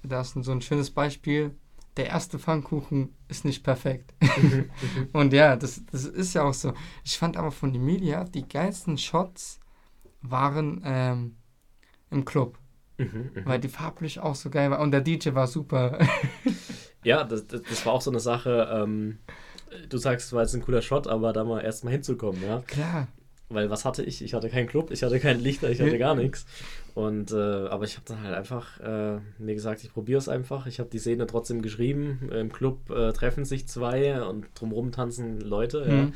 da 0.03 0.22
ist 0.22 0.34
so 0.41 0.51
ein 0.51 0.62
schönes 0.62 0.91
Beispiel. 0.91 1.51
Der 1.97 2.08
erste 2.08 2.38
Pfannkuchen 2.38 3.16
ist 3.28 3.43
nicht 3.43 3.64
perfekt. 3.64 4.14
Und 5.14 5.34
ja, 5.34 5.55
das, 5.55 5.82
das 5.91 6.05
ist 6.05 6.36
ja 6.36 6.43
auch 6.43 6.53
so. 6.53 6.74
Ich 7.03 7.18
fand 7.18 7.38
aber 7.38 7.51
von 7.51 7.74
Emilia, 7.74 8.24
die 8.24 8.47
geilsten 8.47 8.99
Shots 8.99 9.60
waren 10.22 10.82
ähm, 10.86 11.38
im 12.12 12.24
Club, 12.24 12.60
Mhm, 12.99 13.30
mhm. 13.36 13.45
weil 13.45 13.60
die 13.60 13.68
farblich 13.68 14.20
auch 14.20 14.34
so 14.36 14.49
geil 14.49 14.72
war. 14.72 14.80
Und 14.80 14.91
der 14.91 15.01
DJ 15.01 15.34
war 15.34 15.47
super. 15.47 15.99
Ja, 17.03 17.24
das, 17.24 17.45
das, 17.47 17.62
das 17.62 17.86
war 17.86 17.93
auch 17.93 18.01
so 18.01 18.10
eine 18.10 18.20
Sache. 18.20 18.68
Ähm, 18.72 19.20
du 19.88 19.97
sagst, 19.97 20.28
es 20.28 20.34
war 20.34 20.41
jetzt 20.41 20.55
ein 20.55 20.62
cooler 20.62 20.82
Shot, 20.82 21.08
aber 21.08 21.32
da 21.32 21.43
mal 21.43 21.62
erstmal 21.62 21.93
hinzukommen, 21.93 22.41
ja. 22.43 22.64
Klar. 22.68 23.08
Weil 23.49 23.69
was 23.69 23.85
hatte 23.85 24.03
ich? 24.03 24.21
Ich 24.21 24.33
hatte 24.33 24.49
keinen 24.49 24.67
Club, 24.67 24.91
ich 24.91 25.03
hatte 25.03 25.19
keinen 25.21 25.39
Lichter, 25.39 25.69
ich 25.69 25.79
hatte 25.79 25.91
Ja. 25.91 25.97
gar 25.97 26.15
nichts. 26.15 26.45
Und 26.95 27.31
äh, 27.31 27.35
aber 27.35 27.85
ich 27.85 27.95
habe 27.95 28.05
dann 28.05 28.21
halt 28.21 28.35
einfach 28.35 28.79
äh, 28.81 29.19
mir 29.37 29.53
gesagt, 29.55 29.83
ich 29.83 29.93
probiere 29.93 30.17
es 30.19 30.27
einfach. 30.27 30.67
Ich 30.67 30.79
habe 30.79 30.89
die 30.89 30.99
Szene 30.99 31.27
trotzdem 31.27 31.61
geschrieben. 31.61 32.29
Im 32.33 32.51
Club 32.51 32.89
äh, 32.89 33.13
treffen 33.13 33.45
sich 33.45 33.67
zwei 33.67 34.21
und 34.21 34.47
drumherum 34.55 34.91
tanzen 34.91 35.39
Leute. 35.39 35.85
Ja. 35.87 35.93
Mhm. 35.93 36.13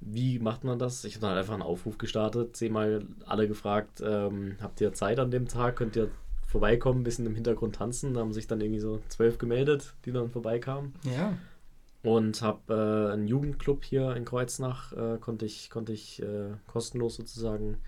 Wie 0.00 0.38
macht 0.38 0.64
man 0.64 0.78
das? 0.78 1.04
Ich 1.04 1.14
habe 1.14 1.22
dann 1.22 1.30
halt 1.30 1.38
einfach 1.40 1.54
einen 1.54 1.62
Aufruf 1.62 1.96
gestartet, 1.96 2.54
zehnmal 2.54 3.06
alle 3.24 3.48
gefragt, 3.48 4.02
ähm, 4.04 4.56
habt 4.60 4.78
ihr 4.82 4.92
Zeit 4.92 5.18
an 5.18 5.30
dem 5.30 5.48
Tag? 5.48 5.76
Könnt 5.76 5.96
ihr 5.96 6.10
vorbeikommen, 6.46 7.00
ein 7.00 7.04
bisschen 7.04 7.24
im 7.24 7.34
Hintergrund 7.34 7.76
tanzen? 7.76 8.12
Da 8.12 8.20
haben 8.20 8.34
sich 8.34 8.46
dann 8.46 8.60
irgendwie 8.60 8.80
so 8.80 9.00
zwölf 9.08 9.38
gemeldet, 9.38 9.94
die 10.04 10.12
dann 10.12 10.28
vorbeikamen. 10.28 10.92
Ja. 11.04 11.32
Und 12.06 12.40
habe 12.42 13.08
äh, 13.08 13.12
einen 13.12 13.26
Jugendclub 13.26 13.84
hier 13.84 14.14
in 14.14 14.24
Kreuznach, 14.24 14.92
äh, 14.92 15.18
konnte 15.18 15.44
ich, 15.44 15.70
konnte 15.70 15.92
ich 15.92 16.22
äh, 16.22 16.50
kostenlos 16.66 17.16
sozusagen 17.16 17.78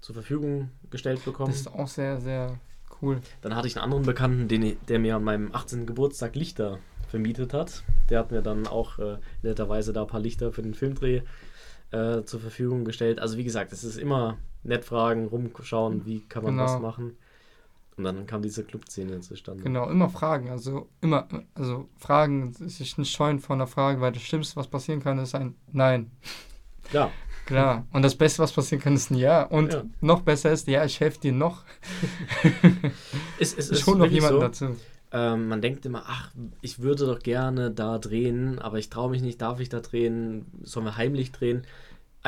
zur 0.00 0.14
Verfügung 0.14 0.70
gestellt 0.90 1.24
bekommen. 1.24 1.50
Das 1.50 1.60
ist 1.60 1.68
auch 1.68 1.88
sehr, 1.88 2.20
sehr 2.20 2.58
cool. 3.02 3.20
Dann 3.42 3.54
hatte 3.54 3.68
ich 3.68 3.76
einen 3.76 3.84
anderen 3.84 4.04
Bekannten, 4.04 4.48
den, 4.48 4.76
der 4.88 4.98
mir 4.98 5.16
an 5.16 5.24
meinem 5.24 5.54
18. 5.54 5.86
Geburtstag 5.86 6.34
Lichter 6.34 6.78
vermietet 7.08 7.52
hat. 7.52 7.82
Der 8.10 8.20
hat 8.20 8.30
mir 8.30 8.42
dann 8.42 8.66
auch 8.66 8.98
äh, 8.98 9.18
netterweise 9.42 9.92
da 9.92 10.02
ein 10.02 10.06
paar 10.08 10.20
Lichter 10.20 10.52
für 10.52 10.62
den 10.62 10.74
Filmdreh 10.74 11.22
äh, 11.90 12.22
zur 12.24 12.40
Verfügung 12.40 12.84
gestellt. 12.84 13.18
Also 13.18 13.36
wie 13.38 13.44
gesagt, 13.44 13.72
es 13.72 13.84
ist 13.84 13.98
immer 13.98 14.38
nett 14.62 14.84
fragen, 14.84 15.26
rumschauen, 15.26 16.06
wie 16.06 16.20
kann 16.20 16.42
man 16.42 16.54
Genau. 16.56 16.64
was 16.64 16.80
machen. 16.80 17.16
Und 17.98 18.04
dann 18.04 18.26
kam 18.26 18.42
diese 18.42 18.62
Clubszene 18.64 19.20
zustande. 19.20 19.64
Genau, 19.64 19.90
immer 19.90 20.08
fragen. 20.08 20.50
Also 20.50 20.88
immer, 21.00 21.28
also 21.54 21.88
fragen, 21.98 22.52
sich 22.54 22.96
nicht 22.96 23.10
scheuen 23.14 23.40
vor 23.40 23.56
einer 23.56 23.66
Frage, 23.66 24.00
weil 24.00 24.12
das 24.12 24.22
Schlimmste, 24.22 24.54
was 24.56 24.68
passieren 24.68 25.02
kann, 25.02 25.18
ist 25.18 25.34
ein 25.34 25.54
Nein. 25.72 26.10
Ja, 26.92 27.10
Klar. 27.44 27.86
Und 27.92 28.02
das 28.02 28.14
Beste, 28.14 28.42
was 28.42 28.52
passieren 28.52 28.80
kann, 28.82 28.94
ist 28.94 29.10
ein 29.10 29.16
Ja. 29.16 29.42
Und 29.42 29.72
Ja. 29.72 29.82
noch 30.00 30.20
besser 30.22 30.52
ist, 30.52 30.68
ja, 30.68 30.84
ich 30.84 31.00
helfe 31.00 31.18
dir 31.20 31.32
noch. 31.32 31.64
es, 33.40 33.54
es 33.54 33.70
Ich 33.70 33.80
ist 33.80 33.86
hole 33.86 33.98
noch 33.98 34.06
jemanden 34.06 34.36
so. 34.36 34.40
dazu. 34.40 34.76
Ähm, 35.10 35.48
man 35.48 35.62
denkt 35.62 35.86
immer, 35.86 36.04
ach, 36.06 36.30
ich 36.60 36.80
würde 36.80 37.06
doch 37.06 37.18
gerne 37.20 37.70
da 37.70 37.98
drehen, 37.98 38.58
aber 38.58 38.78
ich 38.78 38.90
traue 38.90 39.10
mich 39.10 39.22
nicht, 39.22 39.40
darf 39.40 39.60
ich 39.60 39.70
da 39.70 39.80
drehen? 39.80 40.44
Sollen 40.62 40.84
wir 40.84 40.96
heimlich 40.98 41.32
drehen? 41.32 41.62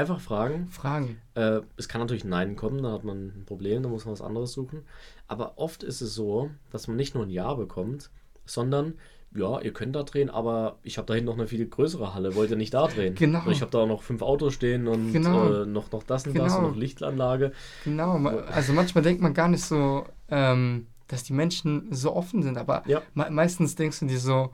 Einfach 0.01 0.20
fragen. 0.20 0.66
Fragen. 0.68 1.18
Äh, 1.34 1.61
es 1.76 1.86
kann 1.86 2.01
natürlich 2.01 2.24
ein 2.24 2.30
Nein 2.30 2.57
kommen, 2.57 2.82
da 2.82 2.90
hat 2.92 3.05
man 3.05 3.26
ein 3.26 3.44
Problem, 3.44 3.82
da 3.82 3.90
muss 3.90 4.07
man 4.07 4.12
was 4.12 4.22
anderes 4.22 4.53
suchen. 4.55 4.82
Aber 5.28 5.59
oft 5.59 5.82
ist 5.82 6.01
es 6.01 6.14
so, 6.14 6.51
dass 6.70 6.88
man 6.88 6.96
nicht 6.96 7.14
nur 7.14 7.24
ein 7.24 7.28
Ja 7.30 7.53
bekommt, 7.53 8.09
sondern, 8.46 8.94
ja, 9.34 9.61
ihr 9.61 9.74
könnt 9.74 9.94
da 9.94 10.03
drehen, 10.03 10.30
aber 10.30 10.78
ich 10.82 10.96
habe 10.96 11.05
da 11.05 11.12
hinten 11.12 11.26
noch 11.26 11.34
eine 11.36 11.46
viel 11.46 11.66
größere 11.68 12.14
Halle, 12.14 12.34
wollt 12.34 12.51
ihr 12.51 12.57
nicht 12.57 12.72
da 12.72 12.86
drehen? 12.88 13.14
Genau. 13.14 13.44
Und 13.44 13.53
ich 13.53 13.61
habe 13.61 13.70
da 13.70 13.80
auch 13.80 13.86
noch 13.86 14.03
fünf 14.03 14.22
Autos 14.22 14.55
stehen 14.55 14.88
und 14.88 15.12
Genau. 15.12 15.53
äh, 15.53 15.66
noch, 15.66 15.92
noch 15.92 16.03
das 16.03 16.26
und 16.26 16.34
das 16.38 16.55
und 16.55 16.61
Genau. 16.61 16.70
noch 16.70 16.76
Lichtanlage. 16.76 17.53
Genau. 17.84 18.16
Also 18.53 18.72
manchmal 18.72 19.05
denkt 19.05 19.20
man 19.20 19.34
gar 19.34 19.48
nicht 19.48 19.62
so, 19.66 20.07
ähm, 20.30 20.86
dass 21.09 21.24
die 21.24 21.34
Menschen 21.34 21.88
so 21.92 22.16
offen 22.16 22.42
sind, 22.42 22.57
aber 22.57 22.84
Ja. 22.86 23.03
me 23.12 23.26
meistens 23.30 23.74
denkst 23.74 24.01
du 24.01 24.07
dir 24.07 24.18
so, 24.18 24.51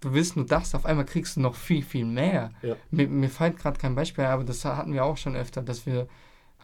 du 0.00 0.12
willst 0.12 0.36
nur 0.36 0.46
das, 0.46 0.74
auf 0.74 0.86
einmal 0.86 1.04
kriegst 1.04 1.36
du 1.36 1.40
noch 1.40 1.54
viel, 1.54 1.82
viel 1.82 2.04
mehr. 2.04 2.50
Ja. 2.62 2.76
Mir, 2.90 3.08
mir 3.08 3.28
fällt 3.30 3.58
gerade 3.58 3.78
kein 3.78 3.94
Beispiel, 3.94 4.24
aber 4.24 4.44
das 4.44 4.64
hatten 4.64 4.92
wir 4.92 5.04
auch 5.04 5.16
schon 5.16 5.36
öfter, 5.36 5.62
dass 5.62 5.86
wir. 5.86 6.08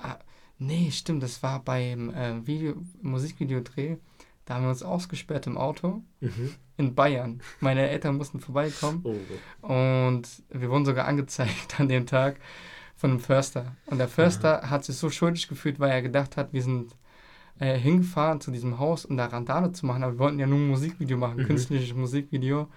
Ah, 0.03 0.17
nee, 0.59 0.91
stimmt, 0.91 1.23
das 1.23 1.43
war 1.43 1.63
beim 1.63 2.11
äh, 2.11 2.47
Video, 2.47 2.75
Musikvideodreh. 3.03 3.97
Da 4.45 4.55
haben 4.55 4.63
wir 4.65 4.71
uns 4.71 4.83
ausgesperrt 4.83 5.47
im 5.49 5.59
Auto 5.59 6.03
Mhm. 6.21 6.55
in 6.77 6.95
Bayern. 6.95 7.41
Meine 7.61 7.89
Eltern 7.89 8.17
mussten 8.17 8.39
vorbeikommen 8.41 9.01
Oh, 9.05 9.67
und 9.67 10.29
wir 10.51 10.71
wurden 10.71 10.85
sogar 10.85 11.07
angezeigt 11.09 11.81
an 11.81 11.89
dem 11.89 12.07
Tag 12.07 12.37
von 12.95 13.11
einem 13.11 13.21
Förster. 13.21 13.75
Und 13.87 13.99
der 13.99 14.09
Förster 14.09 14.71
hat 14.71 14.85
sich 14.85 14.97
so 14.97 15.11
schuldig 15.11 15.49
gefühlt, 15.49 15.81
weil 15.81 15.91
er 15.91 16.01
gedacht 16.03 16.37
hat, 16.37 16.53
wir 16.53 16.63
sind 16.63 16.95
äh, 17.59 17.77
hingefahren 17.79 18.41
zu 18.41 18.51
diesem 18.51 18.79
Haus, 18.79 19.05
um 19.05 19.17
da 19.17 19.27
Randale 19.27 19.73
zu 19.73 19.85
machen. 19.87 20.03
Aber 20.05 20.13
wir 20.15 20.19
wollten 20.21 20.39
ja 20.39 20.47
nur 20.47 20.59
ein 20.59 20.69
Musikvideo 20.69 21.17
machen, 21.19 21.39
Mhm. 21.43 21.47
künstliches 21.47 21.95
Musikvideo. 21.97 22.69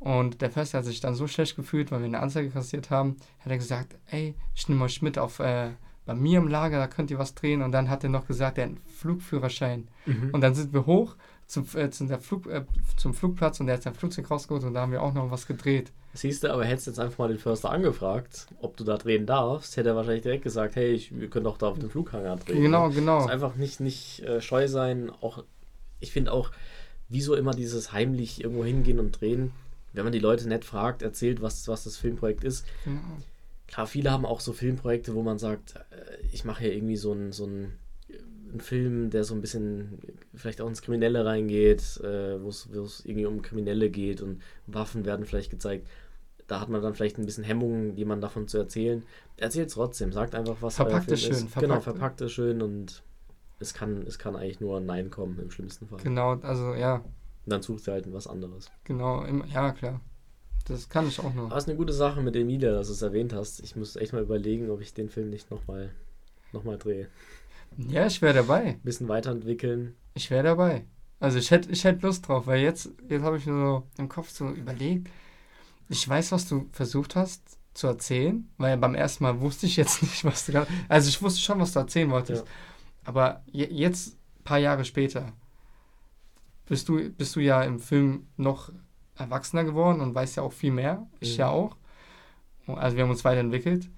Und 0.00 0.40
der 0.40 0.50
Förster 0.50 0.78
hat 0.78 0.86
sich 0.86 1.00
dann 1.00 1.14
so 1.14 1.28
schlecht 1.28 1.56
gefühlt, 1.56 1.92
weil 1.92 2.00
wir 2.00 2.06
eine 2.06 2.20
Anzeige 2.20 2.50
kassiert 2.50 2.90
haben, 2.90 3.16
hat 3.40 3.52
er 3.52 3.58
gesagt, 3.58 3.96
ey, 4.10 4.34
ich 4.54 4.68
nehme 4.68 4.84
euch 4.84 5.02
mit 5.02 5.18
auf 5.18 5.38
äh, 5.40 5.70
bei 6.06 6.14
mir 6.14 6.38
im 6.38 6.48
Lager, 6.48 6.78
da 6.78 6.88
könnt 6.88 7.10
ihr 7.10 7.18
was 7.18 7.34
drehen. 7.34 7.62
Und 7.62 7.72
dann 7.72 7.90
hat 7.90 8.02
er 8.02 8.10
noch 8.10 8.26
gesagt, 8.26 8.58
er 8.58 8.64
hat 8.64 8.70
einen 8.70 8.80
Flugführerschein. 8.98 9.88
Mhm. 10.06 10.30
Und 10.32 10.40
dann 10.40 10.54
sind 10.54 10.72
wir 10.72 10.86
hoch 10.86 11.16
zum, 11.46 11.66
äh, 11.74 11.90
zum, 11.90 12.08
der 12.08 12.18
Flug, 12.18 12.46
äh, 12.46 12.64
zum 12.96 13.12
Flugplatz 13.12 13.60
und 13.60 13.66
der 13.66 13.76
hat 13.76 13.82
sein 13.82 13.94
Flugzeug 13.94 14.30
rausgeholt 14.30 14.64
und 14.64 14.74
da 14.74 14.80
haben 14.80 14.92
wir 14.92 15.02
auch 15.02 15.12
noch 15.12 15.30
was 15.30 15.46
gedreht. 15.46 15.92
Siehst 16.12 16.42
du, 16.42 16.52
aber 16.52 16.64
hättest 16.64 16.86
jetzt 16.88 16.98
einfach 16.98 17.18
mal 17.18 17.28
den 17.28 17.38
Förster 17.38 17.70
angefragt, 17.70 18.46
ob 18.60 18.76
du 18.76 18.84
da 18.84 18.96
drehen 18.96 19.26
darfst, 19.26 19.76
hätte 19.76 19.90
er 19.90 19.96
wahrscheinlich 19.96 20.22
direkt 20.22 20.42
gesagt, 20.42 20.76
hey, 20.76 20.92
ich, 20.92 21.16
wir 21.18 21.28
können 21.28 21.44
doch 21.44 21.58
da 21.58 21.68
auf 21.68 21.78
dem 21.78 21.90
Flughanger 21.90 22.36
drehen. 22.36 22.62
Genau, 22.62 22.90
genau. 22.90 23.18
Also 23.18 23.28
einfach 23.28 23.56
nicht, 23.56 23.80
nicht 23.80 24.20
äh, 24.20 24.40
scheu 24.40 24.66
sein. 24.66 25.10
Auch, 25.20 25.44
ich 26.00 26.10
finde 26.10 26.32
auch, 26.32 26.50
wieso 27.08 27.34
immer 27.34 27.52
dieses 27.52 27.92
heimlich 27.92 28.42
irgendwo 28.42 28.64
hingehen 28.64 28.98
und 28.98 29.20
drehen, 29.20 29.52
wenn 29.92 30.04
man 30.04 30.12
die 30.12 30.18
Leute 30.18 30.48
nett 30.48 30.64
fragt, 30.64 31.02
erzählt, 31.02 31.40
was, 31.42 31.66
was 31.68 31.84
das 31.84 31.96
Filmprojekt 31.96 32.44
ist. 32.44 32.66
genau. 32.84 33.00
Klar, 33.66 33.86
viele 33.86 34.10
haben 34.10 34.26
auch 34.26 34.40
so 34.40 34.52
Filmprojekte, 34.52 35.14
wo 35.14 35.22
man 35.22 35.38
sagt, 35.38 35.76
äh, 35.90 36.26
ich 36.32 36.44
mache 36.44 36.64
hier 36.64 36.74
irgendwie 36.74 36.96
so 36.96 37.12
einen 37.12 37.30
so 37.32 37.44
einen- 37.44 37.78
einen 38.50 38.60
Film, 38.60 39.10
der 39.10 39.22
so 39.22 39.32
ein 39.34 39.40
bisschen 39.40 40.00
vielleicht 40.34 40.60
auch 40.60 40.66
ins 40.68 40.82
Kriminelle 40.82 41.24
reingeht, 41.24 42.00
äh, 42.02 42.42
wo 42.42 42.48
es 42.48 42.66
irgendwie 43.04 43.26
um 43.26 43.42
Kriminelle 43.42 43.88
geht 43.90 44.22
und 44.22 44.42
Waffen 44.66 45.04
werden 45.04 45.24
vielleicht 45.24 45.50
gezeigt. 45.52 45.86
Da 46.48 46.60
hat 46.60 46.68
man 46.68 46.82
dann 46.82 46.96
vielleicht 46.96 47.16
ein 47.18 47.26
bisschen 47.26 47.44
Hemmungen, 47.44 47.96
jemand 47.96 48.24
davon 48.24 48.48
zu 48.48 48.58
erzählen. 48.58 49.04
Erzählt 49.36 49.68
es 49.68 49.74
trotzdem, 49.74 50.10
sagt 50.12 50.34
einfach, 50.34 50.56
was 50.60 50.74
Verpackt 50.74 51.08
euer 51.08 51.16
Film 51.16 51.32
schön, 51.36 51.46
ist. 51.46 51.54
Genau, 51.60 51.74
verpackt- 51.76 51.82
verpackt 51.84 52.20
es 52.22 52.32
schön 52.32 52.60
und 52.60 53.04
es 53.60 53.72
kann, 53.72 54.02
es 54.04 54.18
kann 54.18 54.34
eigentlich 54.34 54.58
nur 54.58 54.78
ein 54.78 54.86
Nein 54.86 55.10
kommen 55.10 55.38
im 55.38 55.52
schlimmsten 55.52 55.86
Fall. 55.86 56.00
Genau, 56.02 56.34
also 56.40 56.74
ja, 56.74 57.04
Und 57.44 57.52
dann 57.52 57.62
sucht 57.62 57.84
sie 57.84 57.92
halt 57.92 58.12
was 58.12 58.26
anderes. 58.26 58.70
genau, 58.84 59.24
im, 59.24 59.44
ja 59.52 59.72
klar. 59.72 60.00
Das 60.66 60.88
kann 60.88 61.08
ich 61.08 61.18
auch 61.18 61.34
noch. 61.34 61.46
Aber 61.46 61.56
ist 61.56 61.68
eine 61.68 61.76
gute 61.76 61.92
Sache 61.92 62.20
mit 62.20 62.36
Emilia, 62.36 62.72
dass 62.72 62.88
du 62.88 62.92
es 62.92 63.02
erwähnt 63.02 63.32
hast. 63.32 63.60
Ich 63.60 63.76
muss 63.76 63.96
echt 63.96 64.12
mal 64.12 64.22
überlegen, 64.22 64.70
ob 64.70 64.80
ich 64.80 64.94
den 64.94 65.08
Film 65.08 65.30
nicht 65.30 65.50
nochmal 65.50 65.90
noch 66.52 66.64
mal 66.64 66.78
drehe. 66.78 67.08
Ja, 67.76 68.06
ich 68.06 68.20
wäre 68.20 68.34
dabei. 68.34 68.62
Ein 68.62 68.80
bisschen 68.80 69.08
weiterentwickeln. 69.08 69.94
Ich 70.14 70.30
wäre 70.30 70.44
dabei. 70.44 70.84
Also 71.18 71.38
ich 71.38 71.50
hätte 71.50 71.70
ich 71.70 71.84
hätt 71.84 72.02
Lust 72.02 72.28
drauf, 72.28 72.46
weil 72.46 72.60
jetzt, 72.60 72.90
jetzt 73.08 73.22
habe 73.22 73.36
ich 73.36 73.46
mir 73.46 73.52
so 73.52 73.88
im 73.98 74.08
Kopf 74.08 74.30
so 74.30 74.48
überlegt, 74.48 75.08
ich 75.88 76.08
weiß, 76.08 76.32
was 76.32 76.48
du 76.48 76.68
versucht 76.72 77.16
hast 77.16 77.58
zu 77.74 77.86
erzählen, 77.86 78.48
weil 78.56 78.76
beim 78.78 78.94
ersten 78.94 79.24
Mal 79.24 79.40
wusste 79.40 79.66
ich 79.66 79.76
jetzt 79.76 80.02
nicht, 80.02 80.24
was 80.24 80.46
du 80.46 80.52
gerade. 80.52 80.70
Also 80.88 81.08
ich 81.08 81.20
wusste 81.20 81.40
schon, 81.40 81.60
was 81.60 81.72
du 81.72 81.80
erzählen 81.80 82.10
wolltest. 82.10 82.44
Ja. 82.44 82.52
Aber 83.04 83.42
je, 83.46 83.66
jetzt, 83.66 84.16
ein 84.40 84.44
paar 84.44 84.58
Jahre 84.58 84.84
später, 84.84 85.32
bist 86.70 86.88
du, 86.88 87.10
bist 87.10 87.34
du 87.36 87.40
ja 87.40 87.62
im 87.64 87.80
Film 87.80 88.28
noch 88.36 88.72
erwachsener 89.16 89.64
geworden 89.64 90.00
und 90.00 90.14
weißt 90.14 90.36
ja 90.36 90.44
auch 90.44 90.52
viel 90.52 90.70
mehr. 90.70 91.06
Ich 91.18 91.34
Mhm. 91.34 91.40
ja 91.40 91.48
auch. 91.48 91.76
Also 92.68 92.96
wir 92.96 93.02
haben 93.02 93.10
uns 93.10 93.24
weiterentwickelt. 93.24 93.90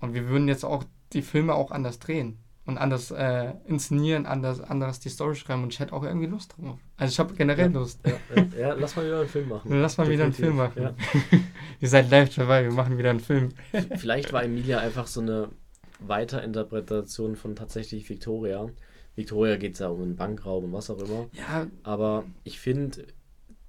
Und 0.00 0.14
wir 0.14 0.28
würden 0.28 0.46
jetzt 0.48 0.64
auch 0.64 0.84
die 1.12 1.22
Filme 1.22 1.54
auch 1.54 1.72
anders 1.72 1.98
drehen 1.98 2.38
und 2.64 2.78
anders 2.78 3.10
äh, 3.10 3.52
inszenieren, 3.66 4.24
anders, 4.26 4.60
anders 4.60 5.00
die 5.00 5.08
Story 5.08 5.34
schreiben. 5.34 5.64
Und 5.64 5.72
ich 5.72 5.80
hätte 5.80 5.92
auch 5.92 6.04
irgendwie 6.04 6.26
Lust 6.28 6.54
drauf. 6.56 6.78
Also 6.96 7.10
ich 7.10 7.18
habe 7.18 7.34
generell 7.34 7.72
Ja. 7.72 7.78
Lust. 7.80 8.00
Ja, 8.06 8.12
ja, 8.36 8.46
ja, 8.68 8.74
lass 8.74 8.94
mal 8.94 9.04
wieder 9.04 9.18
einen 9.20 9.28
Film 9.28 9.48
machen. 9.48 9.80
Lass 9.82 9.98
mal 9.98 10.08
wieder 10.08 10.24
einen 10.24 10.32
Film 10.32 10.56
machen. 10.56 10.90
Ihr 11.80 11.88
seid 11.88 12.08
live 12.08 12.32
dabei, 12.36 12.62
wir 12.62 12.72
machen 12.72 12.96
wieder 12.98 13.10
einen 13.10 13.20
Film. 13.20 13.48
Vielleicht 13.96 14.32
war 14.32 14.44
Emilia 14.44 14.78
einfach 14.78 15.08
so 15.08 15.20
eine 15.20 15.48
Weiterinterpretation 15.98 17.34
von 17.36 17.56
tatsächlich 17.56 18.08
Victoria. 18.08 18.68
Victoria 19.14 19.56
geht 19.56 19.74
es 19.74 19.80
ja 19.80 19.88
um 19.88 20.02
einen 20.02 20.16
Bankraub 20.16 20.64
und 20.64 20.72
was 20.72 20.90
auch 20.90 20.98
immer. 20.98 21.28
Ja, 21.32 21.66
Aber 21.82 22.24
ich 22.44 22.58
finde, 22.60 23.06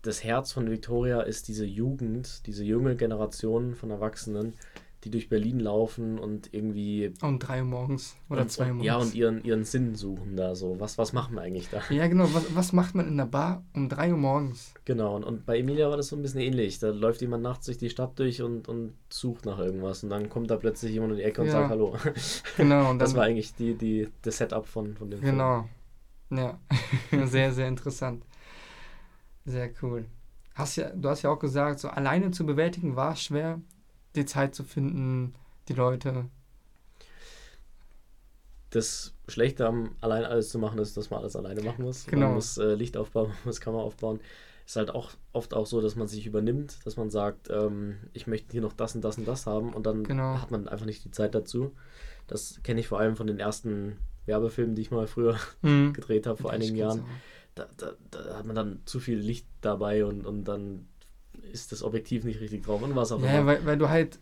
das 0.02 0.24
Herz 0.24 0.52
von 0.52 0.70
Victoria 0.70 1.22
ist 1.22 1.48
diese 1.48 1.66
Jugend, 1.66 2.46
diese 2.46 2.64
junge 2.64 2.96
Generation 2.96 3.76
von 3.76 3.90
Erwachsenen, 3.92 4.54
die 5.04 5.12
durch 5.12 5.30
Berlin 5.30 5.60
laufen 5.60 6.18
und 6.18 6.54
irgendwie. 6.54 7.14
um 7.22 7.40
drei 7.40 7.60
Uhr 7.60 7.66
morgens 7.68 8.16
oder 8.30 8.42
und, 8.42 8.52
zwei 8.52 8.68
Uhr 8.68 8.74
morgens. 8.76 8.86
Ja, 8.86 8.98
und 8.98 9.14
ihren, 9.14 9.44
ihren 9.44 9.64
Sinn 9.64 9.96
suchen 9.96 10.36
da 10.36 10.56
so. 10.56 10.80
Was, 10.80 10.98
was 10.98 11.14
machen 11.14 11.36
wir 11.36 11.42
eigentlich 11.42 11.70
da? 11.70 11.82
Ja, 11.90 12.08
genau. 12.08 12.26
Was, 12.34 12.56
was 12.56 12.74
macht 12.74 12.96
man 12.96 13.08
in 13.08 13.18
der 13.18 13.26
Bar 13.26 13.64
um 13.74 13.90
3 13.90 14.12
Uhr 14.12 14.18
morgens? 14.18 14.74
Genau, 14.86 15.16
und, 15.16 15.24
und 15.24 15.46
bei 15.46 15.60
Emilia 15.60 15.90
war 15.90 15.98
das 15.98 16.08
so 16.08 16.16
ein 16.16 16.22
bisschen 16.22 16.42
ähnlich. 16.42 16.80
Da 16.80 16.90
läuft 16.90 17.22
jemand 17.22 17.44
nachts 17.44 17.66
durch 17.66 17.78
die 17.78 17.90
Stadt 17.90 18.18
durch 18.20 18.42
und, 18.42 18.68
und 18.68 18.94
sucht 19.10 19.46
nach 19.46 19.60
irgendwas. 19.60 20.04
Und 20.04 20.10
dann 20.10 20.30
kommt 20.30 20.50
da 20.52 20.56
plötzlich 20.58 20.92
jemand 20.94 21.12
um 21.14 21.18
die 21.18 21.24
Ecke 21.24 21.42
und 21.42 21.48
Ja. 21.48 21.54
sagt 21.54 21.70
Hallo. 21.70 21.96
Genau. 22.58 22.90
Und 22.92 23.00
Das 23.00 23.16
war 23.16 23.24
eigentlich 23.24 23.54
die, 23.56 23.76
die, 23.76 24.10
das 24.22 24.38
Setup 24.38 24.66
von, 24.66 24.96
von 24.96 25.10
dem 25.10 25.20
Film. 25.20 25.32
Genau. 25.34 25.70
Ja. 26.32 26.60
sehr, 27.26 27.52
sehr 27.52 27.68
interessant. 27.68 28.24
Sehr 29.46 29.70
cool. 29.82 30.06
Hast 30.56 30.76
ja, 30.78 30.90
du 30.90 31.10
hast 31.10 31.24
ja 31.24 31.30
auch 31.32 31.40
gesagt, 31.40 31.80
so 31.80 31.88
alleine 31.90 32.32
zu 32.32 32.46
bewältigen 32.46 32.96
war 32.96 33.14
es 33.14 33.24
schwer, 33.24 33.60
die 34.16 34.26
Zeit 34.26 34.54
zu 34.56 34.64
finden, 34.64 35.34
die 35.68 35.74
Leute. 35.74 36.26
Das 38.70 39.14
Schlechte 39.28 39.68
am 39.68 39.96
allein 40.02 40.26
alles 40.26 40.50
zu 40.50 40.58
machen 40.58 40.80
ist, 40.80 40.98
dass 40.98 41.10
man 41.12 41.20
alles 41.20 41.36
alleine 41.36 41.62
machen 41.62 41.86
muss. 41.86 42.06
Genau. 42.08 42.28
Man 42.28 42.36
muss 42.36 42.58
äh, 42.58 42.74
Licht 42.74 42.98
aufbauen, 42.98 43.28
man 43.30 43.38
muss 43.46 43.62
Kamera 43.62 43.84
aufbauen. 43.84 44.20
Ist 44.66 44.78
halt 44.78 44.92
auch 44.92 45.12
oft 45.34 45.54
auch 45.54 45.66
so, 45.66 45.82
dass 45.82 45.96
man 45.96 46.08
sich 46.08 46.26
übernimmt, 46.26 46.86
dass 46.86 46.96
man 46.98 47.10
sagt, 47.10 47.50
ähm, 47.50 47.98
ich 48.14 48.28
möchte 48.28 48.52
hier 48.54 48.62
noch 48.62 48.74
das 48.74 48.96
und 48.96 49.02
das 49.04 49.18
und 49.18 49.28
das 49.28 49.46
haben 49.46 49.74
und 49.74 49.86
dann 49.86 50.04
Genau. 50.04 50.40
hat 50.42 50.52
man 50.52 50.68
einfach 50.68 50.86
nicht 50.86 51.04
die 51.04 51.12
Zeit 51.12 51.36
dazu. 51.36 51.74
Das 52.28 52.62
kenne 52.64 52.80
ich 52.80 52.88
vor 52.88 53.00
allem 53.00 53.16
von 53.18 53.28
den 53.28 53.40
ersten 53.40 53.98
Werbefilmen, 54.26 54.74
die 54.76 54.82
ich 54.84 54.92
mal 54.92 55.06
früher 55.06 55.38
Mhm. 55.62 55.94
gedreht 55.94 56.26
habe, 56.26 56.42
vor 56.42 56.52
einigen 56.52 56.76
Jahren. 56.78 57.04
Da, 57.56 57.68
da, 57.78 57.92
da 58.10 58.38
hat 58.38 58.46
man 58.48 58.56
dann 58.56 58.80
zu 58.86 59.00
viel 59.00 59.18
Licht 59.20 59.46
dabei 59.62 60.06
und, 60.06 60.26
und 60.26 60.46
dann 60.46 60.88
ist 61.54 61.72
das 61.72 61.84
Objektiv 61.84 62.24
nicht 62.24 62.42
richtig 62.42 62.64
drauf 62.64 62.82
und 62.82 62.96
was 62.96 63.12
auch. 63.12 63.22
Ja, 63.22 63.40
immer. 63.40 63.46
weil, 63.46 63.66
weil 63.66 63.78
du 63.78 63.90
halt 63.90 64.20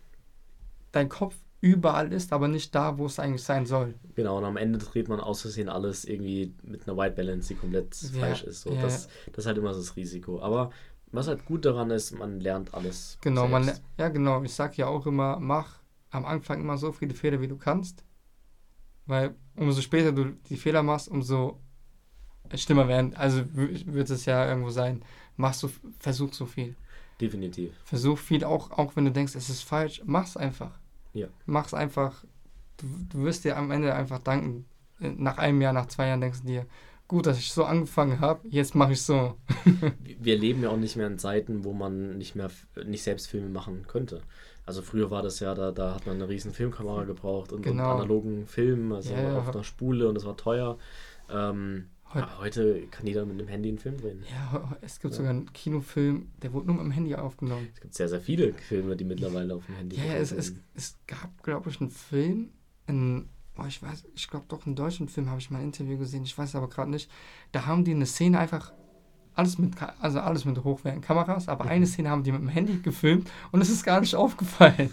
dein 0.92 1.10
Kopf 1.10 1.36
überall 1.62 2.12
ist, 2.12 2.34
aber 2.34 2.48
nicht 2.48 2.74
da, 2.74 2.98
wo 2.98 3.06
es 3.06 3.20
eigentlich 3.20 3.44
sein 3.44 3.66
soll. 3.66 3.94
Genau, 4.16 4.38
und 4.40 4.46
am 4.46 4.58
Ende 4.58 4.80
dreht 4.80 5.08
man 5.08 5.20
aus 5.20 5.42
Versehen 5.42 5.70
alles 5.70 6.06
irgendwie 6.06 6.54
mit 6.64 6.88
einer 6.88 6.98
White 6.98 7.16
Balance, 7.16 7.50
die 7.50 7.56
komplett 7.56 7.96
Ja, 8.02 8.20
falsch 8.20 8.44
ist. 8.44 8.62
So, 8.62 8.72
ja. 8.72 8.82
das, 8.82 9.08
das 9.28 9.40
ist 9.40 9.46
halt 9.46 9.58
immer 9.58 9.74
so 9.74 9.80
das 9.80 9.96
Risiko. 9.96 10.42
Aber 10.42 10.72
was 11.12 11.28
halt 11.28 11.46
gut 11.46 11.66
daran 11.66 11.92
ist, 11.92 12.12
man 12.12 12.40
lernt 12.40 12.74
alles. 12.74 13.18
Genau, 13.22 13.48
man, 13.48 13.72
ja 13.98 14.10
genau, 14.10 14.42
ich 14.44 14.54
sag 14.54 14.78
ja 14.78 14.88
auch 14.88 15.06
immer, 15.06 15.40
mach 15.40 15.80
am 16.10 16.26
Anfang 16.26 16.60
immer 16.60 16.78
so 16.78 16.92
viele 16.92 17.14
Fehler, 17.14 17.42
wie 17.42 17.48
du 17.48 17.58
kannst. 17.58 18.04
Weil 19.06 19.36
umso 19.56 19.82
später 19.82 20.12
du 20.12 20.32
die 20.50 20.58
Fehler 20.58 20.84
machst, 20.84 21.10
umso 21.10 21.60
schlimmer 22.56 22.88
werden. 22.88 23.16
Also 23.16 23.44
wird 23.54 24.10
es 24.10 24.26
ja 24.26 24.48
irgendwo 24.48 24.70
sein. 24.70 25.04
Mach 25.38 25.54
so, 25.54 25.70
versuch 26.00 26.34
so 26.34 26.46
viel. 26.46 26.76
Definitiv. 27.22 27.72
Versuch 27.86 28.18
viel, 28.18 28.44
auch, 28.44 28.72
auch 28.72 28.96
wenn 28.96 29.06
du 29.06 29.12
denkst, 29.12 29.36
es 29.36 29.50
ist 29.50 29.62
falsch, 29.64 30.02
mach's 30.06 30.36
einfach. 30.36 30.72
Ja. 31.14 31.28
Mach's 31.46 31.74
einfach. 31.74 32.24
Du, 32.78 32.86
du 33.10 33.24
wirst 33.24 33.44
dir 33.46 33.58
am 33.58 33.72
Ende 33.72 33.94
einfach 33.94 34.20
danken. 34.20 34.66
Nach 35.00 35.38
einem 35.38 35.62
Jahr, 35.62 35.74
nach 35.74 35.88
zwei 35.88 36.08
Jahren 36.08 36.22
denkst 36.22 36.42
du 36.42 36.48
dir, 36.48 36.66
gut, 37.08 37.26
dass 37.26 37.38
ich 37.40 37.52
so 37.52 37.64
angefangen 37.66 38.20
habe, 38.20 38.48
jetzt 38.50 38.76
mache 38.76 38.94
ich 38.94 39.02
so. 39.02 39.36
Wir 40.20 40.38
leben 40.38 40.64
ja 40.64 40.70
auch 40.70 40.78
nicht 40.78 40.96
mehr 40.96 41.08
in 41.08 41.20
Zeiten, 41.20 41.64
wo 41.64 41.74
man 41.74 42.18
nicht 42.18 42.36
mehr 42.36 42.50
nicht 42.86 43.04
selbst 43.04 43.28
Filme 43.28 43.50
machen 43.50 43.86
könnte. 43.88 44.22
Also 44.66 44.82
früher 44.82 45.10
war 45.12 45.22
das 45.24 45.40
ja, 45.40 45.54
da, 45.56 45.72
da 45.72 45.96
hat 45.96 46.06
man 46.06 46.16
eine 46.16 46.30
riesen 46.30 46.54
Filmkamera 46.54 47.04
gebraucht 47.04 47.52
und, 47.52 47.64
Genau. 47.64 47.96
und 47.96 48.00
analogen 48.02 48.46
Film, 48.48 48.94
also 48.94 49.14
Ja, 49.14 49.22
ja. 49.22 49.38
auf 49.40 49.50
einer 49.50 49.64
Spule 49.64 50.08
und 50.08 50.16
das 50.16 50.26
war 50.26 50.38
teuer. 50.38 50.78
Ähm, 51.30 51.90
Heut- 52.14 52.24
aber 52.24 52.40
heute 52.40 52.82
kann 52.92 53.06
jeder 53.08 53.26
mit 53.26 53.40
dem 53.40 53.48
Handy 53.48 53.70
einen 53.70 53.78
Film 53.80 53.98
drehen. 54.00 54.24
Ja, 54.30 54.78
es 54.82 55.00
gibt 55.00 55.14
Ja. 55.14 55.18
sogar 55.18 55.32
einen 55.32 55.52
Kinofilm, 55.54 56.32
der 56.42 56.54
wurde 56.54 56.68
nur 56.68 56.76
mit 56.76 56.86
dem 56.86 56.92
Handy 56.92 57.16
aufgenommen. 57.16 57.68
Es 57.74 57.82
gibt 57.82 57.94
sehr, 57.94 58.10
sehr 58.10 58.22
viele 58.22 58.54
Filme, 58.54 58.96
die 58.96 59.04
mittlerweile 59.06 59.56
auf 59.56 59.66
dem 59.66 59.76
Handy 59.76 59.96
Ja, 59.98 60.14
es, 60.16 60.32
es, 60.32 60.54
es 60.76 60.98
gab, 61.08 61.42
glaube 61.44 61.70
ich, 61.70 61.80
einen 61.80 61.90
Film, 61.90 62.50
in, 62.88 63.30
oh, 63.58 63.64
ich 63.68 63.82
weiß, 63.82 64.06
ich 64.16 64.28
glaube 64.28 64.46
doch 64.48 64.66
einen 64.66 64.76
deutschen 64.76 65.08
Film 65.08 65.30
habe 65.30 65.40
ich 65.40 65.50
mal 65.50 65.60
ein 65.60 65.66
Interview 65.66 65.98
gesehen, 65.98 66.24
ich 66.24 66.38
weiß 66.38 66.56
aber 66.56 66.68
gerade 66.70 66.90
nicht. 66.92 67.10
Da 67.52 67.66
haben 67.66 67.84
die 67.86 67.92
eine 67.92 68.06
Szene 68.06 68.40
einfach 68.40 68.74
alles 69.34 69.58
mit, 69.58 69.74
also 70.02 70.20
alles 70.20 70.44
mit 70.44 70.62
hochwertigen 70.64 71.02
Kameras, 71.04 71.48
aber 71.48 71.64
Mhm. 71.66 71.70
eine 71.72 71.88
Szene 71.88 72.10
haben 72.10 72.24
die 72.24 72.32
mit 72.34 72.42
dem 72.42 72.50
Handy 72.50 72.80
gefilmt 72.80 73.32
und 73.54 73.62
es 73.62 73.70
ist 73.70 73.84
gar 73.86 74.02
nicht 74.02 74.16
aufgefallen. 74.16 74.90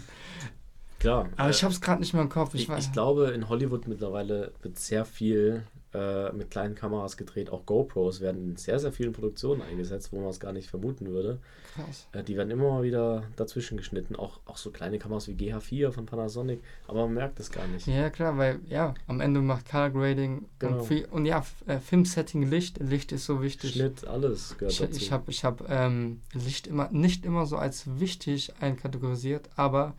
Klar. 0.99 1.29
Aber 1.37 1.47
äh, 1.47 1.51
ich 1.51 1.63
habe 1.63 1.73
es 1.73 1.81
gerade 1.81 1.99
nicht 2.01 2.13
mehr 2.13 2.21
im 2.23 2.29
Kopf. 2.29 2.53
Ich, 2.55 2.69
Ich, 2.69 2.77
ich 2.77 2.91
glaube, 2.91 3.31
in 3.31 3.47
Hollywood 3.49 3.87
mittlerweile 3.87 4.53
wird 4.61 4.77
sehr 4.79 5.05
viel 5.05 5.63
äh, 5.93 6.31
mit 6.33 6.51
kleinen 6.51 6.75
Kameras 6.75 7.17
gedreht. 7.17 7.49
Auch 7.49 7.65
GoPros 7.65 8.21
werden 8.21 8.51
in 8.51 8.55
sehr, 8.57 8.77
sehr 8.79 8.91
vielen 8.91 9.11
Produktionen 9.11 9.61
eingesetzt, 9.63 10.11
wo 10.11 10.19
man 10.19 10.29
es 10.29 10.39
gar 10.39 10.53
nicht 10.53 10.69
vermuten 10.69 11.07
würde. 11.07 11.39
Krass. 11.73 12.07
Äh, 12.11 12.23
die 12.23 12.37
werden 12.37 12.51
immer 12.51 12.69
mal 12.69 12.83
wieder 12.83 13.23
dazwischen 13.35 13.75
geschnitten. 13.77 14.15
Auch, 14.15 14.39
auch 14.45 14.57
so 14.57 14.69
kleine 14.69 14.99
Kameras 14.99 15.27
wie 15.27 15.33
GH4 15.33 15.91
von 15.91 16.05
Panasonic. 16.05 16.61
Aber 16.87 17.05
man 17.05 17.15
merkt 17.15 17.39
es 17.39 17.49
gar 17.51 17.65
nicht. 17.67 17.87
Ja, 17.87 18.09
klar, 18.11 18.37
weil 18.37 18.59
ja, 18.67 18.93
am 19.07 19.19
Ende 19.19 19.41
macht 19.41 19.67
Color 19.69 19.89
Grading 19.89 20.45
Genau. 20.59 20.77
und, 20.79 20.85
viel, 20.85 21.05
und 21.05 21.25
ja, 21.25 21.43
äh, 21.65 21.79
Filmsetting, 21.79 22.43
Licht. 22.43 22.77
Licht 22.79 23.11
ist 23.11 23.25
so 23.25 23.41
wichtig. 23.41 23.73
Schnitt, 23.73 24.05
alles 24.05 24.57
gehört 24.57 24.73
Ich, 24.73 24.79
dazu. 24.79 24.97
ich 24.97 25.11
habe 25.11 25.31
ich 25.31 25.43
hab, 25.43 25.67
ähm, 25.69 26.21
Licht 26.33 26.67
immer 26.67 26.89
nicht 26.91 27.25
immer 27.25 27.45
so 27.47 27.57
als 27.57 27.99
wichtig 27.99 28.53
einkategorisiert, 28.59 29.49
aber 29.55 29.95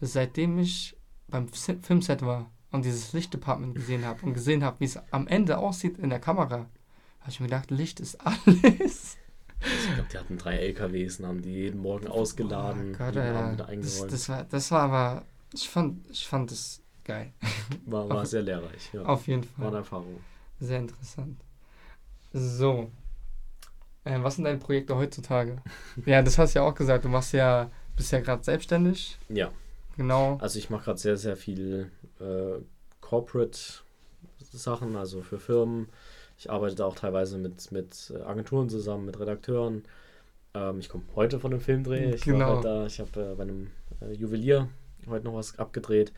seitdem 0.00 0.58
ich 0.58 0.96
beim 1.28 1.48
Filmset 1.48 2.22
war 2.22 2.50
und 2.72 2.84
dieses 2.84 3.12
Lichtdepartment 3.12 3.74
gesehen 3.74 4.04
habe 4.04 4.24
und 4.26 4.34
gesehen 4.34 4.64
habe, 4.64 4.80
wie 4.80 4.84
es 4.86 4.98
am 5.12 5.26
Ende 5.28 5.58
aussieht 5.58 5.98
in 5.98 6.10
der 6.10 6.20
Kamera, 6.20 6.66
habe 7.20 7.30
ich 7.30 7.38
mir 7.40 7.46
gedacht, 7.46 7.70
Licht 7.70 8.00
ist 8.00 8.16
alles. 8.20 9.16
Ich 9.60 9.94
glaube, 9.94 10.08
die 10.12 10.18
hatten 10.18 10.38
drei 10.38 10.56
LKWs 10.56 11.20
und 11.20 11.26
haben 11.26 11.42
die 11.42 11.52
jeden 11.52 11.80
Morgen 11.80 12.08
ausgeladen, 12.08 12.94
Oh 12.94 12.98
Gott, 12.98 13.12
wieder 13.12 13.56
das, 13.76 14.06
das, 14.08 14.28
war, 14.28 14.44
das 14.44 14.70
war 14.72 14.80
aber, 14.82 15.24
ich 15.54 15.68
fand, 15.68 16.10
ich 16.10 16.26
fand 16.26 16.50
das 16.50 16.80
geil. 17.04 17.32
war, 17.86 18.08
war 18.08 18.26
sehr 18.26 18.42
lehrreich. 18.42 18.90
Ja. 18.92 19.02
Auf 19.02 19.28
jeden 19.28 19.44
War 19.56 19.66
eine 19.68 19.70
Fall. 19.70 19.78
Erfahrung. 19.80 20.20
Sehr 20.58 20.78
interessant. 20.80 21.40
So. 22.32 22.90
Äh, 24.04 24.20
was 24.22 24.34
sind 24.36 24.44
deine 24.44 24.58
Projekte 24.58 24.96
heutzutage? 24.96 25.58
ja, 26.06 26.22
das 26.22 26.38
hast 26.38 26.54
du 26.54 26.58
ja 26.58 26.64
auch 26.64 26.74
gesagt. 26.74 27.04
Du 27.04 27.08
machst 27.08 27.32
ja, 27.32 27.70
bist 27.94 28.10
ja 28.10 28.20
gerade 28.20 28.42
selbstständig. 28.42 29.16
Ja, 29.28 29.50
Genau. 29.96 30.38
also 30.40 30.58
ich 30.58 30.70
mache 30.70 30.84
gerade 30.84 30.98
sehr, 30.98 31.16
sehr 31.18 31.36
viel 31.36 31.90
äh, 32.22 32.60
Corporate-Sachen, 33.00 34.96
also 34.96 35.22
für 35.22 35.38
Firmen. 35.38 35.88
Ich 36.38 36.50
arbeite 36.50 36.74
da 36.76 36.86
auch 36.86 36.96
teilweise 36.96 37.38
mit, 37.38 37.70
mit 37.72 38.12
äh, 38.14 38.20
Agenturen 38.22 38.68
zusammen, 38.68 39.06
mit 39.06 39.18
Redakteuren. 39.20 39.84
Ähm, 40.54 40.78
ich 40.80 40.88
komme 40.88 41.04
heute 41.14 41.38
von 41.40 41.52
einem 41.52 41.60
Filmdreh. 41.60 42.14
Ich 42.14 42.26
war 42.26 42.32
Genau. 42.34 42.56
heute 42.56 42.68
da, 42.68 42.86
ich 42.86 43.00
habe 43.00 43.32
äh, 43.32 43.34
bei 43.34 43.42
einem 43.42 43.70
äh, 44.00 44.12
Juwelier 44.12 44.68
heute 45.08 45.24
noch 45.24 45.34
was 45.34 45.58
abgedreht. 45.58 46.12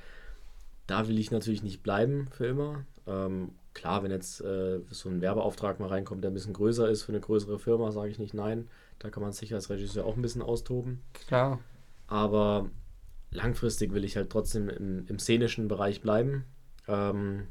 Da 0.86 1.08
will 1.08 1.18
ich 1.18 1.30
natürlich 1.30 1.62
nicht 1.62 1.82
bleiben 1.82 2.28
für 2.30 2.46
immer. 2.46 2.84
Ähm, 3.06 3.52
klar, 3.74 4.02
wenn 4.02 4.10
jetzt 4.10 4.40
äh, 4.40 4.80
so 4.90 5.08
ein 5.08 5.20
Werbeauftrag 5.20 5.80
mal 5.80 5.88
reinkommt, 5.88 6.22
der 6.24 6.30
ein 6.30 6.34
bisschen 6.34 6.52
größer 6.52 6.88
ist 6.88 7.02
für 7.02 7.12
eine 7.12 7.20
größere 7.20 7.58
Firma, 7.58 7.90
sage 7.92 8.10
ich 8.10 8.18
nicht 8.18 8.34
nein. 8.34 8.68
Da 8.98 9.10
kann 9.10 9.22
man 9.22 9.32
sich 9.32 9.52
als 9.54 9.70
Regisseur 9.70 10.04
auch 10.06 10.16
ein 10.16 10.22
bisschen 10.22 10.42
austoben. 10.42 11.00
Klar. 11.26 11.58
Aber 12.06 12.70
langfristig 13.34 13.92
will 13.92 14.04
ich 14.04 14.16
halt 14.16 14.30
trotzdem 14.30 14.68
im, 14.68 15.06
im 15.06 15.18
szenischen 15.18 15.68
Bereich 15.68 16.00
bleiben. 16.00 16.44
Ähm, 16.88 17.48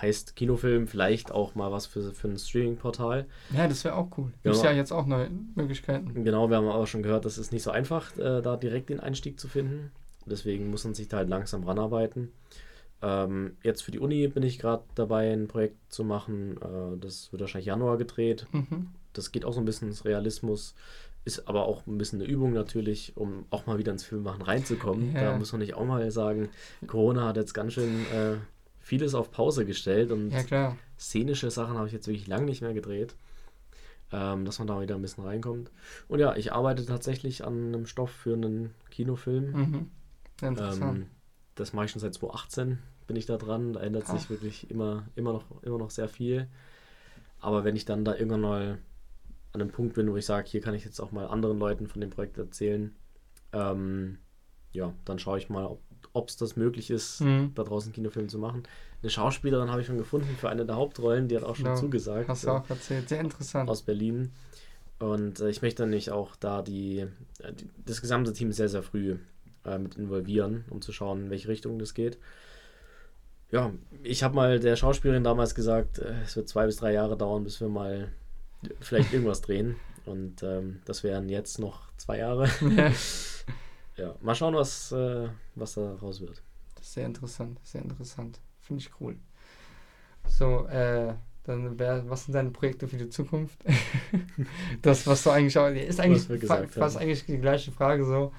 heißt 0.00 0.34
Kinofilm, 0.36 0.88
vielleicht 0.88 1.30
auch 1.30 1.54
mal 1.54 1.70
was 1.70 1.86
für, 1.86 2.12
für 2.12 2.28
ein 2.28 2.38
Streaming-Portal. 2.38 3.26
Ja, 3.52 3.68
das 3.68 3.84
wäre 3.84 3.94
auch 3.94 4.08
cool. 4.18 4.32
Ja. 4.42 4.52
Gibt 4.52 4.64
ja 4.64 4.72
jetzt 4.72 4.92
auch 4.92 5.06
neue 5.06 5.30
Möglichkeiten. 5.54 6.24
Genau, 6.24 6.50
wir 6.50 6.56
haben 6.56 6.68
aber 6.68 6.86
schon 6.86 7.02
gehört, 7.02 7.24
das 7.24 7.38
ist 7.38 7.52
nicht 7.52 7.62
so 7.62 7.70
einfach, 7.70 8.16
äh, 8.16 8.40
da 8.40 8.56
direkt 8.56 8.90
den 8.90 9.00
Einstieg 9.00 9.38
zu 9.38 9.48
finden. 9.48 9.92
Deswegen 10.26 10.70
muss 10.70 10.84
man 10.84 10.94
sich 10.94 11.08
da 11.08 11.18
halt 11.18 11.28
langsam 11.28 11.64
ranarbeiten. 11.64 12.32
Ähm, 13.02 13.56
jetzt 13.62 13.82
für 13.82 13.90
die 13.92 13.98
Uni 13.98 14.26
bin 14.28 14.42
ich 14.42 14.58
gerade 14.58 14.84
dabei, 14.94 15.32
ein 15.32 15.48
Projekt 15.48 15.76
zu 15.92 16.04
machen. 16.04 16.56
Äh, 16.56 16.98
das 16.98 17.30
wird 17.32 17.40
wahrscheinlich 17.40 17.66
Januar 17.66 17.98
gedreht. 17.98 18.46
Mhm. 18.52 18.88
Das 19.12 19.30
geht 19.30 19.44
auch 19.44 19.52
so 19.52 19.60
ein 19.60 19.64
bisschen 19.64 19.88
ins 19.88 20.04
Realismus, 20.04 20.74
ist 21.24 21.48
aber 21.48 21.66
auch 21.66 21.86
ein 21.86 21.96
bisschen 21.96 22.20
eine 22.20 22.30
Übung 22.30 22.52
natürlich, 22.52 23.16
um 23.16 23.46
auch 23.50 23.66
mal 23.66 23.78
wieder 23.78 23.92
ins 23.92 24.04
Filmmachen 24.04 24.42
reinzukommen. 24.42 25.14
Ja. 25.14 25.32
Da 25.32 25.38
muss 25.38 25.52
man 25.52 25.60
nicht 25.60 25.74
auch 25.74 25.84
mal 25.84 26.10
sagen, 26.10 26.50
Corona 26.86 27.26
hat 27.26 27.36
jetzt 27.36 27.54
ganz 27.54 27.72
schön 27.72 28.04
äh, 28.12 28.36
vieles 28.78 29.14
auf 29.14 29.30
Pause 29.30 29.64
gestellt 29.64 30.10
und 30.10 30.30
Ja, 30.30 30.76
szenische 30.98 31.50
Sachen 31.50 31.76
habe 31.76 31.86
ich 31.86 31.92
jetzt 31.92 32.06
wirklich 32.06 32.26
lange 32.26 32.44
nicht 32.44 32.60
mehr 32.60 32.74
gedreht, 32.74 33.14
ähm, 34.12 34.44
dass 34.44 34.58
man 34.58 34.68
da 34.68 34.80
wieder 34.80 34.96
ein 34.96 35.02
bisschen 35.02 35.24
reinkommt. 35.24 35.70
Und 36.08 36.18
ja, 36.18 36.36
ich 36.36 36.52
arbeite 36.52 36.84
tatsächlich 36.84 37.44
an 37.44 37.68
einem 37.68 37.86
Stoff 37.86 38.10
für 38.10 38.34
einen 38.34 38.74
Kinofilm. 38.90 39.52
Mhm. 39.52 39.90
Interessant. 40.42 40.98
Ähm, 40.98 41.06
das 41.54 41.72
mache 41.72 41.86
ich 41.86 41.90
schon 41.92 42.00
seit 42.00 42.12
2018, 42.14 42.78
bin 43.06 43.16
ich 43.16 43.24
da 43.24 43.38
dran. 43.38 43.72
Da 43.72 43.80
ändert 43.80 44.06
sich 44.06 44.22
Ach. 44.24 44.30
wirklich 44.30 44.70
immer, 44.70 45.04
immer, 45.14 45.32
noch, 45.32 45.62
immer 45.62 45.78
noch 45.78 45.90
sehr 45.90 46.08
viel. 46.08 46.48
Aber 47.40 47.64
wenn 47.64 47.76
ich 47.76 47.84
dann 47.86 48.04
da 48.04 48.14
irgendwann 48.14 48.40
mal 48.40 48.78
an 49.54 49.60
einem 49.62 49.70
Punkt 49.70 49.94
bin, 49.94 50.10
wo 50.12 50.16
ich 50.16 50.26
sage, 50.26 50.48
hier 50.48 50.60
kann 50.60 50.74
ich 50.74 50.84
jetzt 50.84 51.00
auch 51.00 51.12
mal 51.12 51.26
anderen 51.26 51.58
Leuten 51.58 51.86
von 51.86 52.00
dem 52.00 52.10
Projekt 52.10 52.36
erzählen, 52.38 52.94
ähm, 53.52 54.18
ja, 54.72 54.92
dann 55.04 55.18
schaue 55.18 55.38
ich 55.38 55.48
mal, 55.48 55.76
ob 56.12 56.28
es 56.28 56.36
das 56.36 56.56
möglich 56.56 56.90
ist, 56.90 57.20
Mhm. 57.20 57.52
da 57.54 57.62
draußen 57.62 57.92
Kinofilm 57.92 58.28
zu 58.28 58.38
machen. 58.38 58.64
Eine 59.02 59.10
Schauspielerin 59.10 59.70
habe 59.70 59.80
ich 59.80 59.86
schon 59.86 59.96
gefunden 59.98 60.36
für 60.38 60.48
eine 60.48 60.66
der 60.66 60.76
Hauptrollen, 60.76 61.28
die 61.28 61.36
hat 61.36 61.44
auch 61.44 61.56
schon 61.56 61.66
Genau. 61.66 61.76
zugesagt. 61.76 62.28
Hast 62.28 62.44
du 62.44 62.50
auch 62.50 62.68
erzählt. 62.68 63.08
Sehr 63.08 63.20
interessant. 63.20 63.70
aus 63.70 63.82
Berlin. 63.82 64.32
Und 64.98 65.40
äh, 65.40 65.50
ich 65.50 65.62
möchte 65.62 65.82
dann 65.82 65.90
nämlich 65.90 66.10
auch 66.10 66.36
da 66.36 66.62
die, 66.62 67.00
äh, 67.40 67.52
die, 67.52 67.68
das 67.84 68.00
gesamte 68.00 68.32
Team 68.32 68.52
sehr, 68.52 68.68
sehr 68.68 68.82
früh 68.82 69.16
äh, 69.64 69.78
mit 69.78 69.96
involvieren, 69.96 70.64
um 70.70 70.82
zu 70.82 70.92
schauen, 70.92 71.24
in 71.24 71.30
welche 71.30 71.48
Richtung 71.48 71.78
das 71.78 71.94
geht. 71.94 72.18
Ja, 73.50 73.72
ich 74.02 74.22
habe 74.24 74.34
mal 74.34 74.58
der 74.58 74.74
Schauspielerin 74.76 75.22
damals 75.24 75.54
gesagt, 75.54 75.98
äh, 75.98 76.14
es 76.24 76.34
wird 76.36 76.48
zwei 76.48 76.66
bis 76.66 76.76
drei 76.76 76.92
Jahre 76.92 77.16
dauern, 77.16 77.44
bis 77.44 77.60
wir 77.60 77.68
mal 77.68 78.08
vielleicht 78.80 79.12
irgendwas 79.12 79.40
drehen. 79.40 79.76
Und 80.06 80.42
ähm, 80.42 80.80
das 80.84 81.02
wären 81.02 81.28
jetzt 81.28 81.58
noch 81.58 81.88
zwei 81.96 82.18
Jahre. 82.18 82.48
ja. 82.76 82.92
Ja, 83.96 84.14
mal 84.20 84.34
schauen, 84.34 84.54
was, 84.54 84.90
äh, 84.90 85.28
was 85.54 85.74
da 85.74 85.94
raus 85.94 86.20
wird. 86.20 86.42
Das 86.74 86.86
ist 86.86 86.94
sehr 86.94 87.06
interessant. 87.06 87.60
Sehr 87.62 87.82
interessant. 87.82 88.40
Finde 88.60 88.82
ich 88.82 88.90
cool. 89.00 89.16
So, 90.26 90.66
äh, 90.66 91.14
dann 91.44 91.78
wär, 91.78 92.08
was 92.08 92.24
sind 92.24 92.34
deine 92.34 92.50
Projekte 92.50 92.88
für 92.88 92.96
die 92.96 93.08
Zukunft? 93.08 93.58
das, 94.82 95.06
was 95.06 95.22
du 95.22 95.30
eigentlich 95.30 95.56
auch, 95.58 95.68
ist 95.68 96.00
eigentlich 96.00 96.26
gesagt 96.40 96.72
fast 96.72 96.96
haben. 96.96 97.02
eigentlich 97.02 97.26
die 97.26 97.38
gleiche 97.38 97.70
Frage 97.70 98.04
so. 98.04 98.32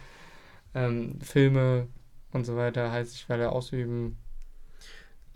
Ähm, 0.74 1.22
Filme 1.22 1.88
und 2.34 2.46
so 2.46 2.58
weiter, 2.58 2.92
heißt 2.92 3.16
ich 3.16 3.30
werde 3.30 3.52
ausüben. 3.52 4.18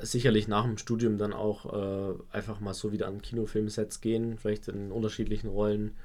Sicherlich 0.02 0.48
nach 0.48 0.64
dem 0.66 0.78
Studium 0.78 1.18
dann 1.18 1.34
auch 1.34 1.74
äh, 1.74 2.14
einfach 2.32 2.60
mal 2.60 2.74
so 2.74 2.92
wieder 2.92 3.08
an 3.08 3.22
Kinofilmsets 3.22 4.02
gehen, 4.02 4.38
vielleicht 4.38 4.68
in 4.68 4.92
unterschiedlichen 4.92 5.48
Rollen, 5.50 5.96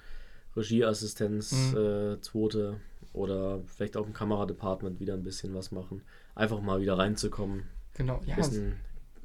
Regieassistenz, 0.57 1.73
Mhm. 1.73 1.77
äh, 1.77 2.21
zweite 2.21 2.81
oder 3.13 3.61
vielleicht 3.67 3.97
auch 3.97 4.07
im 4.07 4.13
Kameradepartment 4.13 5.01
wieder 5.01 5.15
ein 5.15 5.23
bisschen 5.23 5.55
was 5.55 5.71
machen. 5.73 6.03
Einfach 6.35 6.61
mal 6.61 6.81
wieder 6.81 6.99
reinzukommen, 6.99 7.65
Genau, 7.95 8.21
ja, 8.27 8.35
ein 8.35 8.37
bisschen 8.37 8.73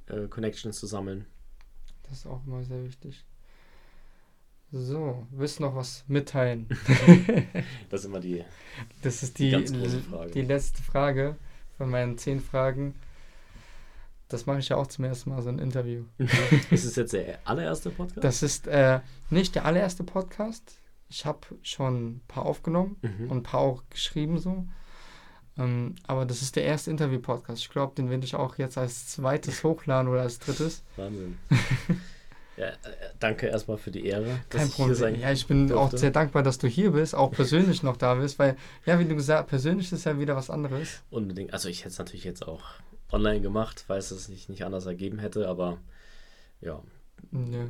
äh, 0.08 0.28
Connections 0.28 0.78
zu 0.80 0.86
sammeln. 0.88 1.26
das 2.04 2.20
ist 2.20 2.28
auch 2.28 2.46
immer 2.46 2.64
sehr 2.64 2.84
wichtig. 2.84 3.26
So, 4.72 5.26
willst 5.32 5.58
du 5.60 5.64
noch 5.64 5.76
was 5.76 6.04
mitteilen? 6.08 6.68
Das 7.90 8.02
ist 8.02 8.06
immer 8.06 8.20
die. 8.20 8.44
Das 9.02 9.24
ist 9.24 9.40
Die 9.40 9.50
die, 10.34 10.42
letzte 10.44 10.84
Frage 10.84 11.36
von 11.78 11.90
meinen 11.90 12.18
zehn 12.20 12.40
Fragen. 12.40 12.94
Das 14.30 14.46
mache 14.46 14.60
ich 14.60 14.70
ja 14.70 14.78
auch 14.78 14.88
zum 14.88 15.06
ersten 15.06 15.32
Mal, 15.32 15.42
so 15.42 15.50
ein 15.50 15.60
Interview. 15.60 16.04
ist 16.72 16.86
es 16.86 16.96
jetzt 16.96 17.14
der 17.14 17.40
allererste 17.46 17.90
Podcast? 17.90 18.24
Das 18.24 18.44
ist 18.44 18.68
äh, 18.68 19.00
nicht 19.32 19.56
der 19.56 19.66
allererste 19.66 20.04
Podcast. 20.04 20.78
Ich 21.10 21.26
habe 21.26 21.40
schon 21.64 22.06
ein 22.18 22.22
paar 22.28 22.46
aufgenommen 22.46 22.98
Mhm. 23.02 23.32
und 23.32 23.38
ein 23.38 23.44
paar 23.44 23.60
auch 23.62 23.84
geschrieben 23.90 24.38
so. 24.38 24.66
Ähm, 25.58 25.96
aber 26.06 26.26
das 26.26 26.42
ist 26.44 26.56
der 26.56 26.64
erste 26.64 26.92
Interview-Podcast. 26.92 27.60
Ich 27.64 27.70
glaube, 27.70 27.96
den 27.96 28.10
werde 28.12 28.24
ich 28.24 28.36
auch 28.36 28.58
jetzt 28.60 28.78
als 28.78 29.08
zweites 29.08 29.64
hochladen 29.64 30.08
oder 30.10 30.22
als 30.22 30.38
drittes. 30.38 30.84
Wahnsinn. 30.96 31.38
ja, 32.56 32.68
äh, 32.68 32.74
danke 33.20 33.48
erstmal 33.48 33.78
für 33.78 33.90
die 33.92 34.06
Ehre. 34.06 34.40
Kein 34.50 34.70
Problem. 34.70 35.16
Ja, 35.20 35.32
ich 35.32 35.48
bin 35.48 35.72
auch 35.72 35.82
durfte. 35.90 35.98
sehr 35.98 36.12
dankbar, 36.12 36.44
dass 36.44 36.60
du 36.60 36.68
hier 36.68 36.92
bist, 36.92 37.16
auch 37.16 37.32
persönlich 37.32 37.82
noch 37.82 37.98
da 37.98 38.14
bist, 38.14 38.38
weil, 38.38 38.56
ja, 38.86 39.00
wie 39.00 39.06
du 39.06 39.16
gesagt 39.16 39.50
persönlich 39.50 39.92
ist 39.92 40.06
ja 40.06 40.20
wieder 40.20 40.36
was 40.36 40.52
anderes. 40.52 41.02
Unbedingt. 41.10 41.52
Also 41.52 41.68
ich 41.68 41.80
hätte 41.80 41.90
es 41.90 41.98
natürlich 41.98 42.24
jetzt 42.26 42.48
auch 42.48 42.64
online 43.12 43.42
gemacht, 43.42 43.86
weil 43.88 44.00
es 44.00 44.10
sich 44.10 44.50
nicht 44.50 44.64
anders 44.66 44.86
ergeben 44.86 45.20
hätte, 45.20 45.48
aber 45.48 45.78
ja, 46.62 46.82
Nö. 47.32 47.68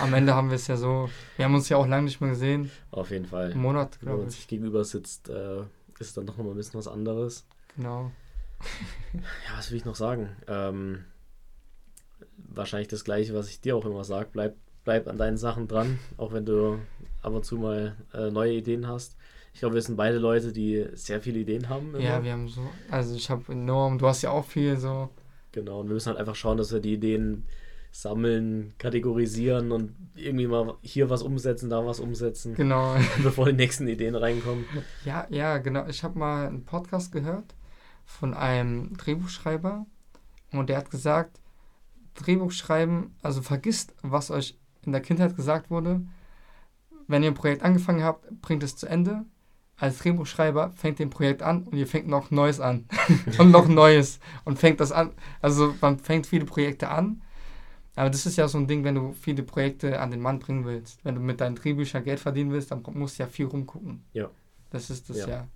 Am 0.00 0.12
Ende 0.12 0.34
haben 0.34 0.48
wir 0.50 0.56
es 0.56 0.66
ja 0.66 0.76
so, 0.76 1.08
wir 1.36 1.44
haben 1.44 1.54
uns 1.54 1.68
ja 1.68 1.76
auch 1.76 1.86
lange 1.86 2.02
nicht 2.04 2.20
mehr 2.20 2.30
gesehen. 2.30 2.70
auf 2.90 3.10
jeden 3.10 3.26
Fall. 3.26 3.52
Einen 3.52 3.60
Monat, 3.62 3.98
Wenn 4.00 4.08
man 4.08 4.16
glaube 4.16 4.30
ich. 4.30 4.36
sich 4.36 4.48
gegenüber 4.48 4.84
sitzt, 4.84 5.28
äh, 5.28 5.60
ist 5.60 5.66
es 6.00 6.14
dann 6.14 6.26
doch 6.26 6.36
nochmal 6.36 6.54
ein 6.54 6.56
bisschen 6.56 6.78
was 6.80 6.88
anderes. 6.88 7.46
Genau. 7.76 8.10
Ja, 9.12 9.56
was 9.56 9.70
will 9.70 9.76
ich 9.76 9.84
noch 9.84 9.94
sagen? 9.94 10.30
Ähm, 10.48 11.04
wahrscheinlich 12.36 12.88
das 12.88 13.04
gleiche, 13.04 13.34
was 13.34 13.48
ich 13.48 13.60
dir 13.60 13.76
auch 13.76 13.84
immer 13.84 14.02
sage. 14.04 14.30
Bleib, 14.32 14.56
bleib 14.84 15.06
an 15.06 15.18
deinen 15.18 15.36
Sachen 15.36 15.68
dran, 15.68 15.98
auch 16.16 16.32
wenn 16.32 16.44
du 16.46 16.78
ab 17.22 17.32
und 17.32 17.44
zu 17.44 17.56
mal 17.56 17.96
äh, 18.14 18.30
neue 18.30 18.54
Ideen 18.54 18.88
hast. 18.88 19.16
Ich 19.54 19.60
glaube, 19.60 19.74
wir 19.74 19.82
sind 19.82 19.96
beide 19.96 20.18
Leute, 20.18 20.52
die 20.52 20.86
sehr 20.94 21.20
viele 21.20 21.40
Ideen 21.40 21.68
haben. 21.68 21.90
Immer. 21.94 22.00
Ja, 22.00 22.24
wir 22.24 22.32
haben 22.32 22.48
so, 22.48 22.62
also 22.90 23.14
ich 23.14 23.28
habe 23.30 23.52
enorm, 23.52 23.98
du 23.98 24.06
hast 24.06 24.22
ja 24.22 24.30
auch 24.30 24.46
viel 24.46 24.76
so, 24.76 25.10
Genau, 25.52 25.80
und 25.80 25.88
wir 25.88 25.94
müssen 25.94 26.08
halt 26.08 26.18
einfach 26.18 26.34
schauen, 26.34 26.56
dass 26.56 26.72
wir 26.72 26.80
die 26.80 26.94
Ideen 26.94 27.44
sammeln, 27.92 28.72
kategorisieren 28.78 29.70
und 29.70 29.94
irgendwie 30.16 30.46
mal 30.46 30.74
hier 30.80 31.10
was 31.10 31.22
umsetzen, 31.22 31.68
da 31.68 31.84
was 31.84 32.00
umsetzen, 32.00 32.54
genau. 32.54 32.96
bevor 33.22 33.46
die 33.46 33.52
nächsten 33.52 33.86
Ideen 33.86 34.14
reinkommen. 34.14 34.64
Ja, 35.04 35.26
ja, 35.28 35.58
genau. 35.58 35.86
Ich 35.86 36.02
habe 36.02 36.18
mal 36.18 36.46
einen 36.46 36.64
Podcast 36.64 37.12
gehört 37.12 37.54
von 38.06 38.32
einem 38.32 38.96
Drehbuchschreiber 38.96 39.84
und 40.52 40.70
der 40.70 40.78
hat 40.78 40.90
gesagt, 40.90 41.38
Drehbuch 42.14 42.50
schreiben, 42.50 43.14
also 43.22 43.42
vergisst, 43.42 43.94
was 44.02 44.30
euch 44.30 44.58
in 44.82 44.92
der 44.92 45.02
Kindheit 45.02 45.36
gesagt 45.36 45.70
wurde. 45.70 46.00
Wenn 47.08 47.22
ihr 47.22 47.30
ein 47.30 47.34
Projekt 47.34 47.62
angefangen 47.62 48.02
habt, 48.02 48.40
bringt 48.40 48.62
es 48.62 48.74
zu 48.74 48.86
Ende. 48.86 49.26
Als 49.78 49.98
Drehbuchschreiber 49.98 50.72
fängt 50.76 51.00
ihr 51.00 51.06
ein 51.06 51.10
Projekt 51.10 51.42
an 51.42 51.64
und 51.64 51.76
ihr 51.76 51.86
fängt 51.86 52.06
noch 52.06 52.30
Neues 52.30 52.60
an. 52.60 52.86
und 53.38 53.50
noch 53.50 53.66
Neues. 53.68 54.20
Und 54.44 54.58
fängt 54.58 54.80
das 54.80 54.92
an. 54.92 55.10
Also 55.40 55.74
man 55.80 55.98
fängt 55.98 56.26
viele 56.26 56.44
Projekte 56.44 56.88
an. 56.88 57.22
Aber 57.96 58.08
das 58.08 58.24
ist 58.24 58.36
ja 58.36 58.48
so 58.48 58.58
ein 58.58 58.66
Ding, 58.68 58.84
wenn 58.84 58.94
du 58.94 59.12
viele 59.12 59.42
Projekte 59.42 60.00
an 60.00 60.10
den 60.10 60.20
Mann 60.20 60.38
bringen 60.38 60.64
willst. 60.64 61.04
Wenn 61.04 61.14
du 61.16 61.20
mit 61.20 61.40
deinen 61.40 61.56
Drehbüchern 61.56 62.04
Geld 62.04 62.20
verdienen 62.20 62.50
willst, 62.52 62.70
dann 62.70 62.82
musst 62.94 63.18
du 63.18 63.24
ja 63.24 63.28
viel 63.28 63.46
rumgucken. 63.46 64.02
Ja. 64.12 64.30
Das 64.70 64.88
ist 64.88 65.10
das 65.10 65.18
Ja. 65.18 65.28
ja. 65.28 65.48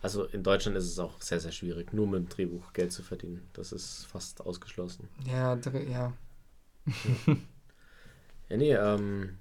Also 0.00 0.24
in 0.24 0.42
Deutschland 0.44 0.76
ist 0.76 0.84
es 0.86 0.98
auch 0.98 1.20
sehr, 1.20 1.40
sehr 1.40 1.50
schwierig, 1.52 1.92
nur 1.92 2.06
mit 2.06 2.20
dem 2.20 2.28
Drehbuch 2.28 2.72
Geld 2.72 2.92
zu 2.92 3.02
verdienen. 3.02 3.42
Das 3.52 3.72
ist 3.72 4.06
fast 4.06 4.40
ausgeschlossen. 4.40 5.08
Ja, 5.26 5.56
Dreh- 5.56 5.90
ja. 5.90 6.12
Ja, 8.48 8.56
nee, 8.56 8.72
ähm, 8.72 9.38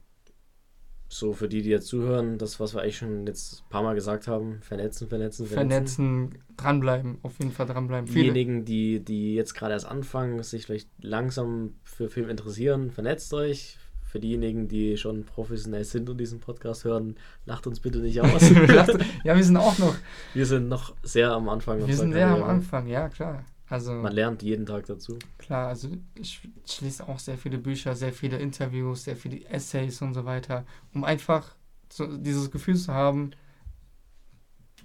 so 1.10 1.34
für 1.34 1.48
die, 1.48 1.62
die 1.62 1.70
jetzt 1.70 1.88
zuhören, 1.88 2.38
das, 2.38 2.60
was 2.60 2.74
wir 2.74 2.82
eigentlich 2.82 2.98
schon 2.98 3.26
jetzt 3.26 3.62
ein 3.62 3.70
paar 3.70 3.84
Mal 3.84 3.96
gesagt 3.96 4.28
haben, 4.28 4.60
vernetzen, 4.62 5.08
vernetzen, 5.08 5.46
vernetzen. 5.46 6.28
Vernetzen, 6.28 6.44
dranbleiben, 6.58 7.18
auf 7.24 7.40
jeden 7.40 7.52
Fall 7.52 7.66
dranbleiben. 7.66 8.12
Diejenigen, 8.12 8.66
die, 8.66 9.00
die 9.00 9.36
jetzt 9.36 9.54
gerade 9.54 9.74
erst 9.74 9.86
anfangen, 9.86 10.44
sich 10.44 10.66
vielleicht 10.66 10.90
langsam 11.02 11.76
für 11.84 12.10
Film 12.10 12.30
interessieren, 12.30 12.92
vernetzt 12.92 13.34
euch. 13.34 13.78
Für 14.04 14.22
diejenigen, 14.22 14.70
die 14.70 14.96
schon 14.96 15.26
professionell 15.26 15.84
sind 15.84 16.10
und 16.10 16.18
diesen 16.18 16.40
Podcast 16.40 16.86
hören, 16.86 17.16
lacht 17.46 17.68
uns 17.68 17.82
bitte 17.82 18.00
nicht 18.00 18.22
aus. 18.22 18.50
ja, 19.26 19.36
wir 19.36 19.44
sind 19.44 19.58
auch 19.58 19.78
noch, 19.80 19.96
wir 20.34 20.46
sind 20.46 20.70
noch 20.70 20.96
sehr 21.04 21.32
am 21.32 21.50
Anfang. 21.50 21.86
wir 21.86 21.94
sind 21.94 22.14
sehr 22.14 22.28
am. 22.30 22.42
Anfang, 22.44 22.88
ja 22.88 23.10
klar. 23.10 23.44
Also 23.70 23.92
Man 24.02 24.14
lernt 24.14 24.42
jeden 24.42 24.66
Tag 24.66 24.88
dazu. 24.88 25.20
klar, 25.38 25.68
also 25.70 25.90
ich, 26.16 26.42
ich 26.66 26.82
lese 26.82 27.08
auch 27.08 27.20
sehr 27.20 27.38
viele 27.38 27.58
Bücher, 27.58 27.96
sehr 27.96 28.14
viele 28.14 28.38
Interviews, 28.38 29.04
sehr 29.06 29.16
viele 29.16 29.46
Essays 29.46 30.02
und 30.02 30.14
so 30.14 30.26
weiter, 30.26 30.66
um 30.94 31.04
einfach 31.04 31.56
so 31.90 32.18
dieses 32.18 32.52
Gefühl 32.52 32.76
zu 32.76 32.94
haben, 32.94 33.32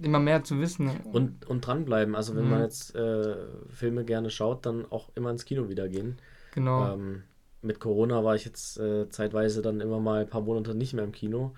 immer 0.00 0.18
mehr 0.18 0.42
zu 0.44 0.58
wissen. 0.60 0.90
Und, 1.12 1.46
und 1.48 1.66
dranbleiben. 1.66 2.14
Also 2.14 2.34
wenn 2.34 2.44
Mhm. 2.44 2.50
man 2.50 2.62
jetzt 2.62 2.94
äh, 2.94 3.36
Filme 3.68 4.04
gerne 4.04 4.30
schaut, 4.30 4.66
dann 4.66 4.90
auch 4.90 5.10
immer 5.14 5.30
ins 5.30 5.44
Kino 5.44 5.68
wieder 5.68 5.88
gehen. 5.88 6.18
genau. 6.50 6.94
Ähm, 6.94 7.24
mit 7.62 7.80
Corona 7.80 8.24
war 8.24 8.34
ich 8.36 8.44
jetzt 8.44 8.78
äh, 8.78 9.08
zeitweise 9.10 9.62
dann 9.62 9.80
immer 9.80 10.00
mal 10.00 10.22
ein 10.22 10.28
paar 10.30 10.42
Monate 10.42 10.74
nicht 10.74 10.94
mehr 10.94 11.04
im 11.04 11.12
Kino. 11.12 11.54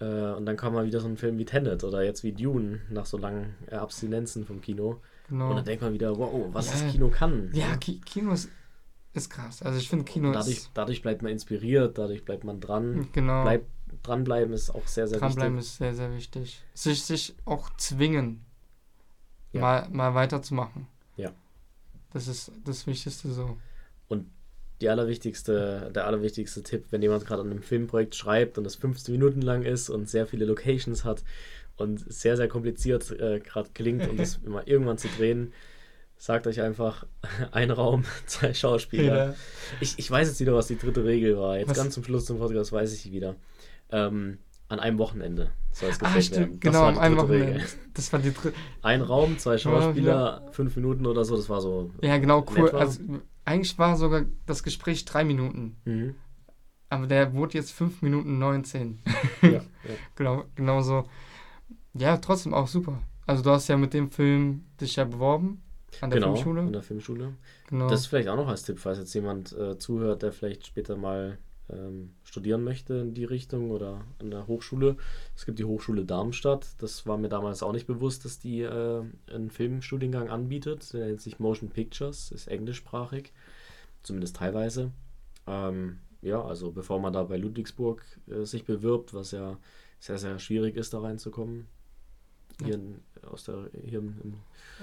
Äh, 0.00 0.06
und 0.32 0.46
dann 0.46 0.56
kam 0.56 0.74
mal 0.74 0.86
wieder 0.86 1.00
so 1.00 1.08
ein 1.08 1.16
Film 1.18 1.38
wie 1.38 1.44
Tenet 1.46 1.84
oder 1.84 2.02
jetzt 2.04 2.24
wie 2.24 2.32
Dune 2.32 2.82
nach 2.90 3.06
so 3.06 3.18
langen 3.18 3.56
äh, 3.68 3.76
Abstinenzen 3.76 4.46
vom 4.46 4.60
Kino. 4.62 5.00
Genau. 5.32 5.50
Und 5.50 5.56
dann 5.56 5.64
denkt 5.64 5.82
man 5.82 5.92
wieder, 5.92 6.16
wow, 6.16 6.46
was 6.52 6.66
Ja. 6.66 6.72
das 6.84 6.92
Kino 6.92 7.08
kann. 7.08 7.50
ja, 7.52 7.76
Ki 7.76 8.00
Kino 8.00 8.32
ist, 8.32 8.48
ist 9.14 9.28
krass. 9.30 9.62
Also 9.62 9.78
ich 9.78 9.88
finde 9.88 10.04
Kino 10.04 10.28
Und 10.28 10.34
dadurch, 10.34 10.56
ist 10.58 10.70
dadurch 10.74 11.02
bleibt 11.02 11.22
man 11.22 11.32
inspiriert, 11.32 11.98
dadurch 11.98 12.24
bleibt 12.24 12.44
man 12.44 12.60
dran. 12.60 13.08
genau. 13.12 13.42
Bleib, 13.42 13.66
dranbleiben 14.02 14.54
ist 14.54 14.70
auch 14.70 14.86
sehr, 14.86 15.06
sehr 15.08 15.18
Dranbleiben 15.18 15.56
wichtig. 15.56 15.70
ist 15.72 15.78
sehr, 15.78 15.94
sehr 15.94 16.12
wichtig. 16.14 16.62
Sich, 16.74 17.02
sich 17.02 17.34
auch 17.44 17.68
zwingen, 17.76 18.44
Ja. 19.52 19.60
mal, 19.60 19.88
mal 19.90 20.14
weiterzumachen. 20.14 20.86
Ja. 21.16 21.32
Das 22.12 22.28
ist 22.28 22.52
das 22.64 22.86
Wichtigste 22.86 23.32
so. 23.32 23.56
Die 24.80 24.88
allerwichtigste, 24.88 25.92
der 25.94 26.08
allerwichtigste 26.08 26.64
Tipp, 26.64 26.86
wenn 26.90 27.02
jemand 27.02 27.24
gerade 27.24 27.42
an 27.42 27.52
einem 27.52 27.62
Filmprojekt 27.62 28.16
schreibt 28.16 28.58
und 28.58 28.64
das 28.64 28.74
15 28.74 29.12
Minuten 29.14 29.40
lang 29.40 29.62
ist 29.62 29.88
und 29.88 30.08
sehr 30.08 30.26
viele 30.26 30.44
Locations 30.44 31.04
hat 31.04 31.22
und 31.82 31.98
sehr, 32.12 32.36
sehr 32.36 32.48
kompliziert 32.48 33.10
äh, 33.10 33.40
gerade 33.40 33.70
klingt 33.74 34.08
und 34.08 34.18
das 34.18 34.36
immer 34.46 34.66
irgendwann 34.66 34.98
zu 34.98 35.08
drehen, 35.08 35.52
sagt 36.16 36.46
euch 36.46 36.60
einfach 36.60 37.06
ein 37.52 37.70
Raum, 37.70 38.04
zwei 38.26 38.54
Schauspieler. 38.54 39.34
Ich, 39.80 39.98
ich 39.98 40.10
weiß 40.10 40.28
jetzt 40.28 40.40
wieder, 40.40 40.54
was 40.54 40.68
die 40.68 40.78
dritte 40.78 41.04
Regel 41.04 41.36
war. 41.38 41.58
Jetzt 41.58 41.70
Was? 41.70 41.76
ganz 41.76 41.94
zum 41.94 42.04
Schluss 42.04 42.24
zum 42.24 42.38
Podcast 42.38 42.72
weiß 42.72 42.94
ich 42.94 43.12
wieder. 43.12 43.36
Ähm, 43.90 44.38
an 44.68 44.80
einem 44.80 44.96
Wochenende 44.98 45.50
soll 45.72 45.90
es 45.90 46.00
Ah, 46.00 46.06
gedreht 46.06 46.24
stimmt, 46.24 46.40
werden. 46.40 46.60
Das 46.60 46.72
genau, 46.72 46.80
war 46.80 46.88
am 46.88 46.94
die 46.94 47.00
einen 47.00 47.16
dritte 47.16 47.28
Wochenende. 47.28 47.54
Regel. 47.56 47.68
Das 47.92 48.12
war 48.12 48.20
die 48.20 48.32
dritte. 48.32 48.56
Ein 48.80 49.02
Raum, 49.02 49.38
zwei 49.38 49.58
Schauspieler, 49.58 50.48
fünf 50.52 50.76
Minuten 50.76 51.04
oder 51.04 51.26
so, 51.26 51.36
das 51.36 51.50
war 51.50 51.60
so. 51.60 51.90
Ja, 52.00 52.16
genau, 52.16 52.46
cool. 52.56 52.70
Also, 52.70 53.00
eigentlich 53.44 53.78
war 53.78 53.96
sogar 53.98 54.24
das 54.46 54.62
Gespräch 54.62 55.04
drei 55.04 55.24
Minuten. 55.24 55.76
Mhm. 55.84 56.14
Aber 56.88 57.06
der 57.06 57.34
wurde 57.34 57.58
jetzt 57.58 57.72
fünf 57.72 58.02
Minuten 58.02 58.38
19. 58.38 58.98
Ja, 59.42 59.48
ja. 59.50 59.60
genau, 60.14 60.44
genau 60.54 60.82
so. 60.82 61.04
Ja, 61.94 62.16
trotzdem 62.16 62.54
auch 62.54 62.68
super. 62.68 63.02
Also 63.26 63.42
du 63.42 63.50
hast 63.50 63.68
ja 63.68 63.76
mit 63.76 63.94
dem 63.94 64.10
Film 64.10 64.64
dich 64.80 64.96
ja 64.96 65.04
beworben 65.04 65.62
an 66.00 66.10
der 66.10 66.20
Genau, 66.20 66.34
Filmschule. 66.34 66.60
in 66.62 66.72
der 66.72 66.82
Filmschule. 66.82 67.32
Genau. 67.68 67.88
Das 67.88 68.00
ist 68.00 68.06
vielleicht 68.06 68.28
auch 68.28 68.36
noch 68.36 68.48
als 68.48 68.62
Tipp, 68.64 68.78
falls 68.78 68.98
jetzt 68.98 69.14
jemand 69.14 69.52
äh, 69.52 69.78
zuhört, 69.78 70.22
der 70.22 70.32
vielleicht 70.32 70.66
später 70.66 70.96
mal 70.96 71.38
ähm, 71.70 72.14
studieren 72.24 72.64
möchte 72.64 72.94
in 72.94 73.14
die 73.14 73.24
Richtung 73.24 73.70
oder 73.70 74.04
an 74.18 74.30
der 74.30 74.46
Hochschule. 74.46 74.96
Es 75.36 75.46
gibt 75.46 75.58
die 75.58 75.64
Hochschule 75.64 76.04
Darmstadt. 76.04 76.66
Das 76.78 77.06
war 77.06 77.18
mir 77.18 77.28
damals 77.28 77.62
auch 77.62 77.72
nicht 77.72 77.86
bewusst, 77.86 78.24
dass 78.24 78.38
die 78.38 78.62
äh, 78.62 79.02
einen 79.32 79.50
Filmstudiengang 79.50 80.28
anbietet. 80.28 80.92
Der 80.92 81.06
nennt 81.06 81.20
sich 81.20 81.38
Motion 81.38 81.70
Pictures, 81.70 82.32
ist 82.32 82.48
englischsprachig, 82.48 83.32
zumindest 84.02 84.36
teilweise. 84.36 84.90
Ähm, 85.46 85.98
ja, 86.22 86.42
also 86.42 86.72
bevor 86.72 87.00
man 87.00 87.12
da 87.12 87.22
bei 87.24 87.36
Ludwigsburg 87.36 88.02
äh, 88.28 88.44
sich 88.44 88.64
bewirbt, 88.64 89.12
was 89.14 89.30
ja 89.32 89.58
sehr, 90.00 90.18
sehr 90.18 90.38
schwierig 90.38 90.76
ist, 90.76 90.94
da 90.94 91.00
reinzukommen. 91.00 91.66
Hier, 92.64 92.74
in, 92.74 93.00
aus 93.30 93.44
der, 93.44 93.70
hier 93.84 93.98
im, 94.00 94.34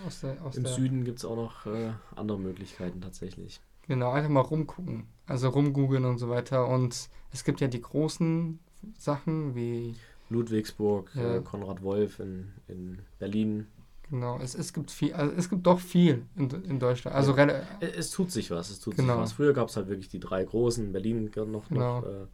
aus 0.06 0.22
der, 0.22 0.42
aus 0.44 0.58
im 0.58 0.64
der, 0.64 0.74
Süden 0.74 1.04
gibt 1.04 1.20
es 1.20 1.26
auch 1.26 1.36
noch 1.36 1.66
äh, 1.66 1.92
andere 2.16 2.40
Möglichkeiten 2.40 3.02
tatsächlich. 3.02 3.60
Genau, 3.88 4.12
einfach 4.12 4.30
mal 4.30 4.42
rumgucken. 4.42 5.08
Also 5.26 5.50
rumgoogeln 5.50 6.06
und 6.06 6.18
so 6.20 6.30
weiter. 6.30 6.68
Und 6.68 7.10
es 7.32 7.44
gibt 7.44 7.60
ja 7.62 7.68
die 7.68 7.82
großen 7.82 8.60
Sachen 8.98 9.56
wie, 9.56 9.96
Ludwigsburg, 10.30 11.16
äh, 11.16 11.42
Konrad 11.42 11.82
Wolf 11.82 12.20
in, 12.20 12.52
in 12.68 13.00
Berlin. 13.18 13.68
genau, 14.10 14.40
es, 14.40 14.56
es 14.56 14.74
gibt 14.74 14.92
viel, 14.92 15.14
also 15.14 15.34
es 15.36 15.50
gibt 15.50 15.66
doch 15.66 15.80
viel 15.80 16.26
in, 16.36 16.50
in 16.50 16.80
Deutschland. 16.80 17.16
Also 17.16 17.36
Ja. 17.36 17.48
Es, 17.80 17.96
es 17.96 18.12
tut 18.12 18.32
sich 18.32 18.52
was, 18.52 18.70
es 18.70 18.80
tut 18.80 18.96
Genau. 18.96 19.14
sich 19.14 19.22
was. 19.24 19.34
Früher 19.34 19.54
gab 19.54 19.70
es 19.70 19.76
halt 19.76 19.88
wirklich 19.88 20.10
die 20.10 20.20
drei 20.20 20.44
großen, 20.44 20.86
in 20.86 20.92
Berlin 20.92 21.32
noch. 21.48 21.68
Genau. 21.70 22.02
noch 22.02 22.08
äh, 22.08 22.28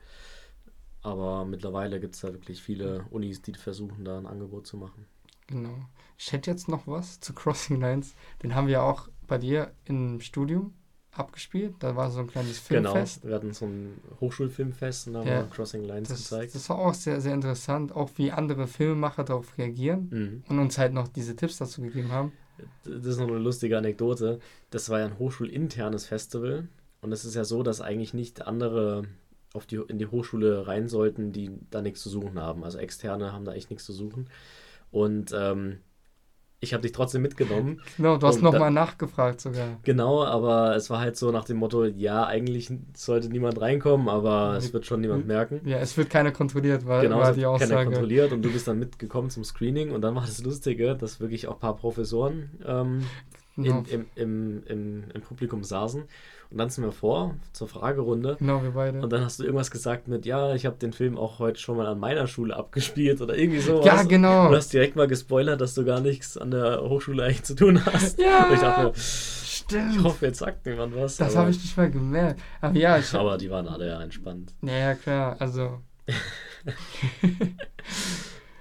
aber 1.01 1.45
mittlerweile 1.45 1.99
gibt 1.99 2.15
es 2.15 2.21
da 2.21 2.33
wirklich 2.33 2.63
viele 2.63 3.05
Unis, 3.11 3.41
die 3.41 3.53
versuchen, 3.53 4.03
da 4.03 4.17
ein 4.17 4.25
Angebot 4.25 4.65
zu 4.65 4.75
machen. 4.75 5.05
Genau. 5.47 5.75
Ich 6.17 6.31
hätte 6.31 6.49
jetzt 6.51 6.67
noch 6.67 6.87
was 6.87 7.19
zu 7.19 7.33
Crossing 7.33 7.79
Lines. 7.81 8.15
Den 8.43 8.55
haben 8.55 8.67
wir 8.67 8.83
auch 8.83 9.09
bei 9.27 9.37
dir 9.37 9.71
im 9.85 10.21
Studium 10.21 10.73
abgespielt. 11.11 11.75
Da 11.79 11.95
war 11.95 12.11
so 12.11 12.19
ein 12.19 12.27
kleines 12.27 12.59
Filmfest. 12.59 13.21
Genau, 13.21 13.29
wir 13.31 13.35
hatten 13.35 13.53
so 13.53 13.65
ein 13.65 13.99
Hochschulfilmfest 14.19 15.07
und 15.07 15.13
da 15.13 15.23
Ja. 15.23 15.35
haben 15.37 15.49
wir 15.49 15.55
Crossing 15.55 15.83
Lines 15.83 16.09
Das, 16.09 16.17
gezeigt. 16.19 16.55
das 16.55 16.69
war 16.69 16.79
auch 16.79 16.93
sehr, 16.93 17.21
sehr 17.21 17.33
interessant, 17.33 17.93
auch 17.95 18.09
wie 18.15 18.31
andere 18.31 18.67
Filmemacher 18.67 19.23
darauf 19.23 19.57
reagieren 19.57 20.09
Mhm. 20.11 20.43
und 20.49 20.59
uns 20.59 20.77
halt 20.77 20.93
noch 20.93 21.07
diese 21.07 21.35
Tipps 21.35 21.57
dazu 21.57 21.81
gegeben 21.81 22.11
haben. 22.11 22.31
Das 22.85 23.05
ist 23.05 23.19
noch 23.19 23.27
eine 23.27 23.37
lustige 23.39 23.77
Anekdote. 23.77 24.39
Das 24.69 24.89
war 24.89 24.99
ja 24.99 25.05
ein 25.05 25.17
hochschulinternes 25.19 26.05
Festival. 26.05 26.67
Und 27.01 27.11
es 27.11 27.25
ist 27.25 27.35
ja 27.35 27.43
so, 27.43 27.63
dass 27.63 27.81
eigentlich 27.81 28.13
nicht 28.13 28.47
andere 28.47 29.03
auf 29.53 29.65
die, 29.65 29.75
in 29.87 29.99
die 29.99 30.07
Hochschule 30.07 30.65
rein 30.67 30.87
sollten, 30.89 31.31
die 31.31 31.51
da 31.69 31.81
nichts 31.81 32.01
zu 32.01 32.09
suchen 32.09 32.39
haben. 32.39 32.63
Also 32.63 32.77
Externe 32.77 33.31
haben 33.31 33.45
da 33.45 33.53
echt 33.53 33.69
nichts 33.69 33.85
zu 33.85 33.93
suchen. 33.93 34.29
Und 34.95 35.35
ähm, 35.37 35.79
ich 36.61 36.73
habe 36.73 36.81
dich 36.81 36.93
trotzdem 36.93 37.21
mitgenommen. 37.21 37.81
Genau, 37.97 38.15
du 38.17 38.25
hast 38.27 38.41
nochmal 38.41 38.71
nachgefragt 38.71 39.41
sogar. 39.41 39.77
Genau, 39.83 40.23
aber 40.23 40.73
es 40.77 40.89
war 40.89 40.99
halt 41.01 41.17
so 41.17 41.31
nach 41.31 41.43
dem 41.43 41.57
Motto, 41.57 41.83
ja, 41.83 42.25
eigentlich 42.25 42.71
sollte 42.95 43.27
niemand 43.27 43.59
reinkommen, 43.59 44.07
aber 44.07 44.55
es 44.55 44.71
wird 44.71 44.85
schon 44.85 45.01
niemand 45.01 45.27
merken. 45.27 45.59
Ja, 45.65 45.79
es 45.79 45.97
wird 45.97 46.09
keiner 46.09 46.31
kontrolliert, 46.31 46.85
war, 46.87 47.01
Genau, 47.01 47.19
war 47.19 47.31
es 47.31 47.35
die 47.35 47.45
hat 47.45 47.59
keiner 47.59 47.71
Aussage. 47.73 47.85
kontrolliert 47.91 48.31
und 48.31 48.41
du 48.41 48.51
bist 48.53 48.69
dann 48.69 48.79
mitgekommen 48.79 49.29
zum 49.29 49.43
Screening 49.43 49.91
und 49.91 50.01
dann 50.01 50.15
war 50.15 50.21
das 50.25 50.41
Lustige, 50.43 50.95
dass 50.95 51.19
wirklich 51.19 51.47
auch 51.49 51.55
ein 51.55 51.59
paar 51.59 51.75
Professoren 51.75 52.51
ähm, 52.65 53.01
Genau, 53.57 53.83
in, 53.89 54.01
im, 54.01 54.05
im, 54.15 54.63
im, 54.67 55.03
im 55.13 55.21
Publikum 55.21 55.63
saßen. 55.63 56.03
Und 56.51 56.57
dann 56.57 56.69
sind 56.69 56.83
wir 56.83 56.91
vor 56.91 57.35
zur 57.53 57.67
Fragerunde. 57.67 58.35
genau, 58.37 58.61
wir 58.61 58.71
beide. 58.71 58.99
Und 59.01 59.11
dann 59.11 59.23
hast 59.23 59.39
du 59.39 59.43
irgendwas 59.43 59.71
gesagt 59.71 60.07
mit, 60.07 60.25
ja, 60.25 60.53
ich 60.53 60.65
habe 60.65 60.75
den 60.77 60.93
Film 60.93 61.17
auch 61.17 61.39
heute 61.39 61.59
schon 61.59 61.77
mal 61.77 61.87
an 61.87 61.99
meiner 61.99 62.27
Schule 62.27 62.55
abgespielt 62.55 63.21
oder 63.21 63.35
irgendwie 63.37 63.59
sowas. 63.61 63.85
ja, 63.85 64.03
genau. 64.03 64.49
Du 64.49 64.55
hast 64.55 64.71
direkt 64.73 64.95
mal 64.95 65.07
gespoilert, 65.07 65.59
dass 65.61 65.73
du 65.73 65.85
gar 65.85 66.01
nichts 66.01 66.37
an 66.37 66.51
der 66.51 66.81
Hochschule 66.81 67.23
eigentlich 67.23 67.43
zu 67.43 67.55
tun 67.55 67.83
hast. 67.85 68.19
Ja, 68.19 68.45
Und 68.47 68.53
ich 68.55 68.59
dachte 68.59 68.91
stimmt. 68.99 69.95
ich 69.95 70.03
hoffe, 70.03 70.25
jetzt 70.27 70.39
sagt 70.39 70.65
niemand 70.65 70.95
was. 70.95 71.17
das 71.17 71.35
habe 71.35 71.49
ich 71.49 71.57
nicht 71.57 71.75
mal 71.77 71.89
gemerkt. 71.89 72.41
Aber 72.61 72.77
ja, 72.77 72.97
ich, 72.97 73.13
Aber 73.13 73.37
die 73.37 73.49
waren 73.49 73.67
alle 73.67 73.87
ja 73.87 74.01
entspannt. 74.01 74.53
ja, 74.61 74.73
ja, 74.77 74.93
klar, 74.95 75.35
also, 75.39 75.79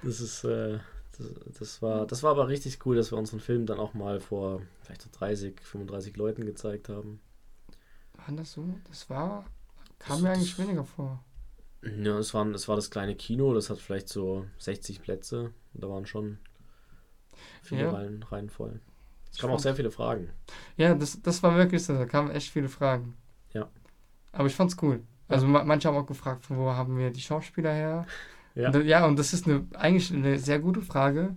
Das 0.03 0.21
ist, 0.21 0.45
äh, 0.45 0.79
das, 1.59 1.83
war, 1.83 2.07
das 2.07 2.23
war 2.23 2.31
aber 2.33 2.49
richtig 2.49 2.85
cool, 2.87 2.97
dass 2.97 3.11
wir 3.13 3.19
unseren 3.19 3.41
Film 3.41 3.67
dann 3.67 3.79
auch 3.79 3.95
mal 3.95 4.21
vor 4.21 4.63
vielleicht 4.83 5.03
so 5.03 5.09
30, 5.13 5.61
35 5.61 6.17
Leuten 6.17 6.45
gezeigt 6.45 6.89
haben. 6.89 7.21
war 8.15 8.35
das 8.37 8.53
so? 8.53 8.65
Das 8.89 9.09
war, 9.11 9.45
kam 9.99 10.17
Das- 10.17 10.21
mir 10.23 10.31
eigentlich 10.31 10.57
das- 10.57 10.67
weniger 10.67 10.85
vor. 10.85 11.23
Ja, 11.83 12.19
es 12.19 12.33
war, 12.33 12.47
es 12.47 12.67
war 12.67 12.77
das 12.77 12.91
kleine 12.91 13.15
Kino, 13.15 13.53
das 13.53 13.69
hat 13.69 13.79
vielleicht 13.79 14.09
so 14.09 14.47
60 14.59 15.03
Plätze. 15.03 15.53
Und 15.75 15.83
da 15.85 15.89
waren 15.91 16.07
schon 16.07 16.39
viele 17.63 17.83
Ja. 17.83 17.91
Reihen, 17.91 18.23
Reihen 18.23 18.49
voll. 18.49 18.81
Es 19.31 19.39
kamen 19.39 19.53
auch 19.53 19.59
sehr 19.59 19.75
viele 19.75 19.91
Fragen. 19.91 20.31
Ja, 20.79 20.95
das, 20.95 21.21
das 21.21 21.43
war 21.43 21.57
wirklich 21.57 21.85
so, 21.85 21.93
da 21.95 22.07
kamen 22.07 22.31
echt 22.31 22.51
viele 22.51 22.69
Fragen. 22.71 23.17
Ja. 23.53 23.69
Aber 24.33 24.47
ich 24.47 24.55
fand's 24.55 24.77
cool. 24.81 25.03
Also 25.29 25.47
ma- 25.47 25.65
manche 25.65 25.89
haben 25.89 25.97
auch 25.97 26.07
gefragt, 26.07 26.45
von 26.47 26.57
wo 26.57 26.71
haben 26.71 26.97
wir 26.97 27.11
die 27.11 27.21
Schauspieler 27.21 27.73
her? 27.73 28.07
Ja. 28.55 28.71
Und, 28.71 28.85
ja, 28.87 29.07
und 29.07 29.19
das 29.19 29.33
ist 29.33 29.47
eine, 29.47 29.67
eigentlich 29.75 30.13
eine 30.13 30.39
sehr 30.39 30.59
gute 30.59 30.81
Frage. 30.81 31.35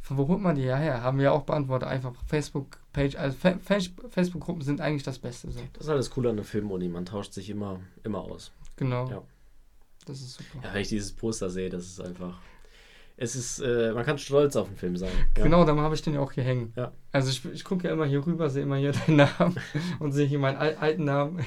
Von 0.00 0.16
wo 0.16 0.28
holt 0.28 0.40
man 0.40 0.56
die 0.56 0.62
ja 0.62 0.76
her? 0.76 1.02
Haben 1.02 1.18
wir 1.18 1.32
auch 1.32 1.42
beantwortet. 1.42 1.88
Einfach 1.88 2.14
Facebook-Page. 2.26 3.16
Also 3.16 3.36
Fa 3.36 3.58
Fa 3.62 3.78
Facebook-Gruppen 4.08 4.62
sind 4.62 4.80
eigentlich 4.80 5.02
das 5.02 5.18
Beste. 5.18 5.50
So. 5.50 5.60
Das 5.74 5.82
ist 5.82 5.88
das 5.88 6.10
Coole 6.10 6.30
an 6.30 6.36
der 6.36 6.44
Filmuni. 6.44 6.88
Man 6.88 7.04
tauscht 7.04 7.34
sich 7.34 7.50
immer, 7.50 7.80
immer 8.04 8.20
aus. 8.20 8.52
Genau. 8.76 9.10
Ja. 9.10 9.22
Das 10.06 10.20
ist 10.20 10.34
super. 10.34 10.64
Ja, 10.64 10.72
wenn 10.72 10.80
ich 10.80 10.88
dieses 10.88 11.12
Poster 11.12 11.50
sehe, 11.50 11.68
das 11.68 11.84
ist 11.84 12.00
einfach. 12.00 12.38
Es 13.18 13.34
ist, 13.34 13.58
äh, 13.58 13.92
man 13.92 14.06
kann 14.06 14.16
stolz 14.16 14.54
auf 14.56 14.68
den 14.68 14.76
Film 14.76 14.96
sein. 14.96 15.10
Ja. 15.36 15.42
Genau, 15.42 15.64
dann 15.64 15.78
habe 15.80 15.94
ich 15.94 16.02
den 16.02 16.14
ja 16.14 16.20
auch 16.20 16.32
hier 16.32 16.44
hängen. 16.44 16.72
Ja. 16.76 16.92
Also 17.10 17.30
ich, 17.30 17.44
ich 17.52 17.64
gucke 17.64 17.88
ja 17.88 17.92
immer 17.92 18.06
hier 18.06 18.24
rüber, 18.24 18.48
sehe 18.48 18.62
immer 18.62 18.76
hier 18.76 18.92
deinen 18.92 19.16
Namen 19.16 19.56
und 19.98 20.12
sehe 20.12 20.26
hier 20.26 20.38
meinen 20.38 20.56
al 20.56 20.76
alten 20.76 21.04
Namen. 21.04 21.44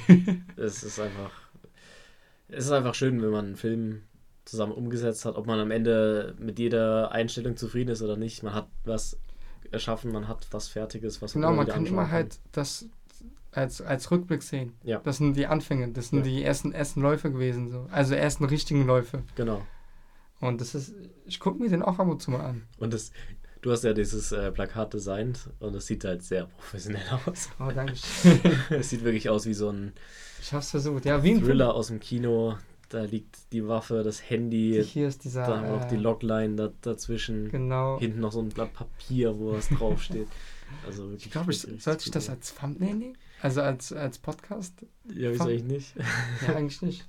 Es 0.56 0.84
ist 0.84 1.00
einfach. 1.00 1.32
Es 2.48 2.66
ist 2.66 2.72
einfach 2.72 2.94
schön, 2.94 3.22
wenn 3.22 3.30
man 3.30 3.46
einen 3.46 3.56
Film 3.56 4.02
zusammen 4.44 4.72
umgesetzt 4.72 5.24
hat, 5.24 5.36
ob 5.36 5.46
man 5.46 5.58
am 5.60 5.70
Ende 5.70 6.34
mit 6.38 6.58
jeder 6.58 7.12
Einstellung 7.12 7.56
zufrieden 7.56 7.90
ist 7.90 8.02
oder 8.02 8.16
nicht. 8.16 8.42
Man 8.42 8.54
hat 8.54 8.68
was 8.84 9.18
erschaffen, 9.70 10.12
man 10.12 10.28
hat 10.28 10.46
was 10.50 10.68
Fertiges, 10.68 11.22
was 11.22 11.32
Genau, 11.34 11.50
man 11.52 11.60
wieder 11.64 11.72
kann 11.74 11.82
anschauen 11.82 11.98
immer 11.98 12.10
halt 12.10 12.38
das 12.52 12.86
als, 13.52 13.80
als 13.82 14.10
Rückblick 14.10 14.42
sehen. 14.42 14.72
Ja. 14.82 15.00
Das 15.04 15.18
sind 15.18 15.36
die 15.36 15.46
Anfänge, 15.46 15.88
das 15.92 16.08
sind 16.08 16.20
Ja. 16.20 16.24
die 16.24 16.42
ersten, 16.42 16.72
ersten 16.72 17.00
Läufe 17.02 17.30
gewesen. 17.30 17.70
So. 17.70 17.86
Also 17.90 18.14
ersten 18.14 18.44
richtigen 18.44 18.86
Läufe. 18.86 19.22
Genau. 19.36 19.62
Und 20.40 20.60
das 20.60 20.74
ist, 20.74 20.92
ich 21.26 21.38
gucke 21.38 21.62
mir 21.62 21.68
den 21.68 21.82
auch 21.82 21.98
ab 21.98 22.08
und 22.08 22.20
zu 22.20 22.30
mal 22.32 22.40
an. 22.40 22.62
Und 22.78 22.92
das, 22.92 23.12
du 23.60 23.70
hast 23.70 23.84
ja 23.84 23.92
dieses 23.92 24.32
äh, 24.32 24.50
Plakat 24.50 24.92
designt 24.94 25.50
und 25.60 25.74
es 25.76 25.86
sieht 25.86 26.04
halt 26.04 26.22
sehr 26.22 26.46
professionell 26.46 27.02
aus. 27.26 27.48
Oh, 27.60 27.70
danke 27.72 27.94
schön. 27.96 28.40
es 28.70 28.90
sieht 28.90 29.04
wirklich 29.04 29.28
aus 29.30 29.46
wie 29.46 29.54
so 29.54 29.68
ein 29.70 29.92
Ich 30.40 30.52
hab's 30.52 30.70
versucht. 30.70 31.04
Ja, 31.04 31.22
wie 31.22 31.32
ein 31.32 31.44
Thriller 31.44 31.74
aus 31.74 31.86
dem 31.88 32.00
Kino. 32.00 32.56
Da 32.92 33.04
liegt 33.04 33.50
die 33.52 33.66
Waffe, 33.66 34.02
das 34.02 34.28
Handy, 34.28 34.82
Hier 34.84 35.08
ist 35.08 35.24
dieser. 35.24 35.46
da 35.46 35.56
haben 35.56 35.66
wir 35.66 35.78
noch 35.78 35.86
die 35.86 35.94
äh, 35.94 35.98
Logline 35.98 36.56
da, 36.56 36.70
dazwischen. 36.82 37.50
Genau. 37.50 37.98
Hinten 37.98 38.20
noch 38.20 38.32
so 38.32 38.40
ein 38.40 38.50
Blatt 38.50 38.74
Papier, 38.74 39.38
wo 39.38 39.52
was 39.52 39.68
draufsteht. 39.68 40.28
Also 40.86 41.02
wirklich. 41.10 41.26
Ich 41.26 41.32
glaube, 41.32 41.52
ich, 41.52 41.60
sollte 41.60 42.06
ich 42.06 42.10
das 42.10 42.30
als 42.30 42.54
Thumbnail 42.54 42.94
nehmen? 42.94 43.18
Also 43.42 43.60
als, 43.60 43.92
als 43.92 44.16
Podcast? 44.16 44.72
Ja, 45.04 45.30
wieso 45.30 45.44
eigentlich 45.44 45.64
nicht? 45.64 45.94
Ja, 46.46 46.54
eigentlich 46.56 46.80
nicht. 46.80 47.06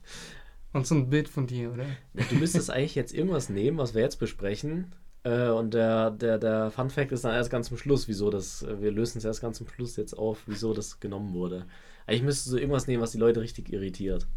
Und 0.73 0.85
so 0.85 0.95
ein 0.95 1.09
Bild 1.09 1.29
von 1.29 1.47
dir, 1.47 1.71
oder? 1.71 1.85
Du 2.29 2.35
müsstest 2.35 2.69
eigentlich 2.69 2.93
jetzt 2.95 3.13
irgendwas 3.13 3.47
nehmen, 3.47 3.77
was 3.77 3.93
wir 3.95 4.01
jetzt 4.01 4.17
besprechen. 4.17 4.93
Äh, 5.23 5.47
und 5.47 5.73
der, 5.73 6.11
der, 6.11 6.39
der 6.39 6.71
Fun 6.71 6.89
Fact 6.89 7.13
ist 7.13 7.23
dann 7.23 7.35
erst 7.35 7.49
ganz 7.49 7.69
zum 7.69 7.77
Schluss, 7.77 8.09
wieso 8.09 8.29
das, 8.29 8.65
wir 8.81 8.91
lösen 8.91 9.19
es 9.19 9.23
erst 9.23 9.39
ganz 9.39 9.59
zum 9.59 9.69
Schluss 9.69 9.95
jetzt 9.95 10.13
auf, 10.13 10.39
wieso 10.45 10.73
das 10.73 10.99
genommen 10.99 11.33
wurde. 11.33 11.65
Eigentlich 12.05 12.23
müsstest 12.23 12.51
du 12.51 12.57
irgendwas 12.57 12.87
nehmen, 12.87 13.01
was 13.01 13.13
die 13.13 13.17
Leute 13.17 13.39
richtig 13.39 13.71
irritiert. 13.71 14.27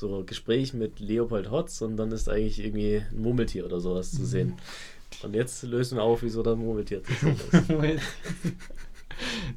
So 0.00 0.24
Gespräch 0.24 0.72
mit 0.72 0.98
Leopold 0.98 1.50
Hotz 1.50 1.82
und 1.82 1.98
dann 1.98 2.10
ist 2.10 2.26
eigentlich 2.30 2.64
irgendwie 2.64 3.02
ein 3.10 3.20
Murmeltier 3.20 3.66
oder 3.66 3.80
sowas 3.80 4.10
zu 4.10 4.24
sehen. 4.24 4.54
Und 5.22 5.34
jetzt 5.34 5.62
lösen 5.62 5.98
wir 5.98 6.04
auf, 6.04 6.22
wieso 6.22 6.42
das 6.42 6.56
Murmeltier 6.56 7.04
zu 7.04 7.12
sehen 7.12 7.36
ist. 7.36 8.02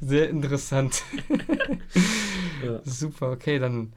Sehr 0.02 0.28
interessant. 0.28 1.02
Ja. 2.62 2.80
Super, 2.84 3.30
okay, 3.30 3.58
dann 3.58 3.92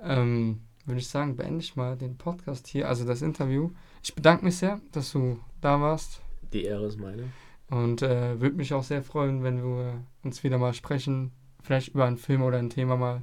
ähm, 0.00 0.60
würde 0.86 1.00
ich 1.00 1.06
sagen, 1.06 1.36
beende 1.36 1.60
ich 1.60 1.76
mal 1.76 1.96
den 1.96 2.16
Podcast 2.16 2.66
hier, 2.66 2.88
also 2.88 3.04
das 3.04 3.22
Interview. 3.22 3.70
Ich 4.02 4.14
bedanke 4.14 4.44
mich 4.44 4.56
sehr, 4.56 4.80
dass 4.90 5.12
du 5.12 5.38
da 5.60 5.80
warst 5.80 6.20
Die 6.52 6.64
Ehre 6.64 6.86
ist 6.86 6.98
meine. 6.98 7.24
und 7.70 8.02
äh, 8.02 8.40
würde 8.40 8.56
mich 8.56 8.74
auch 8.74 8.82
sehr 8.82 9.04
freuen, 9.04 9.44
wenn 9.44 9.62
wir 9.62 10.04
uns 10.24 10.42
wieder 10.42 10.58
mal 10.58 10.74
sprechen, 10.74 11.30
vielleicht 11.62 11.94
über 11.94 12.06
einen 12.06 12.16
Film 12.16 12.42
oder 12.42 12.58
ein 12.58 12.70
Thema 12.70 12.96
mal, 12.96 13.22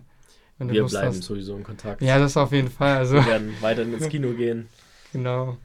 wenn 0.57 0.67
du 0.69 0.73
Wir 0.73 0.81
Lust 0.81 0.93
bleiben 0.93 1.07
hast. 1.09 1.23
sowieso 1.23 1.55
in 1.57 1.63
Kontakt. 1.63 2.01
Ja, 2.01 2.17
das 2.19 2.35
auf 2.37 2.51
jeden 2.51 2.69
Fall, 2.69 2.97
also 2.97 3.15
Wir 3.15 3.25
werden 3.25 3.53
weiterhin 3.61 3.93
ins 3.93 4.07
Kino 4.09 4.29
gehen. 4.37 4.67
genau. 5.13 5.57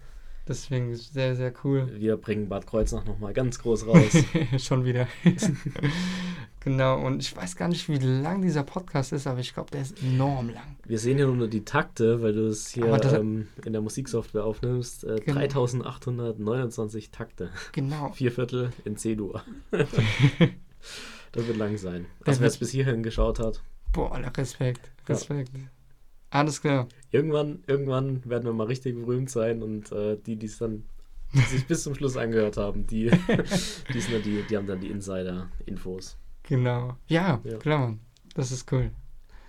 Deswegen 0.49 0.91
ist 0.91 1.13
sehr, 1.13 1.37
sehr 1.37 1.53
cool. 1.63 1.89
Wir 1.97 2.17
bringen 2.17 2.49
Bad 2.49 2.67
Kreuznach 2.67 3.05
nochmal 3.05 3.33
ganz 3.33 3.61
groß 3.61 3.87
raus. 3.87 4.11
Schon 4.59 4.85
wieder. 4.85 5.07
genau, 6.61 7.01
und 7.07 7.23
ich 7.23 7.37
weiß 7.37 7.55
gar 7.55 7.69
nicht, 7.69 7.89
wie 7.89 7.99
lang 7.99 8.43
dieser 8.43 8.65
Podcast 8.65 9.13
ist, 9.13 9.29
aber 9.29 9.39
ich 9.39 9.55
glaube, 9.55 9.71
der 9.71 9.83
ist 9.83 10.03
enorm 10.03 10.49
lang. 10.49 10.77
Wir 10.85 10.99
sehen 10.99 11.19
hier 11.19 11.29
nur 11.29 11.47
die 11.47 11.65
Takte, 11.65 12.21
weil 12.23 12.33
du 12.33 12.47
es 12.49 12.69
hier 12.71 12.87
ähm, 13.15 13.47
in 13.65 13.73
der 13.73 13.83
Musiksoftware 13.83 14.45
aufnimmst. 14.45 15.05
Äh, 15.05 15.21
Genau. 15.25 15.39
3829 15.41 17.11
Takte. 17.13 17.51
Genau. 17.73 18.11
Vier 18.15 18.33
Viertel 18.33 18.73
in 18.85 18.97
C-Dur. 18.97 19.43
das 19.71 21.47
wird 21.47 21.57
lang 21.59 21.77
sein. 21.77 22.07
Also 22.25 22.41
wer 22.41 22.49
es 22.49 22.57
bis 22.59 22.71
hierhin 22.71 23.03
geschaut 23.05 23.39
hat. 23.39 23.63
Boah, 23.93 24.17
Respekt. 24.37 24.91
Ja. 25.09 25.15
Respekt. 25.15 25.51
Alles 26.31 26.61
klar. 26.61 26.87
Irgendwann, 27.11 27.65
irgendwann 27.67 28.25
werden 28.29 28.45
wir 28.45 28.53
mal 28.53 28.67
richtig 28.69 28.95
berühmt 28.95 29.31
sein 29.31 29.63
und 29.63 29.91
äh, 29.91 30.17
die, 30.25 30.37
die 30.37 30.47
es 30.47 30.59
dann 30.59 30.85
die 31.35 31.41
sich 31.41 31.67
bis 31.69 31.83
zum 31.83 31.95
Schluss 31.95 32.17
angehört 32.17 32.57
haben, 32.57 32.87
die, 32.87 33.11
die, 33.95 34.01
sind 34.01 34.25
die, 34.25 34.43
die 34.49 34.57
haben 34.57 34.67
dann 34.67 34.81
die 34.81 34.89
Insider-Infos. 34.91 36.17
Genau. 36.45 36.97
Ja, 37.09 37.41
Ja. 37.45 37.59
klar. 37.59 37.97
Das 38.35 38.53
ist 38.53 38.71
cool. 38.73 38.91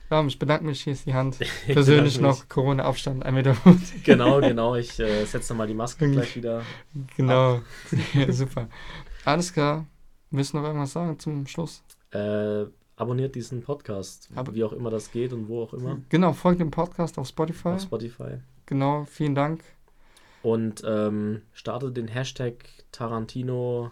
Ja, 0.09 0.25
ich 0.25 0.37
bedanke 0.39 0.65
mich, 0.65 0.81
hier 0.81 0.93
ist 0.93 1.05
die 1.05 1.13
Hand. 1.13 1.37
Persönlich 1.67 2.19
noch 2.19 2.49
Corona-Abstand, 2.49 3.23
ein 3.25 3.33
Meter. 3.33 3.55
Genau, 4.03 4.41
genau. 4.41 4.75
Ich 4.75 4.99
äh, 4.99 5.23
setze 5.25 5.49
dann 5.49 5.57
mal 5.57 5.67
die 5.67 5.73
Maske 5.73 6.03
Irgendwie- 6.03 6.19
gleich 6.19 6.35
wieder. 6.35 6.63
Genau. 7.15 7.61
Super. 8.29 8.67
Alles 9.23 9.53
klar. 9.53 9.85
Du 10.31 10.37
noch 10.37 10.63
irgendwas 10.63 10.91
sagen 10.93 11.17
zum 11.19 11.45
Schluss? 11.47 11.83
Äh, 12.11 12.65
abonniert 13.01 13.33
diesen 13.35 13.61
Podcast, 13.63 14.29
Aber- 14.35 14.53
wie 14.53 14.63
auch 14.63 14.73
immer 14.73 14.89
das 14.91 15.11
geht 15.11 15.33
und 15.33 15.47
wo 15.47 15.63
auch 15.63 15.73
immer. 15.73 15.97
Genau, 16.09 16.33
folgt 16.33 16.61
dem 16.61 16.69
Podcast 16.71 17.17
auf 17.17 17.27
Spotify. 17.27 17.69
Auf 17.69 17.81
Spotify. 17.81 18.37
Genau, 18.67 19.05
vielen 19.05 19.33
Dank. 19.35 19.63
Und 20.43 20.83
ähm, 20.85 21.41
startet 21.51 21.97
den 21.97 22.07
Hashtag 22.07 22.53
Tarantino 22.91 23.91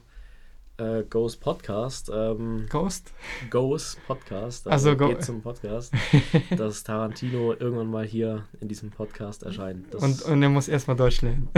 äh, 0.78 1.04
Goes 1.10 1.38
Podcast. 1.38 2.10
Ähm, 2.14 2.66
Ghost. 2.70 3.14
Goes 3.50 3.98
Podcast. 4.08 4.68
Ach 4.68 4.80
so, 4.80 4.96
go- 4.96 5.10
geht 5.10 5.24
zum 5.24 5.42
Podcast. 5.42 5.92
dass 6.58 6.84
Tarantino 6.84 7.54
irgendwann 7.54 7.90
mal 7.92 8.06
hier 8.06 8.46
in 8.62 8.68
diesem 8.68 8.90
Podcast 8.92 9.44
erscheint. 9.44 9.94
Das, 9.94 10.02
Und, 10.04 10.22
und 10.22 10.42
er 10.44 10.50
muss 10.50 10.68
erstmal 10.68 10.96
Deutsch 10.96 11.22
lernen. 11.22 11.50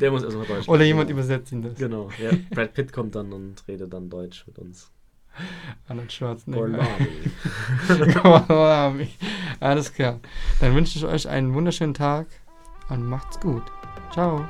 der 0.00 0.10
muss 0.10 0.22
erstmal 0.22 0.46
Deutsch 0.46 0.68
Oder 0.68 0.78
lernen, 0.78 0.86
jemand 0.88 1.08
genau. 1.08 1.18
übersetzt 1.20 1.52
ihm 1.52 1.62
das. 1.62 1.74
Genau, 1.74 2.08
ja. 2.22 2.30
Brad 2.50 2.72
Pitt 2.74 2.92
kommt 2.92 3.14
dann 3.16 3.32
und 3.32 3.62
redet 3.68 3.92
dann 3.92 4.08
Deutsch 4.08 4.46
mit 4.46 4.58
uns. 4.58 4.90
Arnold 5.88 6.12
Schwarzenegger. 6.12 6.86
Gorlami. 8.12 9.08
Alles 9.60 9.92
klar. 9.92 10.20
Dann 10.60 10.74
wünsche 10.74 10.98
ich 10.98 11.04
euch 11.04 11.28
einen 11.28 11.54
wunderschönen 11.54 11.94
Tag 11.94 12.26
und 12.88 13.04
macht's 13.04 13.40
gut. 13.40 13.64
Ciao. 14.12 14.44